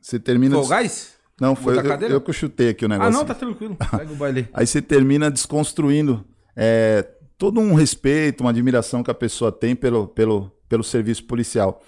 Você 0.00 0.18
termina. 0.18 0.54
Foi 0.56 0.64
o 0.64 0.68
gás? 0.68 1.14
Não, 1.40 1.54
foi 1.54 1.76
eu, 1.78 1.82
eu 2.08 2.20
que 2.20 2.30
eu 2.30 2.34
chutei 2.34 2.70
aqui 2.70 2.84
o 2.84 2.86
Ah, 2.86 2.88
negócio. 2.90 3.12
não, 3.12 3.24
tá 3.24 3.34
tranquilo. 3.34 3.76
Pega 3.76 4.12
o 4.12 4.16
baile. 4.16 4.48
Aí 4.54 4.66
você 4.66 4.82
termina 4.82 5.30
desconstruindo 5.30 6.24
é, 6.56 7.08
todo 7.36 7.60
um 7.60 7.74
respeito, 7.74 8.40
uma 8.40 8.50
admiração 8.50 9.04
que 9.04 9.10
a 9.10 9.14
pessoa 9.14 9.52
tem 9.52 9.76
pelo, 9.76 10.08
pelo, 10.08 10.50
pelo 10.68 10.82
serviço 10.82 11.24
policial. 11.24 11.80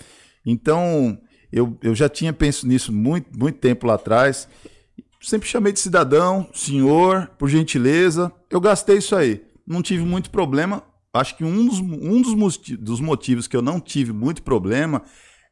Então, 0.44 1.18
eu, 1.52 1.76
eu 1.82 1.94
já 1.94 2.08
tinha 2.08 2.32
pensado 2.32 2.68
nisso 2.68 2.92
muito, 2.92 3.38
muito 3.38 3.58
tempo 3.58 3.86
lá 3.86 3.94
atrás. 3.94 4.48
Sempre 5.20 5.48
chamei 5.48 5.72
de 5.72 5.80
cidadão, 5.80 6.48
senhor, 6.54 7.28
por 7.38 7.48
gentileza. 7.48 8.32
Eu 8.48 8.60
gastei 8.60 8.98
isso 8.98 9.14
aí. 9.14 9.44
Não 9.66 9.82
tive 9.82 10.04
muito 10.04 10.30
problema. 10.30 10.82
Acho 11.12 11.36
que 11.36 11.44
um 11.44 11.66
dos, 11.66 11.78
um 11.80 12.22
dos 12.78 13.00
motivos 13.00 13.46
que 13.46 13.56
eu 13.56 13.62
não 13.62 13.80
tive 13.80 14.12
muito 14.12 14.42
problema 14.42 15.02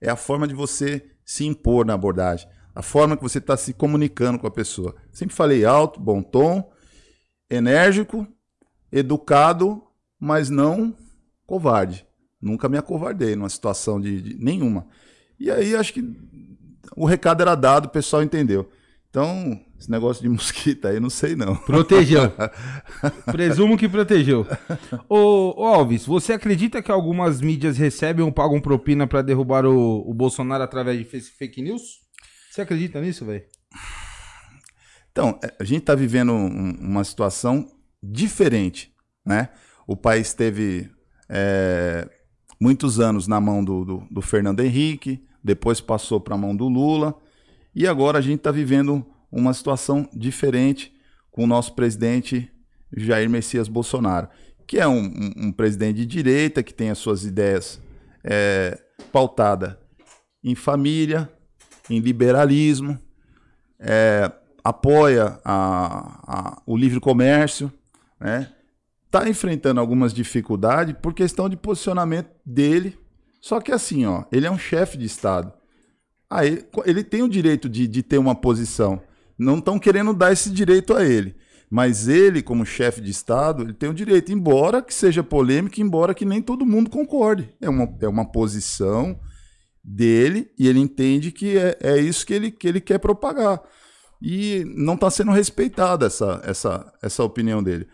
é 0.00 0.08
a 0.08 0.16
forma 0.16 0.46
de 0.46 0.54
você 0.54 1.04
se 1.24 1.44
impor 1.44 1.84
na 1.84 1.94
abordagem. 1.94 2.48
A 2.74 2.82
forma 2.82 3.16
que 3.16 3.22
você 3.22 3.38
está 3.38 3.56
se 3.56 3.74
comunicando 3.74 4.38
com 4.38 4.46
a 4.46 4.50
pessoa. 4.50 4.94
Sempre 5.12 5.34
falei 5.34 5.64
alto, 5.64 6.00
bom 6.00 6.22
tom, 6.22 6.70
enérgico, 7.50 8.26
educado, 8.90 9.82
mas 10.18 10.48
não 10.48 10.96
covarde. 11.44 12.07
Nunca 12.40 12.68
me 12.68 12.78
acovardei 12.78 13.34
numa 13.36 13.48
situação 13.48 14.00
de, 14.00 14.20
de- 14.22 14.38
nenhuma. 14.44 14.86
E 15.38 15.50
aí 15.50 15.74
acho 15.74 15.92
que 15.92 16.04
o 16.96 17.04
recado 17.04 17.40
era 17.42 17.54
dado, 17.54 17.86
o 17.86 17.90
pessoal 17.90 18.22
entendeu. 18.22 18.70
Então, 19.10 19.58
esse 19.78 19.90
negócio 19.90 20.22
de 20.22 20.28
mosquito 20.30 20.86
aí, 20.86 21.00
não 21.00 21.08
sei 21.10 21.34
não. 21.34 21.56
Protegeu. 21.56 22.30
Presumo 23.32 23.76
que 23.76 23.88
protegeu. 23.88 24.46
Ô, 25.08 25.64
Alves, 25.64 26.04
você 26.06 26.32
acredita 26.34 26.82
que 26.82 26.90
algumas 26.90 27.40
mídias 27.40 27.76
recebem 27.78 28.24
ou 28.24 28.30
pagam 28.32 28.60
propina 28.60 29.06
pra 29.06 29.22
derrubar 29.22 29.64
o, 29.66 30.08
o 30.08 30.12
Bolsonaro 30.14 30.62
através 30.62 30.98
de 30.98 31.04
fake 31.04 31.62
news? 31.62 32.00
Você 32.50 32.60
acredita 32.62 33.00
nisso, 33.00 33.24
velho? 33.24 33.44
Então, 35.10 35.38
é, 35.42 35.52
a 35.58 35.64
gente 35.64 35.80
está 35.80 35.94
vivendo 35.94 36.32
um- 36.32 36.76
uma 36.80 37.02
situação 37.04 37.66
diferente, 38.02 38.92
né? 39.24 39.48
O 39.86 39.96
país 39.96 40.32
teve 40.34 40.90
é, 41.28 42.08
muitos 42.60 42.98
anos 43.00 43.26
na 43.28 43.40
mão 43.40 43.64
do, 43.64 43.84
do- 43.84 44.06
do 44.10 44.20
Fernando 44.22 44.60
Henrique, 44.60 45.22
depois 45.42 45.80
passou 45.80 46.20
para 46.20 46.34
a 46.34 46.38
mão 46.38 46.54
do 46.56 46.68
Lula, 46.68 47.14
e 47.74 47.86
agora 47.86 48.18
a 48.18 48.20
gente 48.20 48.38
está 48.38 48.50
vivendo 48.50 49.06
uma 49.30 49.52
situação 49.54 50.08
diferente 50.12 50.92
com 51.30 51.44
o 51.44 51.46
nosso 51.46 51.74
presidente 51.74 52.50
Jair 52.96 53.28
Messias 53.30 53.68
Bolsonaro, 53.68 54.28
que 54.66 54.78
é 54.78 54.88
um, 54.88 55.04
um- 55.06 55.32
um 55.46 55.52
presidente 55.52 55.96
de 55.98 56.06
direita, 56.06 56.62
que 56.62 56.74
tem 56.74 56.90
as 56.90 56.98
suas 56.98 57.24
ideias 57.24 57.80
é, 58.24 58.76
pautadas 59.12 59.76
em 60.42 60.54
família, 60.54 61.30
em 61.88 62.00
liberalismo, 62.00 62.98
é, 63.78 64.30
apoia 64.64 65.38
a- 65.44 66.20
a- 66.26 66.62
o 66.66 66.76
livre 66.76 66.98
comércio, 67.00 67.72
né? 68.20 68.50
Está 69.08 69.26
enfrentando 69.26 69.80
algumas 69.80 70.12
dificuldades 70.12 70.94
por 71.00 71.14
questão 71.14 71.48
de 71.48 71.56
posicionamento 71.56 72.30
dele. 72.44 72.98
Só 73.40 73.58
que 73.58 73.72
assim, 73.72 74.04
ó, 74.04 74.24
ele 74.30 74.46
é 74.46 74.50
um 74.50 74.58
chefe 74.58 74.98
de 74.98 75.06
Estado. 75.06 75.50
Ah, 76.28 76.44
ele, 76.44 76.66
ele 76.84 77.02
tem 77.02 77.22
o 77.22 77.28
direito 77.28 77.70
de, 77.70 77.88
de 77.88 78.02
ter 78.02 78.18
uma 78.18 78.34
posição. 78.34 79.00
Não 79.38 79.58
estão 79.58 79.78
querendo 79.78 80.12
dar 80.12 80.30
esse 80.30 80.50
direito 80.50 80.94
a 80.94 81.02
ele. 81.02 81.34
Mas 81.70 82.06
ele, 82.06 82.42
como 82.42 82.66
chefe 82.66 83.00
de 83.00 83.10
Estado, 83.10 83.62
ele 83.62 83.72
tem 83.72 83.88
o 83.88 83.94
direito, 83.94 84.30
embora 84.30 84.82
que 84.82 84.92
seja 84.92 85.22
polêmico, 85.22 85.80
embora 85.80 86.14
que 86.14 86.26
nem 86.26 86.42
todo 86.42 86.66
mundo 86.66 86.90
concorde. 86.90 87.48
É 87.62 87.68
uma, 87.70 87.88
é 88.02 88.08
uma 88.08 88.30
posição 88.30 89.18
dele 89.82 90.50
e 90.58 90.68
ele 90.68 90.80
entende 90.80 91.32
que 91.32 91.56
é, 91.56 91.78
é 91.80 91.98
isso 91.98 92.26
que 92.26 92.34
ele, 92.34 92.50
que 92.50 92.68
ele 92.68 92.80
quer 92.80 92.98
propagar. 92.98 93.62
E 94.20 94.64
não 94.76 94.94
está 94.94 95.10
sendo 95.10 95.30
respeitada 95.30 96.06
essa, 96.06 96.42
essa, 96.44 96.92
essa 97.02 97.24
opinião 97.24 97.62
dele. 97.62 97.86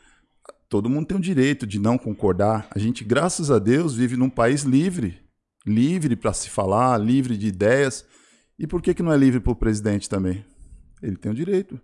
Todo 0.69 0.89
mundo 0.91 1.07
tem 1.07 1.17
o 1.17 1.21
direito 1.21 1.67
de 1.67 1.79
não 1.79 1.97
concordar. 1.97 2.69
A 2.75 2.79
gente, 2.79 3.05
graças 3.05 3.51
a 3.51 3.59
Deus, 3.59 3.95
vive 3.95 4.17
num 4.17 4.31
país 4.31 4.63
livre. 4.63 5.21
Livre 5.67 6.17
para 6.17 6.33
se 6.33 6.51
falar, 6.51 6.99
livre 6.99 7.37
de 7.37 7.47
ideias. 7.47 8.05
E 8.59 8.67
por 8.67 8.83
que, 8.83 8.95
que 8.95 9.03
não 9.03 9.13
é 9.13 9.17
livre 9.17 9.41
para 9.41 9.53
o 9.53 9.57
presidente 9.57 10.09
também? 10.09 10.45
Ele 11.03 11.17
tem 11.17 11.33
o 11.33 11.35
direito 11.35 11.81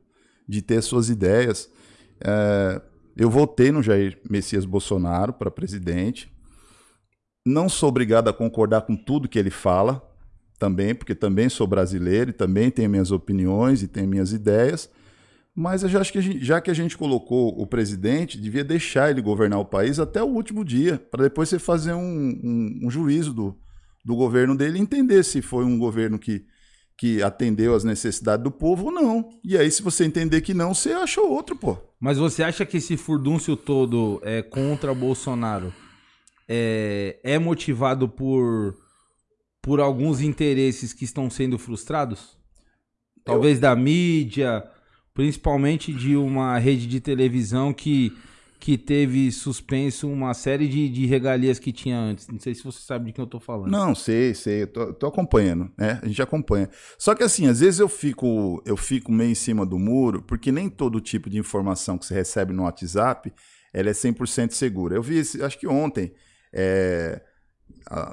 de 0.49 0.63
ter 0.63 0.83
suas 0.83 1.09
ideias. 1.09 1.71
É, 2.21 2.81
eu 3.17 3.31
votei 3.31 3.71
no 3.71 3.83
Jair 3.83 4.19
Messias 4.29 4.65
Bolsonaro 4.65 5.33
para 5.33 5.51
presidente. 5.51 6.31
Não 7.47 7.69
sou 7.69 7.89
obrigado 7.89 8.29
a 8.29 8.33
concordar 8.33 8.83
com 8.83 8.97
tudo 8.97 9.29
que 9.29 9.39
ele 9.39 9.51
fala, 9.51 10.07
também, 10.61 10.95
porque 10.95 11.15
também 11.15 11.49
sou 11.49 11.67
brasileiro 11.67 12.31
e 12.31 12.35
também 12.35 12.71
tenho 12.71 12.91
minhas 12.91 13.11
opiniões 13.11 13.83
e 13.83 13.89
tenho 13.89 14.07
minhas 14.07 14.33
ideias. 14.33 14.91
Mas 15.55 15.83
eu 15.83 15.89
já 15.89 16.01
acho 16.01 16.13
que 16.13 16.19
a 16.19 16.23
gente, 16.23 16.45
já 16.45 16.61
que 16.61 16.71
a 16.71 16.75
gente 16.75 16.97
colocou 16.97 17.61
o 17.61 17.67
presidente, 17.67 18.41
devia 18.41 18.65
deixar 18.65 19.11
ele 19.11 19.21
governar 19.21 19.59
o 19.59 19.65
país 19.65 19.99
até 19.99 20.23
o 20.23 20.27
último 20.27 20.65
dia, 20.65 20.99
para 21.11 21.25
depois 21.25 21.49
você 21.49 21.59
fazer 21.59 21.93
um, 21.93 22.01
um, 22.43 22.81
um 22.85 22.91
juízo 22.91 23.33
do, 23.33 23.59
do 24.05 24.15
governo 24.15 24.57
dele 24.57 24.79
e 24.79 24.81
entender 24.81 25.25
se 25.25 25.43
foi 25.43 25.65
um 25.65 25.79
governo 25.79 26.19
que, 26.19 26.45
que 26.97 27.23
atendeu 27.23 27.75
às 27.75 27.85
necessidades 27.85 28.45
do 28.45 28.51
povo 28.51 28.87
ou 28.87 28.93
não. 28.93 29.29
E 29.45 29.59
aí, 29.59 29.71
se 29.71 29.83
você 29.83 30.05
entender 30.05 30.41
que 30.41 30.55
não, 30.55 30.73
você 30.73 30.93
acha 30.93 31.21
outro, 31.21 31.57
pô. 31.57 31.77
Mas 31.99 32.17
você 32.17 32.43
acha 32.43 32.65
que 32.65 32.77
esse 32.77 32.97
furdúncio 32.97 33.57
todo 33.57 34.21
é 34.23 34.43
contra 34.43 34.95
Bolsonaro 34.95 35.73
é, 36.49 37.21
é 37.23 37.39
motivado 37.39 38.09
por, 38.09 38.75
por 39.63 39.81
alguns 39.81 40.21
interesses 40.21 40.93
que 40.93 41.05
estão 41.05 41.29
sendo 41.29 41.59
frustrados? 41.59 42.37
Talvez 43.25 43.57
Eu... 43.57 43.63
da 43.63 43.77
mídia, 43.77 44.65
principalmente 45.15 45.93
de 45.93 46.17
uma 46.17 46.59
rede 46.59 46.87
de 46.87 47.01
televisão 47.01 47.73
que, 47.73 48.17
que 48.59 48.79
teve 48.79 49.33
suspenso 49.33 50.09
uma 50.09 50.35
série 50.35 50.69
de, 50.69 50.89
de 50.89 51.07
regalias 51.07 51.59
que 51.59 51.73
tinha 51.73 51.99
antes. 51.99 52.29
Não 52.29 52.39
sei 52.39 52.55
se 52.55 52.63
você 52.63 52.81
sabe 52.81 53.07
de 53.07 53.13
quem 53.13 53.23
eu 53.23 53.29
tô 53.29 53.41
falando. 53.41 53.71
Não, 53.71 53.95
sei, 53.95 54.35
sei, 54.35 54.67
tô, 54.67 54.93
tô, 54.93 55.07
acompanhando, 55.07 55.71
né? 55.77 55.99
A 56.03 56.07
gente 56.07 56.23
acompanha. 56.23 56.69
Só 56.99 57.15
que 57.15 57.23
assim, 57.23 57.47
às 57.47 57.61
vezes 57.61 57.81
eu 57.81 57.89
fico, 57.89 58.63
eu 58.65 58.77
fico 58.77 59.11
meio 59.11 59.31
em 59.31 59.35
cima 59.35 59.67
do 59.67 59.79
muro, 59.79 60.23
porque 60.23 60.53
nem 60.53 60.69
todo 60.69 61.01
tipo 61.01 61.29
de 61.29 61.39
informação 61.39 61.99
que 61.99 62.07
você 62.07 62.15
recebe 62.15 62.53
no 62.53 62.63
WhatsApp, 62.63 63.33
ela 63.73 63.91
é 63.91 63.93
100% 63.93 64.53
segura. 64.53 64.95
Eu 64.95 65.03
vi, 65.03 65.21
acho 65.21 65.59
que 65.59 65.67
ontem, 65.67 66.13
é, 66.53 67.21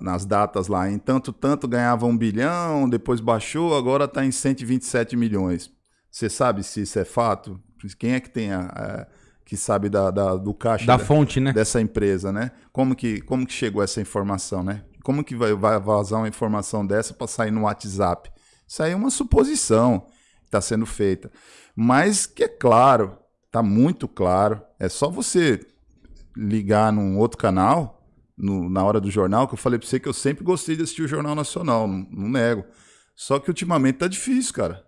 nas 0.01 0.25
datas 0.25 0.67
lá, 0.67 0.89
em 0.89 0.97
tanto, 0.97 1.31
tanto 1.31 1.67
ganhava 1.67 2.05
um 2.05 2.17
bilhão, 2.17 2.89
depois 2.89 3.19
baixou, 3.19 3.75
agora 3.75 4.05
está 4.05 4.25
em 4.25 4.31
127 4.31 5.15
milhões. 5.15 5.76
Você 6.17 6.31
sabe 6.31 6.63
se 6.63 6.81
isso 6.81 6.97
é 6.97 7.05
fato? 7.05 7.61
Quem 7.99 8.13
é 8.13 8.19
que 8.19 8.31
tem 8.31 8.51
a, 8.51 8.61
a 8.61 9.07
que 9.45 9.55
sabe 9.55 9.87
da, 9.87 10.09
da, 10.09 10.35
do 10.35 10.51
caixa 10.51 10.87
da 10.87 10.97
fonte, 10.97 11.39
né? 11.39 11.53
dessa 11.53 11.79
empresa, 11.79 12.31
né? 12.31 12.49
Como 12.73 12.95
que, 12.95 13.21
como 13.21 13.45
que 13.45 13.53
chegou 13.53 13.83
essa 13.83 14.01
informação, 14.01 14.63
né? 14.63 14.83
Como 15.03 15.23
que 15.23 15.35
vai, 15.35 15.53
vai 15.53 15.79
vazar 15.79 16.19
uma 16.19 16.27
informação 16.27 16.83
dessa 16.83 17.13
para 17.13 17.27
sair 17.27 17.51
no 17.51 17.61
WhatsApp? 17.61 18.31
Isso 18.67 18.81
aí 18.81 18.93
é 18.93 18.95
uma 18.95 19.11
suposição 19.11 20.07
que 20.39 20.47
está 20.47 20.59
sendo 20.59 20.87
feita. 20.87 21.31
Mas 21.75 22.25
que 22.25 22.45
é 22.45 22.47
claro, 22.47 23.15
está 23.45 23.61
muito 23.61 24.07
claro. 24.07 24.59
É 24.79 24.89
só 24.89 25.11
você 25.11 25.63
ligar 26.35 26.91
num 26.91 27.19
outro 27.19 27.37
canal, 27.37 28.09
no, 28.35 28.67
na 28.67 28.83
hora 28.83 28.99
do 28.99 29.11
jornal, 29.11 29.47
que 29.47 29.53
eu 29.53 29.59
falei 29.59 29.77
para 29.77 29.87
você 29.87 29.99
que 29.99 30.09
eu 30.09 30.13
sempre 30.13 30.43
gostei 30.43 30.75
de 30.75 30.81
assistir 30.81 31.03
o 31.03 31.07
Jornal 31.07 31.35
Nacional, 31.35 31.87
não, 31.87 32.07
não 32.09 32.27
nego. 32.27 32.65
Só 33.15 33.37
que 33.37 33.51
ultimamente 33.51 33.99
tá 33.99 34.07
difícil, 34.07 34.51
cara 34.51 34.86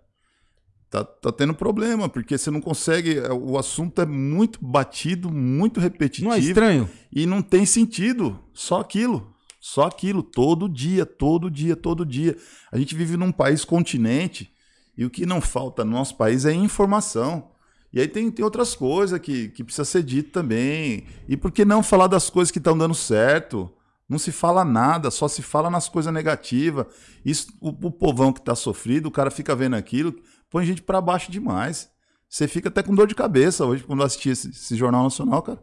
tá, 0.90 1.04
tá 1.04 1.30
tendo 1.30 1.54
problema, 1.54 2.08
porque 2.08 2.36
você 2.36 2.50
não 2.50 2.60
consegue. 2.60 3.18
É, 3.18 3.32
o 3.32 3.56
assunto 3.56 4.02
é 4.02 4.06
muito 4.06 4.58
batido, 4.60 5.30
muito 5.30 5.78
repetitivo. 5.78 6.28
Não 6.28 6.34
é 6.34 6.40
estranho? 6.40 6.90
E 7.12 7.24
não 7.24 7.40
tem 7.40 7.64
sentido. 7.64 8.38
Só 8.52 8.80
aquilo. 8.80 9.32
Só 9.60 9.84
aquilo. 9.84 10.22
Todo 10.22 10.68
dia, 10.68 11.06
todo 11.06 11.50
dia, 11.50 11.76
todo 11.76 12.04
dia. 12.04 12.36
A 12.72 12.76
gente 12.76 12.94
vive 12.94 13.16
num 13.16 13.30
país 13.30 13.64
continente 13.64 14.52
e 14.98 15.04
o 15.04 15.10
que 15.10 15.24
não 15.24 15.40
falta 15.40 15.84
no 15.84 15.92
nosso 15.92 16.16
país 16.16 16.44
é 16.44 16.52
informação. 16.52 17.48
E 17.92 18.00
aí 18.00 18.06
tem, 18.06 18.30
tem 18.30 18.44
outras 18.44 18.74
coisas 18.74 19.18
que, 19.18 19.48
que 19.48 19.64
precisa 19.64 19.84
ser 19.84 20.02
dito 20.02 20.30
também. 20.30 21.04
E 21.28 21.36
por 21.36 21.50
que 21.50 21.64
não 21.64 21.82
falar 21.82 22.06
das 22.06 22.28
coisas 22.28 22.50
que 22.50 22.58
estão 22.58 22.76
dando 22.76 22.94
certo? 22.94 23.70
Não 24.08 24.18
se 24.18 24.32
fala 24.32 24.64
nada, 24.64 25.08
só 25.08 25.28
se 25.28 25.40
fala 25.40 25.70
nas 25.70 25.88
coisas 25.88 26.12
negativas. 26.12 26.86
Isso, 27.24 27.52
o, 27.60 27.68
o 27.68 27.90
povão 27.92 28.32
que 28.32 28.40
está 28.40 28.56
sofrido, 28.56 29.06
o 29.06 29.10
cara 29.10 29.30
fica 29.30 29.54
vendo 29.54 29.76
aquilo, 29.76 30.16
põe 30.50 30.66
gente 30.66 30.82
para 30.82 31.00
baixo 31.00 31.30
demais. 31.30 31.90
Você 32.28 32.46
fica 32.46 32.68
até 32.68 32.82
com 32.82 32.94
dor 32.94 33.06
de 33.06 33.14
cabeça 33.14 33.64
hoje 33.64 33.84
quando 33.84 34.02
assistir 34.02 34.30
esse, 34.30 34.50
esse, 34.50 34.76
Jornal 34.76 35.04
Nacional, 35.04 35.42
cara. 35.42 35.62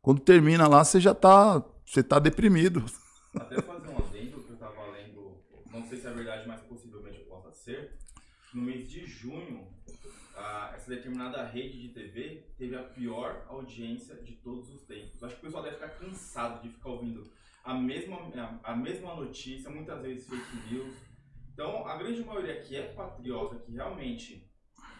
Quando 0.00 0.20
termina 0.20 0.66
lá, 0.66 0.84
você 0.84 1.00
já 1.00 1.14
tá, 1.14 1.62
você 1.84 2.02
tá 2.02 2.18
deprimido. 2.18 2.84
Até 3.34 3.60
fazer 3.60 3.88
um 3.88 3.98
adendo 3.98 4.42
que 4.42 4.50
eu 4.50 4.56
tava 4.56 4.90
lendo, 4.92 5.36
não 5.72 5.84
sei 5.86 5.98
se 5.98 6.06
é 6.06 6.12
verdade, 6.12 6.48
mas 6.48 6.60
possivelmente 6.62 7.20
possa 7.20 7.52
ser. 7.52 7.98
No 8.54 8.62
mês 8.62 8.88
de 8.88 9.04
junho, 9.04 9.68
essa 10.74 10.90
determinada 10.90 11.44
rede 11.44 11.80
de 11.82 11.88
TV 11.88 12.44
teve 12.56 12.74
a 12.76 12.82
pior 12.82 13.44
audiência 13.48 14.14
de 14.16 14.32
todos 14.32 14.72
os 14.72 14.82
tempos. 14.82 15.22
Acho 15.22 15.34
que 15.34 15.40
o 15.40 15.44
pessoal 15.44 15.62
deve 15.62 15.76
ficar 15.76 15.90
cansado 15.90 16.62
de 16.62 16.70
ficar 16.70 16.90
ouvindo 16.90 17.30
a 17.64 17.74
mesma, 17.74 18.16
a 18.64 18.74
mesma 18.74 19.14
notícia, 19.14 19.70
muitas 19.70 20.00
vezes 20.00 20.26
fake 20.26 20.72
news 20.72 20.94
então, 21.58 21.84
a 21.88 21.96
grande 21.96 22.22
maioria 22.22 22.54
que 22.60 22.76
é 22.76 22.82
patriota, 22.82 23.56
que 23.56 23.72
realmente 23.72 24.48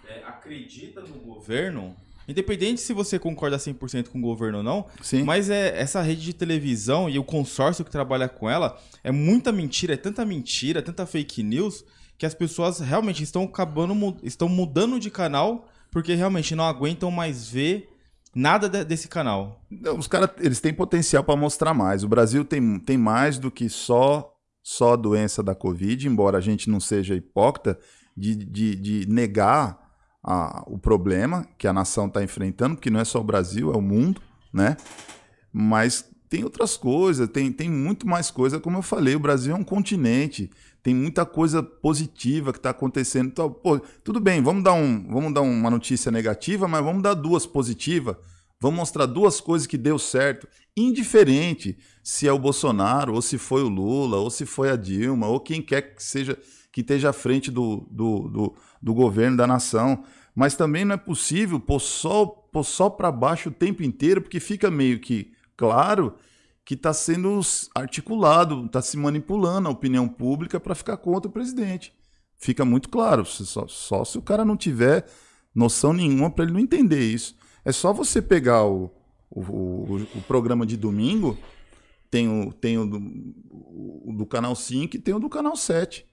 é, 0.04 0.24
acredita 0.24 1.00
no 1.02 1.14
governo, 1.20 1.94
independente 2.26 2.80
se 2.80 2.92
você 2.92 3.16
concorda 3.16 3.56
100% 3.56 4.08
com 4.08 4.18
o 4.18 4.22
governo 4.22 4.58
ou 4.58 4.64
não, 4.64 4.86
Sim. 5.00 5.22
mas 5.22 5.48
é 5.48 5.80
essa 5.80 6.02
rede 6.02 6.20
de 6.22 6.32
televisão 6.32 7.08
e 7.08 7.16
o 7.16 7.22
consórcio 7.22 7.84
que 7.84 7.92
trabalha 7.92 8.28
com 8.28 8.50
ela 8.50 8.76
é 9.04 9.12
muita 9.12 9.52
mentira, 9.52 9.94
é 9.94 9.96
tanta 9.96 10.24
mentira, 10.24 10.82
tanta 10.82 11.06
fake 11.06 11.44
news, 11.44 11.84
que 12.18 12.26
as 12.26 12.34
pessoas 12.34 12.80
realmente 12.80 13.22
estão 13.22 13.44
acabando, 13.44 14.16
estão 14.24 14.48
mudando 14.48 14.98
de 14.98 15.12
canal 15.12 15.68
porque 15.92 16.16
realmente 16.16 16.56
não 16.56 16.64
aguentam 16.64 17.08
mais 17.08 17.48
ver 17.48 17.88
nada 18.34 18.68
de, 18.68 18.84
desse 18.84 19.06
canal. 19.06 19.64
Os 19.96 20.08
caras, 20.08 20.30
eles 20.40 20.60
têm 20.60 20.74
potencial 20.74 21.22
para 21.22 21.36
mostrar 21.36 21.72
mais. 21.72 22.02
O 22.02 22.08
Brasil 22.08 22.44
tem, 22.44 22.80
tem 22.80 22.98
mais 22.98 23.38
do 23.38 23.48
que 23.48 23.68
só 23.68 24.34
só 24.68 24.92
a 24.92 24.96
doença 24.96 25.42
da 25.42 25.54
Covid, 25.54 26.06
embora 26.06 26.36
a 26.36 26.42
gente 26.42 26.68
não 26.68 26.78
seja 26.78 27.14
hipócrita 27.14 27.78
de, 28.14 28.34
de, 28.34 28.74
de 28.76 29.08
negar 29.08 29.78
a, 30.22 30.62
o 30.66 30.78
problema 30.78 31.48
que 31.56 31.66
a 31.66 31.72
nação 31.72 32.06
está 32.06 32.22
enfrentando, 32.22 32.74
porque 32.74 32.90
não 32.90 33.00
é 33.00 33.04
só 33.04 33.18
o 33.18 33.24
Brasil, 33.24 33.72
é 33.72 33.76
o 33.78 33.80
mundo, 33.80 34.20
né? 34.52 34.76
Mas 35.50 36.10
tem 36.28 36.44
outras 36.44 36.76
coisas, 36.76 37.26
tem, 37.30 37.50
tem 37.50 37.70
muito 37.70 38.06
mais 38.06 38.30
coisa, 38.30 38.60
como 38.60 38.76
eu 38.76 38.82
falei, 38.82 39.14
o 39.14 39.18
Brasil 39.20 39.56
é 39.56 39.58
um 39.58 39.64
continente, 39.64 40.50
tem 40.82 40.94
muita 40.94 41.24
coisa 41.24 41.62
positiva 41.62 42.52
que 42.52 42.58
está 42.58 42.68
acontecendo. 42.68 43.28
Então, 43.28 43.50
pô, 43.50 43.80
tudo 44.04 44.20
bem, 44.20 44.42
vamos 44.42 44.62
dar, 44.62 44.74
um, 44.74 45.02
vamos 45.10 45.32
dar 45.32 45.40
uma 45.40 45.70
notícia 45.70 46.12
negativa, 46.12 46.68
mas 46.68 46.84
vamos 46.84 47.02
dar 47.02 47.14
duas 47.14 47.46
positivas. 47.46 48.16
Vamos 48.60 48.78
mostrar 48.78 49.06
duas 49.06 49.40
coisas 49.40 49.66
que 49.66 49.78
deu 49.78 49.98
certo, 49.98 50.48
indiferente 50.76 51.78
se 52.02 52.26
é 52.26 52.32
o 52.32 52.38
Bolsonaro, 52.38 53.14
ou 53.14 53.22
se 53.22 53.38
foi 53.38 53.62
o 53.62 53.68
Lula, 53.68 54.16
ou 54.16 54.30
se 54.30 54.44
foi 54.44 54.70
a 54.70 54.76
Dilma, 54.76 55.28
ou 55.28 55.38
quem 55.38 55.62
quer 55.62 55.94
que 55.94 56.02
seja 56.02 56.36
que 56.72 56.82
esteja 56.82 57.10
à 57.10 57.12
frente 57.12 57.50
do, 57.50 57.88
do, 57.90 58.28
do, 58.28 58.54
do 58.80 58.94
governo 58.94 59.36
da 59.36 59.46
nação. 59.46 60.04
Mas 60.34 60.54
também 60.54 60.84
não 60.84 60.94
é 60.94 60.98
possível 60.98 61.58
pôr 61.58 61.80
só, 61.80 62.26
pôr 62.26 62.64
só 62.64 62.90
para 62.90 63.10
baixo 63.10 63.48
o 63.48 63.52
tempo 63.52 63.82
inteiro, 63.82 64.22
porque 64.22 64.38
fica 64.38 64.70
meio 64.70 65.00
que 65.00 65.32
claro 65.56 66.14
que 66.64 66.74
está 66.74 66.92
sendo 66.92 67.40
articulado, 67.74 68.66
está 68.66 68.82
se 68.82 68.96
manipulando 68.96 69.68
a 69.68 69.72
opinião 69.72 70.06
pública 70.06 70.60
para 70.60 70.74
ficar 70.74 70.98
contra 70.98 71.28
o 71.28 71.32
presidente. 71.32 71.92
Fica 72.36 72.64
muito 72.64 72.88
claro, 72.88 73.24
só, 73.24 73.66
só 73.66 74.04
se 74.04 74.18
o 74.18 74.22
cara 74.22 74.44
não 74.44 74.56
tiver 74.56 75.06
noção 75.54 75.92
nenhuma 75.92 76.30
para 76.30 76.44
ele 76.44 76.52
não 76.52 76.60
entender 76.60 77.00
isso. 77.00 77.37
É 77.64 77.72
só 77.72 77.92
você 77.92 78.22
pegar 78.22 78.64
o, 78.64 78.90
o, 79.30 79.40
o, 79.40 80.02
o 80.16 80.22
programa 80.22 80.64
de 80.64 80.76
domingo, 80.76 81.38
tem 82.10 82.28
o, 82.28 82.52
tem 82.52 82.78
o 82.78 82.86
do, 82.86 82.98
o 83.50 84.12
do 84.16 84.26
canal 84.26 84.54
5 84.54 84.96
e 84.96 84.98
tem 84.98 85.14
o 85.14 85.18
do 85.18 85.28
canal 85.28 85.56
7. 85.56 86.06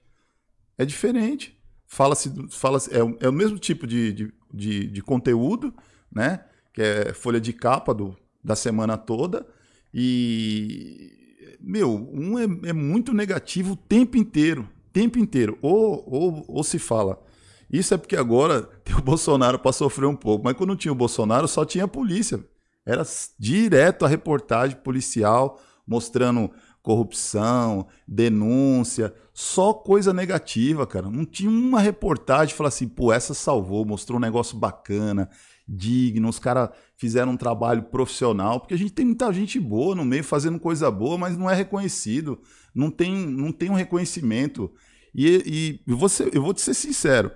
É 0.76 0.84
diferente. 0.84 1.58
Fala-se, 1.86 2.32
fala 2.50 2.78
é, 2.90 3.26
é 3.26 3.28
o 3.28 3.32
mesmo 3.32 3.58
tipo 3.58 3.86
de, 3.86 4.12
de, 4.12 4.34
de, 4.52 4.86
de, 4.88 5.02
conteúdo, 5.02 5.74
né? 6.12 6.44
Que 6.72 6.82
é 6.82 7.12
folha 7.14 7.40
de 7.40 7.52
capa 7.52 7.94
do, 7.94 8.16
da 8.44 8.54
semana 8.54 8.98
toda. 8.98 9.46
E, 9.94 11.56
meu, 11.60 11.94
um 12.12 12.38
é, 12.38 12.44
é 12.68 12.72
muito 12.72 13.14
negativo 13.14 13.72
o 13.72 13.76
tempo 13.76 14.16
inteiro. 14.16 14.68
Tempo 14.92 15.18
inteiro. 15.18 15.58
Ou, 15.62 16.04
ou, 16.06 16.44
ou 16.48 16.64
se 16.64 16.78
fala 16.78 17.24
isso 17.70 17.94
é 17.94 17.96
porque 17.96 18.16
agora 18.16 18.62
tem 18.84 18.96
o 18.96 19.02
Bolsonaro 19.02 19.58
para 19.58 19.72
sofrer 19.72 20.06
um 20.06 20.16
pouco, 20.16 20.44
mas 20.44 20.56
quando 20.56 20.76
tinha 20.76 20.92
o 20.92 20.96
Bolsonaro 20.96 21.48
só 21.48 21.64
tinha 21.64 21.84
a 21.84 21.88
polícia. 21.88 22.44
Era 22.84 23.02
direto 23.38 24.04
a 24.04 24.08
reportagem 24.08 24.76
policial 24.76 25.60
mostrando 25.86 26.50
corrupção, 26.82 27.88
denúncia, 28.06 29.12
só 29.34 29.74
coisa 29.74 30.12
negativa, 30.12 30.86
cara. 30.86 31.10
Não 31.10 31.24
tinha 31.24 31.50
uma 31.50 31.80
reportagem 31.80 32.54
falasse 32.54 32.84
assim, 32.84 32.88
pô, 32.88 33.12
essa 33.12 33.34
salvou, 33.34 33.84
mostrou 33.84 34.18
um 34.18 34.20
negócio 34.20 34.56
bacana, 34.56 35.28
digno, 35.66 36.28
os 36.28 36.38
caras 36.38 36.70
fizeram 36.96 37.32
um 37.32 37.36
trabalho 37.36 37.82
profissional, 37.82 38.60
porque 38.60 38.74
a 38.74 38.78
gente 38.78 38.92
tem 38.92 39.04
muita 39.04 39.32
gente 39.32 39.58
boa 39.58 39.96
no 39.96 40.04
meio 40.04 40.22
fazendo 40.22 40.60
coisa 40.60 40.88
boa, 40.88 41.18
mas 41.18 41.36
não 41.36 41.50
é 41.50 41.54
reconhecido, 41.54 42.40
não 42.72 42.88
tem, 42.88 43.26
não 43.26 43.50
tem 43.50 43.68
um 43.68 43.74
reconhecimento. 43.74 44.72
E, 45.12 45.42
e 45.44 45.80
eu 45.86 45.96
vou 45.96 46.54
te 46.54 46.60
ser 46.60 46.74
sincero, 46.74 47.32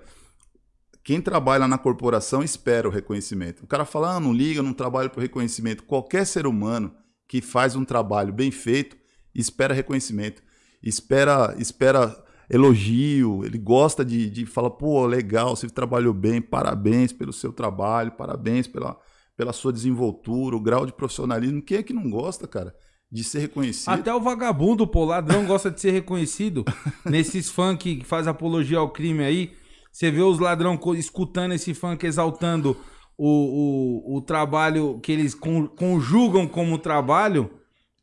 quem 1.03 1.21
trabalha 1.21 1.67
na 1.67 1.77
corporação 1.77 2.43
espera 2.43 2.87
o 2.87 2.91
reconhecimento. 2.91 3.63
O 3.63 3.67
cara 3.67 3.85
fala, 3.85 4.15
ah, 4.15 4.19
não 4.19 4.33
liga, 4.33 4.61
não 4.61 4.73
trabalho 4.73 5.09
por 5.09 5.19
reconhecimento. 5.19 5.83
Qualquer 5.83 6.25
ser 6.25 6.45
humano 6.45 6.93
que 7.27 7.41
faz 7.41 7.75
um 7.75 7.83
trabalho 7.83 8.31
bem 8.31 8.51
feito 8.51 8.97
espera 9.33 9.73
reconhecimento, 9.73 10.43
espera, 10.83 11.55
espera 11.57 12.23
elogio, 12.49 13.45
ele 13.45 13.57
gosta 13.57 14.03
de, 14.03 14.29
de 14.29 14.45
falar, 14.45 14.71
pô, 14.71 15.05
legal, 15.05 15.55
você 15.55 15.69
trabalhou 15.69 16.13
bem, 16.13 16.41
parabéns 16.41 17.13
pelo 17.13 17.31
seu 17.31 17.53
trabalho, 17.53 18.11
parabéns 18.11 18.67
pela, 18.67 18.97
pela 19.37 19.53
sua 19.53 19.71
desenvoltura, 19.71 20.55
o 20.55 20.59
grau 20.59 20.85
de 20.85 20.93
profissionalismo. 20.93 21.61
Quem 21.61 21.77
é 21.77 21.83
que 21.83 21.93
não 21.93 22.09
gosta, 22.09 22.47
cara? 22.47 22.75
De 23.09 23.23
ser 23.23 23.39
reconhecido. 23.39 23.93
Até 23.93 24.13
o 24.13 24.21
vagabundo, 24.21 24.85
pô, 24.85 25.05
ladrão 25.05 25.45
gosta 25.45 25.71
de 25.71 25.79
ser 25.79 25.91
reconhecido. 25.91 26.65
Nesses 27.05 27.49
funk 27.49 27.97
que 27.97 28.05
faz 28.05 28.27
apologia 28.27 28.77
ao 28.79 28.89
crime 28.89 29.23
aí, 29.23 29.53
você 29.91 30.09
vê 30.09 30.21
os 30.21 30.39
ladrão 30.39 30.79
escutando 30.95 31.53
esse 31.53 31.73
funk 31.73 32.05
exaltando 32.05 32.77
o, 33.17 34.13
o, 34.13 34.17
o 34.17 34.21
trabalho 34.21 34.99
que 35.01 35.11
eles 35.11 35.35
con- 35.35 35.67
conjugam 35.67 36.47
como 36.47 36.77
trabalho, 36.77 37.51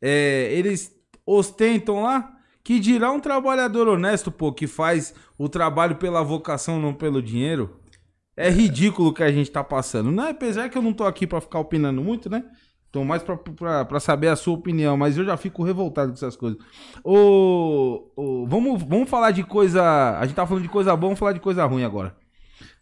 é, 0.01 0.49
eles 0.53 0.91
ostentam 1.25 2.03
lá. 2.03 2.35
Que 2.61 2.79
dirá 2.79 3.11
um 3.11 3.19
trabalhador 3.19 3.87
honesto, 3.87 4.31
pô, 4.31 4.51
que 4.53 4.67
faz 4.67 5.15
o 5.39 5.49
trabalho 5.49 5.95
pela 5.95 6.21
vocação, 6.21 6.79
não 6.79 6.93
pelo 6.93 7.21
dinheiro. 7.21 7.79
É 8.37 8.49
ridículo 8.49 9.09
o 9.09 9.13
que 9.13 9.23
a 9.23 9.31
gente 9.31 9.49
tá 9.49 9.63
passando. 9.63 10.11
Não 10.11 10.25
é, 10.25 10.29
apesar 10.29 10.69
que 10.69 10.77
eu 10.77 10.81
não 10.81 10.93
tô 10.93 11.03
aqui 11.03 11.25
pra 11.25 11.41
ficar 11.41 11.59
opinando 11.59 12.01
muito, 12.03 12.29
né? 12.29 12.43
Tô 12.91 13.03
mais 13.03 13.21
pra, 13.21 13.37
pra, 13.37 13.85
pra 13.85 13.99
saber 13.99 14.29
a 14.29 14.35
sua 14.35 14.55
opinião, 14.55 14.97
mas 14.97 15.15
eu 15.17 15.23
já 15.23 15.37
fico 15.37 15.63
revoltado 15.63 16.09
com 16.09 16.15
essas 16.15 16.35
coisas. 16.35 16.57
Ô, 17.03 18.09
ô, 18.15 18.47
vamos, 18.47 18.81
vamos 18.81 19.09
falar 19.09 19.31
de 19.31 19.43
coisa. 19.43 20.17
A 20.17 20.25
gente 20.25 20.35
tá 20.35 20.45
falando 20.47 20.63
de 20.63 20.69
coisa 20.69 20.95
boa, 20.95 21.09
vamos 21.09 21.19
falar 21.19 21.33
de 21.33 21.39
coisa 21.39 21.65
ruim 21.65 21.83
agora. 21.83 22.15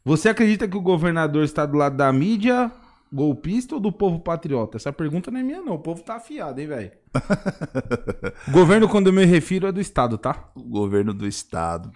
Você 0.06 0.30
acredita 0.30 0.68
que 0.68 0.78
o 0.78 0.82
governador 0.82 1.44
está 1.44 1.66
do 1.66 1.78
lado 1.78 1.98
da 1.98 2.12
mídia 2.14 2.72
golpista 3.12 3.76
ou 3.76 3.82
do 3.82 3.92
povo 3.92 4.20
patriota? 4.20 4.78
Essa 4.78 4.94
pergunta 4.94 5.30
não 5.30 5.40
é 5.42 5.44
minha, 5.44 5.62
não. 5.62 5.74
O 5.74 5.80
povo 5.80 6.02
tá 6.02 6.16
afiado, 6.16 6.62
hein, 6.62 6.68
velho? 6.68 6.92
Governo, 8.50 8.88
quando 8.88 9.08
eu 9.08 9.14
me 9.14 9.26
refiro, 9.26 9.68
é 9.68 9.72
do 9.72 9.82
Estado, 9.82 10.18
tá? 10.18 10.50
o 10.56 10.64
governo 10.64 11.14
do 11.14 11.28
estado. 11.28 11.92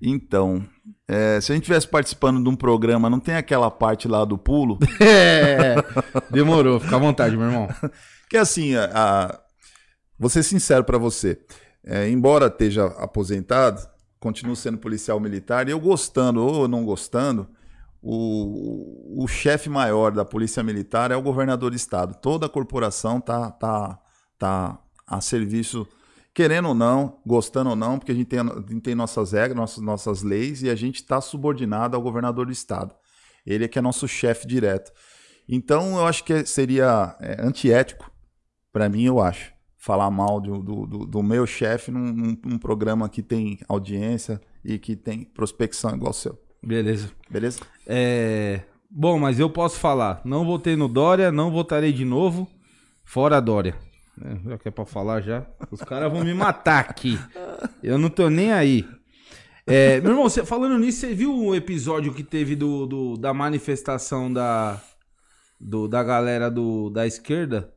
Então, 0.00 0.64
é, 1.08 1.40
se 1.40 1.50
a 1.50 1.54
gente 1.54 1.64
estivesse 1.64 1.88
participando 1.88 2.42
de 2.42 2.48
um 2.48 2.54
programa, 2.54 3.10
não 3.10 3.18
tem 3.20 3.34
aquela 3.34 3.70
parte 3.70 4.06
lá 4.06 4.24
do 4.24 4.38
pulo? 4.38 4.78
É, 5.00 5.74
demorou. 6.30 6.78
Fica 6.80 6.96
à 6.96 6.98
vontade, 6.98 7.36
meu 7.36 7.46
irmão. 7.46 7.68
Que 8.30 8.36
assim, 8.36 8.76
a, 8.76 8.90
a- 8.94 9.40
vou 10.16 10.30
ser 10.30 10.44
sincero 10.44 10.84
pra 10.84 10.96
você. 10.98 11.40
É, 11.84 12.08
embora 12.08 12.46
esteja 12.46 12.86
aposentado, 12.98 13.84
continuo 14.20 14.54
sendo 14.54 14.78
policial 14.78 15.18
militar 15.18 15.66
e 15.66 15.72
eu 15.72 15.80
gostando 15.80 16.40
ou 16.44 16.68
não 16.68 16.84
gostando, 16.84 17.48
o, 18.00 19.24
o 19.24 19.26
chefe 19.26 19.68
maior 19.68 20.12
da 20.12 20.24
polícia 20.24 20.62
militar 20.62 21.10
é 21.10 21.16
o 21.16 21.22
governador 21.22 21.70
do 21.70 21.76
estado. 21.76 22.14
Toda 22.22 22.46
a 22.46 22.48
corporação 22.48 23.20
tá, 23.20 23.50
tá, 23.50 23.98
tá 24.38 24.78
a 25.06 25.20
serviço, 25.20 25.84
querendo 26.34 26.68
ou 26.68 26.74
não, 26.74 27.18
gostando 27.26 27.70
ou 27.70 27.76
não, 27.76 27.98
porque 27.98 28.12
a 28.12 28.14
gente 28.14 28.26
tem, 28.26 28.40
a 28.40 28.44
gente 28.44 28.80
tem 28.80 28.94
nossas 28.94 29.32
regras, 29.32 29.56
nossas, 29.56 29.82
nossas 29.84 30.22
leis 30.22 30.62
e 30.62 30.70
a 30.70 30.74
gente 30.74 30.96
está 30.96 31.20
subordinado 31.20 31.96
ao 31.96 32.02
governador 32.02 32.46
do 32.46 32.52
estado. 32.52 32.94
Ele 33.46 33.64
é 33.64 33.68
que 33.68 33.78
é 33.78 33.82
nosso 33.82 34.06
chefe 34.06 34.46
direto. 34.46 34.92
Então 35.48 35.96
eu 35.96 36.06
acho 36.06 36.22
que 36.24 36.44
seria 36.46 37.16
é, 37.20 37.40
antiético 37.44 38.10
Pra 38.72 38.88
mim, 38.88 39.02
eu 39.02 39.18
acho. 39.20 39.52
Falar 39.76 40.08
mal 40.12 40.40
do, 40.40 40.62
do, 40.62 40.86
do- 40.86 41.06
do 41.06 41.22
meu 41.24 41.44
chefe 41.44 41.90
num, 41.90 42.12
num- 42.12 42.38
num 42.44 42.58
programa 42.58 43.08
que 43.08 43.20
tem 43.20 43.58
audiência 43.68 44.40
e 44.64 44.78
que 44.78 44.94
tem 44.94 45.24
prospecção 45.24 45.96
igual 45.96 46.10
o 46.12 46.14
seu. 46.14 46.38
Beleza. 46.62 47.10
Beleza? 47.28 47.58
É. 47.84 48.60
Bom, 48.88 49.18
mas 49.18 49.40
eu 49.40 49.50
posso 49.50 49.76
falar. 49.80 50.20
Não 50.24 50.44
votei 50.44 50.76
no 50.76 50.86
Dória, 50.86 51.32
não 51.32 51.50
votarei 51.50 51.92
de 51.92 52.04
novo. 52.04 52.46
Fora 53.04 53.40
Dória. 53.40 53.74
É, 54.22 54.50
já 54.50 54.58
que 54.58 54.68
é 54.68 54.70
pra 54.70 54.84
falar 54.84 55.20
já. 55.20 55.46
Os 55.70 55.80
caras 55.80 56.10
vão 56.12 56.24
me 56.24 56.34
matar 56.34 56.80
aqui. 56.80 57.18
Eu 57.82 57.98
não 57.98 58.10
tô 58.10 58.28
nem 58.28 58.52
aí. 58.52 58.86
É, 59.66 60.00
meu 60.00 60.10
irmão, 60.10 60.24
você- 60.28 60.44
falando 60.44 60.78
nisso, 60.78 61.00
você 61.00 61.14
viu 61.14 61.34
o 61.36 61.54
episódio 61.54 62.12
que 62.12 62.22
teve 62.24 62.56
do, 62.56 62.86
do- 62.86 63.16
da 63.16 63.32
manifestação 63.32 64.32
da, 64.32 64.80
do- 65.60 65.86
da 65.88 66.02
galera 66.02 66.50
do, 66.50 66.90
da 66.90 67.06
esquerda 67.06 67.72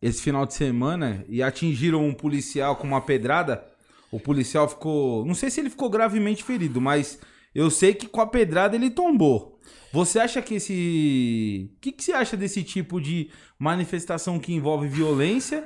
esse 0.00 0.22
final 0.22 0.46
de 0.46 0.54
semana 0.54 1.24
e 1.28 1.42
atingiram 1.42 2.06
um 2.06 2.14
policial 2.14 2.76
com 2.76 2.86
uma 2.86 3.00
pedrada? 3.00 3.64
O 4.10 4.20
policial 4.20 4.68
ficou. 4.68 5.24
Não 5.24 5.34
sei 5.34 5.50
se 5.50 5.60
ele 5.60 5.70
ficou 5.70 5.90
gravemente 5.90 6.42
ferido, 6.44 6.80
mas 6.80 7.18
eu 7.54 7.70
sei 7.70 7.92
que 7.94 8.06
com 8.06 8.20
a 8.20 8.26
pedrada 8.26 8.76
ele 8.76 8.90
tombou. 8.90 9.58
Você 9.92 10.18
acha 10.18 10.40
que 10.42 10.54
esse. 10.56 11.70
O 11.76 11.80
que, 11.80 11.92
que 11.92 12.02
você 12.04 12.12
acha 12.12 12.36
desse 12.36 12.62
tipo 12.62 13.00
de 13.00 13.30
manifestação 13.58 14.38
que 14.38 14.52
envolve 14.54 14.86
violência? 14.88 15.64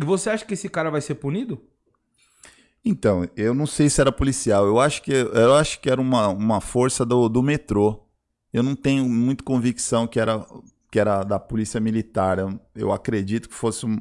E 0.00 0.04
você 0.04 0.30
acha 0.30 0.44
que 0.44 0.54
esse 0.54 0.68
cara 0.68 0.90
vai 0.90 1.00
ser 1.00 1.16
punido? 1.16 1.60
Então, 2.84 3.28
eu 3.36 3.54
não 3.54 3.66
sei 3.66 3.88
se 3.88 4.00
era 4.00 4.10
policial. 4.10 4.66
Eu 4.66 4.80
acho 4.80 5.02
que, 5.02 5.12
eu 5.12 5.54
acho 5.54 5.80
que 5.80 5.88
era 5.88 6.00
uma, 6.00 6.28
uma 6.28 6.60
força 6.60 7.04
do, 7.04 7.28
do 7.28 7.42
metrô. 7.42 8.04
Eu 8.52 8.62
não 8.62 8.74
tenho 8.74 9.08
muita 9.08 9.44
convicção 9.44 10.06
que 10.06 10.18
era, 10.18 10.44
que 10.90 10.98
era 10.98 11.22
da 11.22 11.38
polícia 11.38 11.80
militar. 11.80 12.38
Eu, 12.38 12.60
eu 12.74 12.92
acredito 12.92 13.48
que 13.48 13.54
fosse 13.54 13.86
um- 13.86 13.98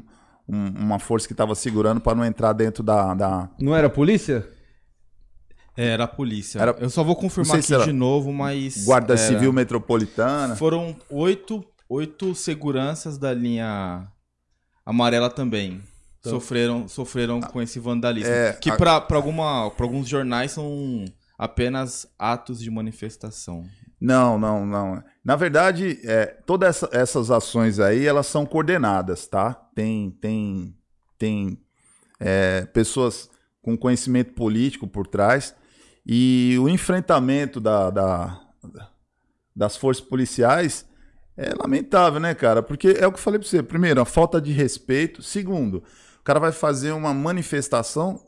um- 0.47 0.69
uma 0.79 0.97
força 0.99 1.27
que 1.27 1.33
estava 1.33 1.53
segurando 1.53 2.01
para 2.01 2.15
não 2.15 2.25
entrar 2.25 2.53
dentro 2.53 2.81
da, 2.83 3.13
da, 3.13 3.49
Não 3.59 3.75
era 3.75 3.89
polícia? 3.89 4.49
É, 5.77 5.87
Era 5.89 6.03
a 6.03 6.07
polícia. 6.07 6.59
Era- 6.59 6.75
Eu 6.79 6.89
só 6.89 7.03
vou 7.03 7.15
confirmar 7.15 7.57
aqui 7.59 7.85
de 7.85 7.93
novo, 7.93 8.33
mas. 8.33 8.83
Guarda 8.83 9.13
era. 9.13 9.21
Civil 9.21 9.53
Metropolitana. 9.53 10.55
Foram 10.57 10.97
oito, 11.09 11.63
oito 11.87 12.35
seguranças 12.35 13.17
da 13.17 13.33
linha 13.33 14.05
amarela 14.85 15.29
também. 15.29 15.81
Sofreram, 16.23 16.87
sofreram 16.87 17.41
com 17.41 17.61
esse 17.61 17.79
vandalismo. 17.79 18.29
Então. 18.29 18.41
é, 18.41 18.53
que 18.53 18.69
a- 18.69 18.75
pra 19.71 19.85
alguns 19.85 20.07
jornais 20.07 20.51
são 20.51 21.05
apenas 21.37 22.05
atos 22.19 22.59
de 22.59 22.69
manifestação. 22.69 23.65
Não, 23.99 24.37
não, 24.37 24.65
não. 24.65 25.03
Na 25.23 25.35
verdade, 25.35 25.99
é, 26.03 26.25
todas 26.45 26.69
essa- 26.83 26.89
essas 26.91 27.31
ações 27.31 27.79
aí, 27.79 28.05
elas 28.05 28.27
são 28.27 28.45
coordenadas, 28.45 29.27
tá? 29.27 29.53
Tem, 29.75 30.11
tem, 30.21 30.75
tem 31.17 31.57
é, 32.19 32.65
pessoas 32.65 33.27
com 33.63 33.75
conhecimento 33.75 34.33
político 34.33 34.87
por 34.87 35.07
trás 35.07 35.55
e 36.05 36.55
o 36.59 36.69
enfrentamento 36.69 37.59
da, 37.59 37.89
da- 37.89 38.41
das 39.55 39.75
forças 39.75 40.03
policiais 40.05 40.85
é 41.37 41.53
lamentável, 41.55 42.19
né, 42.19 42.33
cara? 42.35 42.61
Porque 42.61 42.89
é 42.89 43.07
o 43.07 43.11
que 43.11 43.17
eu 43.17 43.23
falei 43.23 43.39
pra 43.39 43.47
você. 43.47 43.63
Primeiro, 43.63 44.01
a 44.01 44.05
falta 44.05 44.39
de 44.41 44.51
respeito. 44.51 45.21
Segundo, 45.23 45.83
o 46.19 46.23
cara 46.23 46.39
vai 46.39 46.51
fazer 46.51 46.91
uma 46.91 47.13
manifestação 47.13 48.21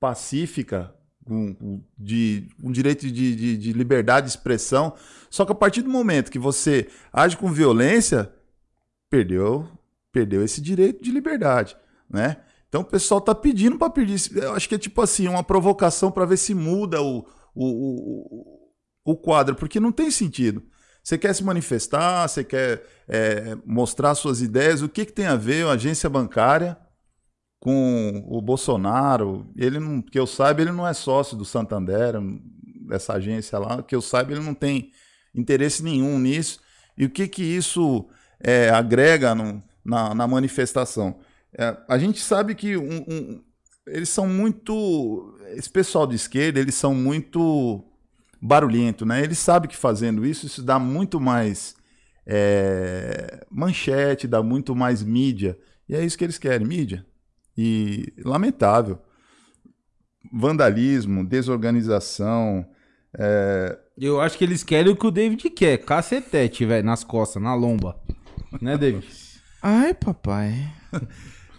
pacífica, 0.00 0.94
com, 1.24 1.54
com- 1.54 1.82
de, 1.98 2.48
um 2.62 2.70
direito 2.70 3.10
de, 3.10 3.34
de, 3.34 3.56
de 3.56 3.72
liberdade 3.72 4.26
de 4.26 4.30
expressão. 4.32 4.94
Só 5.30 5.44
que 5.44 5.52
a 5.52 5.54
partir 5.54 5.82
do 5.82 5.90
momento 5.90 6.30
que 6.30 6.38
você 6.38 6.88
age 7.12 7.36
com 7.36 7.50
violência, 7.50 8.30
perdeu, 9.10 9.66
perdeu 10.12 10.44
esse 10.44 10.60
direito 10.60 11.02
de 11.02 11.10
liberdade, 11.10 11.76
né? 12.08 12.36
Então 12.68 12.82
o 12.82 12.84
pessoal 12.84 13.20
tá 13.20 13.34
pedindo 13.34 13.78
para 13.78 13.88
pedir. 13.88 14.18
Eu 14.36 14.52
acho 14.52 14.68
que 14.68 14.74
é 14.74 14.78
tipo 14.78 15.00
assim, 15.00 15.28
uma 15.28 15.42
provocação 15.44 16.10
para 16.10 16.24
ver 16.26 16.36
se 16.36 16.54
muda 16.54 17.00
o, 17.00 17.24
o, 17.54 17.66
o, 17.66 19.12
o 19.12 19.16
quadro, 19.16 19.54
porque 19.54 19.78
não 19.80 19.92
tem 19.92 20.10
sentido. 20.10 20.62
Você 21.04 21.18
quer 21.18 21.34
se 21.34 21.44
manifestar, 21.44 22.26
você 22.26 22.42
quer 22.42 22.82
é, 23.06 23.54
mostrar 23.66 24.14
suas 24.14 24.40
ideias, 24.40 24.80
o 24.80 24.88
que, 24.88 25.04
que 25.04 25.12
tem 25.12 25.26
a 25.26 25.36
ver 25.36 25.66
a 25.66 25.72
agência 25.72 26.08
bancária 26.08 26.78
com 27.60 28.24
o 28.26 28.40
Bolsonaro? 28.40 29.46
Ele 29.56 29.78
não, 29.78 30.00
que 30.00 30.18
eu 30.18 30.26
saiba, 30.26 30.62
ele 30.62 30.72
não 30.72 30.88
é 30.88 30.94
sócio 30.94 31.36
do 31.36 31.44
Santander, 31.44 32.14
dessa 32.88 33.14
agência 33.14 33.58
lá, 33.58 33.82
que 33.82 33.94
eu 33.94 34.00
saiba, 34.02 34.32
ele 34.32 34.40
não 34.40 34.54
tem 34.54 34.92
interesse 35.34 35.82
nenhum 35.82 36.18
nisso. 36.18 36.60
E 36.96 37.04
o 37.04 37.10
que, 37.10 37.28
que 37.28 37.42
isso 37.42 38.08
é, 38.40 38.70
agrega 38.70 39.34
no- 39.34 39.62
na, 39.84 40.14
na 40.14 40.26
manifestação? 40.26 41.18
É, 41.56 41.76
a 41.86 41.98
gente 41.98 42.20
sabe 42.20 42.54
que 42.54 42.76
um- 42.78 43.04
um- 43.08 43.44
eles 43.86 44.08
são 44.08 44.26
muito. 44.26 45.36
Esse 45.56 45.68
pessoal 45.68 46.06
de 46.06 46.16
esquerda, 46.16 46.58
eles 46.60 46.74
são 46.74 46.94
muito 46.94 47.84
barulhento, 48.44 49.06
né? 49.06 49.22
Eles 49.22 49.38
sabem 49.38 49.70
que 49.70 49.76
fazendo 49.76 50.24
isso, 50.26 50.44
isso 50.44 50.62
dá 50.62 50.78
muito 50.78 51.18
mais 51.18 51.74
é, 52.26 53.44
manchete, 53.50 54.28
dá 54.28 54.42
muito 54.42 54.76
mais 54.76 55.02
mídia. 55.02 55.58
E 55.88 55.94
é 55.96 56.04
isso 56.04 56.16
que 56.18 56.24
eles 56.24 56.36
querem, 56.38 56.66
mídia. 56.66 57.04
E 57.56 58.12
lamentável. 58.24 58.98
Vandalismo, 60.32 61.24
desorganização. 61.24 62.66
é, 63.18 63.78
Eu 63.96 64.20
acho 64.20 64.36
que 64.36 64.44
eles 64.44 64.62
querem 64.62 64.92
o 64.92 64.96
que 64.96 65.06
o 65.06 65.10
David 65.10 65.48
quer. 65.50 65.78
Cacetete, 65.78 66.66
velho, 66.66 66.84
nas 66.84 67.02
costas, 67.02 67.42
na 67.42 67.54
lomba. 67.54 67.96
Né, 68.60 68.76
David? 68.76 69.06
Ai, 69.62 69.94
papai. 69.94 70.70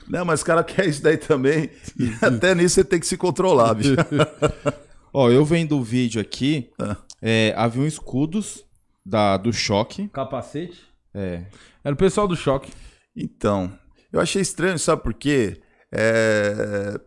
Não, 0.07 0.23
mas 0.23 0.41
o 0.41 0.45
cara 0.45 0.63
quer 0.63 0.87
isso 0.87 1.01
daí 1.01 1.17
também. 1.17 1.71
E 1.99 2.13
até 2.21 2.53
nisso 2.53 2.75
você 2.75 2.83
tem 2.83 2.99
que 2.99 3.07
se 3.07 3.17
controlar, 3.17 3.73
bicho. 3.73 3.95
Ó, 5.17 5.31
eu 5.31 5.45
vendo 5.45 5.77
o 5.77 5.83
vídeo 5.83 6.19
aqui, 6.19 6.69
Ah. 6.77 6.97
é, 7.21 7.53
haviam 7.55 7.87
escudos 7.87 8.65
da, 9.05 9.37
do 9.37 9.53
choque. 9.53 10.09
Capacete. 10.09 10.83
É, 11.13 11.45
Era 11.83 11.93
o 11.93 11.97
pessoal 11.97 12.27
do 12.27 12.35
choque. 12.35 12.69
Então, 13.15 13.71
eu 14.11 14.19
achei 14.19 14.41
estranho, 14.41 14.77
sabe 14.77 15.01
por 15.03 15.13
quê? 15.13 15.61
É, 15.89 16.99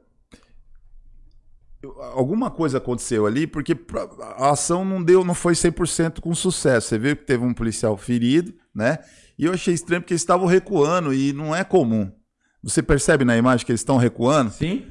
alguma 2.12 2.50
coisa 2.50 2.78
aconteceu 2.78 3.26
ali, 3.26 3.46
porque 3.46 3.76
a 4.38 4.50
ação 4.50 4.84
não 4.86 5.02
deu, 5.02 5.22
não 5.22 5.34
foi 5.34 5.52
100% 5.54 6.20
com 6.20 6.34
sucesso. 6.34 6.88
Você 6.88 6.98
viu 6.98 7.14
que 7.16 7.24
teve 7.24 7.44
um 7.44 7.52
policial 7.52 7.96
ferido, 7.96 8.54
né? 8.74 8.98
E 9.38 9.44
eu 9.44 9.52
achei 9.52 9.74
estranho 9.74 10.00
porque 10.00 10.14
eles 10.14 10.22
estavam 10.22 10.46
recuando 10.46 11.12
e 11.12 11.32
não 11.34 11.54
é 11.54 11.62
comum. 11.62 12.10
Você 12.62 12.82
percebe 12.82 13.24
na 13.24 13.36
imagem 13.36 13.64
que 13.66 13.70
eles 13.72 13.82
estão 13.82 13.96
recuando? 13.98 14.50
Sim. 14.50 14.86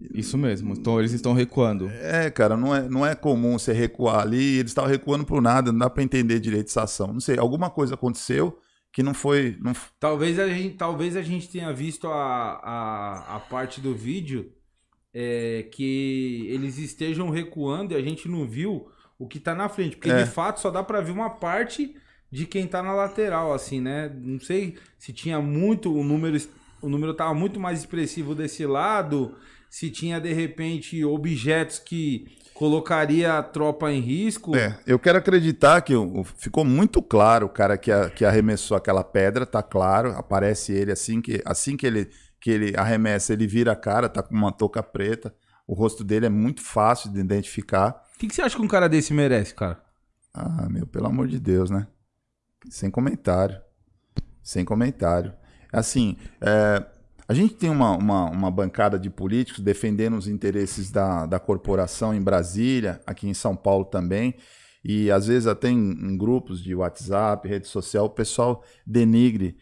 Isso 0.00 0.38
mesmo. 0.38 0.74
Então 0.74 0.98
eles 0.98 1.12
estão 1.12 1.32
recuando. 1.32 1.88
É, 1.88 2.30
cara, 2.30 2.56
não 2.56 2.74
é, 2.74 2.88
não 2.88 3.04
é 3.04 3.14
comum 3.14 3.58
você 3.58 3.72
recuar 3.72 4.20
ali. 4.20 4.58
Eles 4.58 4.70
estavam 4.70 4.90
recuando 4.90 5.24
por 5.24 5.42
nada, 5.42 5.72
não 5.72 5.78
dá 5.80 5.90
para 5.90 6.02
entender 6.02 6.38
direito 6.38 6.68
essa 6.68 6.82
ação. 6.82 7.12
Não 7.12 7.20
sei, 7.20 7.38
alguma 7.38 7.68
coisa 7.68 7.94
aconteceu 7.94 8.58
que 8.92 9.02
não 9.02 9.14
foi. 9.14 9.56
Não... 9.60 9.72
Talvez, 9.98 10.38
a 10.38 10.48
gente, 10.48 10.76
talvez 10.76 11.16
a 11.16 11.22
gente 11.22 11.48
tenha 11.48 11.72
visto 11.72 12.06
a, 12.08 12.60
a, 12.62 13.36
a 13.36 13.40
parte 13.40 13.80
do 13.80 13.94
vídeo 13.94 14.52
é, 15.12 15.68
que 15.72 16.46
eles 16.48 16.78
estejam 16.78 17.30
recuando 17.30 17.92
e 17.92 17.96
a 17.96 18.02
gente 18.02 18.28
não 18.28 18.46
viu 18.46 18.88
o 19.18 19.26
que 19.26 19.40
tá 19.40 19.54
na 19.54 19.68
frente. 19.68 19.96
Porque 19.96 20.10
é. 20.10 20.22
de 20.22 20.30
fato 20.30 20.60
só 20.60 20.70
dá 20.70 20.82
para 20.82 21.00
ver 21.00 21.12
uma 21.12 21.30
parte 21.30 21.94
de 22.30 22.46
quem 22.46 22.66
tá 22.66 22.82
na 22.82 22.92
lateral, 22.92 23.52
assim, 23.52 23.80
né? 23.80 24.14
Não 24.20 24.38
sei 24.38 24.76
se 24.98 25.12
tinha 25.12 25.40
muito, 25.40 25.92
o 25.92 26.04
número, 26.04 26.36
o 26.80 26.88
número 26.88 27.14
tava 27.14 27.34
muito 27.34 27.58
mais 27.58 27.80
expressivo 27.80 28.34
desse 28.34 28.66
lado, 28.66 29.34
se 29.70 29.90
tinha 29.90 30.20
de 30.20 30.32
repente 30.32 31.04
objetos 31.04 31.78
que 31.78 32.38
colocaria 32.54 33.38
a 33.38 33.42
tropa 33.42 33.92
em 33.92 34.00
risco. 34.00 34.56
É, 34.56 34.78
eu 34.86 34.98
quero 34.98 35.18
acreditar 35.18 35.80
que 35.80 35.94
ficou 36.36 36.64
muito 36.64 37.00
claro 37.00 37.46
o 37.46 37.48
cara 37.48 37.78
que, 37.78 37.92
a, 37.92 38.10
que 38.10 38.24
arremessou 38.24 38.76
aquela 38.76 39.04
pedra, 39.04 39.46
tá 39.46 39.62
claro, 39.62 40.10
aparece 40.12 40.72
ele 40.72 40.90
assim 40.90 41.20
que 41.20 41.40
assim 41.44 41.76
que 41.76 41.86
ele 41.86 42.10
que 42.40 42.50
ele 42.50 42.74
arremessa, 42.76 43.32
ele 43.32 43.46
vira 43.46 43.72
a 43.72 43.76
cara, 43.76 44.08
tá 44.08 44.22
com 44.22 44.34
uma 44.34 44.52
touca 44.52 44.82
preta. 44.82 45.34
O 45.66 45.74
rosto 45.74 46.02
dele 46.04 46.26
é 46.26 46.30
muito 46.30 46.62
fácil 46.62 47.12
de 47.12 47.18
identificar. 47.18 48.02
O 48.14 48.18
que, 48.18 48.28
que 48.28 48.34
você 48.34 48.42
acha 48.42 48.56
que 48.56 48.62
um 48.62 48.68
cara 48.68 48.88
desse 48.88 49.12
merece, 49.12 49.54
cara? 49.54 49.82
Ah, 50.32 50.68
meu, 50.68 50.86
pelo 50.86 51.06
amor 51.06 51.26
de 51.26 51.38
Deus, 51.38 51.68
né? 51.68 51.86
Sem 52.70 52.90
comentário. 52.90 53.60
Sem 54.42 54.64
comentário. 54.64 55.34
Assim, 55.72 56.16
é, 56.40 56.86
a 57.28 57.34
gente 57.34 57.54
tem 57.54 57.68
uma, 57.68 57.94
uma, 57.94 58.30
uma, 58.30 58.50
bancada 58.50 58.98
de 58.98 59.10
políticos 59.10 59.62
defendendo 59.62 60.16
os 60.16 60.26
interesses 60.26 60.90
da, 60.90 61.26
da 61.26 61.38
corporação 61.38 62.14
em 62.14 62.22
Brasília, 62.22 63.02
aqui 63.06 63.28
em 63.28 63.34
São 63.34 63.54
Paulo 63.54 63.84
também. 63.84 64.34
E 64.82 65.10
às 65.10 65.26
vezes 65.26 65.46
até 65.46 65.68
em, 65.68 65.90
em 65.92 66.16
grupos 66.16 66.62
de 66.62 66.74
WhatsApp, 66.74 67.46
rede 67.46 67.68
social, 67.68 68.06
o 68.06 68.10
pessoal 68.10 68.64
denigre 68.86 69.58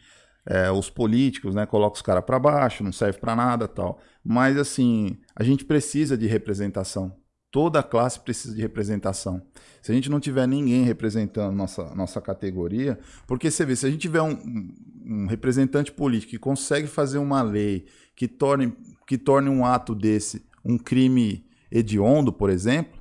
é, 0.47 0.71
os 0.71 0.89
políticos, 0.89 1.57
né, 1.57 1.67
coloca 1.67 1.97
os 1.97 2.03
caras 2.03 2.25
para 2.25 2.39
baixo, 2.39 2.85
não 2.85 2.93
serve 2.93 3.19
para 3.19 3.35
nada 3.35 3.67
tal. 3.67 3.99
Mas 4.25 4.57
assim, 4.57 5.19
a 5.35 5.43
gente 5.43 5.65
precisa 5.65 6.17
de 6.17 6.29
representação. 6.29 7.17
Toda 7.57 7.83
classe 7.83 8.21
precisa 8.21 8.55
de 8.55 8.61
representação. 8.61 9.41
Se 9.81 9.91
a 9.91 9.95
gente 9.95 10.11
não 10.11 10.21
tiver 10.21 10.47
ninguém 10.47 10.85
representando 10.85 11.55
nossa, 11.55 11.95
nossa 11.95 12.21
categoria, 12.21 12.99
porque 13.27 13.51
você 13.51 13.65
vê, 13.65 13.75
se 13.75 13.87
a 13.87 13.91
gente 13.91 14.03
tiver 14.03 14.21
um, 14.21 14.75
um 15.07 15.27
representante 15.27 15.91
político 15.91 16.33
que 16.33 16.39
consegue 16.39 16.87
fazer 16.87 17.17
uma 17.17 17.41
lei 17.41 17.87
que 18.15 18.29
torne, 18.29 18.77
que 19.07 19.17
torne 19.17 19.49
um 19.49 19.65
ato 19.65 19.95
desse 19.95 20.45
um 20.63 20.77
crime 20.77 21.47
hediondo, 21.73 22.31
por 22.31 22.51
exemplo, 22.51 22.99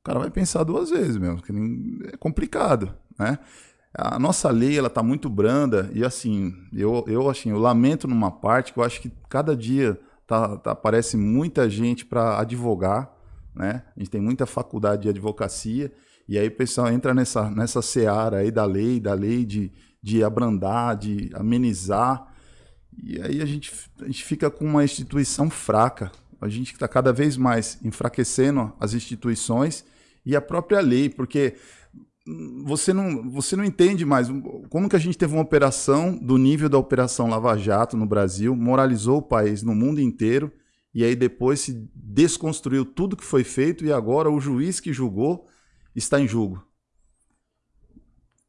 o 0.00 0.02
cara 0.02 0.18
vai 0.18 0.30
pensar 0.32 0.64
duas 0.64 0.90
vezes 0.90 1.16
mesmo, 1.16 1.40
que 1.40 1.52
é 2.12 2.16
complicado, 2.16 2.92
né? 3.16 3.38
A 3.94 4.18
nossa 4.18 4.50
lei 4.50 4.76
ela 4.76 4.90
tá 4.90 5.04
muito 5.04 5.30
branda 5.30 5.88
e 5.94 6.04
assim, 6.04 6.52
eu, 6.72 7.04
eu 7.06 7.30
assim, 7.30 7.50
eu 7.50 7.58
lamento 7.60 8.08
numa 8.08 8.32
parte 8.32 8.72
que 8.72 8.80
eu 8.80 8.82
acho 8.82 9.00
que 9.00 9.12
cada 9.28 9.56
dia 9.56 10.00
tá, 10.26 10.56
tá 10.56 10.72
aparece 10.72 11.16
muita 11.16 11.70
gente 11.70 12.04
para 12.04 12.40
advogar, 12.40 13.16
né? 13.58 13.82
A 13.96 13.98
gente 13.98 14.10
tem 14.10 14.20
muita 14.20 14.46
faculdade 14.46 15.02
de 15.02 15.08
advocacia 15.08 15.92
e 16.28 16.38
aí 16.38 16.46
o 16.46 16.52
pessoal 16.56 16.88
entra 16.88 17.12
nessa 17.12 17.50
nessa 17.50 17.82
seara 17.82 18.38
aí 18.38 18.52
da 18.52 18.64
lei, 18.64 19.00
da 19.00 19.12
lei 19.14 19.44
de, 19.44 19.72
de 20.00 20.22
abrandar, 20.22 20.96
de 20.96 21.28
amenizar. 21.34 22.32
E 23.02 23.20
aí 23.20 23.42
a 23.42 23.44
gente, 23.44 23.72
a 24.00 24.06
gente 24.06 24.24
fica 24.24 24.48
com 24.48 24.64
uma 24.64 24.84
instituição 24.84 25.50
fraca. 25.50 26.12
A 26.40 26.48
gente 26.48 26.72
está 26.72 26.86
cada 26.86 27.12
vez 27.12 27.36
mais 27.36 27.78
enfraquecendo 27.84 28.72
as 28.78 28.94
instituições 28.94 29.84
e 30.24 30.36
a 30.36 30.40
própria 30.40 30.80
lei, 30.80 31.08
porque 31.08 31.56
você 32.64 32.92
não, 32.92 33.28
você 33.28 33.56
não 33.56 33.64
entende 33.64 34.04
mais 34.04 34.28
como 34.68 34.88
que 34.88 34.94
a 34.94 35.00
gente 35.00 35.18
teve 35.18 35.32
uma 35.32 35.42
operação 35.42 36.16
do 36.16 36.36
nível 36.36 36.68
da 36.68 36.78
operação 36.78 37.28
Lava 37.28 37.56
Jato 37.56 37.96
no 37.96 38.06
Brasil, 38.06 38.54
moralizou 38.54 39.18
o 39.18 39.22
país 39.22 39.62
no 39.62 39.74
mundo 39.74 40.00
inteiro 40.00 40.52
e 40.98 41.04
aí 41.04 41.14
depois 41.14 41.60
se 41.60 41.88
desconstruiu 41.94 42.84
tudo 42.84 43.16
que 43.16 43.24
foi 43.24 43.44
feito 43.44 43.84
e 43.84 43.92
agora 43.92 44.28
o 44.28 44.40
juiz 44.40 44.80
que 44.80 44.92
julgou 44.92 45.46
está 45.94 46.20
em 46.20 46.26
julgo. 46.26 46.60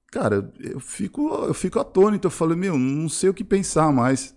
Cara, 0.07 0.51
eu 0.59 0.79
fico, 0.79 1.29
eu 1.45 1.53
fico 1.53 1.79
atônito, 1.79 2.25
eu 2.25 2.31
falo, 2.31 2.57
meu, 2.57 2.75
não 2.75 3.07
sei 3.07 3.29
o 3.29 3.35
que 3.35 3.43
pensar 3.43 3.93
mais. 3.93 4.35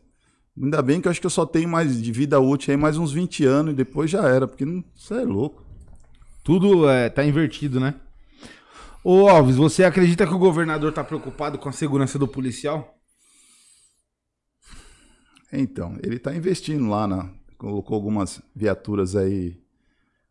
Ainda 0.55 0.83
bem 0.83 1.01
que 1.01 1.09
eu 1.09 1.11
acho 1.11 1.23
que 1.23 1.27
eu 1.27 1.31
só 1.31 1.47
tenho 1.47 1.71
mais 1.71 2.03
de 2.03 2.13
vida 2.13 2.39
útil 2.39 2.73
aí 2.73 2.77
mais 2.77 2.99
uns 2.99 3.13
20 3.13 3.47
anos 3.47 3.73
e 3.73 3.77
depois 3.77 4.11
já 4.11 4.29
era, 4.29 4.47
porque 4.47 4.67
não, 4.67 4.85
isso 4.95 5.15
é 5.15 5.25
louco. 5.25 5.65
Tudo 6.45 6.87
é, 6.91 7.09
tá 7.09 7.25
invertido, 7.25 7.81
né? 7.81 7.95
Ô 9.03 9.27
Alves, 9.27 9.57
você 9.57 9.85
acredita 9.85 10.27
que 10.27 10.35
o 10.35 10.39
governador 10.39 10.91
está 10.91 11.03
preocupado 11.03 11.57
com 11.57 11.71
a 11.71 11.73
segurança 11.73 12.19
do 12.19 12.29
policial? 12.29 12.95
Então, 15.51 15.99
ele 16.03 16.17
está 16.17 16.37
investindo 16.37 16.87
lá, 16.91 17.07
na, 17.07 17.31
colocou 17.63 17.95
algumas 17.95 18.43
viaturas 18.53 19.15
aí 19.15 19.57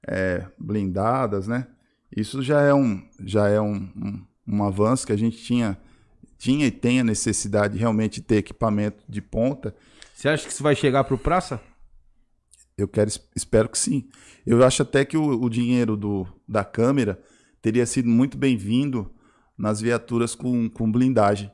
é, 0.06 0.46
blindadas, 0.60 1.48
né? 1.48 1.66
Isso 2.14 2.44
já 2.44 2.60
é 2.60 2.74
um, 2.74 3.02
já 3.24 3.48
é 3.48 3.62
um, 3.62 3.90
um, 3.96 4.26
um 4.46 4.64
avanço 4.66 5.08
que 5.08 5.14
a 5.14 5.18
gente 5.18 5.38
tinha, 5.38 5.78
tinha 6.38 6.68
e 6.68 6.72
tem 6.72 7.00
a 7.00 7.06
necessidade 7.06 7.76
de 7.76 7.80
realmente 7.80 8.22
ter 8.22 8.36
equipamento 8.36 9.02
de 9.08 9.22
ponta. 9.22 9.74
Você 10.14 10.28
acha 10.28 10.46
que 10.46 10.52
isso 10.52 10.62
vai 10.62 10.76
chegar 10.76 11.06
para 11.06 11.16
o 11.16 11.18
praça? 11.18 11.62
Eu 12.78 12.86
quero, 12.86 13.10
espero 13.34 13.70
que 13.70 13.80
sim. 13.80 14.10
Eu 14.46 14.62
acho 14.66 14.82
até 14.82 15.06
que 15.06 15.16
o, 15.16 15.42
o 15.42 15.50
dinheiro 15.50 15.96
do, 15.96 16.28
da 16.46 16.66
câmera 16.66 17.18
teria 17.62 17.86
sido 17.86 18.10
muito 18.10 18.38
bem-vindo 18.38 19.10
nas 19.58 19.80
viaturas 19.80 20.36
com, 20.36 20.70
com 20.70 20.92
blindagem, 20.92 21.50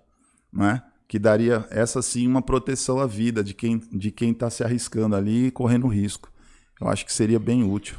né? 0.51 0.81
Que 1.07 1.17
daria 1.17 1.65
essa 1.69 2.01
sim 2.01 2.27
uma 2.27 2.41
proteção 2.41 2.99
à 2.99 3.07
vida 3.07 3.43
de 3.43 3.53
quem 3.53 3.79
de 3.91 4.11
quem 4.11 4.31
está 4.31 4.49
se 4.49 4.63
arriscando 4.63 5.15
ali 5.15 5.47
e 5.47 5.51
correndo 5.51 5.87
risco. 5.87 6.31
Eu 6.79 6.87
acho 6.87 7.05
que 7.05 7.13
seria 7.13 7.39
bem 7.39 7.63
útil. 7.63 7.97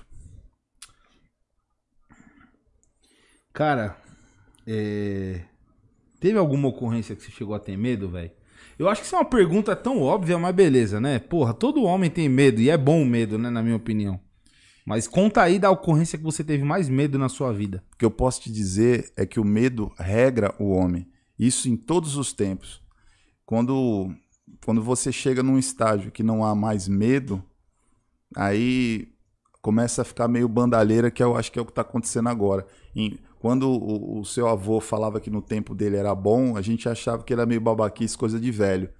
Cara, 3.52 3.96
é... 4.66 5.40
teve 6.20 6.38
alguma 6.38 6.68
ocorrência 6.68 7.16
que 7.16 7.22
você 7.22 7.30
chegou 7.30 7.54
a 7.54 7.58
ter 7.58 7.76
medo, 7.76 8.08
velho? 8.08 8.30
Eu 8.78 8.88
acho 8.88 9.00
que 9.00 9.06
isso 9.06 9.16
é 9.16 9.18
uma 9.18 9.24
pergunta 9.24 9.74
tão 9.74 10.00
óbvia, 10.00 10.38
mas 10.38 10.54
beleza, 10.54 11.00
né? 11.00 11.18
Porra, 11.18 11.52
todo 11.52 11.82
homem 11.82 12.08
tem 12.08 12.28
medo 12.28 12.60
e 12.60 12.70
é 12.70 12.76
bom 12.76 13.02
o 13.02 13.06
medo, 13.06 13.36
né, 13.36 13.50
na 13.50 13.60
minha 13.60 13.74
opinião. 13.74 14.20
Mas 14.86 15.08
conta 15.08 15.42
aí 15.42 15.58
da 15.58 15.70
ocorrência 15.70 16.16
que 16.16 16.24
você 16.24 16.44
teve 16.44 16.62
mais 16.62 16.88
medo 16.88 17.18
na 17.18 17.28
sua 17.28 17.52
vida. 17.52 17.82
O 17.92 17.96
que 17.96 18.04
eu 18.04 18.10
posso 18.10 18.42
te 18.42 18.52
dizer 18.52 19.12
é 19.16 19.26
que 19.26 19.40
o 19.40 19.44
medo 19.44 19.92
regra 19.98 20.54
o 20.58 20.70
homem. 20.70 21.08
Isso 21.36 21.68
em 21.68 21.76
todos 21.76 22.16
os 22.16 22.32
tempos. 22.32 22.80
Quando, 23.48 24.14
quando 24.62 24.82
você 24.82 25.10
chega 25.10 25.42
num 25.42 25.58
estágio 25.58 26.12
que 26.12 26.22
não 26.22 26.44
há 26.44 26.54
mais 26.54 26.86
medo, 26.86 27.42
aí 28.36 29.08
começa 29.62 30.02
a 30.02 30.04
ficar 30.04 30.28
meio 30.28 30.46
bandalheira, 30.46 31.10
que 31.10 31.22
eu 31.22 31.34
acho 31.34 31.50
que 31.50 31.58
é 31.58 31.62
o 31.62 31.64
que 31.64 31.70
está 31.70 31.80
acontecendo 31.80 32.28
agora. 32.28 32.66
Quando 33.38 33.70
o, 33.70 34.20
o, 34.20 34.24
seu 34.26 34.46
avô 34.46 34.82
falava 34.82 35.18
que 35.18 35.30
no 35.30 35.40
tempo 35.40 35.74
dele 35.74 35.96
era 35.96 36.14
bom, 36.14 36.58
a 36.58 36.60
gente 36.60 36.90
achava 36.90 37.22
que 37.22 37.32
era 37.32 37.46
meio 37.46 37.58
babaquice, 37.58 38.18
coisa 38.18 38.38
de 38.38 38.50
velho. 38.50 38.90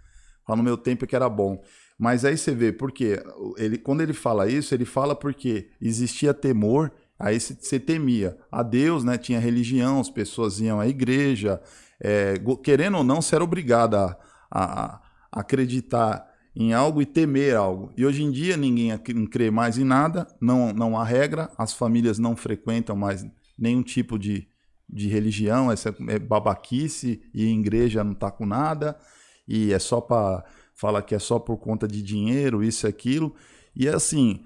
Fala 0.47 0.57
no 0.57 0.62
meu 0.62 0.79
tempo 0.79 1.05
é 1.05 1.07
que 1.07 1.15
era 1.15 1.29
bom. 1.29 1.62
Mas 1.99 2.25
aí 2.25 2.39
você 2.39 2.55
vê, 2.55 2.73
porque 2.73 3.23
ele, 3.59 3.77
quando 3.77 4.01
ele 4.01 4.15
fala 4.15 4.49
isso, 4.49 4.75
ele 4.75 4.87
fala 4.87 5.15
porque 5.15 5.69
existia 5.79 6.33
temor, 6.33 6.91
aí 7.19 7.39
você 7.39 7.79
temia 7.79 8.39
a 8.51 8.62
Deus, 8.62 9.05
né? 9.05 9.19
Tinha 9.19 9.39
religião, 9.39 10.01
as 10.01 10.09
pessoas 10.09 10.59
iam 10.59 10.81
à 10.81 10.89
igreja, 10.89 11.61
é, 12.01 12.37
querendo 12.62 12.97
ou 12.97 13.05
não, 13.05 13.20
você 13.20 13.35
era 13.35 13.45
obrigado 13.45 13.95
a, 13.95 14.16
a, 14.51 14.85
a, 14.85 15.01
acreditar 15.33 16.27
em 16.55 16.73
algo 16.73 17.01
e 17.01 17.07
temer 17.07 17.57
algo. 17.57 17.93
E 17.97 18.05
hoje 18.05 18.23
em 18.23 18.31
dia 18.31 18.57
ninguém 18.57 18.97
crê 19.29 19.51
mais 19.51 19.79
em 19.79 19.85
nada, 19.85 20.27
não, 20.41 20.73
não 20.73 20.99
há 20.99 21.05
regra, 21.05 21.51
as 21.57 21.73
famílias 21.73 22.19
não 22.19 22.37
frequentam 22.37 22.97
mais 22.97 23.27
nenhum 23.59 23.83
tipo 23.83 24.19
de, 24.19 24.49
de 24.89 25.09
religião, 25.09 25.70
essa 25.70 25.95
é 26.09 26.19
babaquice 26.19 27.23
e 27.33 27.47
a 27.47 27.51
igreja 27.51 28.03
não 28.03 28.12
está 28.12 28.31
com 28.31 28.47
nada, 28.47 28.99
e 29.47 29.73
é 29.73 29.79
só 29.79 30.01
para 30.01 30.45
fala 30.75 31.03
que 31.03 31.12
é 31.12 31.19
só 31.19 31.41
por 31.41 31.57
conta 31.57 31.89
de 31.89 32.01
dinheiro, 32.01 32.62
isso 32.62 32.87
e 32.87 32.89
aquilo. 32.89 33.35
E 33.75 33.89
é 33.89 33.95
assim, 33.95 34.45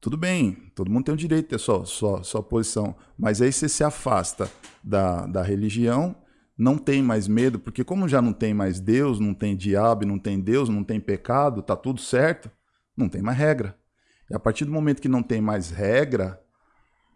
tudo 0.00 0.16
bem, 0.16 0.70
todo 0.74 0.90
mundo 0.90 1.04
tem 1.04 1.14
o 1.14 1.16
direito 1.16 1.44
de 1.44 1.48
ter 1.50 1.58
sua, 1.58 1.84
sua, 1.84 2.22
sua 2.22 2.42
posição, 2.42 2.96
mas 3.18 3.42
aí 3.42 3.52
você 3.52 3.68
se 3.68 3.84
afasta 3.84 4.50
da, 4.82 5.26
da 5.26 5.42
religião, 5.42 6.16
não 6.56 6.78
tem 6.78 7.02
mais 7.02 7.26
medo, 7.26 7.58
porque 7.58 7.82
como 7.82 8.08
já 8.08 8.22
não 8.22 8.32
tem 8.32 8.54
mais 8.54 8.80
Deus, 8.80 9.18
não 9.18 9.34
tem 9.34 9.56
diabo, 9.56 10.06
não 10.06 10.18
tem 10.18 10.40
Deus, 10.40 10.68
não 10.68 10.84
tem 10.84 11.00
pecado, 11.00 11.62
tá 11.62 11.74
tudo 11.74 12.00
certo, 12.00 12.50
não 12.96 13.08
tem 13.08 13.20
mais 13.20 13.36
regra. 13.36 13.76
E 14.30 14.34
a 14.34 14.38
partir 14.38 14.64
do 14.64 14.72
momento 14.72 15.02
que 15.02 15.08
não 15.08 15.22
tem 15.22 15.40
mais 15.40 15.70
regra, 15.70 16.40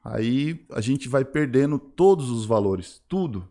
aí 0.04 0.66
a 0.72 0.80
gente 0.80 1.08
vai 1.08 1.24
perdendo 1.24 1.78
todos 1.78 2.30
os 2.30 2.44
valores, 2.44 3.00
tudo. 3.08 3.48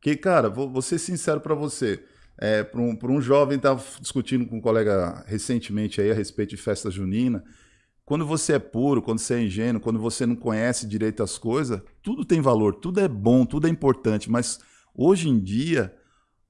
Que, 0.00 0.16
cara, 0.16 0.48
vou, 0.48 0.70
vou 0.70 0.82
ser 0.82 0.98
sincero 0.98 1.40
para 1.40 1.54
você. 1.54 2.02
É, 2.38 2.62
para 2.62 2.80
um, 2.80 2.98
um 3.02 3.20
jovem, 3.20 3.56
estava 3.56 3.82
discutindo 4.00 4.46
com 4.46 4.58
um 4.58 4.60
colega 4.60 5.24
recentemente 5.26 6.00
aí 6.00 6.10
a 6.10 6.14
respeito 6.14 6.50
de 6.50 6.56
festa 6.56 6.90
junina. 6.90 7.42
Quando 8.04 8.26
você 8.26 8.54
é 8.54 8.58
puro, 8.58 9.02
quando 9.02 9.18
você 9.18 9.34
é 9.34 9.42
ingênuo, 9.42 9.80
quando 9.80 9.98
você 9.98 10.24
não 10.26 10.36
conhece 10.36 10.86
direito 10.86 11.22
as 11.22 11.38
coisas, 11.38 11.80
tudo 12.02 12.24
tem 12.24 12.40
valor, 12.40 12.74
tudo 12.74 13.00
é 13.00 13.08
bom, 13.08 13.44
tudo 13.44 13.66
é 13.66 13.70
importante. 13.70 14.30
Mas 14.30 14.60
hoje 14.96 15.28
em 15.28 15.38
dia, 15.38 15.94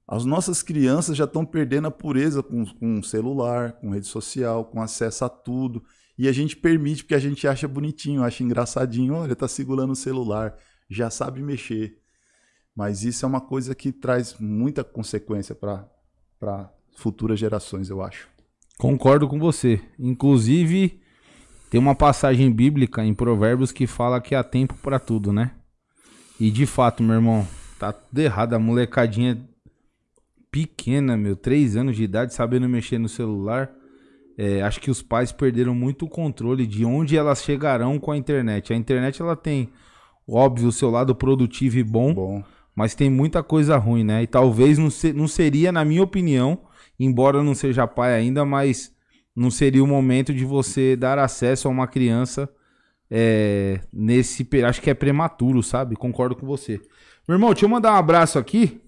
as 0.07 0.23
nossas 0.23 0.63
crianças 0.63 1.17
já 1.17 1.25
estão 1.25 1.45
perdendo 1.45 1.87
a 1.87 1.91
pureza 1.91 2.41
com, 2.41 2.65
com 2.65 3.03
celular, 3.03 3.73
com 3.73 3.89
rede 3.89 4.07
social, 4.07 4.63
com 4.65 4.81
acesso 4.81 5.25
a 5.25 5.29
tudo. 5.29 5.83
E 6.17 6.27
a 6.27 6.31
gente 6.31 6.55
permite 6.55 7.03
porque 7.03 7.15
a 7.15 7.19
gente 7.19 7.47
acha 7.47 7.67
bonitinho, 7.67 8.23
acha 8.23 8.43
engraçadinho. 8.43 9.15
Olha, 9.15 9.35
tá 9.35 9.47
segurando 9.47 9.91
o 9.91 9.95
celular, 9.95 10.55
já 10.89 11.09
sabe 11.09 11.43
mexer. 11.43 11.99
Mas 12.73 13.03
isso 13.03 13.25
é 13.25 13.27
uma 13.27 13.41
coisa 13.41 13.75
que 13.75 13.91
traz 13.91 14.35
muita 14.39 14.83
consequência 14.83 15.53
para 15.53 16.71
futuras 16.95 17.39
gerações, 17.39 17.89
eu 17.89 18.01
acho. 18.01 18.29
Concordo 18.77 19.27
com 19.27 19.39
você. 19.39 19.81
Inclusive, 19.99 21.01
tem 21.69 21.79
uma 21.79 21.95
passagem 21.95 22.51
bíblica 22.51 23.03
em 23.03 23.13
Provérbios 23.13 23.71
que 23.71 23.85
fala 23.87 24.21
que 24.21 24.33
há 24.33 24.43
tempo 24.43 24.75
para 24.75 24.99
tudo, 24.99 25.33
né? 25.33 25.51
E 26.39 26.51
de 26.51 26.65
fato, 26.65 27.01
meu 27.01 27.15
irmão, 27.15 27.47
tá 27.77 27.93
tudo 27.93 28.19
errado. 28.19 28.53
A 28.53 28.59
molecadinha 28.59 29.37
pequena, 30.51 31.15
meu, 31.15 31.35
três 31.35 31.75
anos 31.75 31.95
de 31.95 32.03
idade, 32.03 32.33
sabendo 32.33 32.67
mexer 32.67 32.97
no 32.97 33.09
celular. 33.09 33.71
É, 34.37 34.61
acho 34.61 34.79
que 34.79 34.91
os 34.91 35.01
pais 35.01 35.31
perderam 35.31 35.73
muito 35.73 36.05
o 36.05 36.09
controle 36.09 36.67
de 36.67 36.85
onde 36.85 37.17
elas 37.17 37.43
chegarão 37.43 37.99
com 37.99 38.11
a 38.11 38.17
internet. 38.17 38.71
A 38.71 38.75
internet 38.75 39.21
ela 39.21 39.35
tem, 39.35 39.69
óbvio, 40.27 40.67
o 40.67 40.71
seu 40.71 40.89
lado 40.89 41.15
produtivo 41.15 41.77
e 41.77 41.83
bom. 41.83 42.13
bom 42.13 42.43
mas 42.77 42.93
tem 42.93 43.09
muita 43.09 43.41
coisa 43.41 43.75
ruim, 43.75 44.03
né? 44.03 44.21
E 44.21 44.27
talvez 44.27 44.77
não, 44.77 44.91
se, 44.91 45.11
não 45.11 45.27
seria, 45.27 45.71
na 45.71 45.83
minha 45.83 46.03
opinião, 46.03 46.59
embora 46.99 47.37
eu 47.37 47.43
não 47.43 47.55
seja 47.55 47.87
pai 47.87 48.13
ainda, 48.13 48.45
mas 48.45 48.93
não 49.35 49.49
seria 49.49 49.83
o 49.83 49.87
momento 49.87 50.31
de 50.31 50.45
você 50.45 50.95
dar 50.95 51.17
acesso 51.17 51.67
a 51.67 51.71
uma 51.71 51.87
criança 51.87 52.47
é, 53.09 53.79
nesse. 53.91 54.47
Acho 54.63 54.79
que 54.79 54.91
é 54.91 54.93
prematuro, 54.93 55.63
sabe? 55.63 55.95
Concordo 55.95 56.35
com 56.35 56.45
você. 56.45 56.79
Meu 57.27 57.35
irmão, 57.35 57.49
deixa 57.49 57.65
eu 57.65 57.69
mandar 57.69 57.91
um 57.91 57.97
abraço 57.97 58.39
aqui. 58.39 58.81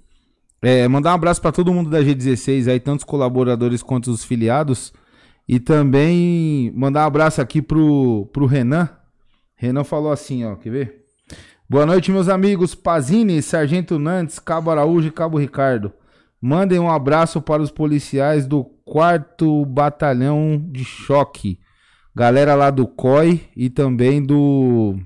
É, 0.61 0.87
mandar 0.87 1.11
um 1.11 1.15
abraço 1.15 1.41
para 1.41 1.51
todo 1.51 1.73
mundo 1.73 1.89
da 1.89 1.99
G16 1.99 2.71
aí, 2.71 2.79
tanto 2.79 2.99
os 2.99 3.03
colaboradores 3.03 3.83
quanto 3.83 4.09
os 4.09 4.23
filiados. 4.23 4.93
E 5.45 5.59
também 5.59 6.71
mandar 6.73 7.03
um 7.03 7.07
abraço 7.07 7.41
aqui 7.41 7.61
pro, 7.61 8.29
pro 8.31 8.45
Renan. 8.45 8.87
Renan 9.57 9.83
falou 9.83 10.09
assim, 10.09 10.45
ó, 10.45 10.55
quer 10.55 10.69
ver? 10.69 11.05
Boa 11.69 11.85
noite, 11.85 12.13
meus 12.13 12.29
amigos 12.29 12.73
Pazini, 12.73 13.41
Sargento 13.41 13.99
Nantes, 13.99 14.39
Cabo 14.39 14.71
Araújo 14.71 15.09
e 15.09 15.11
Cabo 15.11 15.37
Ricardo. 15.37 15.91
Mandem 16.41 16.79
um 16.79 16.89
abraço 16.89 17.41
para 17.41 17.61
os 17.61 17.69
policiais 17.69 18.47
do 18.47 18.63
4 18.85 19.65
Batalhão 19.65 20.65
de 20.71 20.85
Choque. 20.85 21.59
Galera 22.15 22.55
lá 22.55 22.69
do 22.69 22.87
COI 22.87 23.49
e 23.53 23.69
também 23.69 24.23
do 24.23 24.97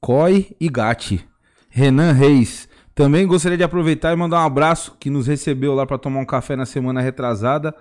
COI 0.00 0.54
e 0.60 0.68
GAT. 0.68 1.29
Renan 1.70 2.12
Reis. 2.12 2.68
Também 2.94 3.26
gostaria 3.26 3.56
de 3.56 3.64
aproveitar 3.64 4.12
e 4.12 4.16
mandar 4.16 4.42
um 4.42 4.46
abraço 4.46 4.96
que 5.00 5.08
nos 5.08 5.26
recebeu 5.26 5.74
lá 5.74 5.86
para 5.86 5.96
tomar 5.96 6.20
um 6.20 6.26
café 6.26 6.54
na 6.54 6.66
semana 6.66 7.00
retrasada. 7.00 7.74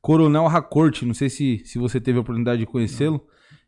Coronel 0.00 0.46
Racorte, 0.46 1.04
não 1.04 1.14
sei 1.14 1.28
se, 1.28 1.62
se 1.64 1.78
você 1.78 2.00
teve 2.00 2.18
a 2.18 2.20
oportunidade 2.20 2.58
de 2.58 2.66
conhecê-lo. 2.66 3.24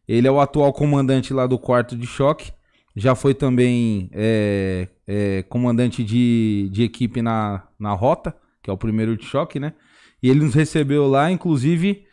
Ele 0.09 0.27
é 0.27 0.31
o 0.31 0.41
atual 0.41 0.73
comandante 0.73 1.33
lá 1.33 1.47
do 1.47 1.59
quarto 1.59 1.97
de 1.97 2.07
choque 2.07 2.51
já 2.99 3.15
foi 3.15 3.33
também 3.33 4.11
é, 4.13 4.89
é, 5.07 5.45
comandante 5.49 6.03
de, 6.03 6.69
de 6.73 6.83
equipe 6.83 7.23
na, 7.23 7.63
na 7.79 7.93
rota, 7.93 8.35
que 8.61 8.69
é 8.69 8.73
o 8.73 8.77
primeiro 8.77 9.17
de 9.17 9.25
choque, 9.25 9.61
né? 9.61 9.73
E 10.21 10.29
ele 10.29 10.41
nos 10.41 10.55
recebeu 10.55 11.07
lá, 11.07 11.31
inclusive 11.31 12.05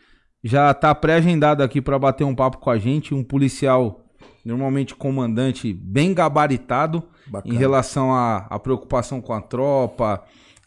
já 0.44 0.70
está 0.70 0.94
pré-agendado 0.94 1.64
aqui 1.64 1.82
para 1.82 1.98
bater 1.98 2.24
um 2.24 2.36
papo 2.36 2.60
com 2.60 2.70
a 2.70 2.78
gente, 2.78 3.16
um 3.16 3.24
policial, 3.24 4.06
normalmente 4.46 4.94
comandante, 4.94 5.74
bem 5.74 6.14
gabaritado 6.14 7.04
Bacana. 7.28 7.54
em 7.54 7.58
relação 7.58 8.14
à, 8.14 8.60
preocupação 8.60 9.22
com 9.22 9.34
a 9.34 9.42
tropa, 9.42 10.24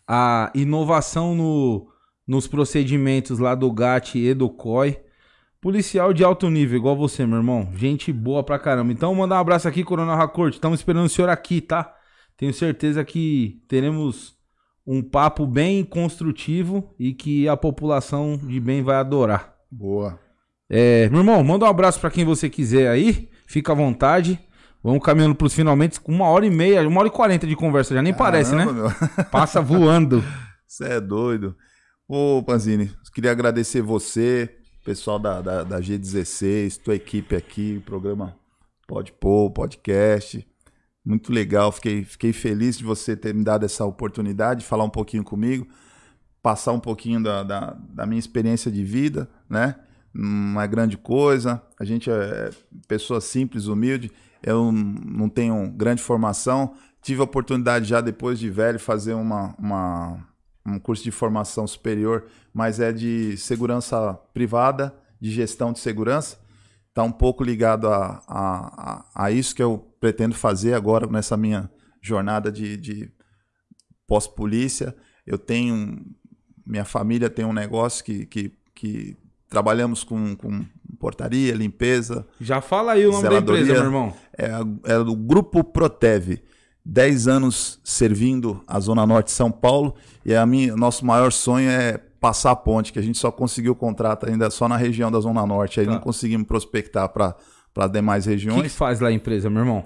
a 0.07 0.51
inovação 0.55 1.35
no, 1.35 1.89
nos 2.27 2.47
procedimentos 2.47 3.39
lá 3.39 3.55
do 3.55 3.71
GAT 3.73 4.17
e 4.17 4.35
do 4.35 4.49
COI. 4.49 4.99
Policial 5.61 6.13
de 6.13 6.23
alto 6.23 6.49
nível, 6.49 6.79
igual 6.79 6.97
você, 6.97 7.27
meu 7.27 7.39
irmão. 7.39 7.69
Gente 7.75 8.13
boa 8.13 8.45
pra 8.45 8.59
caramba. 8.59 8.93
Então, 8.93 9.13
mandar 9.15 9.37
um 9.37 9.41
abraço 9.41 9.67
aqui, 9.67 9.83
Coronel 9.83 10.15
Racorte. 10.15 10.57
Estamos 10.57 10.79
esperando 10.79 11.07
o 11.07 11.09
senhor 11.09 11.29
aqui, 11.29 11.61
tá? 11.61 11.95
Tenho 12.37 12.55
certeza 12.55 13.05
que 13.05 13.61
teremos 13.67 14.37
um 14.87 15.03
papo 15.03 15.47
bem 15.47 15.85
construtivo 15.85 16.95
e 16.99 17.13
que 17.13 17.49
a 17.49 17.57
população 17.57 18.39
de 18.39 18.61
bem 18.61 18.83
vai 18.83 18.97
adorar. 18.97 19.55
Boa. 19.71 20.19
É, 20.71 21.09
meu 21.11 21.21
irmão, 21.21 21.43
manda 21.43 21.65
um 21.65 21.69
abraço 21.69 21.99
para 21.99 22.11
quem 22.11 22.25
você 22.25 22.49
quiser 22.49 22.89
aí. 22.89 23.29
Fica 23.47 23.73
à 23.73 23.75
vontade. 23.75 24.39
Vamos 24.89 25.05
caminhando 25.05 25.35
pros 25.35 25.53
finalmente 25.53 26.01
com 26.01 26.11
uma 26.11 26.29
hora 26.29 26.47
e 26.47 26.51
meia, 26.51 26.89
uma 26.89 27.01
hora 27.01 27.09
e 27.09 27.13
quarenta 27.13 27.47
de 27.47 27.55
conversa. 27.55 27.93
Já 27.93 28.01
nem 28.01 28.15
Caramba, 28.15 28.31
parece, 28.31 28.55
né? 28.55 28.65
Meu. 28.65 28.89
Passa 29.31 29.61
voando. 29.61 30.25
Você 30.67 30.85
é 30.85 30.99
doido. 30.99 31.55
Ô, 32.09 32.43
Panzini, 32.43 32.91
queria 33.13 33.31
agradecer 33.31 33.83
você, 33.83 34.57
pessoal 34.87 35.19
da, 35.19 35.43
da, 35.43 35.63
da, 35.63 35.79
G16, 35.79 36.81
tua 36.83 36.95
equipe 36.95 37.37
aqui, 37.37 37.83
programa 37.85 38.35
Pode 38.87 39.13
Pôr, 39.13 39.51
podcast. 39.51 40.43
Muito 41.05 41.35
legal, 41.35 41.71
fiquei, 41.71 42.03
fiquei 42.03 42.33
feliz 42.33 42.79
de 42.79 42.85
você 42.85 43.15
ter 43.15 43.35
me 43.35 43.45
dado 43.45 43.67
essa 43.67 43.85
oportunidade 43.85 44.61
de 44.61 44.67
falar 44.67 44.85
um 44.85 44.91
pouquinho 44.91 45.23
comigo, 45.23 45.67
passar 46.43 46.73
um 46.73 46.81
pouquinho 46.81 47.23
da, 47.23 47.43
da, 47.43 47.77
da 47.91 48.07
minha 48.07 48.19
experiência 48.19 48.71
de 48.73 48.83
vida, 48.83 49.29
né? 49.51 49.75
Não 50.15 50.59
é 50.59 50.67
grande 50.67 50.97
coisa, 50.97 51.63
a 51.79 51.85
gente 51.85 52.11
é 52.11 52.49
pessoa 52.89 53.21
simples, 53.21 53.67
humilde, 53.67 54.11
eu 54.43 54.73
não 54.73 55.29
tenho 55.29 55.71
grande 55.71 56.03
formação, 56.03 56.75
tive 57.03 57.21
a 57.21 57.25
oportunidade 57.25 57.87
já 57.87 58.01
depois 58.01 58.39
de 58.39 58.51
velho 58.51 58.79
fazer 58.79 59.15
uma, 59.15 59.55
uma 59.59 60.29
um 60.67 60.79
curso 60.79 61.03
de 61.03 61.11
formação 61.11 61.67
superior, 61.67 62.27
mas 62.53 62.79
é 62.81 62.93
de 62.93 63.37
segurança 63.37 64.15
privada, 64.35 64.95
de 65.21 65.31
gestão 65.31 65.73
de 65.73 65.79
segurança. 65.79 66.39
Está 66.89 67.03
um 67.03 67.13
pouco 67.13 67.43
ligado 67.43 67.89
a, 67.89 68.23
a, 68.27 69.05
a, 69.15 69.31
isso 69.31 69.55
que 69.55 69.63
eu 69.63 69.79
pretendo 70.01 70.35
fazer 70.35 70.75
agora 70.75 71.07
nessa 71.07 71.37
minha 71.37 71.71
jornada 72.03 72.51
de, 72.51 72.77
de 72.77 73.13
pós-polícia. 74.07 74.95
Eu 75.27 75.39
tenho. 75.39 76.05
Minha 76.67 76.85
família 76.85 77.31
tem 77.31 77.45
um 77.45 77.53
negócio 77.53 78.05
que, 78.05 78.27
que, 78.27 78.53
que 78.75 79.17
trabalhamos 79.49 80.05
com, 80.05 80.37
com 80.37 80.65
portaria, 80.99 81.55
limpeza. 81.55 82.27
Já 82.41 82.61
fala 82.61 82.93
aí 82.93 83.07
o 83.07 83.13
nome 83.13 83.29
da 83.29 83.39
empresa, 83.39 83.73
meu 83.73 83.83
irmão. 83.83 84.13
É, 84.37 84.51
é 84.93 84.99
o 84.99 85.17
Grupo 85.17 85.63
Proteve. 85.65 86.43
10 86.85 87.29
anos 87.29 87.79
servindo 87.85 88.63
a 88.67 88.81
Zona 88.81 89.07
Norte 89.07 89.27
de 89.27 89.33
São 89.33 89.51
Paulo 89.51 89.95
e 90.25 90.35
a 90.35 90.47
minha, 90.47 90.75
nosso 90.75 91.05
maior 91.05 91.31
sonho 91.31 91.69
é 91.69 91.99
passar 92.19 92.53
a 92.53 92.57
ponte, 92.57 92.93
que 92.95 92.99
a 92.99 93.03
gente 93.03 93.19
só 93.19 93.31
conseguiu 93.31 93.73
o 93.73 93.77
contrato 93.77 94.27
ainda 94.27 94.49
só 94.49 94.67
na 94.67 94.77
região 94.77 95.11
da 95.11 95.21
Zona 95.21 95.47
Norte, 95.47 95.81
aí 95.81 95.87
tá. 95.87 95.93
não 95.93 96.01
conseguimos 96.01 96.47
prospectar 96.47 97.09
para 97.11 97.37
as 97.77 97.93
demais 97.93 98.25
regiões. 98.25 98.59
O 98.59 98.63
que, 98.63 98.69
que, 98.71 98.75
faz 98.75 99.01
lá 99.01 99.09
a 99.09 99.13
empresa, 99.13 99.51
meu 99.51 99.61
irmão? 99.61 99.83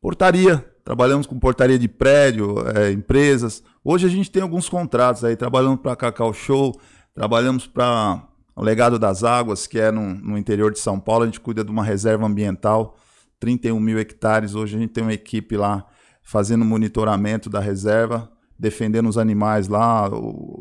Portaria. 0.00 0.64
Trabalhamos 0.84 1.26
com 1.28 1.38
portaria 1.38 1.78
de 1.78 1.86
prédio, 1.86 2.56
é, 2.76 2.90
empresas. 2.90 3.62
Hoje 3.84 4.04
a 4.04 4.10
gente 4.10 4.30
tem 4.30 4.42
alguns 4.42 4.68
contratos 4.68 5.24
aí, 5.24 5.36
trabalhamos 5.36 5.80
para 5.80 5.94
Cacau 5.94 6.34
Show, 6.34 6.78
trabalhamos 7.14 7.68
para 7.68 8.28
o 8.54 8.62
Legado 8.62 8.98
das 8.98 9.24
Águas, 9.24 9.66
que 9.66 9.78
é 9.78 9.90
no, 9.90 10.14
no 10.14 10.36
interior 10.36 10.72
de 10.72 10.78
São 10.78 11.00
Paulo, 11.00 11.22
a 11.22 11.26
gente 11.26 11.40
cuida 11.40 11.64
de 11.64 11.70
uma 11.70 11.84
reserva 11.84 12.26
ambiental, 12.26 12.96
31 13.40 13.80
mil 13.80 13.98
hectares. 13.98 14.54
Hoje 14.54 14.76
a 14.76 14.80
gente 14.80 14.92
tem 14.92 15.02
uma 15.02 15.12
equipe 15.12 15.56
lá 15.56 15.86
fazendo 16.22 16.64
monitoramento 16.64 17.50
da 17.50 17.60
reserva, 17.60 18.30
defendendo 18.58 19.08
os 19.08 19.18
animais 19.18 19.68
lá, 19.68 20.08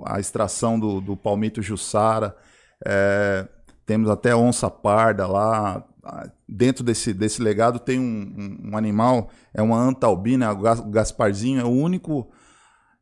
a 0.06 0.20
extração 0.20 0.80
do, 0.80 1.00
do 1.02 1.16
palmito 1.16 1.62
jussara, 1.62 2.36
é, 2.86 3.48
temos 3.86 4.10
até 4.10 4.36
onça 4.36 4.70
parda 4.70 5.28
lá. 5.28 5.86
Dentro 6.48 6.84
desse, 6.84 7.14
desse 7.14 7.42
legado 7.42 7.78
tem 7.78 8.00
um, 8.00 8.04
um, 8.04 8.72
um 8.72 8.78
animal, 8.78 9.30
é 9.54 9.62
uma 9.62 9.78
anta 9.78 10.08
albina, 10.08 10.52
o 10.52 10.90
Gasparzinho, 10.90 11.62
é 11.62 11.64
o 11.64 11.70
único, 11.70 12.32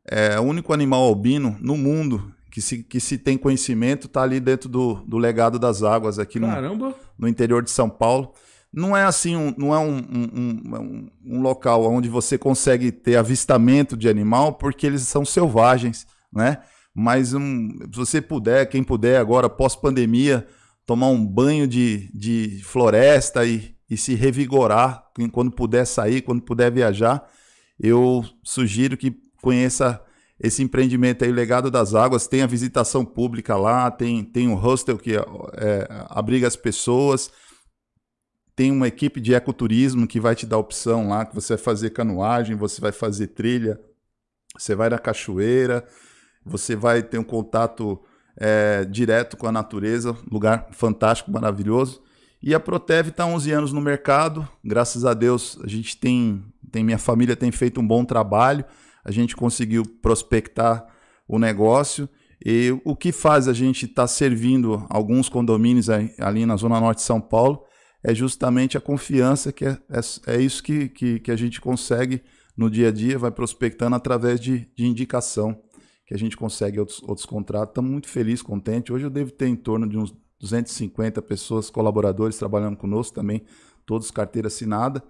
é, 0.06 0.38
o 0.38 0.42
único 0.42 0.72
animal 0.72 1.04
albino 1.04 1.56
no 1.60 1.78
mundo 1.78 2.34
que 2.50 2.60
se, 2.60 2.82
que 2.82 3.00
se 3.00 3.16
tem 3.16 3.38
conhecimento, 3.38 4.06
está 4.06 4.22
ali 4.22 4.40
dentro 4.40 4.68
do, 4.68 4.94
do 5.06 5.16
legado 5.18 5.58
das 5.58 5.82
águas 5.82 6.18
aqui 6.18 6.38
no, 6.38 6.48
no 7.18 7.28
interior 7.28 7.62
de 7.62 7.70
São 7.70 7.88
Paulo 7.88 8.32
não 8.72 8.96
é 8.96 9.02
assim, 9.02 9.34
um, 9.34 9.52
não 9.58 9.74
é 9.74 9.78
um, 9.78 9.96
um, 9.98 11.10
um, 11.24 11.42
local 11.42 11.84
onde 11.84 12.08
você 12.08 12.38
consegue 12.38 12.92
ter 12.92 13.16
avistamento 13.16 13.96
de 13.96 14.08
animal, 14.08 14.54
porque 14.54 14.86
eles 14.86 15.02
são 15.02 15.24
selvagens, 15.24 16.06
né? 16.32 16.58
Mas 16.94 17.28
se 17.28 17.36
você 17.92 18.20
puder, 18.20 18.66
quem 18.66 18.82
puder 18.82 19.18
agora, 19.18 19.48
pós-pandemia, 19.48 20.46
tomar 20.86 21.08
um 21.08 21.24
banho 21.24 21.66
de, 21.66 22.10
de 22.12 22.60
floresta 22.62 23.44
e, 23.44 23.74
e 23.88 23.96
se 23.96 24.14
revigorar 24.14 25.04
quando 25.32 25.50
puder 25.50 25.84
sair, 25.84 26.22
quando 26.22 26.42
puder 26.42 26.70
viajar, 26.70 27.28
eu 27.78 28.24
sugiro 28.42 28.96
que 28.96 29.16
conheça 29.40 30.00
esse 30.40 30.62
empreendimento 30.62 31.22
aí, 31.22 31.30
o 31.30 31.34
Legado 31.34 31.70
das 31.70 31.94
Águas, 31.94 32.26
tem 32.26 32.40
a 32.40 32.46
visitação 32.46 33.04
pública 33.04 33.56
lá, 33.56 33.90
tem, 33.90 34.24
tem 34.24 34.48
um 34.48 34.54
hostel 34.54 34.96
que 34.96 35.14
é, 35.14 35.86
abriga 36.08 36.46
as 36.46 36.56
pessoas, 36.56 37.30
tem 38.56 38.72
uma 38.72 38.88
equipe 38.88 39.20
de 39.20 39.34
ecoturismo 39.34 40.06
que 40.06 40.18
vai 40.18 40.34
te 40.34 40.46
dar 40.46 40.56
opção 40.56 41.08
lá, 41.08 41.26
que 41.26 41.34
você 41.34 41.56
vai 41.56 41.62
fazer 41.62 41.90
canoagem, 41.90 42.56
você 42.56 42.80
vai 42.80 42.90
fazer 42.90 43.28
trilha, 43.28 43.78
você 44.58 44.74
vai 44.74 44.88
na 44.88 44.98
cachoeira, 44.98 45.86
você 46.44 46.74
vai 46.74 47.02
ter 47.02 47.18
um 47.18 47.24
contato 47.24 48.00
é, 48.34 48.86
direto 48.86 49.36
com 49.36 49.46
a 49.46 49.52
natureza, 49.52 50.16
lugar 50.30 50.68
fantástico, 50.72 51.30
maravilhoso. 51.30 52.02
E 52.42 52.54
a 52.54 52.60
Protev 52.60 53.08
está 53.08 53.26
11 53.26 53.52
anos 53.52 53.72
no 53.72 53.80
mercado, 53.80 54.48
graças 54.64 55.04
a 55.04 55.12
Deus 55.12 55.58
a 55.62 55.68
gente 55.68 55.98
tem, 55.98 56.42
tem 56.72 56.82
minha 56.82 56.98
família 56.98 57.36
tem 57.36 57.52
feito 57.52 57.78
um 57.78 57.86
bom 57.86 58.06
trabalho, 58.06 58.64
a 59.04 59.10
gente 59.10 59.36
conseguiu 59.36 59.84
prospectar 60.02 60.86
o 61.26 61.38
negócio 61.38 62.08
e 62.44 62.70
o 62.84 62.96
que 62.96 63.12
faz 63.12 63.48
a 63.48 63.52
gente 63.52 63.84
estar 63.84 64.02
tá 64.02 64.08
servindo 64.08 64.86
alguns 64.88 65.28
condomínios 65.28 65.88
ali 65.90 66.46
na 66.46 66.56
Zona 66.56 66.80
Norte 66.80 66.98
de 66.98 67.04
São 67.04 67.20
Paulo 67.20 67.64
é 68.02 68.14
justamente 68.14 68.78
a 68.78 68.80
confiança 68.80 69.52
que 69.52 69.64
é, 69.64 69.78
é, 69.90 70.34
é 70.34 70.40
isso 70.40 70.62
que, 70.62 70.88
que, 70.88 71.20
que, 71.20 71.30
a 71.30 71.36
gente 71.36 71.60
consegue 71.60 72.22
no 72.56 72.70
dia 72.70 72.88
a 72.88 72.90
dia, 72.90 73.18
vai 73.18 73.30
prospectando 73.30 73.94
através 73.94 74.40
de, 74.40 74.66
de 74.74 74.86
indicação, 74.86 75.62
que 76.06 76.14
a 76.14 76.18
gente 76.18 76.36
consegue 76.36 76.80
outros, 76.80 77.02
outros 77.02 77.26
contratos. 77.26 77.70
Estamos 77.70 77.90
muito 77.90 78.08
felizes, 78.08 78.42
contentes. 78.42 78.92
Hoje 78.92 79.04
eu 79.04 79.10
devo 79.10 79.30
ter 79.30 79.46
em 79.46 79.56
torno 79.56 79.88
de 79.88 79.96
uns 79.96 80.14
250 80.40 81.22
pessoas, 81.22 81.70
colaboradores 81.70 82.38
trabalhando 82.38 82.76
conosco 82.76 83.14
também, 83.14 83.42
todos 83.86 84.10
carteira 84.10 84.48
assinada 84.48 85.02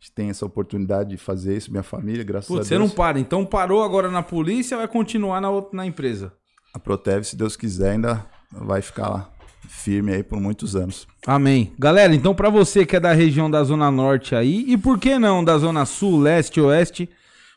gente 0.00 0.12
tem 0.12 0.30
essa 0.30 0.44
oportunidade 0.44 1.10
de 1.10 1.16
fazer 1.16 1.56
isso, 1.56 1.70
minha 1.70 1.82
família, 1.82 2.24
graças 2.24 2.48
Putz, 2.48 2.66
a 2.66 2.68
Deus. 2.68 2.68
Você 2.68 2.78
não 2.78 2.88
para, 2.88 3.18
então 3.18 3.44
parou 3.44 3.82
agora 3.82 4.10
na 4.10 4.22
polícia 4.22 4.76
vai 4.76 4.88
continuar 4.88 5.40
na, 5.40 5.50
outra, 5.50 5.76
na 5.76 5.86
empresa? 5.86 6.32
A 6.74 6.78
Protev, 6.78 7.24
se 7.24 7.36
Deus 7.36 7.56
quiser, 7.56 7.92
ainda 7.92 8.26
vai 8.52 8.82
ficar 8.82 9.08
lá 9.08 9.30
firme 9.68 10.12
aí 10.12 10.22
por 10.22 10.40
muitos 10.40 10.76
anos. 10.76 11.06
Amém. 11.26 11.72
Galera, 11.78 12.14
então 12.14 12.34
para 12.34 12.48
você 12.48 12.86
que 12.86 12.96
é 12.96 13.00
da 13.00 13.12
região 13.12 13.50
da 13.50 13.64
Zona 13.64 13.90
Norte 13.90 14.34
aí, 14.34 14.64
e 14.68 14.76
por 14.76 14.98
que 14.98 15.18
não 15.18 15.44
da 15.44 15.58
Zona 15.58 15.84
Sul, 15.84 16.20
Leste, 16.20 16.60
Oeste, 16.60 17.08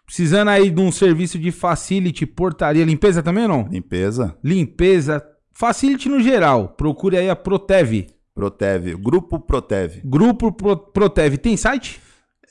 precisando 0.05 0.49
aí 0.49 0.69
de 0.69 0.81
um 0.81 0.91
serviço 0.91 1.37
de 1.37 1.51
facility, 1.51 2.25
portaria, 2.25 2.83
limpeza 2.83 3.21
também 3.21 3.43
ou 3.43 3.49
não? 3.49 3.67
Limpeza. 3.69 4.35
Limpeza, 4.43 5.23
facility 5.53 6.09
no 6.09 6.19
geral, 6.19 6.69
procure 6.69 7.17
aí 7.17 7.29
a 7.29 7.35
Protev. 7.35 8.07
Protev, 8.33 8.95
Grupo 8.95 9.39
Protev. 9.39 10.01
Grupo 10.03 10.51
Pro, 10.51 10.77
Protev, 10.77 11.37
tem 11.37 11.57
site? 11.57 12.01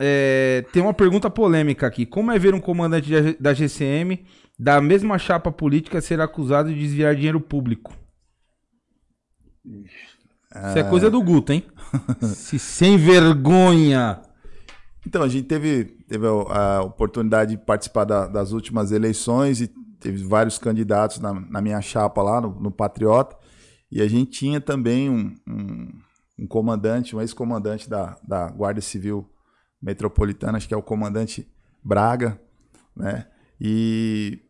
é, 0.00 0.64
tem 0.72 0.82
uma 0.82 0.92
pergunta 0.92 1.30
polêmica 1.30 1.86
aqui. 1.86 2.04
Como 2.04 2.32
é 2.32 2.38
ver 2.40 2.54
um 2.54 2.60
comandante 2.60 3.36
da 3.38 3.54
GCM 3.54 4.24
da 4.58 4.80
mesma 4.80 5.16
chapa 5.16 5.52
política 5.52 6.00
ser 6.00 6.20
acusado 6.20 6.68
de 6.70 6.78
desviar 6.78 7.14
dinheiro 7.14 7.40
público? 7.40 8.01
Isso 9.64 10.78
é 10.78 10.84
coisa 10.84 11.10
do 11.10 11.22
Guto, 11.22 11.52
hein? 11.52 11.64
Se 12.34 12.58
sem 12.58 12.96
vergonha. 12.96 14.20
Então, 15.06 15.22
a 15.22 15.28
gente 15.28 15.46
teve, 15.46 15.84
teve 16.06 16.26
a 16.26 16.82
oportunidade 16.82 17.56
de 17.56 17.64
participar 17.64 18.04
da, 18.04 18.26
das 18.28 18.52
últimas 18.52 18.92
eleições 18.92 19.60
e 19.60 19.68
teve 19.98 20.24
vários 20.24 20.58
candidatos 20.58 21.18
na, 21.18 21.32
na 21.32 21.60
minha 21.60 21.80
chapa 21.80 22.22
lá, 22.22 22.40
no, 22.40 22.50
no, 22.60 22.70
Patriota. 22.70 23.36
E 23.90 24.00
a 24.00 24.08
gente 24.08 24.30
tinha 24.30 24.60
também 24.60 25.08
um, 25.08 25.34
um, 25.48 25.88
um 26.40 26.46
comandante, 26.46 27.16
um 27.16 27.20
ex-comandante 27.20 27.88
da, 27.88 28.16
da 28.26 28.48
Guarda 28.50 28.80
Civil 28.80 29.28
Metropolitana, 29.80 30.58
acho 30.58 30.68
que 30.68 30.74
é 30.74 30.76
o 30.76 30.82
comandante 30.82 31.48
Braga, 31.82 32.40
né? 32.94 33.26
E 33.60 34.40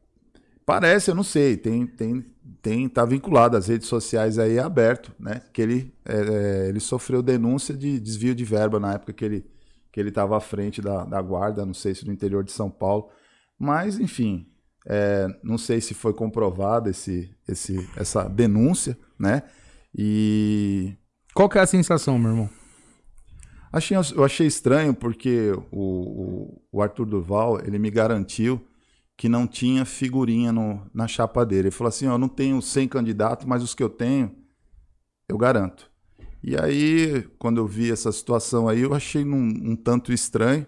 parece, 0.67 1.11
eu 1.11 1.15
não 1.15 1.23
sei, 1.23 1.57
tem, 1.57 1.87
tem 1.87 2.25
tem 2.63 2.89
tá 2.89 3.05
vinculado 3.05 3.57
às 3.57 3.67
redes 3.67 3.89
sociais 3.89 4.39
aí 4.39 4.59
aberto, 4.59 5.13
né? 5.19 5.43
Que 5.53 5.61
ele, 5.61 5.95
é, 6.05 6.15
é, 6.15 6.69
ele 6.69 6.79
sofreu 6.79 7.21
denúncia 7.21 7.75
de 7.75 7.99
desvio 7.99 8.35
de 8.35 8.45
verba 8.45 8.79
na 8.79 8.95
época 8.95 9.13
que 9.13 9.25
ele 9.25 9.53
que 9.91 10.01
ele 10.01 10.09
estava 10.09 10.39
à 10.39 10.41
frente 10.41 10.81
da, 10.81 11.05
da 11.05 11.21
guarda, 11.21 11.67
não 11.67 11.75
sei 11.75 11.95
se 11.95 12.07
no 12.07 12.13
interior 12.15 12.43
de 12.43 12.51
São 12.51 12.71
Paulo, 12.71 13.11
mas 13.59 14.01
enfim, 14.01 14.47
é, 14.87 15.29
não 15.45 15.59
sei 15.59 15.83
se 15.83 15.93
foi 15.93 16.15
comprovada 16.15 16.89
esse, 16.89 17.31
esse, 17.47 17.77
essa 17.95 18.27
denúncia, 18.27 18.97
né? 19.19 19.43
E 19.95 20.97
qual 21.35 21.47
que 21.47 21.59
é 21.59 21.61
a 21.61 21.67
sensação, 21.67 22.19
meu 22.19 22.31
irmão? 22.31 22.51
Achei, 23.71 23.97
eu 23.97 24.25
achei 24.25 24.47
estranho 24.47 24.95
porque 24.95 25.53
o, 25.71 25.81
o, 25.81 26.63
o 26.73 26.83
Arthur 26.83 27.05
Duval 27.05 27.61
ele 27.63 27.79
me 27.79 27.91
garantiu 27.91 28.67
que 29.17 29.29
não 29.29 29.47
tinha 29.47 29.85
figurinha 29.85 30.53
no, 30.53 30.85
na 30.93 31.07
chapa 31.07 31.45
dele. 31.45 31.69
Ele 31.69 31.71
falou 31.71 31.89
assim: 31.89 32.07
ó, 32.07 32.15
eu 32.15 32.19
não 32.19 32.29
tenho 32.29 32.61
100 32.61 32.89
candidatos, 32.89 33.47
mas 33.47 33.63
os 33.63 33.75
que 33.75 33.83
eu 33.83 33.89
tenho, 33.89 34.35
eu 35.29 35.39
garanto. 35.39 35.91
E 36.43 36.57
aí, 36.57 37.23
quando 37.39 37.59
eu 37.59 37.67
vi 37.67 37.93
essa 37.93 38.11
situação 38.11 38.69
aí, 38.69 38.81
eu 38.81 38.95
achei 38.95 39.25
um, 39.25 39.71
um 39.71 39.77
tanto 39.77 40.13
estranho. 40.13 40.67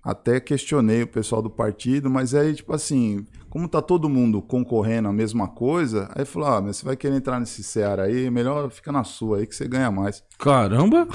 Até 0.00 0.38
questionei 0.38 1.02
o 1.02 1.08
pessoal 1.08 1.42
do 1.42 1.50
partido, 1.50 2.08
mas 2.08 2.32
aí, 2.32 2.54
tipo 2.54 2.72
assim, 2.72 3.26
como 3.50 3.68
tá 3.68 3.82
todo 3.82 4.08
mundo 4.08 4.40
concorrendo 4.40 5.08
a 5.08 5.12
mesma 5.12 5.48
coisa, 5.48 6.08
aí 6.14 6.24
falou: 6.24 6.48
ah, 6.48 6.62
mas 6.62 6.76
você 6.76 6.86
vai 6.86 6.96
querer 6.96 7.16
entrar 7.16 7.40
nesse 7.40 7.62
Ceará 7.64 8.04
aí, 8.04 8.30
melhor 8.30 8.70
fica 8.70 8.92
na 8.92 9.02
sua 9.02 9.38
aí 9.38 9.46
que 9.46 9.54
você 9.54 9.66
ganha 9.66 9.90
mais. 9.90 10.22
Caramba! 10.38 11.08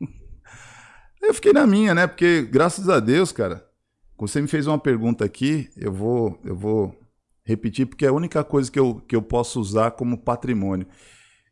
eu 1.20 1.34
fiquei 1.34 1.52
na 1.52 1.66
minha, 1.66 1.94
né? 1.94 2.06
Porque, 2.06 2.42
graças 2.42 2.88
a 2.88 3.00
Deus, 3.00 3.32
cara, 3.32 3.66
você 4.26 4.40
me 4.40 4.48
fez 4.48 4.66
uma 4.66 4.78
pergunta 4.78 5.24
aqui, 5.24 5.68
eu 5.76 5.92
vou, 5.92 6.38
eu 6.44 6.56
vou 6.56 6.98
repetir, 7.44 7.86
porque 7.86 8.06
é 8.06 8.08
a 8.08 8.12
única 8.12 8.42
coisa 8.42 8.70
que 8.70 8.78
eu, 8.78 8.96
que 9.06 9.14
eu 9.14 9.22
posso 9.22 9.60
usar 9.60 9.92
como 9.92 10.18
patrimônio. 10.18 10.86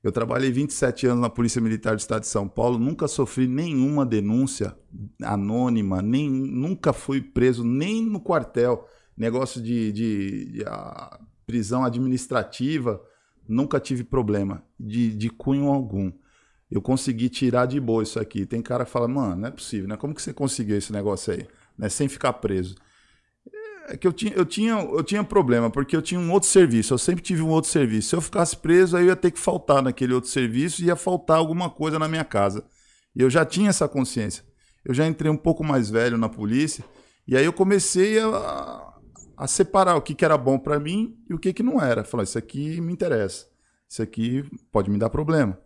Eu 0.03 0.11
trabalhei 0.11 0.51
27 0.51 1.07
anos 1.07 1.21
na 1.21 1.31
Polícia 1.31 1.61
Militar 1.61 1.95
do 1.95 2.01
Estado 2.01 2.23
de 2.23 2.27
São 2.27 2.49
Paulo, 2.49 2.79
nunca 2.79 3.07
sofri 3.07 3.47
nenhuma 3.47 4.05
denúncia 4.05 4.77
anônima, 5.23 6.03
nem, 6.03 6.29
nunca 6.29 6.93
fui 6.93 7.21
preso, 7.21 7.63
nem 7.63 8.05
no 8.05 8.21
quartel. 8.21 8.89
Negócio 9.17 9.63
de, 9.63 9.93
de, 9.93 10.45
de 10.47 10.65
prisão 11.47 11.85
administrativa, 11.85 13.01
nunca 13.47 13.79
tive 13.79 14.03
problema, 14.03 14.65
de, 14.81 15.15
de 15.17 15.31
cunho 15.31 15.69
algum. 15.69 16.11
Eu 16.71 16.81
consegui 16.81 17.29
tirar 17.29 17.67
de 17.67 17.79
boa 17.79 18.03
isso 18.03 18.19
aqui. 18.19 18.47
Tem 18.47 18.63
cara 18.63 18.85
que 18.85 18.91
fala, 18.91 19.07
mano, 19.07 19.37
não 19.37 19.49
é 19.49 19.51
possível, 19.51 19.87
né? 19.87 19.97
Como 19.97 20.15
que 20.15 20.23
você 20.23 20.33
conseguiu 20.33 20.77
esse 20.79 20.91
negócio 20.91 21.35
aí? 21.35 21.47
Né, 21.77 21.89
sem 21.89 22.09
ficar 22.09 22.35
preso. 22.35 22.75
É 23.89 23.97
que 23.97 24.07
eu 24.07 24.13
tinha, 24.13 24.33
eu, 24.33 24.45
tinha, 24.45 24.75
eu 24.75 25.03
tinha 25.03 25.25
problema, 25.25 25.69
porque 25.71 25.97
eu 25.97 26.03
tinha 26.03 26.21
um 26.21 26.31
outro 26.31 26.49
serviço, 26.49 26.95
eu 26.95 26.99
sempre 26.99 27.23
tive 27.23 27.43
um 27.43 27.49
outro 27.49 27.71
serviço. 27.71 28.11
Se 28.11 28.17
eu 28.17 28.21
ficasse 28.21 28.57
preso, 28.57 28.97
aí 28.97 29.05
eu 29.05 29.09
ia 29.09 29.17
ter 29.17 29.31
que 29.31 29.39
faltar 29.39 29.83
naquele 29.83 30.15
outro 30.15 30.31
serviço 30.31 30.83
e 30.83 30.87
ia 30.87 30.97
faltar 30.97 31.37
alguma 31.37 31.69
coisa 31.69 31.99
na 31.99 32.09
minha 32.09 32.25
casa. 32.25 32.65
E 33.15 33.21
eu 33.21 33.29
já 33.29 33.45
tinha 33.45 33.71
essa 33.71 33.89
consciência. 33.89 34.45
Eu 34.85 34.95
já 34.95 35.07
entrei 35.07 35.31
um 35.31 35.37
pouco 35.37 35.65
mais 35.65 35.91
velho 35.91 36.17
na 36.17 36.29
polícia, 36.29 36.85
e 37.27 37.37
aí 37.37 37.45
eu 37.45 37.53
comecei 37.53 38.19
a, 38.19 38.93
a 39.37 39.47
separar 39.47 39.97
o 39.97 40.03
que, 40.03 40.15
que 40.15 40.25
era 40.25 40.37
bom 40.37 40.59
para 40.59 40.79
mim 40.79 41.17
e 41.29 41.35
o 41.35 41.39
que, 41.39 41.53
que 41.53 41.63
não 41.63 41.81
era. 41.81 42.05
Falar, 42.05 42.25
isso 42.25 42.39
aqui 42.39 42.81
me 42.81 42.93
interessa, 42.93 43.47
isso 43.89 44.03
aqui 44.03 44.45
pode 44.73 44.91
me 44.91 44.99
dar 44.99 45.11
problema. 45.11 45.59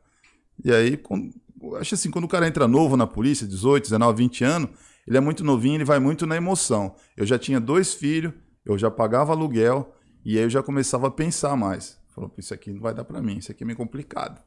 E 0.64 0.72
aí, 0.72 0.96
quando, 0.96 1.30
acho 1.78 1.94
assim, 1.94 2.10
quando 2.10 2.24
o 2.24 2.28
cara 2.28 2.46
entra 2.46 2.68
novo 2.68 2.96
na 2.96 3.06
polícia, 3.06 3.46
18, 3.46 3.84
19, 3.84 4.18
20 4.18 4.44
anos, 4.44 4.70
ele 5.06 5.16
é 5.16 5.20
muito 5.20 5.44
novinho, 5.44 5.76
ele 5.76 5.84
vai 5.84 5.98
muito 5.98 6.26
na 6.26 6.36
emoção. 6.36 6.96
Eu 7.16 7.24
já 7.24 7.38
tinha 7.38 7.60
dois 7.60 7.94
filhos, 7.94 8.32
eu 8.64 8.76
já 8.76 8.90
pagava 8.90 9.32
aluguel 9.32 9.94
e 10.24 10.36
aí 10.36 10.44
eu 10.44 10.50
já 10.50 10.62
começava 10.62 11.06
a 11.06 11.10
pensar 11.10 11.56
mais. 11.56 11.98
Falou, 12.08 12.32
isso 12.36 12.52
aqui 12.52 12.72
não 12.72 12.80
vai 12.80 12.92
dar 12.92 13.04
para 13.04 13.22
mim, 13.22 13.36
isso 13.38 13.52
aqui 13.52 13.62
é 13.62 13.66
meio 13.66 13.76
complicado. 13.76 14.42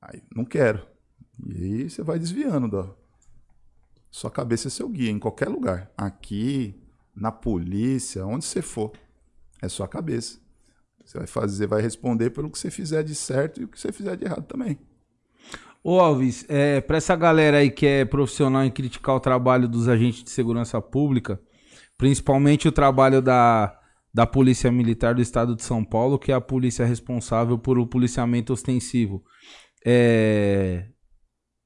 Aí, 0.00 0.22
não 0.34 0.44
quero. 0.44 0.84
E 1.46 1.54
aí 1.56 1.90
você 1.90 2.02
vai 2.02 2.18
desviando 2.18 2.68
da. 2.68 2.90
Sua 4.10 4.30
cabeça 4.30 4.68
é 4.68 4.70
seu 4.70 4.88
guia 4.88 5.10
em 5.10 5.18
qualquer 5.18 5.48
lugar. 5.48 5.90
Aqui, 5.96 6.78
na 7.14 7.32
polícia, 7.32 8.26
onde 8.26 8.44
você 8.44 8.60
for. 8.60 8.92
É 9.62 9.68
sua 9.68 9.88
cabeça. 9.88 10.38
Você 11.04 11.18
vai 11.18 11.26
fazer, 11.26 11.66
vai 11.66 11.80
responder 11.80 12.30
pelo 12.30 12.50
que 12.50 12.58
você 12.58 12.70
fizer 12.70 13.02
de 13.02 13.14
certo 13.14 13.60
e 13.60 13.64
o 13.64 13.68
que 13.68 13.80
você 13.80 13.90
fizer 13.92 14.16
de 14.16 14.24
errado 14.24 14.44
também. 14.44 14.78
Ô 15.84 15.98
Alves, 15.98 16.46
é, 16.48 16.80
para 16.80 16.96
essa 16.98 17.16
galera 17.16 17.58
aí 17.58 17.68
que 17.70 17.84
é 17.84 18.04
profissional 18.04 18.64
em 18.64 18.70
criticar 18.70 19.16
o 19.16 19.20
trabalho 19.20 19.66
dos 19.68 19.88
agentes 19.88 20.22
de 20.22 20.30
segurança 20.30 20.80
pública, 20.80 21.40
principalmente 21.98 22.68
o 22.68 22.72
trabalho 22.72 23.20
da, 23.20 23.76
da 24.14 24.24
Polícia 24.24 24.70
Militar 24.70 25.14
do 25.14 25.20
Estado 25.20 25.56
de 25.56 25.64
São 25.64 25.84
Paulo, 25.84 26.20
que 26.20 26.30
é 26.30 26.34
a 26.36 26.40
polícia 26.40 26.86
responsável 26.86 27.58
por 27.58 27.80
o 27.80 27.86
policiamento 27.86 28.52
ostensivo. 28.52 29.24
É, 29.84 30.86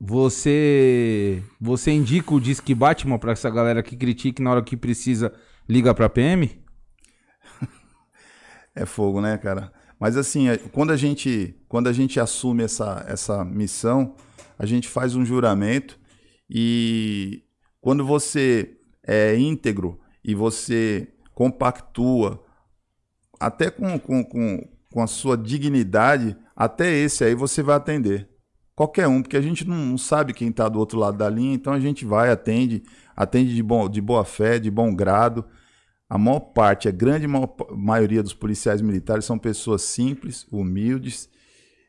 você 0.01 1.43
você 1.61 1.91
indica 1.91 2.35
o 2.35 2.41
Disque 2.41 2.75
Batman 2.75 3.19
para 3.19 3.33
essa 3.33 3.51
galera 3.51 3.83
que 3.83 3.97
critique 3.97 4.43
na 4.43 4.51
hora 4.51 4.63
que 4.63 4.79
precisa 4.79 5.33
liga 5.69 5.95
para 5.95 6.09
PM? 6.09 6.51
É 8.79 8.85
fogo, 8.85 9.23
né, 9.23 9.39
cara? 9.39 9.73
Mas 9.99 10.17
assim, 10.17 10.49
é, 10.49 10.59
quando 10.59 10.93
a 10.93 10.97
gente, 10.97 11.55
quando 11.69 11.89
a 11.89 11.93
gente 11.93 12.21
assume 12.21 12.63
essa, 12.63 13.05
essa 13.09 13.45
missão, 13.45 14.15
a 14.59 14.67
gente 14.67 14.89
faz 14.89 15.15
um 15.15 15.25
juramento 15.25 15.99
e 16.49 17.43
quando 17.81 18.05
você 18.05 18.77
é 19.07 19.37
íntegro 19.37 19.99
e 20.25 20.35
você 20.35 21.09
compactua, 21.33 22.43
até 23.39 23.71
com, 23.71 23.99
com, 23.99 24.25
com, 24.25 24.69
com 24.91 25.03
a 25.03 25.07
sua 25.07 25.37
dignidade, 25.37 26.37
até 26.55 26.91
esse 26.91 27.25
aí 27.25 27.35
você 27.35 27.63
vai 27.63 27.77
atender. 27.77 28.29
Qualquer 28.75 29.09
um, 29.09 29.23
porque 29.23 29.37
a 29.37 29.43
gente 29.43 29.67
não, 29.67 29.97
sabe 29.97 30.35
quem 30.35 30.49
está 30.49 30.69
do 30.69 30.79
outro 30.79 30.99
lado 30.99 31.17
da 31.17 31.31
linha, 31.31 31.55
então 31.55 31.73
a 31.73 31.81
gente 31.81 32.05
vai, 32.05 32.31
atende, 32.31 32.83
atende 33.17 33.55
de, 33.55 33.63
bom, 33.63 33.89
de 33.89 34.01
boa 34.01 34.25
fé, 34.25 34.59
de 34.59 34.71
bom 34.71 34.95
grado. 34.95 35.45
A 36.09 36.17
maior 36.17 36.41
parte, 36.41 36.89
a 36.89 36.93
grande 36.93 37.27
maior, 37.27 37.55
maioria 37.71 38.23
dos 38.23 38.33
policiais 38.33 38.81
militares 38.81 39.25
são 39.25 39.39
pessoas 39.39 39.83
simples, 39.83 40.47
humildes, 40.51 41.29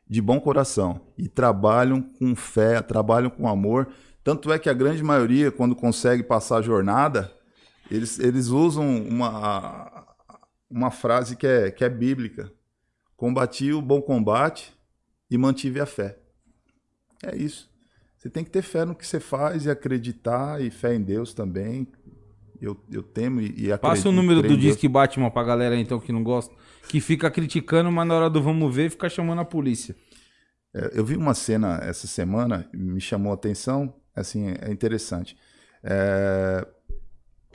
de 0.08 0.20
bom 0.22 0.40
coração 0.40 1.00
e 1.16 1.28
trabalham 1.28 2.00
com 2.02 2.34
fé, 2.34 2.80
trabalham 2.80 3.30
com 3.30 3.46
amor. 3.46 3.88
Tanto 4.24 4.52
é 4.52 4.58
que 4.58 4.68
a 4.68 4.74
grande 4.74 5.02
maioria, 5.02 5.52
quando 5.52 5.76
consegue 5.76 6.22
passar 6.22 6.58
a 6.58 6.62
jornada, 6.62 7.32
eles, 7.90 8.18
eles 8.18 8.48
usam 8.48 9.02
uma, 9.02 10.06
uma 10.68 10.90
frase 10.90 11.36
que 11.36 11.46
é, 11.46 11.70
que 11.70 11.84
é 11.84 11.88
bíblica: 11.88 12.50
Combati 13.16 13.72
o 13.72 13.82
bom 13.82 14.00
combate 14.00 14.72
e 15.30 15.38
mantive 15.38 15.80
a 15.80 15.86
fé. 15.86 16.18
É 17.22 17.36
isso. 17.36 17.68
Você 18.16 18.28
tem 18.28 18.42
que 18.42 18.50
ter 18.50 18.62
fé 18.62 18.84
no 18.84 18.96
que 18.96 19.06
você 19.06 19.20
faz 19.20 19.64
e 19.64 19.70
acreditar, 19.70 20.60
e 20.60 20.70
fé 20.70 20.94
em 20.94 21.00
Deus 21.00 21.32
também, 21.32 21.86
eu, 22.60 22.76
eu 22.90 23.02
temo 23.02 23.40
e, 23.40 23.46
e 23.46 23.72
acredito. 23.72 23.80
Passa 23.80 24.08
o 24.08 24.12
número 24.12 24.42
do 24.42 24.56
Disque 24.56 24.88
Batman 24.88 25.30
pra 25.30 25.44
galera 25.44 25.76
então 25.76 26.00
que 26.00 26.12
não 26.12 26.22
gosta. 26.22 26.54
Que 26.88 27.00
fica 27.00 27.30
criticando, 27.30 27.90
mas 27.92 28.06
na 28.06 28.14
hora 28.14 28.30
do 28.30 28.42
vamos 28.42 28.74
ver 28.74 28.90
fica 28.90 29.08
chamando 29.08 29.40
a 29.40 29.44
polícia. 29.44 29.94
É, 30.74 30.90
eu 30.94 31.04
vi 31.04 31.16
uma 31.16 31.34
cena 31.34 31.78
essa 31.82 32.06
semana, 32.06 32.68
me 32.74 33.00
chamou 33.00 33.32
a 33.32 33.34
atenção, 33.34 33.94
assim, 34.14 34.54
é 34.60 34.70
interessante. 34.70 35.36
É, 35.82 36.66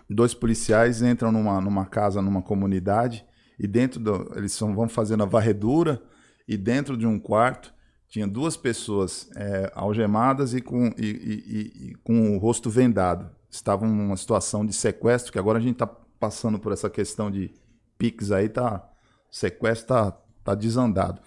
dois 0.09 0.33
policiais 0.33 1.01
entram 1.01 1.31
numa, 1.31 1.59
numa 1.59 1.85
casa, 1.85 2.21
numa 2.21 2.41
comunidade, 2.41 3.25
e 3.59 3.67
dentro 3.67 3.99
do. 3.99 4.31
Eles 4.35 4.53
são, 4.53 4.73
vão 4.73 4.87
fazendo 4.87 5.23
a 5.23 5.27
varredura, 5.27 6.01
e 6.47 6.57
dentro 6.57 6.97
de 6.97 7.07
um 7.07 7.19
quarto 7.19 7.73
tinha 8.07 8.27
duas 8.27 8.55
pessoas 8.55 9.29
é, 9.35 9.71
algemadas 9.73 10.53
e 10.53 10.61
com, 10.61 10.93
e, 10.97 11.05
e, 11.05 11.89
e, 11.89 11.95
com 12.03 12.35
o 12.35 12.37
rosto 12.37 12.69
vendado 12.69 13.31
estavam 13.55 13.87
numa 13.87 14.17
situação 14.17 14.65
de 14.65 14.73
sequestro, 14.73 15.31
que 15.31 15.39
agora 15.39 15.59
a 15.59 15.61
gente 15.61 15.73
está 15.73 15.87
passando 15.87 16.57
por 16.57 16.71
essa 16.71 16.89
questão 16.89 17.29
de 17.29 17.53
PIX 17.97 18.31
aí, 18.31 18.49
tá, 18.49 18.89
sequestro 19.29 19.87
tá, 19.87 20.11
tá 20.43 20.55
desandado. 20.55 21.21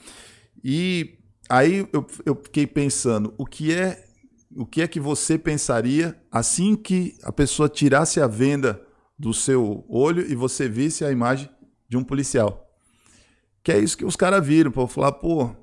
E 0.62 1.18
aí 1.48 1.88
eu, 1.92 2.06
eu 2.24 2.34
fiquei 2.34 2.66
pensando, 2.66 3.32
o 3.38 3.46
que 3.46 3.72
é 3.72 4.04
o 4.56 4.64
que 4.64 4.80
é 4.80 4.88
que 4.88 4.98
você 4.98 5.36
pensaria 5.36 6.18
assim 6.32 6.74
que 6.74 7.18
a 7.22 7.30
pessoa 7.30 7.68
tirasse 7.68 8.20
a 8.20 8.26
venda 8.26 8.80
do 9.18 9.34
seu 9.34 9.84
olho 9.88 10.24
e 10.26 10.34
você 10.34 10.68
visse 10.68 11.04
a 11.04 11.10
imagem 11.10 11.50
de 11.88 11.96
um 11.96 12.02
policial? 12.02 12.66
Que 13.62 13.72
é 13.72 13.78
isso 13.78 13.98
que 13.98 14.04
os 14.04 14.16
caras 14.16 14.44
viram, 14.46 14.70
para 14.70 14.86
falar, 14.86 15.12
pô, 15.12 15.54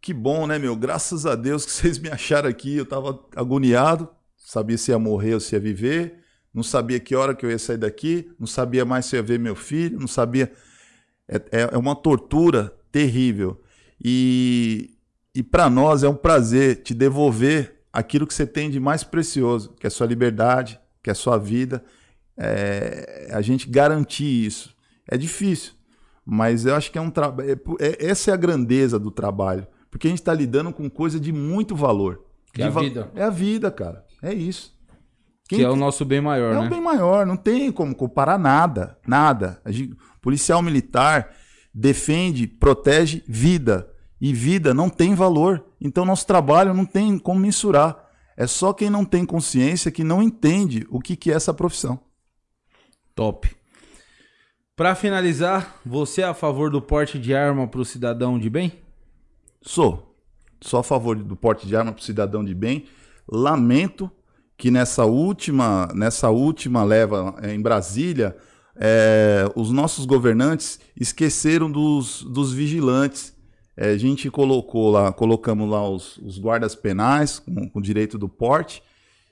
que 0.00 0.14
bom, 0.14 0.46
né, 0.46 0.58
meu? 0.58 0.74
Graças 0.74 1.26
a 1.26 1.34
Deus 1.34 1.64
que 1.64 1.70
vocês 1.72 1.98
me 1.98 2.08
acharam 2.08 2.48
aqui, 2.48 2.76
eu 2.76 2.86
tava 2.86 3.22
agoniado, 3.36 4.08
sabia 4.52 4.76
se 4.76 4.90
ia 4.90 4.98
morrer 4.98 5.32
ou 5.32 5.40
se 5.40 5.54
ia 5.54 5.60
viver, 5.60 6.18
não 6.52 6.62
sabia 6.62 7.00
que 7.00 7.16
hora 7.16 7.34
que 7.34 7.46
eu 7.46 7.50
ia 7.50 7.58
sair 7.58 7.78
daqui, 7.78 8.30
não 8.38 8.46
sabia 8.46 8.84
mais 8.84 9.06
se 9.06 9.16
ia 9.16 9.22
ver 9.22 9.38
meu 9.38 9.56
filho, 9.56 9.98
não 9.98 10.06
sabia. 10.06 10.52
É, 11.26 11.36
é, 11.36 11.70
é 11.72 11.78
uma 11.78 11.96
tortura 11.96 12.70
terrível. 12.90 13.62
E, 14.04 14.90
e 15.34 15.42
para 15.42 15.70
nós 15.70 16.02
é 16.02 16.08
um 16.08 16.14
prazer 16.14 16.82
te 16.82 16.92
devolver 16.92 17.80
aquilo 17.90 18.26
que 18.26 18.34
você 18.34 18.46
tem 18.46 18.68
de 18.68 18.78
mais 18.78 19.02
precioso, 19.02 19.72
que 19.80 19.86
é 19.86 19.88
a 19.88 19.90
sua 19.90 20.06
liberdade, 20.06 20.78
que 21.02 21.08
é 21.08 21.12
a 21.12 21.16
sua 21.16 21.38
vida. 21.38 21.82
É, 22.36 23.30
a 23.32 23.40
gente 23.40 23.66
garantir 23.70 24.44
isso. 24.44 24.76
É 25.08 25.16
difícil, 25.16 25.72
mas 26.26 26.66
eu 26.66 26.74
acho 26.74 26.92
que 26.92 26.98
é 26.98 27.00
um 27.00 27.10
trabalho. 27.10 27.58
É, 27.80 27.86
é, 27.86 28.06
essa 28.06 28.30
é 28.30 28.34
a 28.34 28.36
grandeza 28.36 28.98
do 28.98 29.10
trabalho, 29.10 29.66
porque 29.90 30.08
a 30.08 30.10
gente 30.10 30.20
está 30.20 30.34
lidando 30.34 30.74
com 30.74 30.90
coisa 30.90 31.18
de 31.18 31.32
muito 31.32 31.74
valor. 31.74 32.22
Que 32.52 32.60
é 32.60 32.66
a 32.66 32.70
vida. 32.70 33.10
É 33.14 33.22
a 33.22 33.30
vida, 33.30 33.70
cara. 33.70 34.04
É 34.22 34.32
isso. 34.32 34.72
Quem 35.48 35.58
que 35.58 35.64
é 35.64 35.68
o 35.68 35.76
nosso 35.76 36.04
bem 36.04 36.20
maior, 36.20 36.52
é 36.52 36.58
né? 36.58 36.64
É 36.64 36.66
o 36.66 36.70
bem 36.70 36.80
maior, 36.80 37.26
não 37.26 37.36
tem 37.36 37.70
como 37.72 37.94
comparar 37.94 38.38
nada, 38.38 38.96
nada. 39.06 39.60
Gente, 39.66 39.96
policial 40.20 40.62
militar 40.62 41.34
defende, 41.74 42.46
protege 42.46 43.22
vida. 43.26 43.88
E 44.20 44.32
vida 44.32 44.72
não 44.72 44.88
tem 44.88 45.16
valor. 45.16 45.64
Então 45.80 46.04
nosso 46.04 46.26
trabalho 46.26 46.72
não 46.72 46.84
tem 46.84 47.18
como 47.18 47.40
mensurar. 47.40 48.08
É 48.36 48.46
só 48.46 48.72
quem 48.72 48.88
não 48.88 49.04
tem 49.04 49.26
consciência 49.26 49.90
que 49.90 50.04
não 50.04 50.22
entende 50.22 50.86
o 50.90 51.00
que, 51.00 51.16
que 51.16 51.30
é 51.30 51.34
essa 51.34 51.52
profissão. 51.52 51.98
Top. 53.14 53.50
Para 54.76 54.94
finalizar, 54.94 55.80
você 55.84 56.22
é 56.22 56.24
a 56.24 56.34
favor 56.34 56.70
do 56.70 56.80
porte 56.80 57.18
de 57.18 57.34
arma 57.34 57.66
para 57.66 57.80
o 57.80 57.84
cidadão 57.84 58.38
de 58.38 58.48
bem? 58.48 58.72
Sou. 59.60 60.16
Sou 60.60 60.80
a 60.80 60.84
favor 60.84 61.16
do 61.16 61.36
porte 61.36 61.66
de 61.66 61.76
arma 61.76 61.92
para 61.92 62.00
o 62.00 62.04
cidadão 62.04 62.44
de 62.44 62.54
bem. 62.54 62.86
Lamento 63.30 64.10
que 64.56 64.70
nessa 64.70 65.04
última, 65.04 65.88
nessa 65.94 66.30
última 66.30 66.84
leva 66.84 67.34
em 67.42 67.60
Brasília, 67.60 68.36
é, 68.76 69.44
os 69.56 69.70
nossos 69.70 70.04
governantes 70.04 70.78
esqueceram 70.96 71.70
dos, 71.70 72.22
dos 72.22 72.52
vigilantes. 72.52 73.34
É, 73.76 73.90
a 73.90 73.98
gente 73.98 74.30
colocou 74.30 74.90
lá, 74.90 75.12
colocamos 75.12 75.68
lá 75.68 75.88
os, 75.88 76.16
os 76.18 76.38
guardas 76.38 76.74
penais 76.74 77.38
com, 77.38 77.68
com 77.68 77.80
direito 77.80 78.18
do 78.18 78.28
porte, 78.28 78.82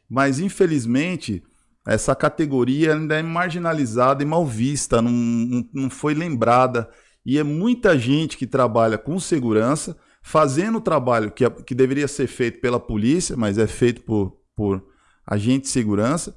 mas 0.09 0.41
infelizmente 0.41 1.43
essa 1.87 2.15
categoria 2.15 2.95
ainda 2.95 3.17
é 3.17 3.23
marginalizada 3.23 4.23
e 4.23 4.27
mal 4.27 4.45
vista, 4.45 5.01
não, 5.01 5.13
não, 5.13 5.69
não 5.73 5.91
foi 5.91 6.15
lembrada. 6.15 6.89
E 7.25 7.39
é 7.39 7.43
muita 7.43 7.99
gente 7.99 8.37
que 8.37 8.47
trabalha 8.47 8.99
com 8.99 9.19
segurança, 9.21 9.97
fazendo 10.23 10.79
o 10.79 10.81
trabalho 10.81 11.31
que, 11.31 11.49
que 11.51 11.75
deveria 11.75 12.09
ser 12.09 12.27
feito 12.27 12.61
pela 12.61 12.79
polícia, 12.79 13.37
mas 13.37 13.59
é 13.59 13.67
feito 13.67 14.03
por, 14.03 14.37
por 14.55 14.85
agente 15.27 15.63
de 15.63 15.69
segurança. 15.69 16.37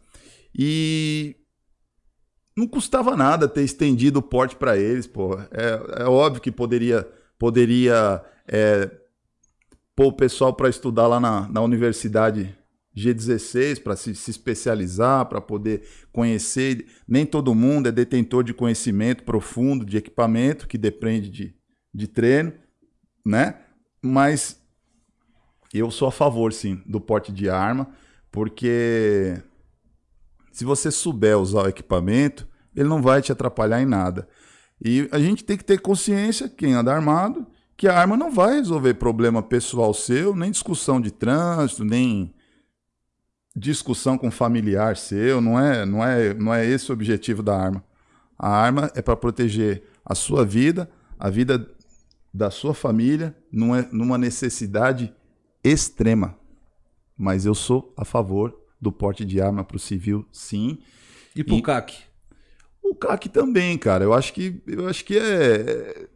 E 0.58 1.36
não 2.56 2.68
custava 2.68 3.16
nada 3.16 3.48
ter 3.48 3.64
estendido 3.64 4.20
o 4.20 4.24
porte 4.24 4.56
para 4.56 4.78
eles, 4.78 5.08
pô. 5.08 5.38
É, 5.52 6.02
é, 6.02 6.06
óbvio 6.06 6.42
que 6.42 6.52
poderia, 6.52 7.08
poderia 7.38 8.24
é, 8.48 8.90
pôr 9.96 10.08
o 10.08 10.14
pessoal 10.14 10.54
para 10.54 10.70
estudar 10.70 11.08
lá 11.08 11.20
na, 11.20 11.50
na 11.50 11.62
universidade 11.62 12.56
G16 12.96 13.82
para 13.82 13.96
se, 13.96 14.14
se, 14.14 14.30
especializar, 14.30 15.26
para 15.26 15.42
poder 15.42 15.82
conhecer. 16.12 16.86
Nem 17.08 17.26
todo 17.26 17.56
mundo 17.56 17.90
é 17.90 17.92
detentor 17.92 18.44
de 18.44 18.54
conhecimento 18.54 19.24
profundo, 19.24 19.84
de 19.84 19.98
equipamento, 19.98 20.68
que 20.68 20.78
depende 20.78 21.30
de, 21.30 21.56
de 21.94 22.08
treino, 22.08 22.54
né? 23.26 23.63
Mas 24.04 24.62
eu 25.74 25.90
sou 25.90 26.10
a 26.10 26.12
favor, 26.12 26.52
sim, 26.52 26.84
do 26.86 27.00
porte 27.00 27.32
de 27.32 27.50
arma, 27.50 27.88
porque 28.30 29.42
se 30.52 30.66
você 30.66 30.92
souber 30.92 31.38
usar 31.40 31.64
o 31.64 31.70
equipamento, 31.70 32.48
ele 32.76 32.90
não 32.90 33.02
vai 33.02 33.22
te 33.22 33.32
atrapalhar 33.32 33.82
em 33.82 33.86
nada. 33.86 34.28
E 34.84 35.08
a 35.12 35.20
gente 35.20 35.44
tem 35.44 35.56
que 35.56 35.64
ter 35.64 35.80
consciência, 35.80 36.50
quem 36.50 36.74
anda 36.74 36.94
armado, 36.94 37.48
que 37.78 37.88
a 37.88 37.98
arma 37.98 38.18
não 38.18 38.30
vai 38.30 38.56
resolver 38.56 38.96
problema 38.96 39.42
pessoal 39.42 39.94
seu, 39.94 40.36
nem 40.36 40.52
discussão 40.52 41.00
de 41.00 41.10
trânsito, 41.10 41.86
nem 41.86 42.34
discussão 43.56 44.18
com 44.18 44.30
familiar 44.30 44.98
seu, 44.98 45.40
não 45.40 45.60
é, 45.60 45.86
não 45.86 46.04
é, 46.04 46.34
não 46.34 46.54
é 46.54 46.66
esse 46.66 46.92
o 46.92 46.94
objetivo 46.94 47.42
da 47.42 47.58
arma. 47.58 47.84
A 48.38 48.50
arma 48.50 48.92
é 48.96 49.02
para 49.02 49.16
proteger 49.16 49.84
a 50.04 50.14
sua 50.14 50.46
vida, 50.46 50.90
a 51.18 51.30
vida 51.30 51.66
da 52.34 52.50
sua 52.50 52.74
família 52.74 53.36
numa, 53.52 53.82
numa 53.92 54.18
necessidade 54.18 55.14
extrema. 55.64 56.36
Mas 57.18 57.46
eu 57.46 57.54
sou 57.54 57.94
a 57.96 58.04
favor 58.04 58.58
do 58.82 58.92
porte 58.92 59.24
de 59.24 59.40
arma 59.40 59.64
para 59.64 59.78
o 59.78 59.80
civil, 59.80 60.26
sim. 60.32 60.80
E 61.36 61.44
pro 61.44 61.56
E- 61.58 61.62
CAC? 61.62 61.96
O 62.84 62.96
CAC 62.96 63.30
também, 63.30 63.78
cara. 63.78 64.04
Eu 64.04 64.14
acho 64.14 64.34
que 64.34 64.62
eu 64.68 64.88
acho 64.88 65.06
que 65.06 65.18
é 65.18 66.08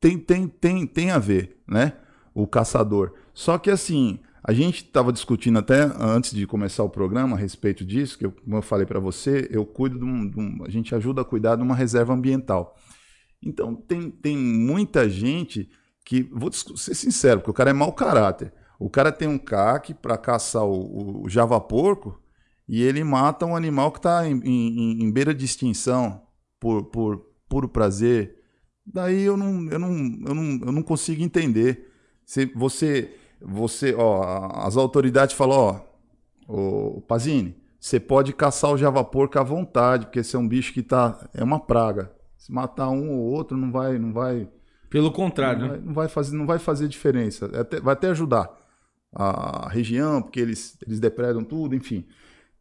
tem 0.00 0.16
tem 0.18 0.46
tem 0.48 0.86
tem 0.86 1.10
a 1.10 1.18
ver, 1.18 1.58
né? 1.66 1.94
O 2.34 2.46
caçador. 2.46 3.12
Só 3.34 3.58
que 3.58 3.70
assim, 3.70 4.20
a 4.42 4.52
gente 4.52 4.84
estava 4.84 5.12
discutindo 5.12 5.58
até 5.58 5.82
antes 5.98 6.30
de 6.32 6.46
começar 6.46 6.82
o 6.84 6.88
programa 6.88 7.36
a 7.36 7.38
respeito 7.38 7.84
disso, 7.84 8.16
que 8.16 8.24
eu, 8.26 8.32
como 8.32 8.56
eu 8.56 8.62
falei 8.62 8.86
para 8.86 9.00
você, 9.00 9.48
eu 9.50 9.66
cuido 9.66 9.98
de 9.98 10.04
um, 10.04 10.28
de 10.30 10.38
um- 10.40 10.64
a 10.64 10.70
gente 10.70 10.94
ajuda 10.94 11.20
a 11.20 11.24
cuidar 11.24 11.56
de 11.56 11.62
uma 11.62 11.74
reserva 11.74 12.14
ambiental. 12.14 12.76
Então 13.42 13.74
tem 13.74 14.10
tem 14.10 14.36
muita 14.36 15.08
gente 15.08 15.68
que 16.04 16.22
vou 16.32 16.50
ser 16.52 16.94
sincero, 16.94 17.40
porque 17.40 17.50
o 17.50 17.54
cara 17.54 17.70
é 17.70 17.72
mau 17.72 17.92
caráter. 17.92 18.52
O 18.78 18.88
cara 18.88 19.12
tem 19.12 19.28
um 19.28 19.38
CAC 19.38 19.94
para 19.94 20.16
caçar 20.16 20.64
o, 20.64 21.24
o 21.24 21.28
java 21.28 21.60
porco 21.60 22.20
e 22.68 22.82
ele 22.82 23.02
mata 23.04 23.44
um 23.46 23.56
animal 23.56 23.90
que 23.92 23.98
está 23.98 24.26
em, 24.28 24.40
em- 24.44 25.02
em 25.02 25.10
beira 25.10 25.34
de 25.34 25.44
extinção 25.44 26.22
por, 26.60 26.84
por 26.84 27.26
puro 27.48 27.68
prazer. 27.68 28.36
Daí 28.86 29.22
eu 29.22 29.36
não, 29.36 29.68
eu 29.70 29.78
não, 29.78 29.90
eu 30.26 30.34
não, 30.34 30.66
eu 30.66 30.72
não 30.72 30.82
consigo 30.82 31.22
entender. 31.22 31.90
Se 32.24 32.46
você, 32.46 33.14
você, 33.40 33.94
ó, 33.94 34.50
as 34.66 34.76
autoridades 34.76 35.34
falam, 35.36 35.58
ó, 36.48 36.96
ô, 36.96 37.00
Pazini, 37.02 37.56
você 37.80 38.00
pode 38.00 38.32
caçar 38.32 38.70
o 38.72 38.78
javaporco 38.78 39.38
à 39.38 39.42
vontade, 39.42 40.06
porque 40.06 40.20
esse 40.20 40.34
é 40.36 40.38
um 40.38 40.48
bicho 40.48 40.72
que 40.72 40.82
tá, 40.82 41.28
é 41.34 41.42
uma 41.44 41.60
praga. 41.60 42.10
Se 42.38 42.50
matar 42.52 42.88
um 42.88 43.10
ou 43.10 43.18
outro 43.32 43.56
não 43.56 43.70
vai, 43.70 43.98
não 43.98 44.12
vai, 44.12 44.48
Pelo 44.88 45.12
contrário, 45.12 45.60
não 45.60 45.68
né? 45.68 45.74
vai, 45.74 45.80
não 45.86 45.92
vai 45.92 46.08
fazer, 46.08 46.36
não 46.36 46.46
vai 46.46 46.58
fazer 46.58 46.88
diferença. 46.88 47.50
É 47.52 47.58
até- 47.60 47.80
vai 47.80 47.92
até 47.92 48.08
ajudar 48.08 48.48
a 49.12 49.68
região, 49.68 50.22
porque 50.22 50.40
eles, 50.40 50.78
eles 50.86 51.00
depredam 51.00 51.44
tudo, 51.44 51.74
enfim. 51.74 52.06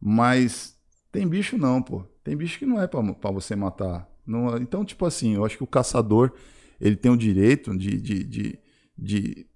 Mas 0.02 0.76
tem 1.12 1.28
bicho 1.28 1.58
não, 1.58 1.82
pô. 1.82 2.04
Tem 2.24 2.36
bicho 2.36 2.60
que 2.60 2.66
não 2.66 2.82
é 2.82 2.88
pra 2.88 3.02
pra 3.14 3.32
você 3.32 3.56
matar. 3.56 4.10
Não, 4.26 4.58
então, 4.58 4.84
tipo 4.84 5.06
assim, 5.06 5.36
eu 5.36 5.46
acho 5.46 5.56
que 5.58 5.64
o 5.64 5.68
caçador 5.68 6.34
ele 6.82 6.96
tem 6.96 7.12
o 7.12 7.18
direito 7.18 7.76
de, 7.78 8.00
de, 8.02 8.24
de, 8.24 8.60
de 8.98 9.48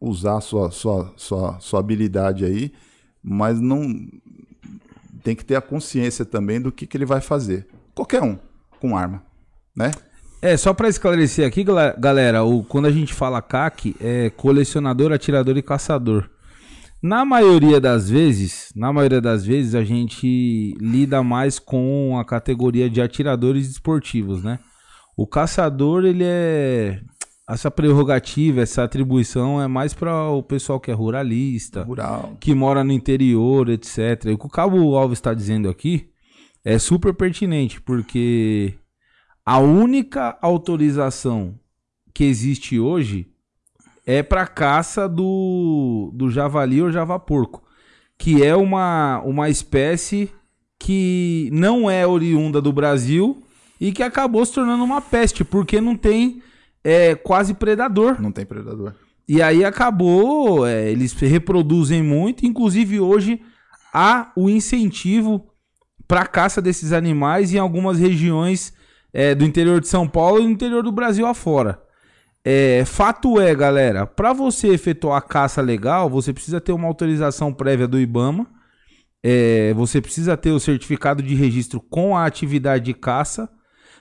usar 0.00 0.40
sua, 0.40 0.70
sua, 0.70 1.12
sua, 1.16 1.58
sua 1.60 1.80
habilidade 1.80 2.44
aí, 2.44 2.72
mas 3.22 3.60
não 3.60 3.82
tem 5.22 5.34
que 5.36 5.44
ter 5.44 5.56
a 5.56 5.60
consciência 5.60 6.24
também 6.24 6.60
do 6.60 6.72
que, 6.72 6.86
que 6.86 6.96
ele 6.96 7.04
vai 7.04 7.20
fazer. 7.20 7.66
Qualquer 7.94 8.22
um 8.22 8.38
com 8.80 8.96
arma, 8.96 9.22
né? 9.76 9.90
É, 10.42 10.56
só 10.56 10.72
pra 10.72 10.88
esclarecer 10.88 11.46
aqui, 11.46 11.64
galera, 11.98 12.42
o, 12.42 12.64
quando 12.64 12.86
a 12.86 12.90
gente 12.90 13.12
fala 13.12 13.42
CAC, 13.42 13.94
é 14.00 14.30
colecionador, 14.30 15.12
atirador 15.12 15.56
e 15.58 15.62
caçador. 15.62 16.30
Na 17.02 17.24
maioria 17.24 17.80
das 17.80 18.08
vezes, 18.08 18.72
na 18.74 18.92
maioria 18.92 19.20
das 19.20 19.44
vezes, 19.44 19.74
a 19.74 19.84
gente 19.84 20.74
lida 20.80 21.22
mais 21.22 21.58
com 21.58 22.18
a 22.18 22.24
categoria 22.24 22.88
de 22.88 23.02
atiradores 23.02 23.68
esportivos, 23.68 24.42
né? 24.42 24.58
O 25.16 25.26
caçador, 25.26 26.04
ele 26.04 26.24
é. 26.24 27.00
Essa 27.48 27.70
prerrogativa, 27.70 28.60
essa 28.60 28.84
atribuição 28.84 29.60
é 29.60 29.66
mais 29.66 29.92
para 29.92 30.28
o 30.28 30.40
pessoal 30.40 30.78
que 30.78 30.90
é 30.90 30.94
ruralista, 30.94 31.82
Rural. 31.82 32.36
que 32.38 32.54
mora 32.54 32.84
no 32.84 32.92
interior, 32.92 33.68
etc. 33.68 34.26
E 34.26 34.30
o 34.30 34.38
que 34.38 34.46
o 34.46 34.48
Cabo 34.48 34.96
Alves 34.96 35.18
está 35.18 35.34
dizendo 35.34 35.68
aqui 35.68 36.09
é 36.64 36.78
super 36.78 37.14
pertinente, 37.14 37.80
porque 37.80 38.74
a 39.44 39.58
única 39.58 40.38
autorização 40.42 41.58
que 42.12 42.24
existe 42.24 42.78
hoje 42.78 43.26
é 44.06 44.22
para 44.22 44.46
caça 44.46 45.08
do, 45.08 46.10
do 46.14 46.30
javali 46.30 46.82
ou 46.82 46.92
javaporco, 46.92 47.62
que 48.18 48.42
é 48.42 48.54
uma, 48.54 49.20
uma 49.24 49.48
espécie 49.48 50.30
que 50.78 51.48
não 51.52 51.90
é 51.90 52.06
oriunda 52.06 52.60
do 52.60 52.72
Brasil 52.72 53.42
e 53.80 53.92
que 53.92 54.02
acabou 54.02 54.44
se 54.44 54.52
tornando 54.52 54.84
uma 54.84 55.00
peste, 55.00 55.44
porque 55.44 55.80
não 55.80 55.96
tem 55.96 56.42
é, 56.82 57.14
quase 57.14 57.54
predador. 57.54 58.20
Não 58.20 58.32
tem 58.32 58.44
predador. 58.44 58.94
E 59.28 59.40
aí 59.40 59.64
acabou, 59.64 60.66
é, 60.66 60.90
eles 60.90 61.12
reproduzem 61.12 62.02
muito, 62.02 62.44
inclusive 62.44 62.98
hoje 62.98 63.40
há 63.92 64.32
o 64.34 64.50
incentivo 64.50 65.49
para 66.10 66.26
caça 66.26 66.60
desses 66.60 66.92
animais 66.92 67.54
em 67.54 67.58
algumas 67.58 67.96
regiões 67.96 68.74
é, 69.12 69.32
do 69.32 69.44
interior 69.44 69.80
de 69.80 69.86
São 69.86 70.08
Paulo 70.08 70.40
e 70.40 70.42
do 70.42 70.50
interior 70.50 70.82
do 70.82 70.90
Brasil 70.90 71.24
afora. 71.24 71.80
É, 72.44 72.84
fato 72.84 73.40
é, 73.40 73.54
galera, 73.54 74.08
para 74.08 74.32
você 74.32 74.70
efetuar 74.70 75.18
a 75.18 75.22
caça 75.22 75.62
legal, 75.62 76.10
você 76.10 76.32
precisa 76.32 76.60
ter 76.60 76.72
uma 76.72 76.88
autorização 76.88 77.52
prévia 77.52 77.86
do 77.86 77.96
IBAMA, 77.96 78.44
é, 79.22 79.72
você 79.74 80.00
precisa 80.00 80.36
ter 80.36 80.50
o 80.50 80.58
certificado 80.58 81.22
de 81.22 81.36
registro 81.36 81.80
com 81.80 82.16
a 82.16 82.26
atividade 82.26 82.86
de 82.86 82.94
caça, 82.94 83.48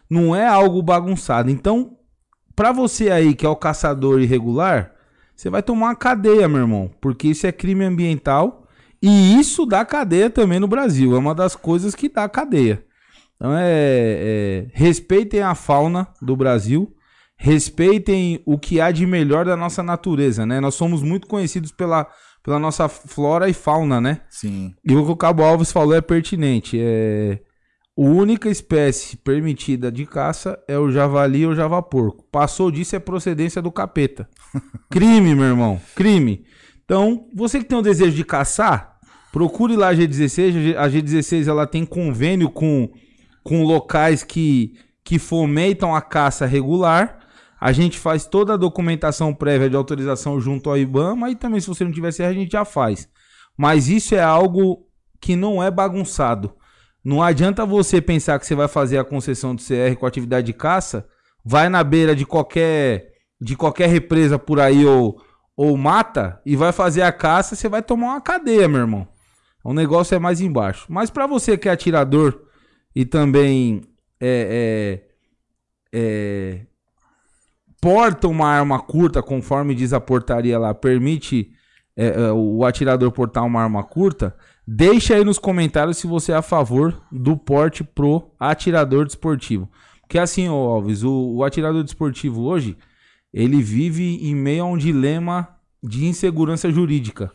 não 0.10 0.36
é 0.36 0.48
algo 0.48 0.82
bagunçado. 0.82 1.52
Então, 1.52 1.96
para 2.56 2.72
você 2.72 3.12
aí 3.12 3.36
que 3.36 3.46
é 3.46 3.50
o 3.50 3.56
caçador 3.56 4.20
irregular, 4.20 4.96
você 5.36 5.48
vai 5.48 5.62
tomar 5.62 5.90
uma 5.90 5.96
cadeia, 5.96 6.48
meu 6.48 6.62
irmão, 6.62 6.90
porque 7.00 7.28
isso 7.28 7.46
é 7.46 7.52
crime 7.52 7.86
ambiental 7.86 8.59
e 9.02 9.40
isso 9.40 9.66
dá 9.66 9.86
cadeia 9.86 10.30
também 10.30 10.60
no 10.60 10.68
Brasil. 10.68 11.16
É 11.16 11.20
uma 11.20 11.34
das 11.34 11.56
coisas 11.56 11.96
que 11.96 12.10
dá 12.10 12.28
cadeia. 12.28 12.84
Então 13.36 13.54
é, 13.54 13.66
é, 13.66 14.68
respeitem 14.74 15.42
a 15.42 15.56
fauna 15.56 16.08
do 16.22 16.36
Brasil, 16.36 16.94
respeitem 17.38 18.42
o 18.46 18.60
que 18.60 18.82
há 18.82 18.92
de 18.92 19.06
melhor 19.06 19.46
da 19.46 19.56
nossa 19.56 19.82
natureza, 19.82 20.46
né? 20.46 20.60
Nós 20.60 20.76
somos 20.76 21.02
muito 21.02 21.26
conhecidos 21.26 21.72
pela, 21.72 22.06
pela 22.44 22.60
nossa 22.60 22.90
flora 22.90 23.48
e 23.48 23.54
fauna, 23.54 24.02
né? 24.02 24.22
Sim. 24.30 24.76
E 24.84 24.94
o 24.94 25.06
que 25.06 25.12
o 25.12 25.16
Cabo 25.16 25.44
Alves 25.44 25.72
falou 25.72 25.96
é 25.96 26.02
pertinente. 26.02 26.78
É... 26.80 27.40
A 27.98 28.02
única 28.02 28.50
espécie 28.50 29.18
permitida 29.18 29.92
de 29.92 30.06
caça 30.06 30.58
é 30.68 30.78
o 30.78 30.92
javali 30.92 31.46
ou 31.46 31.56
javaporco. 31.56 32.26
Passou 32.32 32.72
disso 32.72 32.96
é 32.96 33.00
procedência 33.00 33.62
do 33.62 33.72
capeta. 33.72 34.30
Crime, 34.90 35.36
meu 35.36 35.46
irmão. 35.46 35.82
Crime. 35.96 36.46
Então, 36.90 37.28
você 37.36 37.60
que 37.60 37.66
tem 37.66 37.78
o 37.78 37.84
desejo 37.84 38.16
de 38.16 38.24
caçar, 38.24 38.98
procure 39.32 39.76
lá 39.76 39.90
a 39.90 39.94
G16. 39.94 40.76
A 40.76 40.90
G16 40.90 41.48
ela 41.48 41.68
tem 41.68 41.86
convênio 41.86 42.50
com, 42.50 42.90
com 43.44 43.64
locais 43.64 44.24
que, 44.24 44.74
que 45.04 45.20
fomentam 45.20 45.94
a 45.94 46.02
caça 46.02 46.48
regular. 46.48 47.20
A 47.62 47.72
gente 47.72 48.00
faz 48.00 48.26
toda 48.26 48.56
a 48.56 48.58
documentação 48.58 49.36
prévia 49.36 49.70
de 49.70 49.76
autorização 49.76 50.42
junto 50.42 50.68
ao 50.68 50.80
IBAMA 50.80 51.30
e 51.30 51.36
também 51.36 51.62
se 51.62 51.68
você 51.68 51.84
não 51.84 51.92
tiver 51.92 52.12
CR 52.12 52.24
a 52.24 52.34
gente 52.34 52.54
já 52.54 52.66
faz. 52.66 53.08
Mas 53.56 53.88
isso 53.88 54.16
é 54.16 54.24
algo 54.24 54.88
que 55.22 55.36
não 55.36 55.62
é 55.62 55.70
bagunçado. 55.70 56.56
Não 57.06 57.22
adianta 57.22 57.68
você 57.68 58.02
pensar 58.02 58.40
que 58.40 58.48
você 58.48 58.56
vai 58.56 58.68
fazer 58.68 58.98
a 58.98 59.04
concessão 59.04 59.54
do 59.54 59.62
CR 59.62 59.96
com 60.00 60.08
atividade 60.08 60.48
de 60.48 60.54
caça, 60.54 61.08
vai 61.46 61.70
na 61.70 61.84
beira 61.84 62.16
de 62.16 62.26
qualquer 62.26 63.10
de 63.40 63.56
qualquer 63.56 63.88
represa 63.90 64.40
por 64.40 64.60
aí 64.60 64.86
ou, 64.86 65.22
ou 65.62 65.76
mata 65.76 66.40
e 66.46 66.56
vai 66.56 66.72
fazer 66.72 67.02
a 67.02 67.12
caça, 67.12 67.54
você 67.54 67.68
vai 67.68 67.82
tomar 67.82 68.12
uma 68.12 68.22
cadeia, 68.22 68.66
meu 68.66 68.80
irmão. 68.80 69.06
O 69.62 69.74
negócio 69.74 70.16
é 70.16 70.18
mais 70.18 70.40
embaixo. 70.40 70.86
Mas 70.88 71.10
para 71.10 71.28
você 71.28 71.58
que 71.58 71.68
é 71.68 71.72
atirador 71.74 72.44
e 72.96 73.04
também 73.04 73.82
é, 74.22 75.04
é, 75.92 76.00
é, 76.00 76.62
porta 77.82 78.30
uma 78.30 78.48
arma 78.48 78.80
curta, 78.80 79.22
conforme 79.22 79.76
diz 79.76 79.92
a 79.92 80.00
portaria 80.00 80.58
lá, 80.58 80.74
permite 80.74 81.52
é, 81.94 82.08
é, 82.08 82.32
o 82.32 82.64
atirador 82.64 83.12
portar 83.12 83.46
uma 83.46 83.62
arma 83.62 83.84
curta, 83.84 84.34
deixa 84.66 85.16
aí 85.16 85.26
nos 85.26 85.38
comentários 85.38 85.98
se 85.98 86.08
você 86.08 86.32
é 86.32 86.36
a 86.36 86.42
favor 86.42 87.02
do 87.12 87.36
porte 87.36 87.84
pro 87.84 88.32
atirador 88.40 89.04
desportivo. 89.04 89.70
Porque 90.04 90.20
assim, 90.20 90.48
ô 90.48 90.56
Alves, 90.56 91.04
o, 91.04 91.36
o 91.36 91.44
atirador 91.44 91.84
desportivo 91.84 92.44
hoje, 92.44 92.78
ele 93.34 93.62
vive 93.62 94.18
em 94.28 94.36
meio 94.36 94.64
a 94.64 94.68
um 94.68 94.78
dilema 94.78 95.58
de 95.82 96.06
insegurança 96.06 96.70
jurídica. 96.72 97.32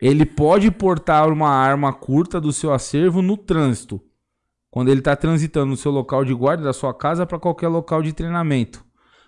Ele 0.00 0.24
pode 0.24 0.70
portar 0.70 1.30
uma 1.30 1.50
arma 1.50 1.92
curta 1.92 2.40
do 2.40 2.52
seu 2.52 2.72
acervo 2.72 3.20
no 3.20 3.36
trânsito, 3.36 4.00
quando 4.70 4.88
ele 4.88 5.00
está 5.00 5.14
transitando 5.16 5.66
no 5.66 5.76
seu 5.76 5.90
local 5.90 6.24
de 6.24 6.32
guarda, 6.32 6.64
da 6.64 6.72
sua 6.72 6.94
casa 6.94 7.26
para 7.26 7.38
qualquer 7.38 7.68
local 7.68 8.02
de 8.02 8.12
treinamento. 8.12 8.84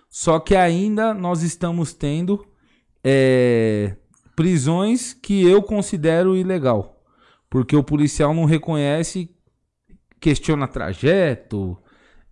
Só 0.09 0.39
que 0.39 0.55
ainda 0.55 1.13
nós 1.13 1.41
estamos 1.43 1.93
tendo 1.93 2.45
é, 3.03 3.95
prisões 4.35 5.13
que 5.13 5.45
eu 5.45 5.61
considero 5.61 6.35
ilegal. 6.35 7.03
Porque 7.49 7.75
o 7.75 7.83
policial 7.83 8.33
não 8.33 8.45
reconhece, 8.45 9.29
questiona 10.19 10.67
trajeto, 10.67 11.77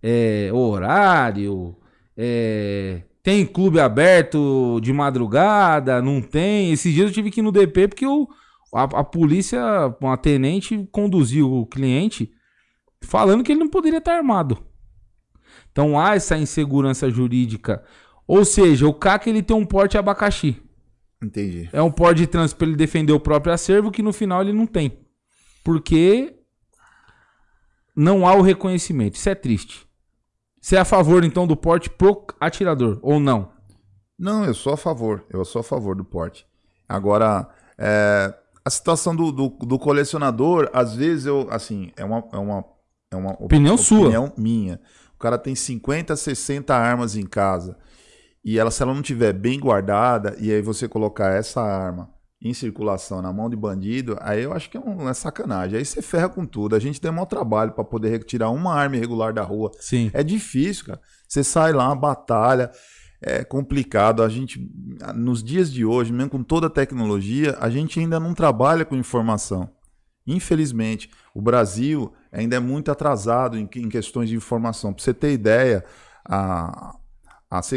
é, 0.02 0.50
horário, 0.52 1.76
é, 2.16 3.02
tem 3.22 3.46
clube 3.46 3.78
aberto 3.78 4.80
de 4.80 4.92
madrugada, 4.92 6.02
não 6.02 6.20
tem. 6.20 6.72
Esses 6.72 6.92
dias 6.92 7.08
eu 7.08 7.14
tive 7.14 7.30
que 7.30 7.40
ir 7.40 7.42
no 7.42 7.52
DP 7.52 7.88
porque 7.88 8.06
o, 8.06 8.28
a, 8.74 8.82
a 8.82 9.04
polícia, 9.04 9.62
uma 10.00 10.16
tenente, 10.16 10.88
conduziu 10.90 11.52
o 11.52 11.66
cliente 11.66 12.32
falando 13.00 13.44
que 13.44 13.52
ele 13.52 13.60
não 13.60 13.68
poderia 13.68 13.98
estar 13.98 14.16
armado. 14.16 14.58
Então 15.70 15.98
há 15.98 16.14
essa 16.16 16.36
insegurança 16.36 17.10
jurídica. 17.10 17.82
Ou 18.26 18.44
seja, 18.44 18.86
o 18.86 18.94
CAC 18.94 19.28
ele 19.28 19.42
tem 19.42 19.56
um 19.56 19.66
porte 19.66 19.96
abacaxi. 19.96 20.60
Entendi. 21.22 21.68
É 21.72 21.80
um 21.80 21.90
porte 21.90 22.18
de 22.18 22.26
trânsito 22.26 22.58
para 22.58 22.66
ele 22.66 22.76
defender 22.76 23.12
o 23.12 23.20
próprio 23.20 23.52
acervo 23.52 23.90
que 23.90 24.02
no 24.02 24.12
final 24.12 24.42
ele 24.42 24.52
não 24.52 24.66
tem. 24.66 24.98
Porque 25.62 26.34
não 27.94 28.26
há 28.26 28.34
o 28.34 28.42
reconhecimento. 28.42 29.14
Isso 29.14 29.28
é 29.28 29.34
triste. 29.34 29.86
Você 30.62 30.76
é 30.76 30.78
a 30.78 30.84
favor, 30.84 31.24
então, 31.24 31.44
do 31.44 31.56
porte 31.56 31.90
pro 31.90 32.24
atirador, 32.38 33.00
ou 33.02 33.18
não? 33.18 33.50
Não, 34.16 34.44
eu 34.44 34.54
sou 34.54 34.72
a 34.72 34.76
favor. 34.76 35.24
Eu 35.28 35.44
sou 35.44 35.58
a 35.58 35.64
favor 35.64 35.96
do 35.96 36.04
porte. 36.04 36.46
Agora, 36.88 37.48
é, 37.76 38.32
a 38.64 38.70
situação 38.70 39.16
do, 39.16 39.32
do, 39.32 39.48
do, 39.48 39.76
colecionador, 39.76 40.70
às 40.72 40.94
vezes 40.94 41.26
eu, 41.26 41.48
assim, 41.50 41.90
é 41.96 42.04
uma, 42.04 42.24
é 42.32 42.38
uma, 42.38 42.64
é 43.10 43.16
uma 43.16 43.32
opinião, 43.32 43.74
opinião 43.74 43.76
sua. 43.76 44.02
Opinião 44.02 44.32
minha. 44.36 44.80
O 45.16 45.18
cara 45.18 45.36
tem 45.36 45.52
50, 45.56 46.14
60 46.14 46.72
armas 46.72 47.16
em 47.16 47.26
casa. 47.26 47.76
E 48.44 48.56
ela, 48.56 48.70
se 48.70 48.84
ela 48.84 48.94
não 48.94 49.02
tiver 49.02 49.32
bem 49.32 49.58
guardada, 49.58 50.36
e 50.38 50.52
aí 50.52 50.62
você 50.62 50.86
colocar 50.86 51.32
essa 51.32 51.60
arma 51.60 52.08
em 52.44 52.52
circulação 52.52 53.22
na 53.22 53.32
mão 53.32 53.48
de 53.48 53.54
bandido, 53.54 54.16
aí 54.20 54.42
eu 54.42 54.52
acho 54.52 54.68
que 54.68 54.76
é, 54.76 54.80
um, 54.80 55.08
é 55.08 55.14
sacanagem. 55.14 55.78
Aí 55.78 55.84
você 55.84 56.02
ferra 56.02 56.28
com 56.28 56.44
tudo. 56.44 56.74
A 56.74 56.78
gente 56.80 57.00
tem 57.00 57.10
um 57.10 57.24
trabalho 57.24 57.72
para 57.72 57.84
poder 57.84 58.10
retirar 58.10 58.50
uma 58.50 58.74
arma 58.74 58.96
irregular 58.96 59.32
da 59.32 59.42
rua. 59.42 59.70
Sim. 59.78 60.10
É 60.12 60.24
difícil, 60.24 60.86
cara. 60.86 61.00
Você 61.28 61.44
sai 61.44 61.72
lá, 61.72 61.86
uma 61.86 61.94
batalha, 61.94 62.72
é 63.22 63.44
complicado. 63.44 64.24
A 64.24 64.28
gente, 64.28 64.68
nos 65.14 65.42
dias 65.42 65.72
de 65.72 65.84
hoje, 65.84 66.12
mesmo 66.12 66.30
com 66.30 66.42
toda 66.42 66.66
a 66.66 66.70
tecnologia, 66.70 67.56
a 67.60 67.70
gente 67.70 68.00
ainda 68.00 68.18
não 68.18 68.34
trabalha 68.34 68.84
com 68.84 68.96
informação. 68.96 69.70
Infelizmente, 70.26 71.10
o 71.32 71.40
Brasil 71.40 72.12
ainda 72.32 72.56
é 72.56 72.60
muito 72.60 72.90
atrasado 72.90 73.56
em, 73.56 73.68
em 73.76 73.88
questões 73.88 74.28
de 74.28 74.36
informação. 74.36 74.92
Para 74.92 75.04
você 75.04 75.14
ter 75.14 75.32
ideia, 75.32 75.84
a, 76.28 76.96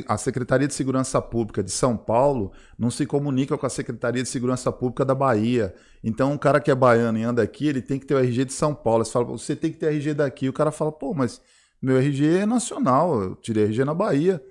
a 0.07 0.17
Secretaria 0.17 0.69
de 0.69 0.73
Segurança 0.73 1.21
Pública 1.21 1.61
de 1.61 1.69
São 1.69 1.97
Paulo 1.97 2.53
não 2.79 2.89
se 2.89 3.05
comunica 3.05 3.57
com 3.57 3.65
a 3.65 3.69
Secretaria 3.69 4.23
de 4.23 4.29
Segurança 4.29 4.71
Pública 4.71 5.03
da 5.03 5.13
Bahia. 5.13 5.75
Então, 6.01 6.31
um 6.31 6.37
cara 6.37 6.61
que 6.61 6.71
é 6.71 6.75
baiano 6.75 7.17
e 7.17 7.23
anda 7.23 7.41
aqui, 7.41 7.67
ele 7.67 7.81
tem 7.81 7.99
que 7.99 8.05
ter 8.05 8.15
o 8.15 8.17
RG 8.17 8.45
de 8.45 8.53
São 8.53 8.73
Paulo. 8.73 9.03
Você 9.03 9.11
fala, 9.11 9.25
você 9.25 9.53
tem 9.53 9.73
que 9.73 9.77
ter 9.77 9.87
RG 9.87 10.13
daqui. 10.13 10.47
O 10.47 10.53
cara 10.53 10.71
fala, 10.71 10.93
pô, 10.93 11.13
mas 11.13 11.41
meu 11.81 11.97
RG 11.97 12.37
é 12.37 12.45
nacional, 12.45 13.21
eu 13.21 13.35
tirei 13.35 13.65
RG 13.65 13.83
na 13.83 13.93
Bahia. 13.93 14.41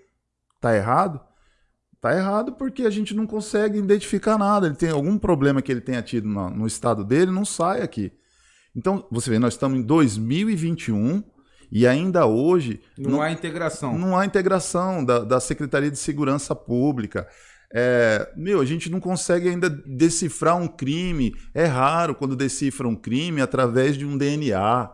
Tá 0.60 0.76
errado? 0.76 1.18
Tá 2.02 2.14
errado 2.14 2.52
porque 2.52 2.82
a 2.82 2.90
gente 2.90 3.14
não 3.14 3.26
consegue 3.26 3.78
identificar 3.78 4.36
nada. 4.36 4.66
Ele 4.66 4.76
tem 4.76 4.90
algum 4.90 5.16
problema 5.16 5.62
que 5.62 5.72
ele 5.72 5.80
tenha 5.80 6.02
tido 6.02 6.28
no, 6.28 6.50
no 6.50 6.66
estado 6.66 7.02
dele, 7.02 7.30
não 7.30 7.46
sai 7.46 7.80
aqui. 7.80 8.12
Então, 8.76 9.06
você 9.10 9.30
vê, 9.30 9.38
nós 9.38 9.54
estamos 9.54 9.78
em 9.78 9.82
2021 9.82 11.24
e 11.74 11.88
ainda 11.88 12.24
hoje. 12.24 12.80
Não, 12.96 13.10
não 13.10 13.22
há 13.22 13.32
integração. 13.32 13.98
Não 13.98 14.16
há 14.16 14.24
integração 14.24 15.04
da, 15.04 15.18
da 15.18 15.40
Secretaria 15.40 15.90
de 15.90 15.98
Segurança 15.98 16.54
Pública. 16.54 17.26
É, 17.74 18.32
meu, 18.36 18.60
a 18.60 18.64
gente 18.64 18.88
não 18.88 19.00
consegue 19.00 19.48
ainda 19.48 19.68
decifrar 19.68 20.56
um 20.56 20.68
crime. 20.68 21.34
É 21.52 21.64
raro 21.64 22.14
quando 22.14 22.36
decifra 22.36 22.86
um 22.86 22.94
crime 22.94 23.40
através 23.40 23.98
de 23.98 24.06
um 24.06 24.16
DNA. 24.16 24.88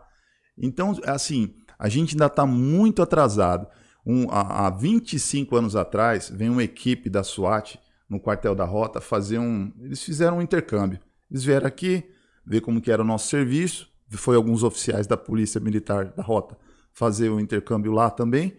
Então, 0.56 0.98
assim, 1.04 1.54
a 1.78 1.86
gente 1.90 2.14
ainda 2.14 2.26
está 2.26 2.46
muito 2.46 3.02
atrasado. 3.02 3.66
Um, 4.06 4.30
há, 4.30 4.66
há 4.66 4.70
25 4.70 5.54
anos 5.54 5.76
atrás, 5.76 6.32
vem 6.34 6.48
uma 6.48 6.64
equipe 6.64 7.10
da 7.10 7.22
SWAT 7.22 7.78
no 8.08 8.18
quartel 8.18 8.54
da 8.54 8.64
Rota 8.64 9.02
fazer 9.02 9.38
um. 9.38 9.70
Eles 9.82 10.02
fizeram 10.02 10.38
um 10.38 10.42
intercâmbio. 10.42 10.98
Eles 11.30 11.44
vieram 11.44 11.66
aqui, 11.66 12.04
ver 12.46 12.62
como 12.62 12.80
que 12.80 12.90
era 12.90 13.02
o 13.02 13.04
nosso 13.04 13.28
serviço. 13.28 13.86
Foi 14.12 14.34
alguns 14.34 14.62
oficiais 14.62 15.06
da 15.06 15.18
Polícia 15.18 15.60
Militar 15.60 16.06
da 16.16 16.22
Rota 16.22 16.56
fazer 17.00 17.30
o 17.30 17.40
intercâmbio 17.40 17.92
lá 17.92 18.10
também. 18.10 18.52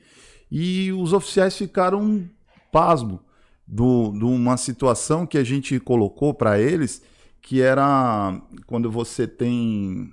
E 0.52 0.92
os 0.92 1.14
oficiais 1.14 1.56
ficaram 1.56 2.28
pasmo 2.72 3.22
de 3.68 4.26
uma 4.26 4.58
situação 4.58 5.28
que 5.28 5.38
a 5.38 5.44
gente 5.44 5.80
colocou 5.80 6.34
para 6.34 6.60
eles, 6.60 7.04
que 7.40 7.62
era 7.62 8.42
quando 8.66 8.90
você 8.90 9.28
tem. 9.28 10.12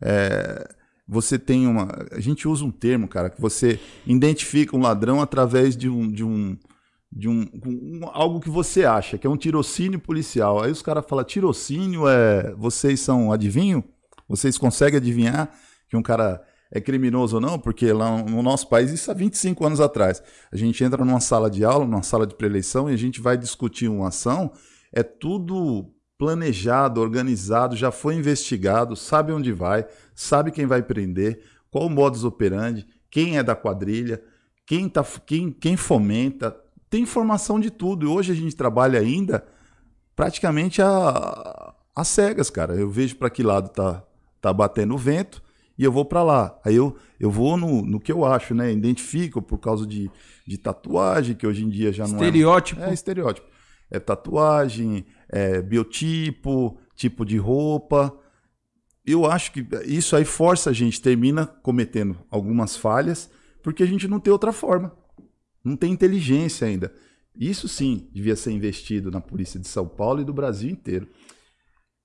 É, 0.00 0.66
você 1.06 1.38
tem 1.38 1.66
uma. 1.66 1.88
A 2.10 2.20
gente 2.20 2.48
usa 2.48 2.64
um 2.64 2.70
termo, 2.70 3.06
cara, 3.06 3.28
que 3.28 3.40
você 3.40 3.78
identifica 4.06 4.74
um 4.74 4.80
ladrão 4.80 5.20
através 5.20 5.76
de 5.76 5.88
um. 5.90 6.10
De 6.10 6.24
um 6.24 6.56
de 7.10 7.26
um, 7.26 7.48
um, 7.64 8.00
algo 8.12 8.38
que 8.38 8.50
você 8.50 8.84
acha, 8.84 9.16
que 9.16 9.26
é 9.26 9.30
um 9.30 9.36
tirocínio 9.36 9.98
policial. 9.98 10.62
Aí 10.62 10.70
os 10.70 10.82
caras 10.82 11.06
falam, 11.06 11.24
tirocínio 11.24 12.08
é. 12.08 12.54
Vocês 12.54 13.00
são 13.00 13.32
adivinho? 13.32 13.82
Vocês 14.28 14.58
conseguem 14.58 14.98
adivinhar 14.98 15.50
que 15.88 15.96
um 15.96 16.02
cara 16.02 16.42
é 16.70 16.80
criminoso 16.80 17.36
ou 17.36 17.40
não, 17.40 17.58
porque 17.58 17.92
lá 17.92 18.22
no 18.22 18.42
nosso 18.42 18.68
país, 18.68 18.90
isso 18.90 19.10
há 19.10 19.14
25 19.14 19.64
anos 19.66 19.80
atrás, 19.80 20.22
a 20.52 20.56
gente 20.56 20.82
entra 20.84 21.04
numa 21.04 21.20
sala 21.20 21.50
de 21.50 21.64
aula, 21.64 21.86
numa 21.86 22.02
sala 22.02 22.26
de 22.26 22.34
preleição, 22.34 22.90
e 22.90 22.94
a 22.94 22.98
gente 22.98 23.20
vai 23.20 23.36
discutir 23.36 23.88
uma 23.88 24.08
ação, 24.08 24.52
é 24.92 25.02
tudo 25.02 25.90
planejado, 26.18 27.00
organizado, 27.00 27.76
já 27.76 27.90
foi 27.90 28.16
investigado, 28.16 28.96
sabe 28.96 29.32
onde 29.32 29.52
vai, 29.52 29.86
sabe 30.14 30.50
quem 30.50 30.66
vai 30.66 30.82
prender, 30.82 31.40
qual 31.70 31.86
o 31.86 31.90
modus 31.90 32.24
operandi, 32.24 32.86
quem 33.10 33.38
é 33.38 33.42
da 33.42 33.54
quadrilha, 33.54 34.20
quem, 34.66 34.88
tá, 34.88 35.04
quem, 35.24 35.50
quem 35.50 35.76
fomenta, 35.76 36.54
tem 36.90 37.02
informação 37.02 37.58
de 37.60 37.70
tudo. 37.70 38.04
E 38.04 38.08
hoje 38.08 38.32
a 38.32 38.34
gente 38.34 38.54
trabalha 38.56 38.98
ainda 38.98 39.46
praticamente 40.14 40.82
a, 40.82 41.74
a 41.94 42.04
cegas, 42.04 42.50
cara. 42.50 42.74
Eu 42.74 42.90
vejo 42.90 43.16
para 43.16 43.30
que 43.30 43.42
lado 43.42 43.68
tá, 43.70 44.02
tá 44.40 44.52
batendo 44.52 44.94
o 44.94 44.98
vento, 44.98 45.42
e 45.78 45.84
eu 45.84 45.92
vou 45.92 46.04
para 46.04 46.22
lá. 46.24 46.58
Aí 46.64 46.74
eu, 46.74 46.96
eu 47.20 47.30
vou 47.30 47.56
no, 47.56 47.82
no 47.82 48.00
que 48.00 48.10
eu 48.10 48.24
acho, 48.24 48.54
né? 48.54 48.72
Identifico 48.72 49.40
por 49.40 49.58
causa 49.58 49.86
de, 49.86 50.10
de 50.46 50.58
tatuagem, 50.58 51.36
que 51.36 51.46
hoje 51.46 51.64
em 51.64 51.68
dia 51.68 51.92
já 51.92 52.06
não 52.06 52.14
estereótipo. 52.14 52.80
é. 52.82 52.90
É 52.90 52.92
estereótipo. 52.92 53.46
É 53.90 53.98
tatuagem, 54.00 55.06
é 55.28 55.62
biotipo, 55.62 56.78
tipo 56.96 57.24
de 57.24 57.38
roupa. 57.38 58.14
Eu 59.06 59.24
acho 59.24 59.52
que 59.52 59.66
isso 59.86 60.16
aí 60.16 60.24
força 60.24 60.70
a 60.70 60.72
gente, 60.72 61.00
termina 61.00 61.46
cometendo 61.46 62.18
algumas 62.30 62.76
falhas, 62.76 63.30
porque 63.62 63.82
a 63.82 63.86
gente 63.86 64.08
não 64.08 64.20
tem 64.20 64.32
outra 64.32 64.52
forma. 64.52 64.92
Não 65.64 65.76
tem 65.76 65.92
inteligência 65.92 66.66
ainda. 66.66 66.92
Isso 67.34 67.68
sim 67.68 68.08
devia 68.12 68.34
ser 68.34 68.50
investido 68.50 69.10
na 69.10 69.20
polícia 69.20 69.60
de 69.60 69.68
São 69.68 69.86
Paulo 69.86 70.20
e 70.20 70.24
do 70.24 70.32
Brasil 70.32 70.68
inteiro. 70.68 71.08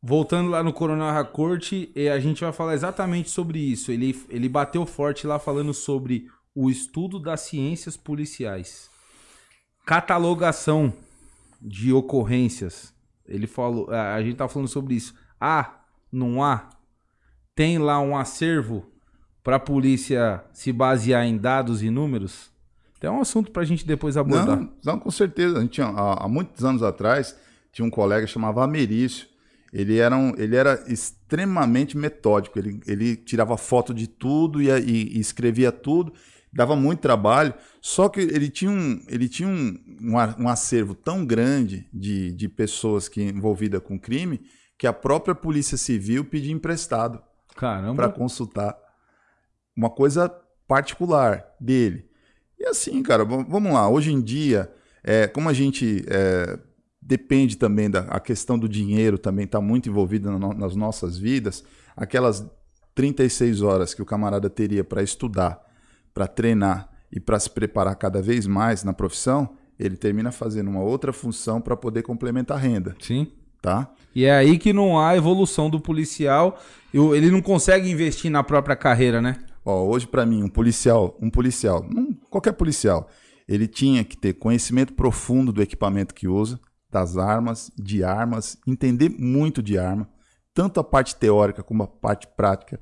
Voltando 0.06 0.50
lá 0.50 0.62
no 0.62 0.74
Coronel 0.74 1.14
Racorte, 1.14 1.90
a 2.14 2.20
gente 2.20 2.44
vai 2.44 2.52
falar 2.52 2.74
exatamente 2.74 3.30
sobre 3.30 3.58
isso. 3.58 3.90
Ele, 3.90 4.14
ele 4.28 4.50
bateu 4.50 4.86
forte 4.86 5.26
lá 5.26 5.40
falando 5.40 5.74
sobre 5.74 6.28
o 6.54 6.70
estudo 6.70 7.18
das 7.18 7.40
ciências 7.40 7.96
policiais. 7.96 8.90
Catalogação 9.86 10.92
de 11.62 11.94
ocorrências. 11.94 12.94
Ele 13.26 13.48
falou, 13.48 13.90
a 13.92 14.22
gente 14.22 14.36
tá 14.36 14.46
falando 14.50 14.68
sobre 14.68 14.96
isso. 14.96 15.16
Há, 15.40 15.86
não 16.12 16.44
há? 16.44 16.70
Tem 17.56 17.78
lá 17.78 18.02
um 18.02 18.18
acervo 18.18 18.86
para 19.42 19.56
a 19.56 19.60
polícia 19.60 20.44
se 20.52 20.74
basear 20.74 21.26
em 21.26 21.38
dados 21.38 21.82
e 21.82 21.90
números? 21.90 22.52
Tem 23.00 23.10
um 23.10 23.22
assunto 23.22 23.52
para 23.52 23.62
a 23.62 23.66
gente 23.66 23.88
depois 23.88 24.18
abordar. 24.18 24.60
Não, 24.60 24.74
não 24.84 25.00
com 25.00 25.10
certeza. 25.10 25.60
A 25.60 25.62
gente 25.62 25.82
há, 25.82 26.26
há 26.26 26.28
muitos 26.28 26.66
anos 26.66 26.84
atrás, 26.84 27.38
tinha 27.72 27.86
um 27.86 27.90
colega 27.90 28.28
chamado 28.28 28.60
Americio 28.60 29.32
ele 29.74 29.98
era, 29.98 30.16
um, 30.16 30.36
ele 30.38 30.56
era 30.56 30.84
extremamente 30.88 31.98
metódico. 31.98 32.60
Ele, 32.60 32.80
ele 32.86 33.16
tirava 33.16 33.58
foto 33.58 33.91
de 33.91 34.08
tudo 34.08 34.62
e, 34.62 34.70
e, 34.70 35.18
e, 35.18 35.20
escrevia 35.20 35.72
tudo. 35.72 36.14
Dava 36.54 36.76
muito 36.76 37.00
trabalho. 37.00 37.56
Só 37.82 38.08
que 38.08 38.20
ele 38.20 38.50
tinha 38.50 38.70
um, 38.70 39.04
ele 39.08 39.28
tinha 39.28 39.50
um, 39.50 39.76
um, 40.00 40.44
um 40.44 40.48
acervo 40.48 40.94
tão 40.94 41.26
grande 41.26 41.90
de, 41.91 42.32
de 42.34 42.48
pessoas 42.48 43.10
que 43.10 43.24
envolvidas 43.24 43.82
com 43.82 44.00
crime 44.00 44.41
que 44.78 44.86
a 44.86 44.94
própria 44.94 45.34
Polícia 45.34 45.78
Civil 45.78 46.26
pedia 46.26 46.54
emprestado 46.54 47.22
para 47.95 48.10
consultar. 48.10 48.78
Uma 49.76 49.90
coisa 49.90 50.30
particular 50.68 51.45
dele. 51.60 52.06
E 52.60 52.66
assim, 52.66 53.02
cara, 53.02 53.26
vamos 53.26 53.74
lá. 53.74 53.90
Hoje 53.90 54.12
em 54.12 54.22
dia, 54.22 54.72
é, 55.04 55.26
como 55.26 55.50
a 55.50 55.54
gente 55.54 56.06
é, 56.08 56.60
depende 57.06 57.58
também 57.58 57.90
da 57.90 58.02
a 58.02 58.20
questão 58.20 58.58
do 58.58 58.68
dinheiro 58.70 59.18
também 59.18 59.46
está 59.46 59.60
muito 59.60 59.90
envolvida 59.90 60.32
no, 60.32 60.54
nas 60.54 60.76
nossas 60.76 61.18
vidas. 61.18 61.64
Aquelas 61.96 62.46
36 62.96 63.62
horas 63.62 63.94
que 63.94 64.02
o 64.02 64.06
camarada 64.06 64.50
teria 64.50 64.84
para 64.84 65.04
estudar, 65.04 65.62
para 66.14 66.28
treinar 66.28 66.90
e 67.12 67.20
para 67.20 67.40
se 67.40 67.50
preparar 67.50 67.96
cada 67.96 68.22
vez 68.22 68.48
mais 68.48 68.84
na 68.84 68.94
profissão, 68.94 69.50
ele 69.80 69.98
termina 69.98 70.32
fazendo 70.32 70.70
uma 70.70 70.82
outra 70.82 71.12
função 71.12 71.60
para 71.60 71.76
poder 71.76 72.04
complementar 72.04 72.58
a 72.58 72.60
renda. 72.60 72.96
Sim. 73.00 73.28
Tá? 73.62 73.92
E 74.14 74.26
é 74.26 74.32
aí 74.32 74.58
que 74.58 74.74
não 74.74 75.00
há 75.00 75.16
evolução 75.16 75.70
do 75.70 75.80
policial. 75.80 76.60
Ele 76.94 77.32
não 77.32 77.42
consegue 77.42 77.90
investir 77.90 78.30
na 78.30 78.44
própria 78.44 78.76
carreira, 78.76 79.22
né? 79.22 79.38
Ó, 79.66 79.86
hoje 79.86 80.06
para 80.06 80.26
mim 80.26 80.44
um 80.44 80.50
policial, 80.50 81.18
um 81.22 81.30
policial, 81.30 81.86
um, 81.86 82.14
qualquer 82.30 82.52
policial, 82.52 83.08
ele 83.48 83.66
tinha 83.66 84.04
que 84.04 84.18
ter 84.18 84.34
conhecimento 84.34 84.94
profundo 84.94 85.54
do 85.54 85.62
equipamento 85.62 86.14
que 86.14 86.28
usa, 86.28 86.60
das 86.94 87.18
armas, 87.18 87.72
de 87.76 88.03
armas, 88.03 88.57
entender 88.68 89.10
muito 89.10 89.61
de 89.61 89.78
arma, 89.78 90.07
tanto 90.53 90.80
a 90.80 90.84
parte 90.84 91.15
teórica 91.15 91.64
como 91.64 91.84
a 91.84 91.88
parte 91.88 92.28
prática, 92.28 92.80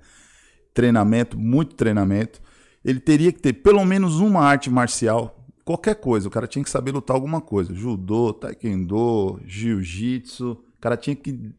treinamento, 0.73 1.39
muito 1.39 1.75
treinamento. 1.75 2.41
Ele 2.83 2.99
teria 2.99 3.31
que 3.31 3.39
ter 3.39 3.53
pelo 3.53 3.85
menos 3.85 4.19
uma 4.19 4.41
arte 4.41 4.69
marcial 4.69 5.45
qualquer 5.63 5.95
coisa. 5.95 6.27
O 6.27 6.31
cara 6.31 6.47
tinha 6.47 6.63
que 6.63 6.69
saber 6.69 6.91
lutar 6.91 7.15
alguma 7.15 7.39
coisa. 7.39 7.73
Judô, 7.73 8.33
taekwondo, 8.33 9.39
jiu-jitsu. 9.45 10.51
O 10.51 10.81
cara 10.81 10.97
tinha 10.97 11.15
que 11.15 11.53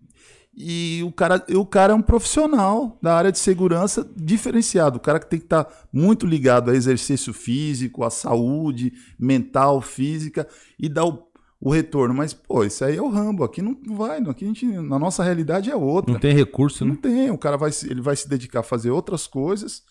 e 0.55 1.03
o 1.03 1.11
cara, 1.11 1.43
o 1.57 1.65
cara 1.65 1.95
é 1.95 1.97
um 1.97 2.03
profissional 2.03 2.99
da 3.01 3.17
área 3.17 3.33
de 3.33 3.39
segurança 3.39 4.07
diferenciado. 4.15 4.99
O 4.99 5.01
cara 5.01 5.19
que 5.19 5.27
tem 5.27 5.39
que 5.39 5.47
estar 5.47 5.65
tá 5.65 5.75
muito 5.91 6.27
ligado 6.27 6.71
a 6.71 6.75
exercício 6.75 7.33
físico, 7.33 8.05
a 8.05 8.11
saúde 8.11 8.93
mental, 9.19 9.81
física 9.81 10.47
e 10.79 10.91
dar 10.91 11.07
o, 11.07 11.27
o 11.65 11.71
retorno. 11.71 12.13
Mas, 12.13 12.35
pô, 12.35 12.65
isso 12.65 12.85
aí 12.85 12.97
é 12.97 13.01
o 13.03 13.09
Rambo. 13.09 13.45
Aqui 13.45 13.63
não 13.63 13.77
vai. 13.97 14.19
Aqui 14.19 14.45
a 14.45 14.49
gente, 14.49 14.67
na 14.67 14.99
nossa 14.99 15.23
realidade 15.23 15.71
é 15.71 15.77
outra. 15.77 16.13
Não 16.13 16.21
tem 16.21 16.35
recurso, 16.35 16.85
Não 16.85 16.95
né? 16.95 16.99
tem. 17.01 17.31
O 17.31 17.39
cara 17.39 17.57
vai, 17.57 17.71
ele 17.89 18.01
vai 18.01 18.17
se 18.17 18.29
dedicar 18.29 18.61
a 18.61 18.65
fazer 18.65 18.91
outras 18.91 19.29
coisas, 19.29 19.83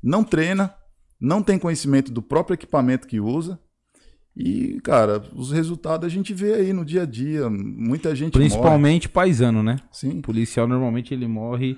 não 0.00 0.22
treina, 0.22 0.72
não 1.20 1.42
tem 1.42 1.58
conhecimento 1.58 2.12
do 2.12 2.22
próprio 2.22 2.54
equipamento 2.54 3.08
que 3.08 3.18
usa. 3.18 3.58
E, 4.36 4.78
cara, 4.84 5.24
os 5.34 5.50
resultados 5.50 6.06
a 6.06 6.10
gente 6.10 6.32
vê 6.32 6.54
aí 6.54 6.72
no 6.72 6.84
dia 6.84 7.02
a 7.02 7.06
dia. 7.06 7.48
Muita 7.50 8.14
gente 8.14 8.34
Principalmente 8.34 9.08
morre. 9.08 9.14
paisano, 9.14 9.62
né? 9.62 9.78
Sim. 9.90 10.18
O 10.18 10.22
policial 10.22 10.68
normalmente 10.68 11.12
ele 11.12 11.26
morre 11.26 11.76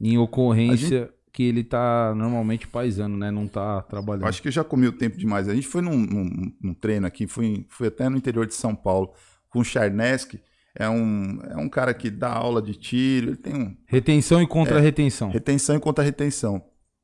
em 0.00 0.18
ocorrência. 0.18 1.08
Que 1.32 1.42
ele 1.42 1.64
tá 1.64 2.14
normalmente 2.14 2.68
paisano, 2.68 3.16
né? 3.16 3.30
Não 3.30 3.46
tá 3.46 3.82
trabalhando. 3.82 4.26
Acho 4.26 4.42
que 4.42 4.48
eu 4.48 4.52
já 4.52 4.62
comi 4.62 4.86
o 4.86 4.92
tempo 4.92 5.16
demais. 5.16 5.48
A 5.48 5.54
gente 5.54 5.66
foi 5.66 5.80
num, 5.80 5.96
num, 5.96 6.52
num 6.60 6.74
treino 6.74 7.06
aqui, 7.06 7.26
foi, 7.26 7.66
foi 7.68 7.88
até 7.88 8.08
no 8.08 8.16
interior 8.16 8.46
de 8.46 8.54
São 8.54 8.74
Paulo, 8.74 9.12
com 9.48 9.60
o 9.60 9.64
Charneski. 9.64 10.40
É 10.74 10.88
um, 10.88 11.40
é 11.50 11.56
um 11.56 11.68
cara 11.68 11.92
que 11.94 12.10
dá 12.10 12.32
aula 12.32 12.60
de 12.60 12.74
tiro. 12.74 13.28
Ele 13.28 13.36
tem 13.36 13.54
um. 13.54 13.76
Retenção 13.86 14.42
e 14.42 14.46
contra-retenção. 14.46 15.30
É, 15.30 15.32
retenção 15.32 15.76
e 15.76 15.80
contra-retenção. 15.80 16.62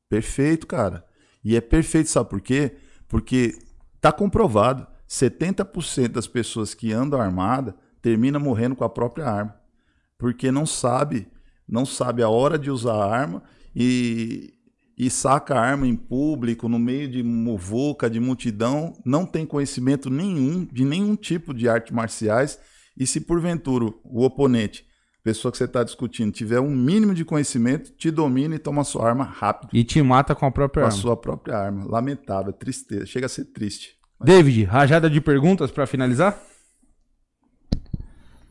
Perfeito, 0.09 0.67
cara. 0.67 1.05
E 1.43 1.55
é 1.55 1.61
perfeito, 1.61 2.09
sabe 2.09 2.29
por 2.29 2.41
quê? 2.41 2.75
Porque 3.07 3.57
Está 3.99 4.13
comprovado, 4.13 4.87
70% 5.09 6.07
das 6.07 6.25
pessoas 6.25 6.73
que 6.73 6.93
andam 6.93 7.19
armada 7.19 7.75
termina 8.01 8.39
morrendo 8.39 8.77
com 8.77 8.85
a 8.85 8.89
própria 8.89 9.25
arma, 9.25 9.53
porque 10.17 10.53
não 10.53 10.65
sabe, 10.65 11.27
não 11.67 11.85
sabe 11.85 12.23
a 12.23 12.29
hora 12.29 12.57
de 12.57 12.71
usar 12.71 12.93
a 12.93 13.13
arma 13.13 13.43
e, 13.75 14.53
e 14.97 15.09
saca 15.09 15.55
a 15.55 15.61
arma 15.61 15.87
em 15.87 15.95
público, 15.95 16.67
no 16.67 16.79
meio 16.79 17.09
de 17.09 17.23
muvuca, 17.23 18.09
de 18.09 18.19
multidão, 18.19 18.93
não 19.05 19.25
tem 19.25 19.45
conhecimento 19.45 20.09
nenhum 20.09 20.65
de 20.65 20.83
nenhum 20.85 21.15
tipo 21.15 21.53
de 21.53 21.69
artes 21.69 21.93
marciais 21.93 22.59
e 22.97 23.07
se 23.07 23.21
porventura 23.21 23.85
o 24.03 24.23
oponente 24.23 24.89
pessoa 25.23 25.51
que 25.51 25.57
você 25.57 25.65
está 25.65 25.83
discutindo 25.83 26.31
tiver 26.31 26.59
um 26.59 26.69
mínimo 26.69 27.13
de 27.13 27.23
conhecimento, 27.23 27.91
te 27.91 28.09
domina 28.09 28.55
e 28.55 28.59
toma 28.59 28.83
sua 28.83 29.07
arma 29.07 29.23
rápido. 29.23 29.69
E 29.73 29.83
te 29.83 30.01
mata 30.01 30.33
com 30.33 30.45
a 30.45 30.51
própria 30.51 30.83
com 30.83 30.87
arma. 30.87 30.95
Com 30.95 30.99
a 30.99 31.01
sua 31.01 31.17
própria 31.17 31.57
arma. 31.57 31.85
Lamentável, 31.85 32.51
tristeza. 32.51 33.05
Chega 33.05 33.25
a 33.25 33.29
ser 33.29 33.45
triste. 33.45 33.97
Mas... 34.19 34.27
David, 34.27 34.63
rajada 34.63 35.09
de 35.09 35.21
perguntas 35.21 35.69
para 35.71 35.85
finalizar? 35.85 36.39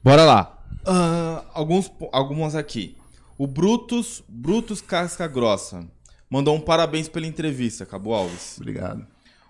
Bora 0.05 0.25
lá. 0.25 0.65
Uh, 0.87 1.45
alguns, 1.53 1.91
algumas 2.13 2.55
aqui. 2.55 2.97
O 3.39 3.47
Brutus, 3.47 4.21
Brutus 4.29 4.81
Casca 4.81 5.29
Grossa, 5.29 5.89
mandou 6.29 6.57
um 6.57 6.61
parabéns 6.61 7.09
pela 7.09 7.25
entrevista, 7.25 7.87
Cabo 7.87 8.13
Alves. 8.13 8.57
Obrigado. 8.57 9.07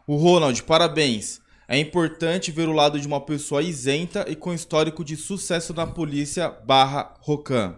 O 0.06 0.16
Ronald, 0.16 0.62
parabéns. 0.65 1.40
É 1.66 1.78
importante 1.78 2.52
ver 2.52 2.69
o 2.69 2.73
lado 2.73 3.01
de 3.01 3.06
uma 3.06 3.19
pessoa 3.19 3.62
isenta 3.62 4.27
e 4.28 4.36
com 4.36 4.52
histórico 4.52 5.02
de 5.02 5.16
sucesso 5.16 5.73
na 5.73 5.86
polícia 5.86 6.51
barra 6.51 7.15
Rocan. 7.20 7.77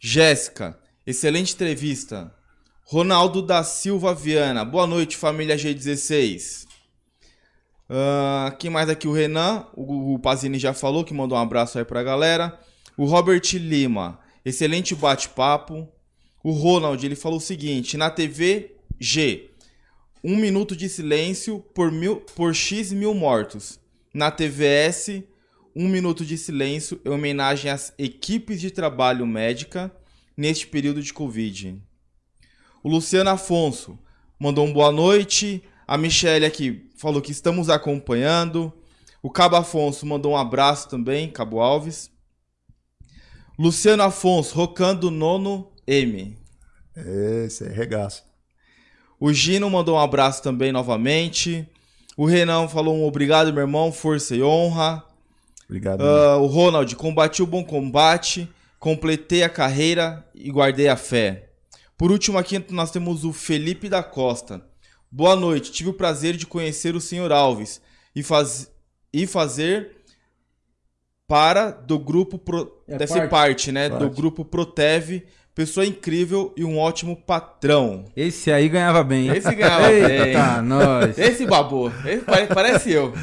Jéssica, 0.00 0.78
excelente 1.06 1.52
entrevista. 1.52 2.34
Ronaldo 2.82 3.42
da 3.42 3.62
Silva 3.62 4.14
Viana, 4.14 4.64
boa 4.64 4.86
noite 4.86 5.14
família 5.14 5.56
G16. 5.56 6.64
Uh, 7.90 8.56
quem 8.58 8.70
mais 8.70 8.88
aqui? 8.88 9.06
O 9.06 9.12
Renan, 9.12 9.66
o, 9.74 10.14
o 10.14 10.18
Pazini 10.18 10.58
já 10.58 10.72
falou, 10.72 11.04
que 11.04 11.12
mandou 11.12 11.36
um 11.36 11.40
abraço 11.42 11.78
aí 11.78 11.84
pra 11.84 12.02
galera. 12.02 12.58
O 12.96 13.04
Robert 13.04 13.42
Lima, 13.52 14.18
excelente 14.46 14.94
bate-papo. 14.94 15.88
O 16.42 16.52
Ronald, 16.52 17.04
ele 17.04 17.16
falou 17.16 17.38
o 17.38 17.42
seguinte, 17.42 17.96
na 17.96 18.08
TV 18.08 18.76
G, 18.98 19.50
um 20.22 20.36
minuto 20.36 20.76
de 20.76 20.88
silêncio 20.88 21.58
por, 21.74 21.90
mil, 21.90 22.20
por 22.20 22.54
X 22.54 22.92
mil 22.92 23.12
mortos. 23.12 23.80
Na 24.14 24.30
TVS, 24.30 25.24
um 25.74 25.88
minuto 25.88 26.24
de 26.24 26.38
silêncio 26.38 27.00
em 27.04 27.10
homenagem 27.10 27.70
às 27.70 27.92
equipes 27.98 28.60
de 28.60 28.70
trabalho 28.70 29.26
médica 29.26 29.92
neste 30.36 30.68
período 30.68 31.02
de 31.02 31.12
Covid. 31.12 31.82
O 32.84 32.88
Luciano 32.88 33.30
Afonso 33.30 33.98
mandou 34.38 34.64
um 34.64 34.72
boa 34.72 34.92
noite. 34.92 35.62
A 35.88 35.98
Michelle 35.98 36.46
aqui 36.46 36.88
falou 36.96 37.20
que 37.20 37.32
estamos 37.32 37.68
acompanhando. 37.68 38.72
O 39.20 39.28
Cabo 39.28 39.56
Afonso 39.56 40.06
mandou 40.06 40.32
um 40.32 40.36
abraço 40.36 40.88
também, 40.88 41.30
Cabo 41.30 41.60
Alves. 41.60 42.10
Luciano 43.58 44.02
Afonso, 44.02 44.54
rocando 44.54 45.10
nono 45.10 45.72
M. 45.86 46.36
Esse 47.46 47.64
é 47.64 47.68
regaço. 47.68 48.22
O 49.18 49.32
Gino 49.32 49.70
mandou 49.70 49.96
um 49.96 49.98
abraço 49.98 50.42
também 50.42 50.70
novamente. 50.70 51.66
O 52.18 52.26
Renan 52.26 52.68
falou 52.68 52.94
um 52.94 53.06
obrigado, 53.06 53.52
meu 53.54 53.62
irmão, 53.62 53.90
força 53.90 54.36
e 54.36 54.42
honra. 54.42 55.02
Obrigado. 55.64 56.02
Uh, 56.02 56.42
o 56.42 56.46
Ronald, 56.46 56.94
combati 56.96 57.42
o 57.42 57.46
bom 57.46 57.64
combate, 57.64 58.46
completei 58.78 59.42
a 59.42 59.48
carreira 59.48 60.28
e 60.34 60.50
guardei 60.50 60.88
a 60.88 60.96
fé. 60.96 61.48
Por 61.96 62.12
último 62.12 62.36
aqui 62.36 62.62
nós 62.70 62.90
temos 62.90 63.24
o 63.24 63.32
Felipe 63.32 63.88
da 63.88 64.02
Costa. 64.02 64.62
Boa 65.10 65.34
noite, 65.34 65.72
tive 65.72 65.88
o 65.88 65.94
prazer 65.94 66.36
de 66.36 66.46
conhecer 66.46 66.94
o 66.94 67.00
Sr. 67.00 67.32
Alves 67.32 67.80
e, 68.14 68.22
faz... 68.22 68.70
e 69.12 69.26
fazer 69.26 69.95
para 71.26 71.70
do 71.70 71.98
grupo 71.98 72.38
Pro... 72.38 72.82
é 72.88 72.96
deve 72.96 73.06
parte. 73.06 73.22
ser 73.22 73.28
parte, 73.28 73.72
né, 73.72 73.88
parte. 73.88 74.02
do 74.02 74.10
grupo 74.10 74.44
Proteve 74.44 75.26
Pessoa 75.56 75.86
incrível 75.86 76.52
e 76.54 76.62
um 76.62 76.78
ótimo 76.78 77.16
patrão. 77.16 78.04
Esse 78.14 78.52
aí 78.52 78.68
ganhava 78.68 79.02
bem. 79.02 79.28
Esse 79.34 79.54
ganhava 79.54 79.88
Eita, 79.90 80.58
bem. 80.58 80.62
Nós. 80.64 81.16
Esse 81.16 81.46
babou. 81.46 81.90
Esse 82.04 82.54
parece 82.54 82.92
eu. 82.92 83.14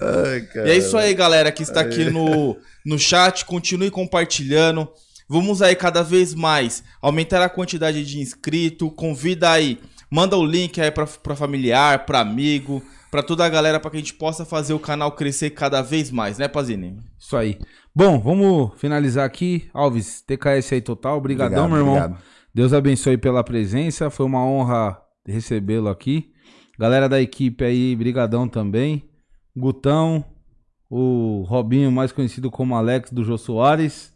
Ai, 0.00 0.48
e 0.66 0.70
é 0.70 0.76
isso 0.76 0.96
aí, 0.96 1.12
galera, 1.12 1.50
que 1.50 1.64
está 1.64 1.80
aqui 1.80 2.04
no, 2.04 2.56
no 2.86 2.96
chat. 2.96 3.44
Continue 3.44 3.90
compartilhando. 3.90 4.88
Vamos 5.28 5.60
aí 5.62 5.74
cada 5.74 6.04
vez 6.04 6.32
mais 6.32 6.84
aumentar 7.02 7.42
a 7.42 7.48
quantidade 7.48 8.04
de 8.04 8.20
inscritos. 8.20 8.92
Convida 8.94 9.50
aí. 9.50 9.80
Manda 10.08 10.36
o 10.36 10.46
link 10.46 10.80
aí 10.80 10.92
para 10.92 11.34
familiar, 11.34 12.06
para 12.06 12.20
amigo, 12.20 12.80
para 13.10 13.22
toda 13.22 13.44
a 13.44 13.48
galera, 13.48 13.80
para 13.80 13.90
que 13.90 13.96
a 13.96 14.00
gente 14.00 14.14
possa 14.14 14.44
fazer 14.44 14.72
o 14.72 14.78
canal 14.78 15.12
crescer 15.12 15.50
cada 15.50 15.82
vez 15.82 16.10
mais, 16.10 16.38
né, 16.38 16.46
Pazini? 16.46 16.96
Isso 17.18 17.36
aí. 17.36 17.58
Bom, 17.94 18.20
vamos 18.20 18.72
finalizar 18.78 19.26
aqui. 19.26 19.68
Alves, 19.74 20.22
TKS 20.22 20.72
aí 20.74 20.80
total. 20.80 21.18
Obrigadão, 21.18 21.64
obrigado, 21.64 21.70
meu 21.70 21.78
irmão. 21.78 21.96
Obrigado. 21.96 22.22
Deus 22.54 22.72
abençoe 22.72 23.18
pela 23.18 23.42
presença. 23.42 24.10
Foi 24.10 24.26
uma 24.26 24.44
honra 24.44 25.00
recebê-lo 25.26 25.88
aqui. 25.88 26.30
Galera 26.78 27.08
da 27.08 27.20
equipe 27.20 27.64
aí, 27.64 27.96
brigadão 27.96 28.48
também. 28.48 29.04
Gutão, 29.56 30.24
o 30.88 31.44
Robinho, 31.48 31.90
mais 31.90 32.12
conhecido 32.12 32.50
como 32.50 32.76
Alex 32.76 33.10
do 33.10 33.24
Jô 33.24 33.36
Soares. 33.36 34.12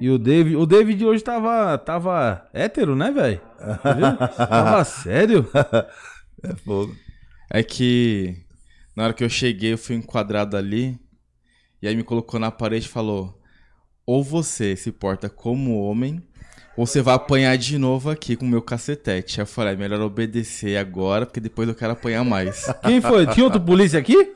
E 0.00 0.08
o 0.08 0.18
David. 0.18 0.56
O 0.56 0.66
David 0.66 1.04
hoje 1.04 1.24
tava, 1.24 1.76
tava 1.78 2.46
hétero, 2.52 2.94
né, 2.94 3.10
velho? 3.10 3.40
tava 4.36 4.84
sério? 4.84 5.48
É 6.42 6.54
fogo. 6.56 6.94
É 7.50 7.62
que 7.62 8.46
na 8.96 9.04
hora 9.04 9.12
que 9.12 9.22
eu 9.22 9.28
cheguei, 9.28 9.74
eu 9.74 9.78
fui 9.78 9.94
enquadrado 9.94 10.56
ali. 10.56 10.98
E 11.82 11.86
aí 11.86 11.94
me 11.94 12.02
colocou 12.02 12.40
na 12.40 12.50
parede 12.50 12.86
e 12.86 12.88
falou: 12.88 13.38
ou 14.06 14.24
você 14.24 14.74
se 14.74 14.90
porta 14.90 15.28
como 15.28 15.78
homem, 15.82 16.22
ou 16.76 16.86
você 16.86 17.02
vai 17.02 17.14
apanhar 17.14 17.58
de 17.58 17.76
novo 17.76 18.08
aqui 18.08 18.36
com 18.36 18.46
o 18.46 18.48
meu 18.48 18.62
cacetete. 18.62 19.38
Aí 19.38 19.42
eu 19.42 19.46
falei: 19.46 19.74
é 19.74 19.76
melhor 19.76 20.00
obedecer 20.00 20.78
agora, 20.78 21.26
porque 21.26 21.40
depois 21.40 21.68
eu 21.68 21.74
quero 21.74 21.92
apanhar 21.92 22.24
mais. 22.24 22.64
Quem 22.82 23.02
foi? 23.02 23.26
Tinha 23.26 23.44
outro 23.44 23.60
polícia 23.60 23.98
aqui? 23.98 24.32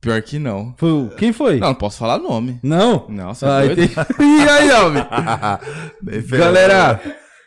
Pior 0.00 0.20
que 0.20 0.38
não. 0.38 0.74
Foi, 0.76 1.08
quem 1.16 1.32
foi? 1.32 1.58
Não, 1.58 1.68
não 1.68 1.74
posso 1.74 1.96
falar 1.96 2.18
nome. 2.18 2.60
Não? 2.62 3.06
Não, 3.08 3.32
você 3.32 3.46
ah, 3.46 3.62
é. 3.64 3.72
E 4.22 4.48
aí, 4.50 4.70
homem? 4.82 5.02
Galera, 6.28 7.00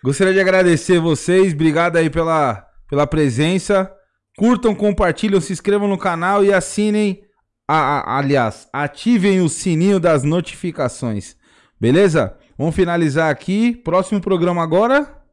gostaria 0.04 0.34
de 0.34 0.40
agradecer 0.40 1.00
vocês. 1.00 1.54
Obrigado 1.54 1.98
aí 1.98 2.10
pela, 2.10 2.66
pela 2.90 3.06
presença. 3.06 3.92
Curtam, 4.38 4.76
compartilham, 4.76 5.42
se 5.42 5.52
inscrevam 5.52 5.88
no 5.88 5.98
canal 5.98 6.46
e 6.46 6.54
assinem 6.54 7.24
a, 7.68 7.76
a, 7.76 8.18
aliás, 8.20 8.70
ativem 8.72 9.42
o 9.42 9.50
sininho 9.50 10.00
das 10.00 10.24
notificações. 10.24 11.36
Beleza? 11.82 12.38
Vamos 12.56 12.76
finalizar 12.76 13.32
aqui. 13.32 13.76
Próximo 13.76 14.22
programa 14.22 14.62
agora? 14.62 15.24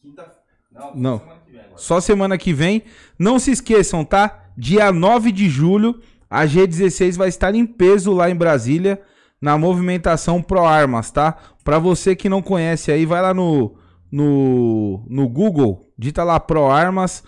Quinta... 0.00 0.32
Não, 0.72 0.94
Não. 0.94 1.18
Semana 1.18 1.44
só 1.76 2.00
semana 2.00 2.38
que 2.38 2.52
vem. 2.52 2.84
Não 3.18 3.40
se 3.40 3.50
esqueçam, 3.50 4.04
tá? 4.04 4.44
Dia 4.56 4.92
9 4.92 5.32
de 5.32 5.48
julho, 5.48 6.00
a 6.30 6.46
G16 6.46 7.16
vai 7.16 7.28
estar 7.28 7.54
em 7.56 7.66
peso 7.66 8.12
lá 8.12 8.30
em 8.30 8.36
Brasília, 8.36 9.02
na 9.40 9.58
movimentação 9.58 10.40
Pro 10.40 10.64
Armas, 10.64 11.10
tá? 11.10 11.36
Pra 11.64 11.80
você 11.80 12.14
que 12.14 12.28
não 12.28 12.40
conhece 12.40 12.92
aí, 12.92 13.04
vai 13.04 13.20
lá 13.20 13.34
no, 13.34 13.74
no, 14.12 15.04
no 15.08 15.28
Google, 15.28 15.92
dita 15.98 16.22
lá 16.22 16.38
Pro 16.38 16.66
Armas 16.66 17.24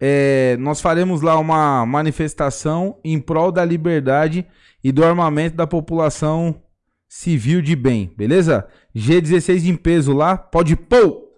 é, 0.00 0.56
nós 0.58 0.80
faremos 0.80 1.20
lá 1.20 1.38
uma 1.38 1.84
manifestação 1.84 2.98
em 3.04 3.20
prol 3.20 3.52
da 3.52 3.64
liberdade 3.64 4.46
e 4.82 4.90
do 4.90 5.04
armamento 5.04 5.56
da 5.56 5.66
população 5.66 6.62
civil 7.06 7.60
de 7.60 7.76
bem, 7.76 8.10
beleza? 8.16 8.66
G16 8.96 9.68
em 9.68 9.76
peso 9.76 10.12
lá, 10.12 10.38
pode 10.38 10.74
pôr! 10.74 11.28